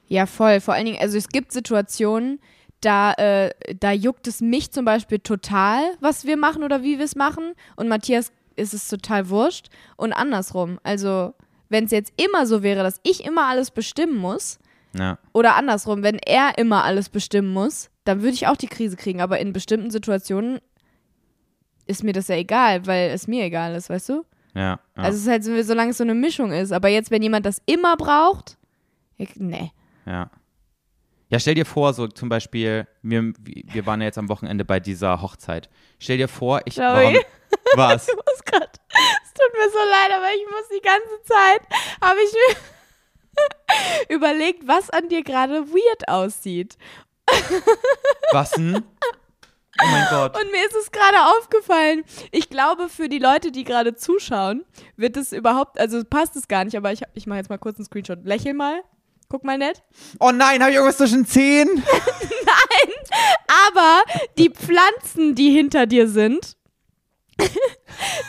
Ja, 0.07 0.27
voll. 0.27 0.59
Vor 0.61 0.75
allen 0.75 0.85
Dingen, 0.85 0.99
also 1.01 1.17
es 1.17 1.27
gibt 1.29 1.51
Situationen, 1.51 2.39
da, 2.81 3.13
äh, 3.13 3.51
da 3.79 3.91
juckt 3.91 4.27
es 4.27 4.41
mich 4.41 4.71
zum 4.71 4.85
Beispiel 4.85 5.19
total, 5.19 5.81
was 6.01 6.25
wir 6.25 6.37
machen 6.37 6.63
oder 6.63 6.83
wie 6.83 6.97
wir 6.99 7.05
es 7.05 7.15
machen. 7.15 7.53
Und 7.75 7.87
Matthias 7.87 8.31
ist 8.55 8.73
es 8.73 8.87
total 8.87 9.29
wurscht. 9.29 9.69
Und 9.97 10.13
andersrum. 10.13 10.79
Also, 10.83 11.33
wenn 11.71 11.85
es 11.85 11.91
jetzt 11.91 12.13
immer 12.21 12.45
so 12.45 12.63
wäre, 12.63 12.83
dass 12.83 12.99
ich 13.03 13.25
immer 13.25 13.47
alles 13.47 13.71
bestimmen 13.71 14.17
muss, 14.17 14.59
Ja, 14.93 15.17
oder 15.33 15.55
andersrum, 15.55 16.03
wenn 16.03 16.17
er 16.19 16.57
immer 16.57 16.83
alles 16.83 17.09
bestimmen 17.09 17.53
muss, 17.53 17.89
dann 18.03 18.21
würde 18.21 18.33
ich 18.33 18.47
auch 18.47 18.57
die 18.57 18.67
Krise 18.67 18.97
kriegen. 18.97 19.21
Aber 19.21 19.39
in 19.39 19.53
bestimmten 19.53 19.89
Situationen 19.89 20.59
ist 21.85 22.03
mir 22.03 22.13
das 22.13 22.27
ja 22.27 22.35
egal, 22.35 22.85
weil 22.87 23.11
es 23.11 23.27
mir 23.27 23.45
egal 23.45 23.73
ist, 23.75 23.89
weißt 23.89 24.09
du? 24.09 24.25
ja. 24.53 24.61
ja. 24.61 24.79
Also 24.95 25.15
es 25.15 25.23
ist 25.23 25.29
halt 25.29 25.43
so, 25.43 25.61
solange 25.63 25.91
es 25.91 25.97
so 25.97 26.03
eine 26.03 26.13
Mischung 26.13 26.51
ist. 26.51 26.71
Aber 26.73 26.89
jetzt, 26.89 27.09
wenn 27.09 27.21
jemand 27.21 27.45
das 27.45 27.61
immer 27.65 27.95
braucht, 27.95 28.57
ich, 29.17 29.35
nee. 29.37 29.71
Ja. 30.05 30.29
Ja, 31.31 31.39
stell 31.39 31.55
dir 31.55 31.65
vor, 31.65 31.93
so 31.93 32.07
zum 32.07 32.27
Beispiel, 32.27 32.85
wir, 33.01 33.31
wir 33.41 33.85
waren 33.85 34.01
ja 34.01 34.07
jetzt 34.07 34.17
am 34.17 34.27
Wochenende 34.27 34.65
bei 34.65 34.81
dieser 34.81 35.21
Hochzeit. 35.21 35.69
Stell 35.97 36.17
dir 36.17 36.27
vor, 36.27 36.61
ich. 36.65 36.75
Sorry. 36.75 37.23
Warum, 37.73 37.95
was? 37.95 38.07
Ich 38.09 38.15
muss 38.15 38.43
gerade, 38.43 38.69
es 39.23 39.33
tut 39.33 39.53
mir 39.53 39.69
so 39.71 39.79
leid, 39.79 40.11
aber 40.13 40.27
ich 40.35 40.45
muss 40.51 40.67
die 40.75 40.81
ganze 40.81 41.23
Zeit, 41.23 41.61
habe 42.01 42.19
ich 42.19 42.33
mir 44.09 44.15
überlegt, 44.15 44.67
was 44.67 44.89
an 44.89 45.07
dir 45.07 45.23
gerade 45.23 45.69
weird 45.69 46.09
aussieht. 46.09 46.77
Was 48.33 48.51
denn? 48.51 48.83
Oh 49.81 49.87
mein 49.89 50.07
Gott. 50.09 50.37
Und 50.37 50.51
mir 50.51 50.65
ist 50.65 50.75
es 50.75 50.91
gerade 50.91 51.17
aufgefallen. 51.37 52.03
Ich 52.31 52.49
glaube, 52.49 52.89
für 52.89 53.07
die 53.07 53.19
Leute, 53.19 53.53
die 53.53 53.63
gerade 53.63 53.95
zuschauen, 53.95 54.65
wird 54.97 55.15
es 55.15 55.31
überhaupt, 55.31 55.79
also 55.79 56.03
passt 56.03 56.35
es 56.35 56.49
gar 56.49 56.65
nicht, 56.65 56.75
aber 56.75 56.91
ich, 56.91 57.03
ich 57.13 57.27
mache 57.27 57.37
jetzt 57.37 57.49
mal 57.49 57.57
kurz 57.57 57.77
einen 57.77 57.85
Screenshot. 57.85 58.25
Lächel 58.25 58.53
mal. 58.53 58.83
Guck 59.31 59.45
mal 59.45 59.57
nett. 59.57 59.81
Oh 60.19 60.31
nein, 60.31 60.59
habe 60.61 60.71
ich 60.71 60.75
irgendwas 60.75 60.97
zwischen 60.97 61.25
Zehen? 61.25 61.69
Aber 63.69 64.01
die 64.37 64.49
Pflanzen, 64.49 65.35
die 65.35 65.51
hinter 65.51 65.85
dir 65.85 66.09
sind, 66.09 66.57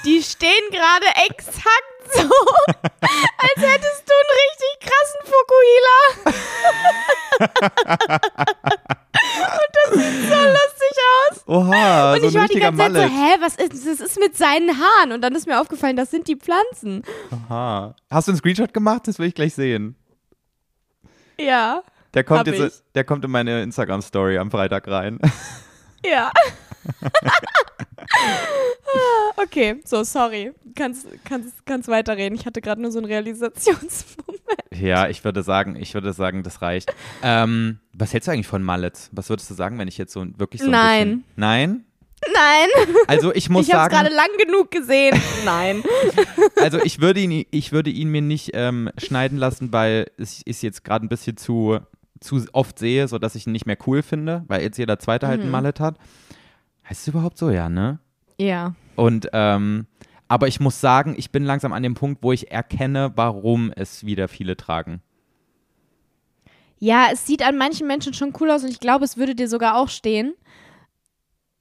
die 0.05 0.23
stehen 0.23 0.71
gerade 0.71 1.07
exakt 1.29 1.67
so, 2.15 2.21
als 2.69 3.57
hättest 3.57 4.05
du 4.07 4.13
einen 4.15 4.33
richtig 4.39 4.79
krassen 4.79 5.23
Fukuhila. 5.25 5.99
Und 9.41 9.73
das 9.75 9.91
sieht 9.95 10.29
so 10.29 10.37
lustig 10.37 10.95
aus. 11.19 11.43
Oha, 11.49 12.13
Und 12.15 12.21
so 12.21 12.29
ich 12.29 12.35
war 12.35 12.47
die 12.47 12.61
ganze 12.61 12.79
Zeit 12.79 12.93
so, 12.93 13.01
hä, 13.01 13.37
was 13.41 13.57
ist, 13.57 13.73
das 13.73 14.01
ist 14.01 14.21
mit 14.21 14.37
seinen 14.37 14.79
Haaren? 14.79 15.11
Und 15.11 15.21
dann 15.23 15.35
ist 15.35 15.49
mir 15.49 15.61
aufgefallen, 15.61 15.97
das 15.97 16.13
sind 16.13 16.29
die 16.29 16.37
Pflanzen. 16.37 17.03
Aha. 17.49 17.97
Hast 18.09 18.29
du 18.29 18.33
einen 18.33 18.39
Screenshot 18.39 18.73
gemacht? 18.73 19.09
Das 19.09 19.19
will 19.19 19.27
ich 19.27 19.35
gleich 19.35 19.55
sehen. 19.55 19.97
Ja, 21.45 21.83
Der 22.15 22.25
kommt, 22.25 22.47
jetzt, 22.47 22.85
der 22.95 23.05
kommt 23.05 23.25
in 23.25 23.31
meine 23.31 23.63
Instagram-Story 23.63 24.39
am 24.39 24.51
Freitag 24.51 24.89
rein. 24.89 25.19
ja. 26.05 26.31
okay, 29.37 29.81
so, 29.85 30.05
sorry. 30.05 30.53
Kannst, 30.75 31.07
kannst, 31.25 31.65
kannst 31.67 31.89
weiterreden. 31.89 32.39
Ich 32.39 32.47
hatte 32.47 32.61
gerade 32.61 32.81
nur 32.81 32.93
so 32.93 32.99
einen 32.99 33.07
Realisationsmoment. 33.07 34.41
ja, 34.71 35.09
ich 35.09 35.25
würde 35.25 35.43
sagen, 35.43 35.77
ich 35.77 35.95
würde 35.95 36.13
sagen, 36.13 36.43
das 36.43 36.63
reicht. 36.63 36.95
Ähm, 37.23 37.79
was 37.93 38.13
hältst 38.13 38.29
du 38.29 38.33
eigentlich 38.33 38.47
von 38.47 38.63
Mallets? 38.63 39.11
Was 39.13 39.29
würdest 39.29 39.51
du 39.51 39.55
sagen, 39.55 39.79
wenn 39.79 39.89
ich 39.89 39.99
jetzt 39.99 40.13
so 40.13 40.27
wirklich 40.39 40.61
so 40.61 40.69
ein 40.69 40.73
Nein. 40.73 41.09
bisschen... 41.09 41.25
Nein? 41.37 41.85
Nein, 42.35 42.69
Also 43.09 43.35
ich 43.35 43.51
muss 43.51 43.67
ich 43.67 43.75
habe 43.75 43.87
es 43.89 43.93
sagen, 43.93 44.05
gerade 44.05 44.15
lang 44.15 44.29
genug 44.39 44.71
gesehen. 44.71 45.21
Nein. 45.45 45.83
also 46.57 46.79
ich 46.83 47.01
würde 47.01 47.21
ihn, 47.21 47.47
ich 47.51 47.73
würde 47.73 47.91
ihn 47.91 48.09
mir 48.09 48.23
nicht 48.23 48.51
ähm, 48.55 48.91
schneiden 48.97 49.39
lassen, 49.39 49.73
weil 49.73 50.07
es 50.19 50.41
ist 50.43 50.63
jetzt 50.63 50.85
gerade 50.85 51.05
ein 51.05 51.09
bisschen 51.09 51.37
zu, 51.37 51.81
zu 52.21 52.45
oft 52.53 52.79
sehe, 52.79 53.09
sodass 53.09 53.35
ich 53.35 53.47
ihn 53.47 53.53
nicht 53.53 53.67
mehr 53.67 53.79
cool 53.87 54.03
finde, 54.03 54.45
weil 54.47 54.63
jetzt 54.63 54.79
jeder 54.79 54.99
Zweite 54.99 55.27
halt 55.27 55.41
ein 55.41 55.47
Mhm. 55.47 55.53
Mallet 55.53 55.81
hat. 55.81 55.97
Heißt 56.89 57.03
es 57.03 57.09
überhaupt 57.09 57.39
so, 57.39 57.51
ja, 57.51 57.69
ne? 57.69 57.99
Ja. 58.39 58.75
Und 58.97 59.29
ähm, 59.33 59.87
aber 60.29 60.49
ich 60.49 60.61
muss 60.61 60.81
sagen, 60.81 61.15
ich 61.19 61.31
bin 61.31 61.45
langsam 61.45 61.73
an 61.73 61.83
dem 61.83 61.95
Punkt, 61.95 62.23
wo 62.23 62.33
ich 62.33 62.51
erkenne, 62.51 63.13
warum 63.17 63.71
es 63.75 64.07
wieder 64.07 64.29
viele 64.29 64.57
tragen. 64.57 65.03
Ja, 66.79 67.09
es 67.13 67.27
sieht 67.27 67.43
an 67.47 67.57
manchen 67.59 67.87
Menschen 67.87 68.15
schon 68.15 68.33
cool 68.41 68.51
aus 68.51 68.65
und 68.65 68.71
ich 68.71 68.81
glaube, 68.81 69.05
es 69.05 69.17
würde 69.17 69.35
dir 69.35 69.49
sogar 69.49 69.77
auch 69.77 69.89
stehen. 69.89 70.35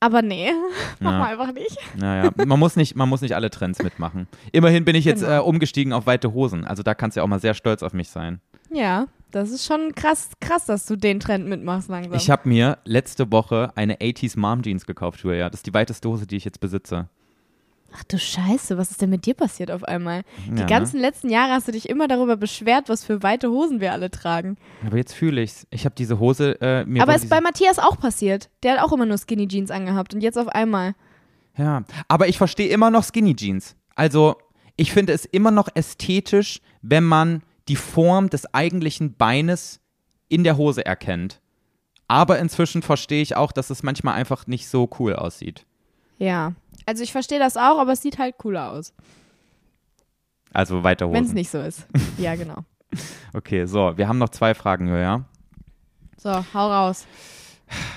Aber 0.02 0.22
nee, 0.22 0.50
mach 1.00 1.12
Ja. 1.12 1.20
mal 1.20 1.28
einfach 1.32 1.54
nicht. 1.54 1.78
Naja, 1.96 2.32
man 2.46 2.60
muss 2.60 2.76
nicht, 2.76 2.96
man 2.96 3.08
muss 3.08 3.22
nicht 3.22 3.36
alle 3.36 3.50
Trends 3.50 3.82
mitmachen. 3.82 4.28
Immerhin 4.52 4.84
bin 4.84 4.96
ich 4.96 5.06
jetzt 5.06 5.22
Genau. 5.22 5.38
äh, 5.38 5.40
umgestiegen 5.40 5.94
auf 5.94 6.06
weite 6.08 6.34
Hosen. 6.34 6.66
Also 6.66 6.84
da 6.84 6.94
kannst 6.94 7.16
du 7.16 7.20
ja 7.20 7.24
auch 7.24 7.28
mal 7.30 7.40
sehr 7.40 7.54
stolz 7.54 7.84
auf 7.84 7.94
mich 7.94 8.10
sein. 8.10 8.42
Ja, 8.72 9.06
das 9.32 9.52
ist 9.52 9.66
schon 9.66 9.94
krass, 9.96 10.32
krass, 10.42 10.66
dass 10.66 10.86
du 10.86 10.96
den 10.98 11.20
Trend 11.20 11.48
mitmachst 11.48 11.88
langsam. 11.90 12.14
Ich 12.16 12.30
habe 12.30 12.50
mir 12.50 12.80
letzte 12.84 13.32
Woche 13.32 13.72
eine 13.76 13.96
80s 14.02 14.38
Mom 14.38 14.62
Jeans 14.64 14.86
gekauft, 14.86 15.22
Julia. 15.22 15.50
Das 15.50 15.60
ist 15.60 15.68
die 15.68 15.74
weiteste 15.74 16.10
Hose, 16.10 16.26
die 16.28 16.36
ich 16.38 16.46
jetzt 16.46 16.60
besitze. 16.60 17.08
Ach 17.94 18.04
du 18.04 18.18
Scheiße, 18.18 18.78
was 18.78 18.92
ist 18.92 19.02
denn 19.02 19.10
mit 19.10 19.26
dir 19.26 19.34
passiert 19.34 19.70
auf 19.70 19.84
einmal? 19.84 20.24
Ja, 20.48 20.54
Die 20.54 20.62
ne? 20.62 20.66
ganzen 20.66 21.00
letzten 21.00 21.30
Jahre 21.30 21.52
hast 21.52 21.68
du 21.68 21.72
dich 21.72 21.90
immer 21.90 22.08
darüber 22.08 22.38
beschwert, 22.38 22.88
was 22.88 23.04
für 23.04 23.22
weite 23.22 23.50
Hosen 23.50 23.82
wir 23.82 23.92
alle 23.92 24.10
tragen. 24.10 24.58
Aber 24.86 24.98
jetzt 24.98 25.14
fühle 25.14 25.42
ich's. 25.42 25.68
Ich 25.72 25.86
habe 25.86 25.96
diese 25.96 26.20
Hose 26.20 26.60
äh, 26.62 26.86
mir 26.86 27.02
Aber 27.04 27.16
ist 27.16 27.30
bei 27.30 27.42
Matthias 27.42 27.80
auch 27.80 28.00
passiert. 28.00 28.50
Der 28.64 28.74
hat 28.74 28.80
auch 28.82 28.94
immer 28.94 29.06
nur 29.06 29.18
Skinny 29.18 29.48
Jeans 29.48 29.72
angehabt 29.72 30.14
und 30.14 30.22
jetzt 30.22 30.38
auf 30.38 30.48
einmal. 30.48 30.96
Ja, 31.58 31.84
aber 32.08 32.30
ich 32.30 32.38
verstehe 32.38 32.70
immer 32.70 32.90
noch 32.92 33.04
Skinny 33.04 33.36
Jeans. 33.36 33.76
Also, 33.96 34.38
ich 34.78 34.94
finde 34.94 35.14
es 35.14 35.26
immer 35.26 35.52
noch 35.52 35.68
ästhetisch, 35.76 36.62
wenn 36.82 37.04
man 37.04 37.44
die 37.68 37.76
Form 37.76 38.30
des 38.30 38.54
eigentlichen 38.54 39.16
Beines 39.16 39.82
in 40.30 40.44
der 40.44 40.58
Hose 40.58 40.86
erkennt. 40.86 41.42
Aber 42.08 42.40
inzwischen 42.40 42.82
verstehe 42.82 43.22
ich 43.22 43.36
auch, 43.36 43.52
dass 43.52 43.70
es 43.70 43.84
manchmal 43.84 44.16
einfach 44.16 44.48
nicht 44.48 44.68
so 44.68 44.90
cool 45.00 45.16
aussieht. 45.16 45.66
Ja. 46.18 46.54
Also 46.86 47.04
ich 47.04 47.12
verstehe 47.12 47.40
das 47.40 47.58
auch, 47.58 47.80
aber 47.80 47.94
es 47.94 48.02
sieht 48.02 48.18
halt 48.18 48.38
cooler 48.38 48.72
aus, 48.72 48.94
Also 50.54 50.84
weiter 50.84 51.06
Hosen. 51.08 51.16
wenn 51.16 51.24
es 51.26 51.34
nicht 51.34 51.50
so 51.50 51.60
ist. 51.60 51.88
ja, 52.18 52.36
genau. 52.36 52.64
Okay, 53.34 53.66
so, 53.66 53.98
wir 53.98 54.08
haben 54.08 54.18
noch 54.18 54.30
zwei 54.30 54.54
Fragen, 54.54 54.88
Julia. 54.88 55.26
So, 56.18 56.30
hau 56.54 56.68
raus. 56.72 57.06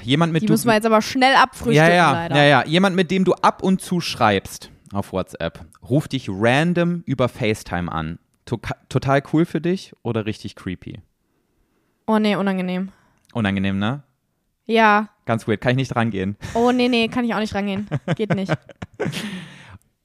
Jemand 0.02 0.32
mit 0.32 0.42
Die 0.42 0.46
du- 0.46 0.52
müssen 0.52 0.68
wir 0.68 0.74
jetzt 0.74 0.86
aber 0.86 1.02
schnell 1.02 1.34
abfrühstücken, 1.34 1.74
ja, 1.88 1.94
ja, 1.94 2.12
leider. 2.12 2.36
ja, 2.36 2.44
ja, 2.44 2.64
jemand 2.66 2.94
mit 2.94 3.10
dem 3.10 3.24
du 3.24 3.32
ab 3.34 3.62
und 3.62 3.80
zu 3.82 4.00
schreibst 4.00 4.70
auf 4.92 5.12
WhatsApp, 5.12 5.64
ruft 5.88 6.12
dich 6.12 6.28
random 6.30 7.02
über 7.06 7.28
FaceTime 7.28 7.90
an. 7.90 8.18
To 8.44 8.60
total 8.88 9.22
cool 9.32 9.46
für 9.46 9.60
dich 9.60 9.92
oder 10.02 10.26
richtig 10.26 10.54
creepy? 10.54 11.00
Oh 12.06 12.18
nee, 12.18 12.36
unangenehm. 12.36 12.92
Unangenehm, 13.32 13.78
ne? 13.78 14.02
Ja. 14.66 15.08
Ganz 15.26 15.48
weird, 15.48 15.60
kann 15.60 15.72
ich 15.72 15.76
nicht 15.76 15.96
rangehen. 15.96 16.36
Oh 16.54 16.70
nee, 16.70 16.88
nee, 16.88 17.08
kann 17.08 17.24
ich 17.24 17.34
auch 17.34 17.40
nicht 17.40 17.54
rangehen. 17.54 17.88
Geht 18.16 18.34
nicht. 18.34 18.52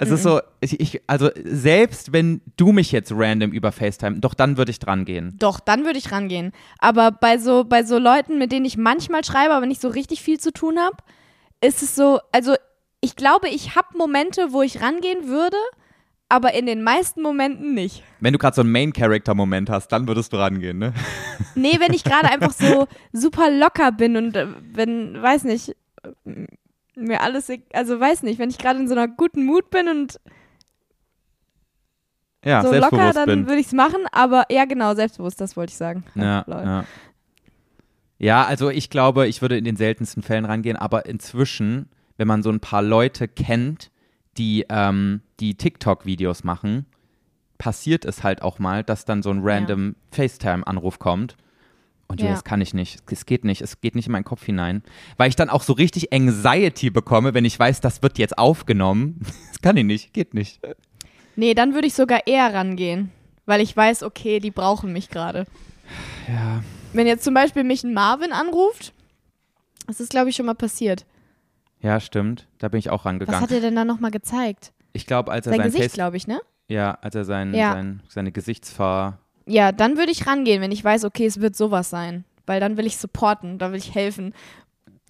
Es 0.02 0.12
ist 0.12 0.24
so, 0.24 0.40
ich, 0.62 0.80
ich, 0.80 1.02
also 1.08 1.30
selbst 1.44 2.14
wenn 2.14 2.40
du 2.56 2.72
mich 2.72 2.94
jetzt 2.94 3.12
random 3.14 3.52
über 3.52 3.74
FaceTime, 3.74 4.20
doch 4.20 4.34
dann 4.34 4.56
würde 4.56 4.72
ich 4.72 4.80
dran 4.80 5.04
gehen. 5.04 5.36
Doch, 5.40 5.60
dann 5.60 5.84
würde 5.84 6.00
ich 6.00 6.14
rangehen. 6.14 6.54
Aber 6.78 7.12
bei 7.12 7.38
so, 7.38 7.66
bei 7.66 7.84
so 7.84 7.98
Leuten, 7.98 8.38
mit 8.38 8.54
denen 8.54 8.66
ich 8.66 8.78
manchmal 8.78 9.26
schreibe, 9.26 9.54
aber 9.54 9.66
nicht 9.66 9.82
so 9.82 9.90
richtig 9.90 10.22
viel 10.22 10.40
zu 10.40 10.54
tun 10.54 10.80
habe, 10.80 10.96
ist 11.60 11.84
es 11.84 11.96
so, 11.96 12.22
also 12.32 12.56
ich 13.02 13.18
glaube, 13.18 13.50
ich 13.50 13.76
habe 13.76 13.98
Momente, 13.98 14.54
wo 14.54 14.62
ich 14.62 14.82
rangehen 14.82 15.28
würde, 15.28 15.58
aber 16.30 16.54
in 16.54 16.66
den 16.68 16.84
meisten 16.84 17.22
Momenten 17.22 17.74
nicht. 17.74 18.04
Wenn 18.20 18.34
du 18.34 18.40
gerade 18.40 18.56
so 18.56 18.62
einen 18.62 18.72
Main-Character-Moment 18.72 19.70
hast, 19.70 19.88
dann 19.90 20.08
würdest 20.08 20.32
du 20.32 20.38
rangehen, 20.38 20.78
ne? 20.78 20.94
Nee, 21.56 21.80
wenn 21.80 21.94
ich 21.94 22.04
gerade 22.04 22.30
einfach 22.32 22.52
so 22.54 22.88
super 23.12 23.50
locker 23.50 23.92
bin 23.92 24.16
und 24.16 24.36
äh, 24.38 24.48
wenn, 24.74 25.22
weiß 25.22 25.44
nicht, 25.46 25.76
äh, 26.04 26.46
mir 26.96 27.22
alles, 27.22 27.50
e- 27.50 27.64
also 27.74 28.00
weiß 28.00 28.24
nicht, 28.24 28.40
wenn 28.40 28.50
ich 28.50 28.58
gerade 28.60 28.80
in 28.80 28.88
so 28.88 28.94
einer 28.94 29.08
guten 29.08 29.44
Mut 29.46 29.70
bin 29.72 29.88
und 29.90 30.20
Ja, 32.46 32.62
so 32.62 32.74
locker, 32.74 33.12
dann 33.14 33.48
würde 33.48 33.60
ich 33.60 33.68
es 33.68 33.74
machen, 33.74 34.02
aber 34.12 34.46
ja, 34.52 34.66
genau, 34.66 34.94
selbstbewusst, 34.96 35.42
das 35.42 35.58
wollte 35.58 35.72
ich 35.72 35.78
sagen. 35.78 36.04
Ja, 36.16 36.46
ja. 36.48 36.86
Ja, 38.22 38.46
also 38.46 38.70
ich 38.70 38.90
glaube, 38.90 39.28
ich 39.28 39.42
würde 39.42 39.58
in 39.58 39.64
den 39.64 39.78
seltensten 39.78 40.22
Fällen 40.24 40.44
rangehen, 40.46 40.76
aber 40.78 41.06
inzwischen, 41.06 41.90
wenn 42.18 42.28
man 42.28 42.44
so 42.44 42.50
ein 42.50 42.60
paar 42.60 42.82
Leute 42.82 43.28
kennt, 43.30 43.92
die, 44.38 44.66
ähm, 44.70 45.22
die 45.40 45.56
TikTok-Videos 45.56 46.44
machen, 46.44 46.86
passiert 47.58 48.06
es 48.06 48.24
halt 48.24 48.42
auch 48.42 48.60
mal, 48.60 48.84
dass 48.84 49.06
dann 49.06 49.22
so 49.22 49.30
ein 49.30 49.42
random 49.44 49.96
FaceTime-Anruf 50.12 51.00
kommt. 51.00 51.36
Und 52.08 52.22
ja. 52.22 52.30
das 52.30 52.44
kann 52.44 52.60
ich 52.60 52.74
nicht. 52.74 53.00
Es 53.12 53.28
geht 53.28 53.46
nicht. 53.46 53.62
Es 53.62 53.82
geht 53.82 53.94
nicht 53.94 54.08
in 54.08 54.14
meinen 54.14 54.24
Kopf 54.24 54.44
hinein. 54.44 54.82
Weil 55.18 55.30
ich 55.30 55.36
dann 55.36 55.50
auch 55.50 55.62
so 55.62 55.74
richtig 55.74 56.12
Anxiety 56.12 56.90
bekomme, 56.90 57.36
wenn 57.36 57.46
ich 57.46 57.60
weiß, 57.60 57.82
das 57.82 58.02
wird 58.02 58.18
jetzt 58.18 58.38
aufgenommen. 58.38 59.22
Das 59.52 59.62
kann 59.62 59.76
ich 59.76 59.84
nicht. 59.84 60.14
Geht 60.14 60.34
nicht. 60.34 60.62
Nee, 61.36 61.54
dann 61.54 61.74
würde 61.74 61.88
ich 61.88 61.94
sogar 61.94 62.26
eher 62.28 62.54
rangehen. 62.54 63.12
Weil 63.46 63.60
ich 63.60 63.76
weiß, 63.76 64.04
okay, 64.04 64.40
die 64.40 64.52
brauchen 64.52 64.94
mich 64.94 65.10
gerade. 65.10 65.46
Ja. 66.30 66.64
Wenn 66.94 67.08
jetzt 67.08 67.26
zum 67.26 67.34
Beispiel 67.34 67.66
mich 67.66 67.84
ein 67.84 67.94
Marvin 67.94 68.32
anruft, 68.32 68.94
das 69.86 70.00
ist, 70.00 70.12
glaube 70.12 70.30
ich, 70.30 70.38
schon 70.38 70.46
mal 70.46 70.56
passiert. 70.56 71.06
Ja, 71.82 72.00
stimmt. 72.00 72.48
Da 72.58 72.70
bin 72.70 72.80
ich 72.80 72.90
auch 72.90 73.06
rangegangen. 73.06 73.42
Was 73.42 73.50
hat 73.50 73.56
er 73.56 73.62
denn 73.62 73.76
da 73.76 73.84
nochmal 73.84 74.12
gezeigt? 74.12 74.72
Ich 74.94 75.06
glaube, 75.06 75.32
als 75.32 75.46
er 75.48 75.52
sein, 75.54 75.62
sein 75.62 75.72
Gesicht, 75.72 75.94
glaube 75.94 76.18
ich, 76.18 76.28
ne? 76.28 76.40
Ja, 76.68 76.98
als 77.02 77.16
er 77.16 77.26
sein, 77.26 77.54
Ja. 77.54 77.74
sein, 77.74 78.02
seine 78.08 78.32
Gesichtsfahr. 78.32 79.20
Ja, 79.46 79.72
dann 79.72 79.98
würde 79.98 80.12
ich 80.12 80.28
rangehen, 80.28 80.62
wenn 80.62 80.72
ich 80.72 80.84
weiß, 80.84 81.06
okay, 81.06 81.26
es 81.26 81.42
wird 81.42 81.56
sowas 81.56 81.90
sein. 81.90 82.26
Weil 82.46 82.60
dann 82.60 82.78
will 82.78 82.86
ich 82.86 82.98
supporten, 82.98 83.58
da 83.60 83.72
will 83.72 83.78
ich 83.80 83.94
helfen. 83.96 84.34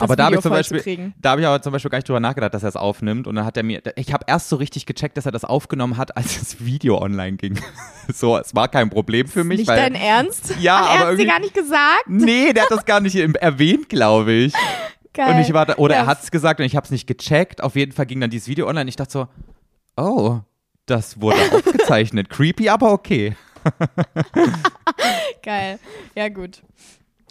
Aber 0.01 0.15
da 0.15 0.26
habe 0.26 0.35
ich 0.35 0.41
zum 0.41 0.51
Beispiel, 0.51 0.77
vollzukriegen. 0.77 1.14
da 1.22 1.31
habe 1.31 1.41
ich 1.41 1.47
aber 1.47 1.61
zum 1.61 1.73
Beispiel 1.73 1.91
gar 1.91 1.97
nicht 1.97 2.07
drüber 2.07 2.22
nachgedacht, 2.22 2.53
dass 2.53 2.64
er 2.64 2.69
es 2.69 2.77
aufnimmt. 2.77 3.27
Und 3.27 3.35
dann 3.35 3.43
hat 3.43 3.57
er 3.57 3.64
mir, 3.64 3.81
ich 3.97 4.14
habe 4.14 4.23
erst 4.27 4.47
so 4.47 4.56
richtig 4.56 4.85
gecheckt, 4.85 5.18
dass 5.18 5.26
er 5.26 5.34
das 5.34 5.43
aufgenommen 5.43 5.97
hat, 5.97 6.15
als 6.15 6.39
das 6.39 6.64
Video 6.64 7.01
online 7.01 7.35
ging. 7.35 7.60
so, 8.14 8.38
es 8.38 8.56
war 8.56 8.69
kein 8.69 8.89
Problem 8.89 9.27
für 9.27 9.43
mich, 9.43 9.60
Nicht 9.60 9.68
weil 9.68 9.76
dein 9.77 9.95
Ernst? 9.95 10.56
Ja, 10.61 10.77
Ach, 10.84 10.85
er 10.85 10.85
aber 10.85 10.93
hat's 10.93 10.99
dir 10.99 11.11
irgendwie- 11.23 11.26
gar 11.27 11.39
nicht 11.41 11.53
gesagt? 11.53 12.03
Nee, 12.07 12.53
der 12.53 12.64
hat 12.64 12.72
das 12.72 12.85
gar 12.85 13.01
nicht 13.01 13.15
erwähnt, 13.18 13.89
glaube 13.89 14.31
ich. 14.31 14.53
Geil. 15.14 15.35
Und 15.35 15.41
ich 15.41 15.51
war 15.51 15.65
da, 15.65 15.76
oder 15.76 15.95
Ja, 15.95 16.01
er 16.03 16.07
hat 16.07 16.23
es 16.23 16.31
gesagt 16.31 16.60
und 16.61 16.65
ich 16.65 16.77
habe 16.77 16.85
es 16.85 16.91
nicht 16.91 17.06
gecheckt. 17.07 17.61
Auf 17.61 17.76
jeden 17.76 17.91
Fall 17.91 18.06
ging 18.06 18.22
dann 18.22 18.30
dieses 18.30 18.47
Video 18.47 18.68
online. 18.69 18.88
Ich 18.88 18.95
dachte 18.95 19.11
so, 19.11 19.27
oh, 20.01 20.41
das 20.85 21.21
wurde 21.21 21.38
aufgezeichnet. 21.53 22.30
Creepy, 22.31 22.69
aber 22.69 22.91
okay. 22.91 23.35
Geil. 25.43 25.80
Ja, 26.15 26.30
gut. 26.30 26.61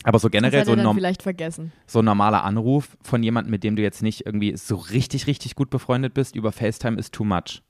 Aber 0.05 0.19
so 0.19 0.31
generell 0.31 0.65
so 0.65 0.77
norm 0.77 0.97
vielleicht 0.97 1.23
vergessen. 1.23 1.73
so 1.86 1.99
ein 2.01 2.05
normaler 2.05 2.45
Anruf 2.45 2.97
von 3.03 3.23
jemandem, 3.23 3.51
mit 3.51 3.65
dem 3.65 3.77
du 3.77 3.82
jetzt 3.82 4.03
nicht 4.03 4.27
irgendwie 4.27 4.57
so 4.57 4.77
richtig, 4.77 5.27
richtig 5.27 5.57
gut 5.57 5.70
befreundet 5.70 6.15
bist, 6.15 6.36
über 6.36 6.53
FaceTime 6.53 6.99
ist 6.99 7.12
too 7.12 7.24
much. 7.24 7.62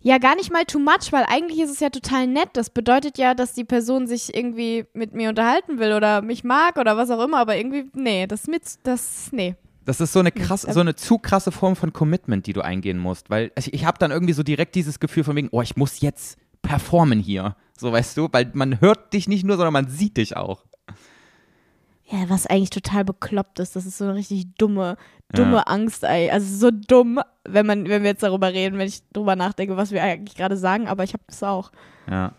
Ja, 0.00 0.18
gar 0.18 0.36
nicht 0.36 0.52
mal 0.52 0.64
too 0.64 0.78
much, 0.78 1.10
weil 1.10 1.24
eigentlich 1.26 1.58
ist 1.58 1.70
es 1.70 1.80
ja 1.80 1.90
total 1.90 2.28
nett. 2.28 2.50
Das 2.52 2.70
bedeutet 2.70 3.18
ja, 3.18 3.34
dass 3.34 3.54
die 3.54 3.64
Person 3.64 4.06
sich 4.06 4.36
irgendwie 4.36 4.84
mit 4.92 5.14
mir 5.14 5.30
unterhalten 5.30 5.80
will 5.80 5.94
oder 5.94 6.22
mich 6.22 6.44
mag 6.44 6.76
oder 6.76 6.96
was 6.96 7.10
auch 7.10 7.24
immer, 7.24 7.38
aber 7.38 7.56
irgendwie, 7.56 7.90
nee, 7.92 8.26
das 8.28 8.46
mit, 8.46 8.62
das, 8.84 9.32
nee. 9.32 9.56
Das 9.86 10.00
ist 10.00 10.12
so 10.12 10.18
eine 10.20 10.32
krasse, 10.32 10.66
Ja. 10.66 10.72
so 10.74 10.80
eine 10.80 10.94
zu 10.96 11.16
krasse 11.18 11.50
Form 11.52 11.74
von 11.76 11.92
Commitment, 11.92 12.46
die 12.46 12.52
du 12.52 12.60
eingehen 12.60 12.98
musst. 12.98 13.30
Weil 13.30 13.50
also 13.56 13.70
ich 13.72 13.84
habe 13.86 13.98
dann 13.98 14.10
irgendwie 14.10 14.34
so 14.34 14.42
direkt 14.42 14.74
dieses 14.74 15.00
Gefühl 15.00 15.24
von 15.24 15.34
wegen, 15.36 15.48
oh, 15.52 15.62
ich 15.62 15.76
muss 15.76 16.00
jetzt 16.00 16.38
performen 16.62 17.20
hier. 17.20 17.56
So 17.78 17.92
weißt 17.92 18.16
du, 18.18 18.28
weil 18.32 18.50
man 18.52 18.80
hört 18.80 19.12
dich 19.14 19.28
nicht 19.28 19.44
nur, 19.44 19.56
sondern 19.56 19.72
man 19.72 19.88
sieht 19.88 20.16
dich 20.18 20.36
auch. 20.36 20.64
Ja, 22.08 22.28
was 22.28 22.46
eigentlich 22.46 22.70
total 22.70 23.04
bekloppt 23.04 23.58
ist. 23.58 23.74
Das 23.74 23.84
ist 23.84 23.98
so 23.98 24.04
eine 24.04 24.14
richtig 24.14 24.54
dumme, 24.58 24.96
dumme 25.32 25.56
Ja. 25.56 25.62
Angst, 25.62 26.04
ey. 26.04 26.30
Also 26.30 26.54
so 26.56 26.70
dumm, 26.70 27.20
wenn 27.44 27.66
man, 27.66 27.88
wenn 27.88 28.02
wir 28.02 28.10
jetzt 28.10 28.22
darüber 28.22 28.52
reden, 28.52 28.78
wenn 28.78 28.86
ich 28.86 29.02
drüber 29.12 29.34
nachdenke, 29.34 29.76
was 29.76 29.90
wir 29.90 30.02
eigentlich 30.02 30.36
gerade 30.36 30.56
sagen, 30.56 30.86
aber 30.86 31.02
ich 31.04 31.14
habe 31.14 31.24
das 31.26 31.42
auch. 31.42 31.72
Ja. 32.08 32.32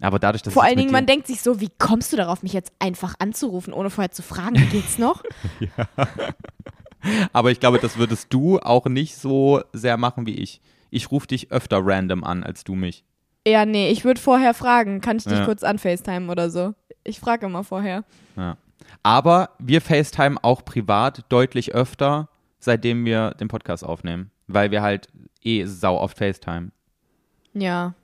Aber 0.00 0.18
dadurch, 0.18 0.42
dass 0.42 0.54
Vor 0.54 0.62
allen 0.64 0.78
Dingen, 0.78 0.92
man 0.92 1.04
denkt 1.06 1.26
sich 1.26 1.42
so, 1.42 1.60
wie 1.60 1.68
kommst 1.78 2.12
du 2.12 2.16
darauf, 2.16 2.42
mich 2.42 2.52
jetzt 2.54 2.72
einfach 2.78 3.14
anzurufen, 3.18 3.72
ohne 3.74 3.90
vorher 3.90 4.10
zu 4.10 4.22
fragen, 4.22 4.56
wie 4.56 4.64
geht's 4.66 4.96
noch? 4.98 5.22
Aber 7.32 7.50
ich 7.50 7.60
glaube, 7.60 7.78
das 7.78 7.96
würdest 7.96 8.32
du 8.32 8.58
auch 8.58 8.86
nicht 8.86 9.16
so 9.16 9.62
sehr 9.72 9.96
machen 9.96 10.26
wie 10.26 10.34
ich. 10.34 10.60
Ich 10.90 11.10
rufe 11.10 11.26
dich 11.26 11.50
öfter 11.50 11.80
random 11.82 12.24
an 12.24 12.42
als 12.42 12.64
du 12.64 12.74
mich. 12.74 13.04
ja, 13.46 13.64
nee, 13.64 13.90
ich 13.90 14.04
würde 14.04 14.20
vorher 14.20 14.52
fragen, 14.54 15.00
kann 15.00 15.16
ich 15.16 15.24
dich 15.24 15.38
Ja. 15.38 15.44
kurz 15.46 15.62
anfacetimen 15.62 16.28
oder 16.28 16.50
so? 16.50 16.74
Ich 17.04 17.20
frage 17.20 17.46
immer 17.46 17.64
vorher. 17.64 18.04
Ja. 18.36 18.56
Aber 19.02 19.50
wir 19.58 19.80
FaceTime 19.80 20.36
auch 20.42 20.62
privat 20.64 21.24
deutlich 21.30 21.74
öfter, 21.74 22.28
seitdem 22.58 23.04
wir 23.06 23.30
den 23.32 23.48
Podcast 23.48 23.82
aufnehmen. 23.84 24.30
Weil 24.46 24.70
wir 24.70 24.82
halt 24.82 25.08
eh 25.42 25.64
sau 25.64 25.96
oft 25.98 26.18
FaceTime. 26.18 26.70
Ja. 27.54 27.94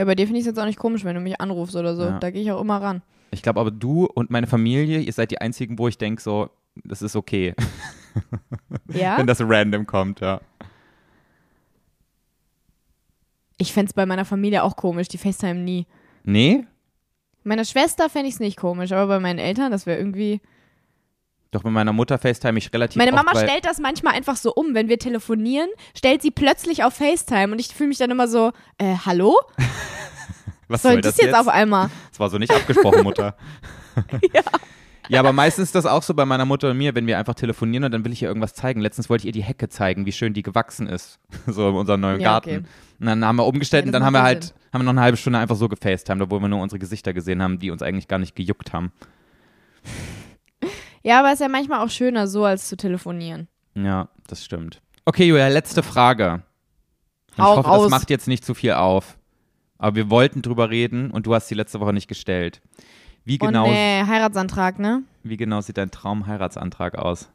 Ja, 0.00 0.06
bei 0.06 0.14
dir 0.14 0.24
finde 0.24 0.38
ich 0.40 0.44
es 0.44 0.46
jetzt 0.46 0.58
auch 0.58 0.64
nicht 0.64 0.78
komisch, 0.78 1.04
wenn 1.04 1.14
du 1.14 1.20
mich 1.20 1.42
anrufst 1.42 1.76
oder 1.76 1.94
so. 1.94 2.04
Ja. 2.04 2.18
Da 2.18 2.30
gehe 2.30 2.40
ich 2.40 2.50
auch 2.50 2.60
immer 2.62 2.80
ran. 2.80 3.02
Ich 3.32 3.42
glaube 3.42 3.60
aber 3.60 3.70
du 3.70 4.06
und 4.06 4.30
meine 4.30 4.46
Familie, 4.46 4.98
ihr 5.00 5.12
seid 5.12 5.30
die 5.30 5.42
einzigen, 5.42 5.78
wo 5.78 5.88
ich 5.88 5.98
denke 5.98 6.22
so, 6.22 6.48
das 6.84 7.02
ist 7.02 7.16
okay, 7.16 7.54
Ja? 8.88 9.18
wenn 9.18 9.26
das 9.26 9.42
random 9.42 9.86
kommt, 9.86 10.20
ja. 10.20 10.40
Ich 13.58 13.74
fände 13.74 13.90
es 13.90 13.92
bei 13.92 14.06
meiner 14.06 14.24
Familie 14.24 14.62
auch 14.62 14.74
komisch, 14.74 15.08
die 15.08 15.18
FaceTime 15.18 15.60
nie. 15.60 15.86
Nee? 16.24 16.64
Meiner 17.44 17.66
Schwester 17.66 18.08
fände 18.08 18.28
ich 18.28 18.34
es 18.36 18.40
nicht 18.40 18.56
komisch, 18.56 18.92
aber 18.92 19.06
bei 19.06 19.20
meinen 19.20 19.38
Eltern, 19.38 19.70
das 19.70 19.84
wäre 19.84 19.98
irgendwie. 19.98 20.40
Doch 21.52 21.64
mit 21.64 21.72
meiner 21.72 21.92
Mutter 21.92 22.16
FaceTime 22.18 22.58
ich 22.58 22.72
relativ 22.72 22.96
Meine 22.96 23.12
oft, 23.12 23.24
Mama 23.24 23.36
weil, 23.36 23.48
stellt 23.48 23.64
das 23.64 23.78
manchmal 23.80 24.14
einfach 24.14 24.36
so 24.36 24.52
um, 24.54 24.74
wenn 24.74 24.88
wir 24.88 24.98
telefonieren, 24.98 25.68
stellt 25.96 26.22
sie 26.22 26.30
plötzlich 26.30 26.84
auf 26.84 26.94
FaceTime 26.94 27.52
und 27.52 27.58
ich 27.58 27.68
fühle 27.74 27.88
mich 27.88 27.98
dann 27.98 28.10
immer 28.10 28.28
so, 28.28 28.52
äh, 28.78 28.94
hallo? 29.04 29.36
was 30.68 30.82
Soll 30.82 31.00
das 31.00 31.16
jetzt 31.16 31.34
auf 31.34 31.48
einmal? 31.48 31.90
Das 32.10 32.20
war 32.20 32.30
so 32.30 32.38
nicht 32.38 32.52
abgesprochen, 32.54 33.02
Mutter. 33.02 33.36
ja. 34.32 34.42
Ja, 35.08 35.18
aber 35.18 35.32
meistens 35.32 35.64
ist 35.64 35.74
das 35.74 35.86
auch 35.86 36.04
so 36.04 36.14
bei 36.14 36.24
meiner 36.24 36.44
Mutter 36.44 36.70
und 36.70 36.78
mir, 36.78 36.94
wenn 36.94 37.08
wir 37.08 37.18
einfach 37.18 37.34
telefonieren 37.34 37.82
und 37.82 37.90
dann 37.90 38.04
will 38.04 38.12
ich 38.12 38.22
ihr 38.22 38.28
irgendwas 38.28 38.54
zeigen. 38.54 38.80
Letztens 38.80 39.10
wollte 39.10 39.22
ich 39.22 39.26
ihr 39.26 39.32
die 39.32 39.42
Hecke 39.42 39.68
zeigen, 39.68 40.06
wie 40.06 40.12
schön 40.12 40.34
die 40.34 40.42
gewachsen 40.42 40.86
ist. 40.86 41.18
So 41.48 41.68
in 41.68 41.74
unserem 41.74 42.00
neuen 42.00 42.20
Ja, 42.20 42.34
Garten. 42.34 42.50
okay. 42.50 42.62
Und 43.00 43.06
dann 43.06 43.24
haben 43.24 43.34
wir 43.34 43.44
umgestellt 43.46 43.86
Ja, 43.86 43.88
und 43.88 43.92
das 43.92 43.98
dann 43.98 44.06
haben 44.06 44.12
wir 44.12 44.22
halt, 44.22 44.44
Sinn. 44.44 44.54
haben 44.72 44.80
wir 44.82 44.84
noch 44.84 44.90
eine 44.92 45.00
halbe 45.00 45.16
Stunde 45.16 45.40
einfach 45.40 45.56
so 45.56 45.68
gefacetimed, 45.68 46.22
obwohl 46.22 46.38
wir 46.38 46.46
nur 46.46 46.60
unsere 46.62 46.78
Gesichter 46.78 47.12
gesehen 47.12 47.42
haben, 47.42 47.58
die 47.58 47.72
uns 47.72 47.82
eigentlich 47.82 48.06
gar 48.06 48.18
nicht 48.20 48.36
gejuckt 48.36 48.72
haben. 48.72 48.92
Ja, 51.02 51.20
aber 51.20 51.28
es 51.28 51.34
ist 51.34 51.40
ja 51.40 51.48
manchmal 51.48 51.84
auch 51.84 51.90
schöner, 51.90 52.26
so 52.26 52.44
als 52.44 52.68
zu 52.68 52.76
telefonieren. 52.76 53.48
Ja, 53.74 54.08
das 54.26 54.44
stimmt. 54.44 54.80
Okay, 55.04 55.26
Julia, 55.26 55.48
letzte 55.48 55.82
Frage. 55.82 56.42
Und 57.36 57.38
ich 57.38 57.44
hoffe, 57.44 57.68
raus. 57.68 57.82
das 57.82 57.90
macht 57.90 58.10
jetzt 58.10 58.28
nicht 58.28 58.44
zu 58.44 58.54
viel 58.54 58.72
auf. 58.72 59.16
Aber 59.78 59.96
wir 59.96 60.10
wollten 60.10 60.42
drüber 60.42 60.68
reden 60.68 61.10
und 61.10 61.26
du 61.26 61.34
hast 61.34 61.48
die 61.50 61.54
letzte 61.54 61.80
Woche 61.80 61.92
nicht 61.94 62.08
gestellt. 62.08 62.60
Wie 63.24 63.38
genau, 63.38 63.64
Und 63.64 63.72
nee, 63.72 64.02
Heiratsantrag, 64.06 64.78
ne? 64.78 65.02
wie 65.22 65.36
genau 65.36 65.60
sieht 65.60 65.78
dein 65.78 65.90
Traumheiratsantrag 65.90 66.96
aus? 66.96 67.28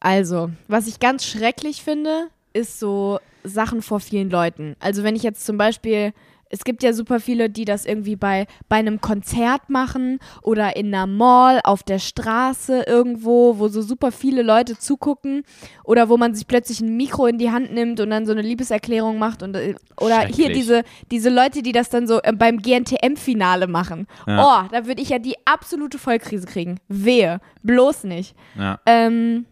Also, 0.00 0.50
was 0.68 0.86
ich 0.86 1.00
ganz 1.00 1.24
schrecklich 1.24 1.82
finde, 1.82 2.28
ist 2.52 2.78
so 2.78 3.18
Sachen 3.42 3.82
vor 3.82 4.00
vielen 4.00 4.30
Leuten. 4.30 4.76
Also 4.80 5.02
wenn 5.02 5.16
ich 5.16 5.22
jetzt 5.22 5.44
zum 5.44 5.56
Beispiel, 5.56 6.12
es 6.54 6.62
gibt 6.62 6.84
ja 6.84 6.92
super 6.92 7.18
viele, 7.18 7.50
die 7.50 7.64
das 7.64 7.84
irgendwie 7.84 8.14
bei, 8.14 8.46
bei 8.68 8.76
einem 8.76 9.00
Konzert 9.00 9.70
machen 9.70 10.20
oder 10.40 10.76
in 10.76 10.94
einer 10.94 11.08
Mall, 11.08 11.60
auf 11.64 11.82
der 11.82 11.98
Straße 11.98 12.84
irgendwo, 12.86 13.58
wo 13.58 13.66
so 13.66 13.82
super 13.82 14.12
viele 14.12 14.42
Leute 14.42 14.78
zugucken 14.78 15.42
oder 15.82 16.08
wo 16.08 16.16
man 16.16 16.32
sich 16.32 16.46
plötzlich 16.46 16.80
ein 16.80 16.96
Mikro 16.96 17.26
in 17.26 17.38
die 17.38 17.50
Hand 17.50 17.72
nimmt 17.72 17.98
und 17.98 18.10
dann 18.10 18.24
so 18.24 18.30
eine 18.30 18.42
Liebeserklärung 18.42 19.18
macht 19.18 19.42
und 19.42 19.56
äh, 19.56 19.74
oder 20.00 20.26
hier 20.26 20.52
diese, 20.52 20.84
diese 21.10 21.28
Leute, 21.28 21.62
die 21.62 21.72
das 21.72 21.90
dann 21.90 22.06
so 22.06 22.22
äh, 22.22 22.32
beim 22.32 22.58
GNTM-Finale 22.58 23.66
machen. 23.66 24.06
Ja. 24.28 24.44
Oh, 24.44 24.68
da 24.70 24.86
würde 24.86 25.02
ich 25.02 25.08
ja 25.08 25.18
die 25.18 25.34
absolute 25.44 25.98
Vollkrise 25.98 26.46
kriegen. 26.46 26.78
Wehe, 26.86 27.40
bloß 27.64 28.04
nicht. 28.04 28.36
Ja. 28.56 28.78
Ähm, 28.86 29.46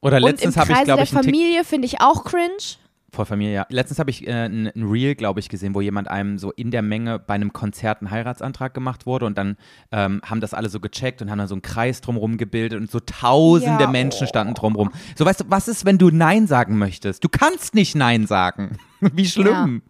Oder 0.00 0.18
letztens 0.18 0.56
habe 0.56 0.72
ich, 0.72 0.82
glaube 0.82 0.96
der 0.96 1.04
ich, 1.04 1.10
Familie 1.10 1.62
finde 1.62 1.86
ich 1.86 2.00
auch 2.00 2.24
cringe. 2.24 2.81
Vor 3.12 3.26
Familie, 3.26 3.54
ja. 3.54 3.66
Letztens 3.68 3.98
habe 3.98 4.10
ich 4.10 4.26
äh, 4.26 4.46
ein, 4.46 4.68
ein 4.74 4.82
Reel, 4.84 5.14
glaube 5.14 5.38
ich, 5.38 5.50
gesehen, 5.50 5.74
wo 5.74 5.82
jemand 5.82 6.08
einem 6.08 6.38
so 6.38 6.50
in 6.50 6.70
der 6.70 6.80
Menge 6.80 7.18
bei 7.18 7.34
einem 7.34 7.52
Konzert 7.52 8.00
einen 8.00 8.10
Heiratsantrag 8.10 8.72
gemacht 8.72 9.04
wurde 9.04 9.26
und 9.26 9.36
dann 9.36 9.56
ähm, 9.90 10.22
haben 10.24 10.40
das 10.40 10.54
alle 10.54 10.70
so 10.70 10.80
gecheckt 10.80 11.20
und 11.20 11.30
haben 11.30 11.38
dann 11.38 11.48
so 11.48 11.54
einen 11.54 11.62
Kreis 11.62 12.00
drumherum 12.00 12.38
gebildet 12.38 12.80
und 12.80 12.90
so 12.90 13.00
tausende 13.00 13.84
Ja, 13.84 13.90
Menschen 13.90 14.26
standen 14.26 14.54
drumrum. 14.54 14.90
So, 15.14 15.26
weißt 15.26 15.40
du, 15.40 15.44
was 15.48 15.68
ist, 15.68 15.84
wenn 15.84 15.98
du 15.98 16.10
Nein 16.10 16.46
sagen 16.46 16.78
möchtest? 16.78 17.22
Du 17.22 17.28
kannst 17.28 17.74
nicht 17.74 17.94
Nein 17.94 18.26
sagen. 18.26 18.78
Wie 19.00 19.26
schlimm. 19.26 19.82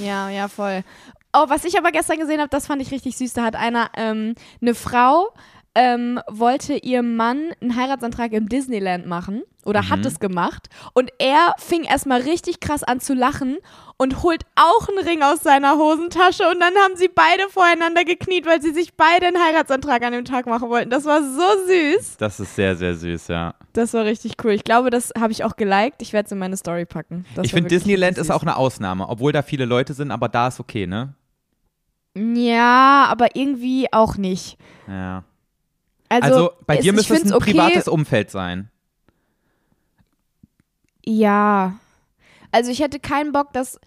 Ja, 0.00 0.30
ja, 0.30 0.48
voll. 0.48 0.84
Oh, 1.32 1.44
was 1.48 1.64
ich 1.64 1.76
aber 1.76 1.92
gestern 1.92 2.18
gesehen 2.18 2.38
habe, 2.38 2.48
das 2.48 2.66
fand 2.66 2.80
ich 2.80 2.90
richtig 2.90 3.16
süß. 3.16 3.34
Da 3.34 3.42
hat 3.44 3.56
einer, 3.56 3.90
ähm, 3.96 4.34
eine 4.62 4.74
Frau 4.74 5.28
ähm, 5.74 6.20
wollte 6.28 6.74
ihr 6.74 7.02
Mann 7.02 7.50
einen 7.60 7.76
Heiratsantrag 7.76 8.32
im 8.32 8.48
Disneyland 8.48 9.06
machen 9.06 9.42
oder 9.64 9.90
hat 9.90 10.04
es 10.06 10.18
gemacht 10.18 10.68
und 10.94 11.10
er 11.18 11.54
fing 11.58 11.84
erstmal 11.84 12.22
richtig 12.22 12.60
krass 12.60 12.82
an 12.82 13.00
zu 13.00 13.12
lachen 13.14 13.58
und 13.98 14.22
holt 14.22 14.44
auch 14.56 14.88
einen 14.88 15.06
Ring 15.06 15.22
aus 15.22 15.40
seiner 15.40 15.76
Hosentasche 15.76 16.48
und 16.48 16.60
dann 16.60 16.74
haben 16.76 16.96
sie 16.96 17.08
beide 17.08 17.48
voreinander 17.50 18.04
gekniet, 18.04 18.46
weil 18.46 18.62
sie 18.62 18.72
sich 18.72 18.94
beide 18.94 19.26
einen 19.26 19.38
Heiratsantrag 19.38 20.02
an 20.02 20.12
dem 20.12 20.24
Tag 20.24 20.46
machen 20.46 20.70
wollten. 20.70 20.88
Das 20.88 21.04
war 21.04 21.22
so 21.22 21.66
süß. 21.66 22.16
Das 22.16 22.40
ist 22.40 22.54
sehr, 22.54 22.76
sehr 22.76 22.94
süß, 22.94 23.28
ja. 23.28 23.54
Das 23.74 23.92
war 23.92 24.04
richtig 24.04 24.36
cool. 24.42 24.52
Ich 24.52 24.64
glaube, 24.64 24.90
das 24.90 25.12
habe 25.18 25.32
ich 25.32 25.44
auch 25.44 25.56
geliked. 25.56 26.00
Ich 26.00 26.12
werde 26.12 26.26
es 26.26 26.32
in 26.32 26.38
meine 26.38 26.56
Story 26.56 26.86
packen. 26.86 27.26
Das 27.34 27.44
ich 27.44 27.52
finde, 27.52 27.68
Disneyland 27.68 28.16
ist 28.18 28.30
auch 28.30 28.42
eine 28.42 28.56
Ausnahme, 28.56 29.08
obwohl 29.08 29.32
da 29.32 29.42
viele 29.42 29.66
Leute 29.66 29.92
sind, 29.94 30.10
aber 30.10 30.28
da 30.28 30.48
ist 30.48 30.60
okay, 30.60 30.86
ne? 30.86 31.14
Ja, 32.16 33.06
aber 33.10 33.36
irgendwie 33.36 33.92
auch 33.92 34.16
nicht. 34.16 34.56
Ja. 34.88 35.24
Also, 36.08 36.26
Also, 36.26 36.50
bei 36.66 36.76
dir 36.78 36.92
müsste 36.92 37.14
es 37.14 37.24
ein 37.24 37.34
okay. 37.34 37.52
privates 37.52 37.88
Umfeld 37.88 38.30
sein. 38.30 38.70
Ja. 41.04 41.78
Also 42.52 42.70
ich 42.70 42.80
hätte 42.80 43.00
keinen 43.00 43.32
Bock, 43.32 43.52
dass. 43.52 43.78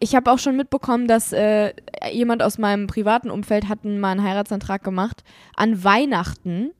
Ich 0.00 0.14
habe 0.14 0.30
auch 0.30 0.38
schon 0.38 0.56
mitbekommen, 0.56 1.08
dass 1.08 1.32
äh, 1.32 1.72
jemand 2.12 2.40
aus 2.40 2.56
meinem 2.56 2.86
privaten 2.86 3.30
Umfeld 3.30 3.68
hat 3.68 3.84
mal 3.84 4.12
einen 4.12 4.22
Heiratsantrag 4.22 4.84
gemacht 4.84 5.24
an 5.56 5.82
Weihnachten, 5.82 6.70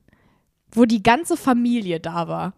wo 0.71 0.85
die 0.85 1.03
ganze 1.03 1.35
Familie 1.35 1.99
da 1.99 2.29
war. 2.29 2.53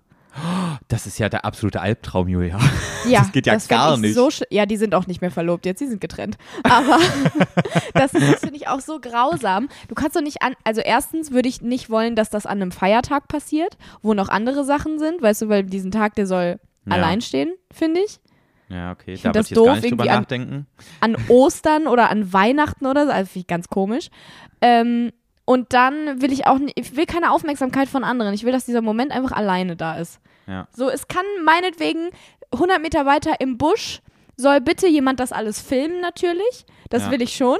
Das 0.88 1.08
ist 1.08 1.20
ja 1.20 1.30
der 1.30 1.46
absolute 1.46 1.80
Albtraum, 1.82 2.28
Julia. 2.28 2.60
Ja, 3.08 3.22
Das 3.22 3.32
geht 3.32 3.48
ja 3.48 3.54
fänd 3.54 3.68
gar 3.70 3.96
ich 3.96 4.00
nicht. 4.02 4.14
So 4.14 4.30
ja, 4.52 4.68
die 4.68 4.78
sind 4.78 4.94
auch 4.94 5.08
nicht 5.08 5.22
mehr 5.22 5.32
verlobt 5.32 5.66
jetzt, 5.66 5.80
die 5.82 5.88
sind 5.88 6.00
getrennt. 6.02 6.38
Aber 6.64 7.00
das, 7.96 8.12
das 8.12 8.40
finde 8.42 8.56
ich 8.58 8.68
auch 8.68 8.80
so 8.80 9.00
grausam. 9.00 9.70
Du 9.88 9.96
kannst 9.96 10.16
doch 10.16 10.22
nicht 10.22 10.42
an, 10.44 10.54
also 10.64 10.82
erstens 10.82 11.32
würde 11.32 11.50
ich 11.50 11.62
nicht 11.62 11.90
wollen, 11.90 12.16
dass 12.16 12.30
das 12.30 12.46
an 12.46 12.62
einem 12.62 12.72
Feiertag 12.72 13.28
passiert, 13.28 13.78
wo 14.04 14.14
noch 14.14 14.30
andere 14.30 14.64
Sachen 14.66 15.00
sind, 15.00 15.22
weißt 15.22 15.42
du, 15.44 15.50
weil 15.50 15.64
diesen 15.64 15.90
Tag, 15.92 16.14
der 16.16 16.28
soll 16.28 16.60
Ja. 16.86 16.94
allein 16.94 17.22
stehen, 17.22 17.54
finde 17.74 18.02
ich. 18.02 18.20
Ja, 18.70 18.92
okay. 18.92 19.14
Ich 19.14 19.22
Da 19.24 19.30
würde 19.30 19.40
das 19.40 19.46
ich 19.48 19.52
jetzt 19.52 19.58
gar 19.66 19.66
doof, 19.76 19.82
nicht 19.82 19.92
drüber 19.92 20.04
irgendwie 20.04 20.10
an- 20.16 20.22
nachdenken. 20.22 20.68
an 21.00 21.18
Ostern 21.28 21.88
oder 21.88 22.10
an 22.12 22.32
Weihnachten 22.34 22.86
oder 22.86 23.06
so, 23.08 23.12
also 23.12 23.26
finde 23.28 23.40
ich 23.40 23.48
ganz 23.48 23.68
komisch. 23.68 24.10
Ähm, 24.62 25.12
und 25.46 25.74
dann 25.74 26.22
will 26.22 26.32
ich 26.32 26.46
auch, 26.46 26.60
ich 26.76 26.96
will 26.96 27.06
keine 27.08 27.32
Aufmerksamkeit 27.32 27.90
von 27.90 28.04
anderen. 28.04 28.34
Ich 28.34 28.44
will, 28.44 28.52
dass 28.52 28.66
dieser 28.66 28.82
Moment 28.82 29.12
einfach 29.12 29.32
alleine 29.32 29.76
da 29.76 29.96
ist. 29.98 30.20
Ja. 30.48 30.68
So, 30.76 30.90
es 30.90 31.08
kann 31.08 31.26
meinetwegen 31.46 32.10
100 32.54 32.82
Meter 32.82 33.06
weiter 33.06 33.40
im 33.40 33.58
Busch, 33.58 34.02
soll 34.38 34.60
bitte 34.62 34.88
jemand 34.88 35.20
das 35.20 35.32
alles 35.32 35.62
filmen 35.62 36.02
natürlich. 36.02 36.66
Das 36.90 37.04
Ja. 37.04 37.12
will 37.12 37.22
ich 37.22 37.36
schon. 37.36 37.58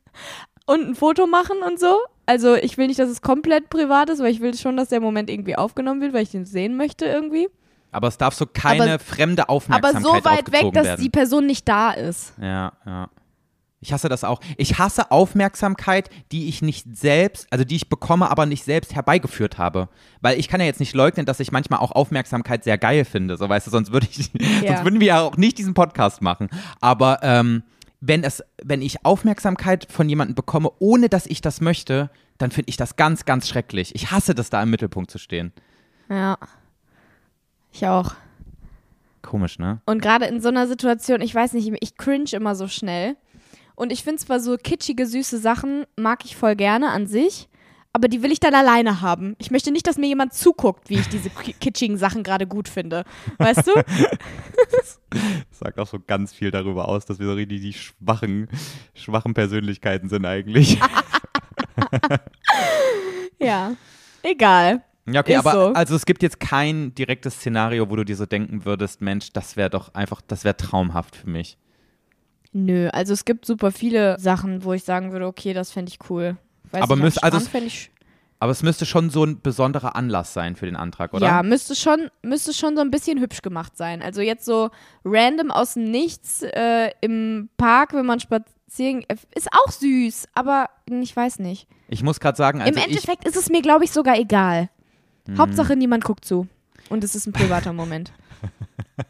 und 0.66 0.88
ein 0.88 0.94
Foto 0.94 1.26
machen 1.26 1.58
und 1.66 1.78
so. 1.80 1.98
Also 2.26 2.54
ich 2.54 2.78
will 2.78 2.86
nicht, 2.86 2.98
dass 3.00 3.08
es 3.08 3.22
komplett 3.22 3.70
privat 3.70 4.08
ist, 4.08 4.20
weil 4.20 4.30
ich 4.30 4.40
will 4.40 4.54
schon, 4.54 4.76
dass 4.76 4.88
der 4.88 5.00
Moment 5.00 5.28
irgendwie 5.28 5.56
aufgenommen 5.56 6.00
wird, 6.00 6.12
weil 6.12 6.22
ich 6.22 6.30
den 6.30 6.44
sehen 6.44 6.76
möchte 6.76 7.04
irgendwie. 7.06 7.48
Aber 7.92 8.06
es 8.06 8.16
darf 8.18 8.34
so 8.34 8.46
keine 8.46 8.84
Aber- 8.84 8.98
fremde 9.00 9.42
Aber 9.42 9.50
Aufmerksamkeit 9.52 10.02
so 10.04 10.24
weit 10.24 10.52
weg, 10.52 10.72
dass 10.72 10.84
werden. 10.86 11.02
die 11.02 11.10
Person 11.10 11.46
nicht 11.46 11.66
da 11.68 11.90
ist. 11.90 12.34
Ja, 12.40 12.72
ja. 12.86 13.08
Ich 13.82 13.94
hasse 13.94 14.10
das 14.10 14.24
auch. 14.24 14.40
Ich 14.58 14.78
hasse 14.78 15.10
Aufmerksamkeit, 15.10 16.10
die 16.32 16.48
ich 16.48 16.60
nicht 16.60 16.86
selbst, 16.94 17.46
also 17.50 17.64
die 17.64 17.76
ich 17.76 17.88
bekomme, 17.88 18.30
aber 18.30 18.44
nicht 18.44 18.62
selbst 18.64 18.94
herbeigeführt 18.94 19.56
habe. 19.56 19.88
Weil 20.20 20.38
ich 20.38 20.48
kann 20.48 20.60
ja 20.60 20.66
jetzt 20.66 20.80
nicht 20.80 20.94
leugnen, 20.94 21.24
dass 21.24 21.40
ich 21.40 21.50
manchmal 21.50 21.80
auch 21.80 21.92
Aufmerksamkeit 21.92 22.62
sehr 22.62 22.76
geil 22.76 23.06
finde. 23.06 23.38
So 23.38 23.48
weißt 23.48 23.66
du, 23.66 23.70
sonst 23.70 23.90
würde 23.90 24.06
ich, 24.10 24.30
Ja. 24.62 24.68
sonst 24.74 24.84
würden 24.84 25.00
wir 25.00 25.06
ja 25.06 25.20
auch 25.22 25.38
nicht 25.38 25.56
diesen 25.56 25.72
Podcast 25.72 26.20
machen. 26.20 26.50
Aber 26.82 27.20
ähm, 27.22 27.62
wenn 28.02 28.22
es, 28.22 28.42
wenn 28.62 28.82
ich 28.82 29.06
Aufmerksamkeit 29.06 29.86
von 29.90 30.10
jemandem 30.10 30.34
bekomme, 30.34 30.70
ohne 30.78 31.08
dass 31.08 31.24
ich 31.26 31.40
das 31.40 31.62
möchte, 31.62 32.10
dann 32.36 32.50
finde 32.50 32.68
ich 32.68 32.76
das 32.76 32.96
ganz, 32.96 33.24
ganz 33.24 33.48
schrecklich. 33.48 33.94
Ich 33.94 34.10
hasse 34.10 34.34
das, 34.34 34.50
da 34.50 34.62
im 34.62 34.68
Mittelpunkt 34.70 35.10
zu 35.10 35.16
stehen. 35.18 35.52
Ja. 36.10 36.36
Ich 37.72 37.86
auch. 37.86 38.12
Komisch, 39.22 39.58
ne? 39.58 39.80
Und 39.86 40.02
gerade 40.02 40.26
in 40.26 40.40
so 40.42 40.48
einer 40.48 40.66
Situation, 40.66 41.20
ich 41.22 41.34
weiß 41.34 41.54
nicht, 41.54 41.70
ich 41.80 41.96
cringe 41.96 42.30
immer 42.32 42.54
so 42.54 42.68
schnell. 42.68 43.16
Und 43.80 43.92
ich 43.92 44.04
finde 44.04 44.20
zwar 44.20 44.40
so 44.40 44.58
kitschige, 44.58 45.06
süße 45.06 45.38
Sachen, 45.38 45.84
mag 45.96 46.26
ich 46.26 46.36
voll 46.36 46.54
gerne 46.54 46.90
an 46.90 47.06
sich, 47.06 47.48
aber 47.94 48.08
die 48.08 48.22
will 48.22 48.30
ich 48.30 48.38
dann 48.38 48.54
alleine 48.54 49.00
haben. 49.00 49.36
Ich 49.38 49.50
möchte 49.50 49.70
nicht, 49.70 49.86
dass 49.86 49.96
mir 49.96 50.06
jemand 50.06 50.34
zuguckt, 50.34 50.90
wie 50.90 50.96
ich 50.96 51.08
diese 51.08 51.30
ki- 51.42 51.54
kitschigen 51.54 51.96
Sachen 51.96 52.22
gerade 52.22 52.46
gut 52.46 52.68
finde. 52.68 53.04
Weißt 53.38 53.66
du? 53.66 53.72
Das 54.70 55.00
sagt 55.50 55.78
auch 55.78 55.86
so 55.86 55.98
ganz 55.98 56.34
viel 56.34 56.50
darüber 56.50 56.88
aus, 56.88 57.06
dass 57.06 57.18
wir 57.18 57.24
so 57.26 57.32
richtig 57.32 57.62
die 57.62 57.72
schwachen, 57.72 58.48
schwachen 58.92 59.32
Persönlichkeiten 59.32 60.10
sind 60.10 60.26
eigentlich. 60.26 60.78
ja. 63.40 63.72
Egal. 64.22 64.82
Ja, 65.06 65.20
okay, 65.22 65.32
Ist 65.32 65.38
aber 65.46 65.52
so. 65.52 65.72
also 65.72 65.94
es 65.96 66.04
gibt 66.04 66.22
jetzt 66.22 66.38
kein 66.38 66.94
direktes 66.94 67.36
Szenario, 67.36 67.88
wo 67.88 67.96
du 67.96 68.04
dir 68.04 68.16
so 68.16 68.26
denken 68.26 68.66
würdest, 68.66 69.00
Mensch, 69.00 69.32
das 69.32 69.56
wäre 69.56 69.70
doch 69.70 69.94
einfach, 69.94 70.20
das 70.20 70.44
wäre 70.44 70.58
traumhaft 70.58 71.16
für 71.16 71.30
mich. 71.30 71.56
Nö, 72.52 72.88
also 72.88 73.12
es 73.12 73.24
gibt 73.24 73.46
super 73.46 73.70
viele 73.70 74.18
Sachen, 74.18 74.64
wo 74.64 74.72
ich 74.72 74.84
sagen 74.84 75.12
würde, 75.12 75.26
okay, 75.26 75.52
das 75.52 75.70
fände 75.70 75.90
ich 75.92 76.10
cool. 76.10 76.36
Weiß 76.72 76.82
Aber 76.82 76.96
müsst- 76.96 77.22
also 77.22 77.38
es- 77.38 77.54
ich 77.54 77.90
Aber 78.42 78.52
es 78.52 78.62
müsste 78.62 78.86
schon 78.86 79.10
so 79.10 79.22
ein 79.24 79.40
besonderer 79.42 79.94
Anlass 79.96 80.32
sein 80.32 80.56
für 80.56 80.64
den 80.64 80.74
Antrag, 80.74 81.12
oder? 81.12 81.26
Ja, 81.26 81.42
müsste 81.42 81.74
schon, 81.76 82.10
müsste 82.22 82.54
schon 82.54 82.74
so 82.74 82.80
ein 82.80 82.90
bisschen 82.90 83.20
hübsch 83.20 83.42
gemacht 83.42 83.76
sein. 83.76 84.00
Also 84.00 84.22
jetzt 84.22 84.46
so 84.46 84.70
random 85.04 85.50
aus 85.50 85.74
dem 85.74 85.90
Nichts 85.90 86.40
äh, 86.42 86.90
im 87.02 87.50
Park, 87.58 87.92
wenn 87.92 88.06
man 88.06 88.18
spazieren, 88.18 89.04
äh, 89.08 89.16
ist 89.34 89.48
auch 89.52 89.70
süß, 89.70 90.28
aber 90.32 90.70
ich 90.88 91.14
weiß 91.14 91.38
nicht. 91.40 91.68
Ich 91.88 92.02
muss 92.02 92.18
gerade 92.18 92.36
sagen, 92.38 92.62
also 92.62 92.72
Im 92.72 92.78
ich, 92.78 92.84
Hm. 92.84 92.90
Endeffekt 92.92 93.28
ist 93.28 93.36
es 93.36 93.50
mir, 93.50 93.60
glaube 93.60 93.84
ich, 93.84 93.90
sogar 93.92 94.16
egal. 94.18 94.70
Hauptsache 95.36 95.76
niemand 95.76 96.02
guckt 96.04 96.24
zu. 96.24 96.48
Und 96.90 97.02
es 97.04 97.14
ist 97.14 97.26
ein 97.26 97.32
privater 97.32 97.72
Moment. 97.72 98.12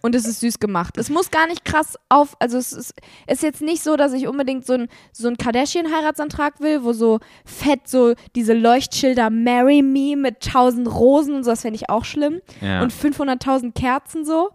Und 0.02 0.14
es 0.14 0.26
ist 0.26 0.40
süß 0.40 0.60
gemacht. 0.60 0.96
Es 0.98 1.10
muss 1.10 1.30
gar 1.30 1.46
nicht 1.48 1.64
krass 1.64 1.96
auf, 2.08 2.36
also 2.38 2.58
es 2.58 2.72
ist, 2.72 2.94
ist 3.26 3.42
jetzt 3.42 3.60
nicht 3.60 3.82
so, 3.82 3.96
dass 3.96 4.12
ich 4.12 4.28
unbedingt 4.28 4.64
so 4.64 4.74
ein, 4.74 4.88
so 5.12 5.28
ein 5.28 5.36
Kardashian-Heiratsantrag 5.36 6.60
will, 6.60 6.84
wo 6.84 6.92
so 6.92 7.18
fett 7.44 7.88
so 7.88 8.14
diese 8.36 8.54
Leuchtschilder 8.54 9.30
Marry 9.30 9.82
Me 9.82 10.16
mit 10.16 10.40
tausend 10.40 10.88
Rosen 10.88 11.34
und 11.34 11.44
so, 11.44 11.50
das 11.50 11.62
fände 11.62 11.76
ich 11.76 11.90
auch 11.90 12.04
schlimm. 12.04 12.40
ja. 12.60 12.82
Und 12.82 12.92
500.000 12.92 13.72
Kerzen 13.72 14.24
so. 14.24 14.50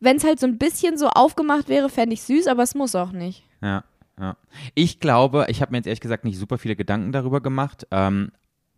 Wenn 0.00 0.16
es 0.16 0.24
halt 0.24 0.40
so 0.40 0.46
ein 0.46 0.58
bisschen 0.58 0.98
so 0.98 1.08
aufgemacht 1.08 1.68
wäre, 1.68 1.88
fände 1.88 2.14
ich 2.14 2.22
süß, 2.22 2.46
aber 2.46 2.62
es 2.62 2.74
muss 2.74 2.94
auch 2.94 3.12
nicht. 3.12 3.44
Ja, 3.62 3.84
ja. 4.20 4.36
Ich 4.74 5.00
glaube, 5.00 5.46
ich 5.48 5.62
habe 5.62 5.70
mir 5.72 5.78
jetzt 5.78 5.86
ehrlich 5.86 6.00
gesagt 6.00 6.24
nicht 6.24 6.38
super 6.38 6.58
viele 6.58 6.76
Gedanken 6.76 7.12
darüber 7.12 7.40
gemacht, 7.40 7.86
ähm, 7.90 8.32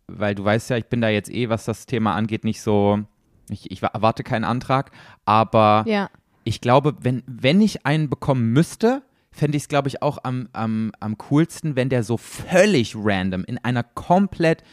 weil 0.07 0.35
du 0.35 0.43
weißt 0.43 0.69
ja, 0.69 0.77
ich 0.77 0.85
bin 0.85 1.01
da 1.01 1.09
jetzt 1.09 1.29
eh, 1.29 1.49
was 1.49 1.65
das 1.65 1.85
Thema 1.85 2.15
angeht, 2.15 2.43
nicht 2.45 2.61
so, 2.61 2.99
ich, 3.49 3.71
ich 3.71 3.81
erwarte 3.83 4.23
keinen 4.23 4.43
Antrag, 4.43 4.91
aber 5.25 5.83
Ja. 5.87 6.09
ich 6.43 6.61
glaube, 6.61 6.95
wenn, 7.01 7.23
wenn 7.27 7.61
ich 7.61 7.85
einen 7.85 8.09
bekommen 8.09 8.51
müsste, 8.53 9.01
fände 9.31 9.55
ich 9.57 9.63
es, 9.63 9.69
glaube 9.69 9.87
ich, 9.87 10.01
auch 10.01 10.17
am, 10.23 10.49
am, 10.53 10.91
am 10.99 11.17
coolsten, 11.19 11.75
wenn 11.75 11.89
der 11.89 12.03
so 12.03 12.17
völlig 12.17 12.95
random 12.97 13.43
in 13.43 13.59
einer 13.59 13.83
komplett, 13.83 14.63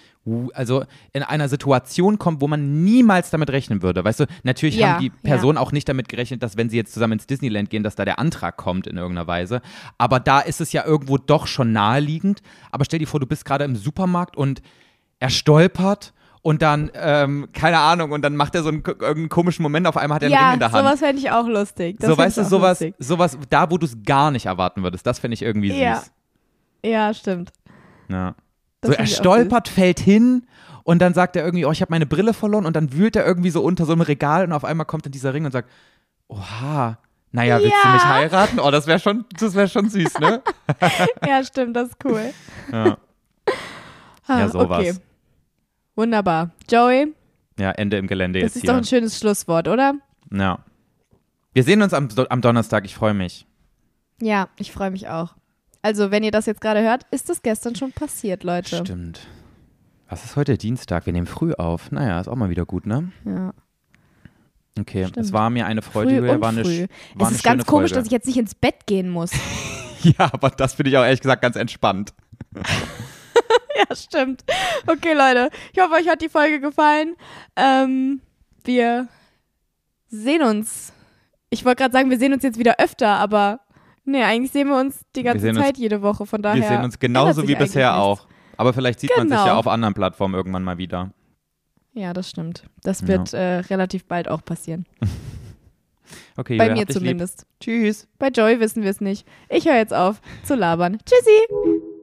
also 0.55 0.84
in 1.12 1.22
einer 1.22 1.51
Situation 1.51 2.18
kommt, 2.18 2.40
wo 2.40 2.48
man 2.48 2.82
niemals 2.82 3.28
damit 3.28 3.51
rechnen 3.51 3.82
würde. 3.82 4.02
Weißt 4.05 4.20
du, 4.20 4.26
natürlich 4.42 4.76
Ja, 4.76 4.94
haben 4.94 5.01
die 5.01 5.09
ja. 5.09 5.12
Personen 5.22 5.59
auch 5.59 5.70
nicht 5.70 5.86
damit 5.86 6.09
gerechnet, 6.09 6.42
dass 6.42 6.56
wenn 6.56 6.70
sie 6.70 6.78
jetzt 6.78 6.94
zusammen 6.94 7.12
ins 7.14 7.26
Disneyland 7.26 7.68
gehen, 7.68 7.82
dass 7.82 7.94
da 7.94 8.06
der 8.06 8.18
Antrag 8.18 8.56
kommt 8.56 8.86
in 8.86 8.96
irgendeiner 8.96 9.26
Weise. 9.26 9.60
Aber 9.98 10.18
da 10.18 10.40
ist 10.40 10.62
es 10.62 10.72
ja 10.72 10.86
irgendwo 10.86 11.18
doch 11.18 11.46
schon 11.46 11.72
naheliegend. 11.72 12.40
Aber 12.70 12.86
stell 12.86 13.01
dir 13.01 13.06
vor, 13.06 13.20
du 13.20 13.26
bist 13.26 13.44
gerade 13.44 13.64
im 13.64 13.76
Supermarkt 13.76 14.34
und 14.34 14.62
er 15.20 15.28
stolpert. 15.28 16.14
Und 16.47 16.61
dann, 16.61 16.91
ähm, 16.93 17.49
keine 17.55 17.79
Ahnung, 17.79 18.12
und 18.12 18.21
dann 18.21 18.37
macht 18.37 18.55
er 18.55 18.62
so 18.62 18.69
einen, 18.69 18.83
irgendeinen 18.85 19.31
komischen 19.31 19.62
Moment, 19.62 19.87
auf 19.87 19.97
einmal 19.97 20.16
hat 20.16 20.25
er 20.25 20.27
einen 20.27 20.35
ja, 20.35 20.45
Ring 20.45 20.53
in 20.55 20.59
der 20.61 20.73
Hand 20.73 20.85
sowas 20.85 20.99
fände 21.01 21.23
ich 21.23 21.31
auch 21.31 21.47
lustig. 21.47 21.97
Das 22.01 22.11
so, 22.11 22.19
weißt 22.19 22.37
du, 22.37 22.45
sowas, 22.45 22.81
lustig. 22.81 22.95
sowas, 22.99 23.39
da, 23.49 23.71
wo 23.71 23.79
du 23.79 23.87
es 23.87 23.97
gar 24.05 24.31
nicht 24.31 24.45
erwarten 24.45 24.83
würdest, 24.83 25.07
das 25.07 25.19
finde 25.19 25.37
ich 25.37 25.43
irgendwie 25.43 25.71
süß. 25.71 25.79
Ja. 25.81 26.03
Ja, 26.85 27.15
stimmt. 27.15 27.51
Ja. 28.11 28.35
Das 28.83 28.91
So, 28.91 28.95
er 28.99 29.07
stolpert, 29.07 29.69
fällt 29.69 29.99
hin 30.01 30.47
und 30.83 30.99
dann 31.01 31.15
sagt 31.15 31.35
er 31.37 31.47
irgendwie, 31.47 31.65
oh, 31.65 31.71
ich 31.73 31.81
habe 31.81 31.91
meine 31.91 32.05
Brille 32.05 32.35
verloren 32.35 32.66
und 32.66 32.77
dann 32.77 32.93
wühlt 32.93 33.16
er 33.16 33.25
irgendwie 33.25 33.49
so 33.49 33.62
unter 33.62 33.87
so 33.87 33.93
einem 33.93 34.03
Regal 34.03 34.45
und 34.45 34.53
auf 34.53 34.66
einmal 34.66 34.85
kommt 34.85 35.07
dann 35.07 35.12
dieser 35.12 35.33
Ring 35.33 35.47
und 35.47 35.53
sagt, 35.53 35.71
oha, 36.29 36.99
naja, 37.33 37.59
willst 37.59 37.73
du 37.83 37.89
Ja. 37.89 37.95
mich 37.95 38.05
heiraten? 38.05 38.61
Oh, 38.61 38.71
das 38.71 38.87
wäre 38.87 38.99
schon, 38.99 39.25
das 39.41 39.55
wäre 39.55 39.69
schon 39.69 39.89
süß, 39.89 40.19
ne? 40.19 40.43
Ja, 41.27 41.43
stimmt, 41.43 41.75
das 41.75 41.89
ist 41.89 41.97
cool. 42.05 42.35
ja. 42.71 42.99
Ah, 44.27 44.41
Ja, 44.41 44.49
sowas. 44.51 44.79
Okay. 44.81 44.95
Wunderbar. 45.97 46.51
Joey, 46.71 47.15
ja, 47.59 47.71
Ende 47.71 47.99
im 47.99 48.07
Gelände 48.07 48.41
das 48.41 48.49
jetzt 48.49 48.57
ist 48.57 48.62
hier. 48.62 48.71
doch 48.71 48.77
ein 48.79 48.85
schönes 48.85 49.19
Schlusswort, 49.19 49.69
oder? 49.69 49.95
ja. 50.33 50.59
Wir 51.53 51.62
sehen 51.62 51.83
uns 51.83 51.95
am, 51.95 52.09
am 52.31 52.41
Donnerstag, 52.41 52.85
ich 52.85 52.97
freue 52.97 53.15
mich. 53.15 53.47
Ja, 54.21 54.49
ich 54.59 54.73
freue 54.73 54.91
mich 54.91 55.09
auch. 55.09 55.37
Also, 55.83 56.11
wenn 56.11 56.25
ihr 56.25 56.33
das 56.33 56.47
jetzt 56.47 56.61
gerade 56.61 56.83
hört, 56.83 57.07
ist 57.12 57.29
das 57.31 57.43
gestern 57.43 57.77
schon 57.77 57.93
passiert, 57.93 58.43
Leute. 58.43 58.79
Stimmt. 58.79 59.21
Was 60.09 60.25
ist 60.25 60.35
heute 60.35 60.59
Dienstag? 60.59 61.07
Wir 61.07 61.12
nehmen 61.12 61.29
früh 61.29 61.53
auf. 61.55 61.93
Naja, 61.93 62.21
ist 62.21 62.27
auch 62.27 62.35
mal 62.35 62.51
wieder 62.51 62.66
gut, 62.66 62.87
ne? 62.87 63.12
Ja. 63.25 63.53
Okay, 64.77 65.07
Stimmt. 65.07 65.25
es 65.25 65.33
war 65.33 65.49
mir 65.51 65.66
eine 65.66 65.83
Freude, 65.83 66.19
Früh 66.19 66.41
war 66.41 66.49
eine, 66.49 66.65
früh. 66.65 66.87
war 67.15 67.29
Es 67.31 67.37
ist 67.37 67.45
ganz 67.45 67.65
komisch, 67.66 67.91
Folge. 67.91 68.01
dass 68.01 68.07
ich 68.07 68.12
jetzt 68.12 68.27
nicht 68.27 68.39
ins 68.39 68.55
Bett 68.57 68.87
gehen 68.87 69.09
muss. 69.11 69.31
Ja, 70.19 70.29
aber 70.35 70.51
das 70.51 70.75
finde 70.75 70.91
ich 70.91 70.99
auch 70.99 71.03
ehrlich 71.03 71.23
gesagt 71.23 71.41
ganz 71.41 71.57
entspannt. 71.57 72.12
ja, 73.88 73.96
stimmt. 73.96 74.44
Okay, 74.86 75.12
Leute. 75.14 75.51
Ich 75.72 75.80
hoffe, 75.80 75.94
euch 75.94 76.09
hat 76.09 76.22
die 76.22 76.28
Folge 76.28 76.60
gefallen. 76.60 77.14
Ähm, 77.56 78.20
wir 78.64 79.09
sehen 80.09 80.42
uns. 80.42 80.92
Ich 81.51 81.64
wollte 81.64 81.82
gerade 81.82 81.92
sagen, 81.92 82.10
wir 82.10 82.18
sehen 82.18 82.32
uns 82.32 82.42
jetzt 82.42 82.59
wieder 82.59 82.76
öfter, 82.78 83.09
aber 83.09 83.60
nee, 84.05 84.22
eigentlich 84.22 84.52
sehen 84.52 84.68
wir 84.68 84.78
uns 84.78 85.01
die 85.16 85.22
ganze 85.22 85.42
sehen 85.42 85.56
uns- 85.56 85.64
Zeit 85.66 85.78
jede 85.78 86.02
Woche. 86.02 86.26
Von 86.26 86.42
daher. 86.42 86.60
Wir 86.60 86.68
sehen 86.68 86.84
uns 86.84 86.98
genauso 86.98 87.46
wie 87.48 87.55
bisher 87.55 87.92
eigentlich 87.92 88.02
auch. 88.02 88.26
Aber 88.56 88.72
vielleicht 88.72 89.01
sieht 89.01 89.10
man 89.16 89.28
sich 89.28 89.36
Genau. 89.36 89.46
ja 89.46 89.56
auf 89.56 89.66
anderen 89.66 89.94
Plattformen 89.94 90.34
irgendwann 90.34 90.62
mal 90.64 90.78
wieder. 90.78 91.05
nichts. 91.05 91.18
Ja, 91.94 92.12
das 92.12 92.28
stimmt. 92.30 92.64
Das 92.82 93.02
Ja. 93.02 93.09
wird 93.09 93.32
äh, 93.34 93.59
relativ 93.70 94.05
bald 94.06 94.28
auch 94.28 94.44
passieren. 94.44 94.86
Okay, 96.36 96.59
Bei 96.59 96.68
mir 96.68 96.80
lieb. 96.80 96.92
zumindest. 96.92 97.46
Tschüss. 97.60 98.09
Bei 98.18 98.28
Joy 98.28 98.59
wissen 98.59 98.82
wir 98.82 98.90
es 98.90 99.01
nicht. 99.01 99.26
Ich 99.48 99.66
höre 99.66 99.76
jetzt 99.76 99.94
auf 99.94 100.20
zu 100.42 100.55
labern. 100.56 100.98
Tschüssi! 101.06 101.94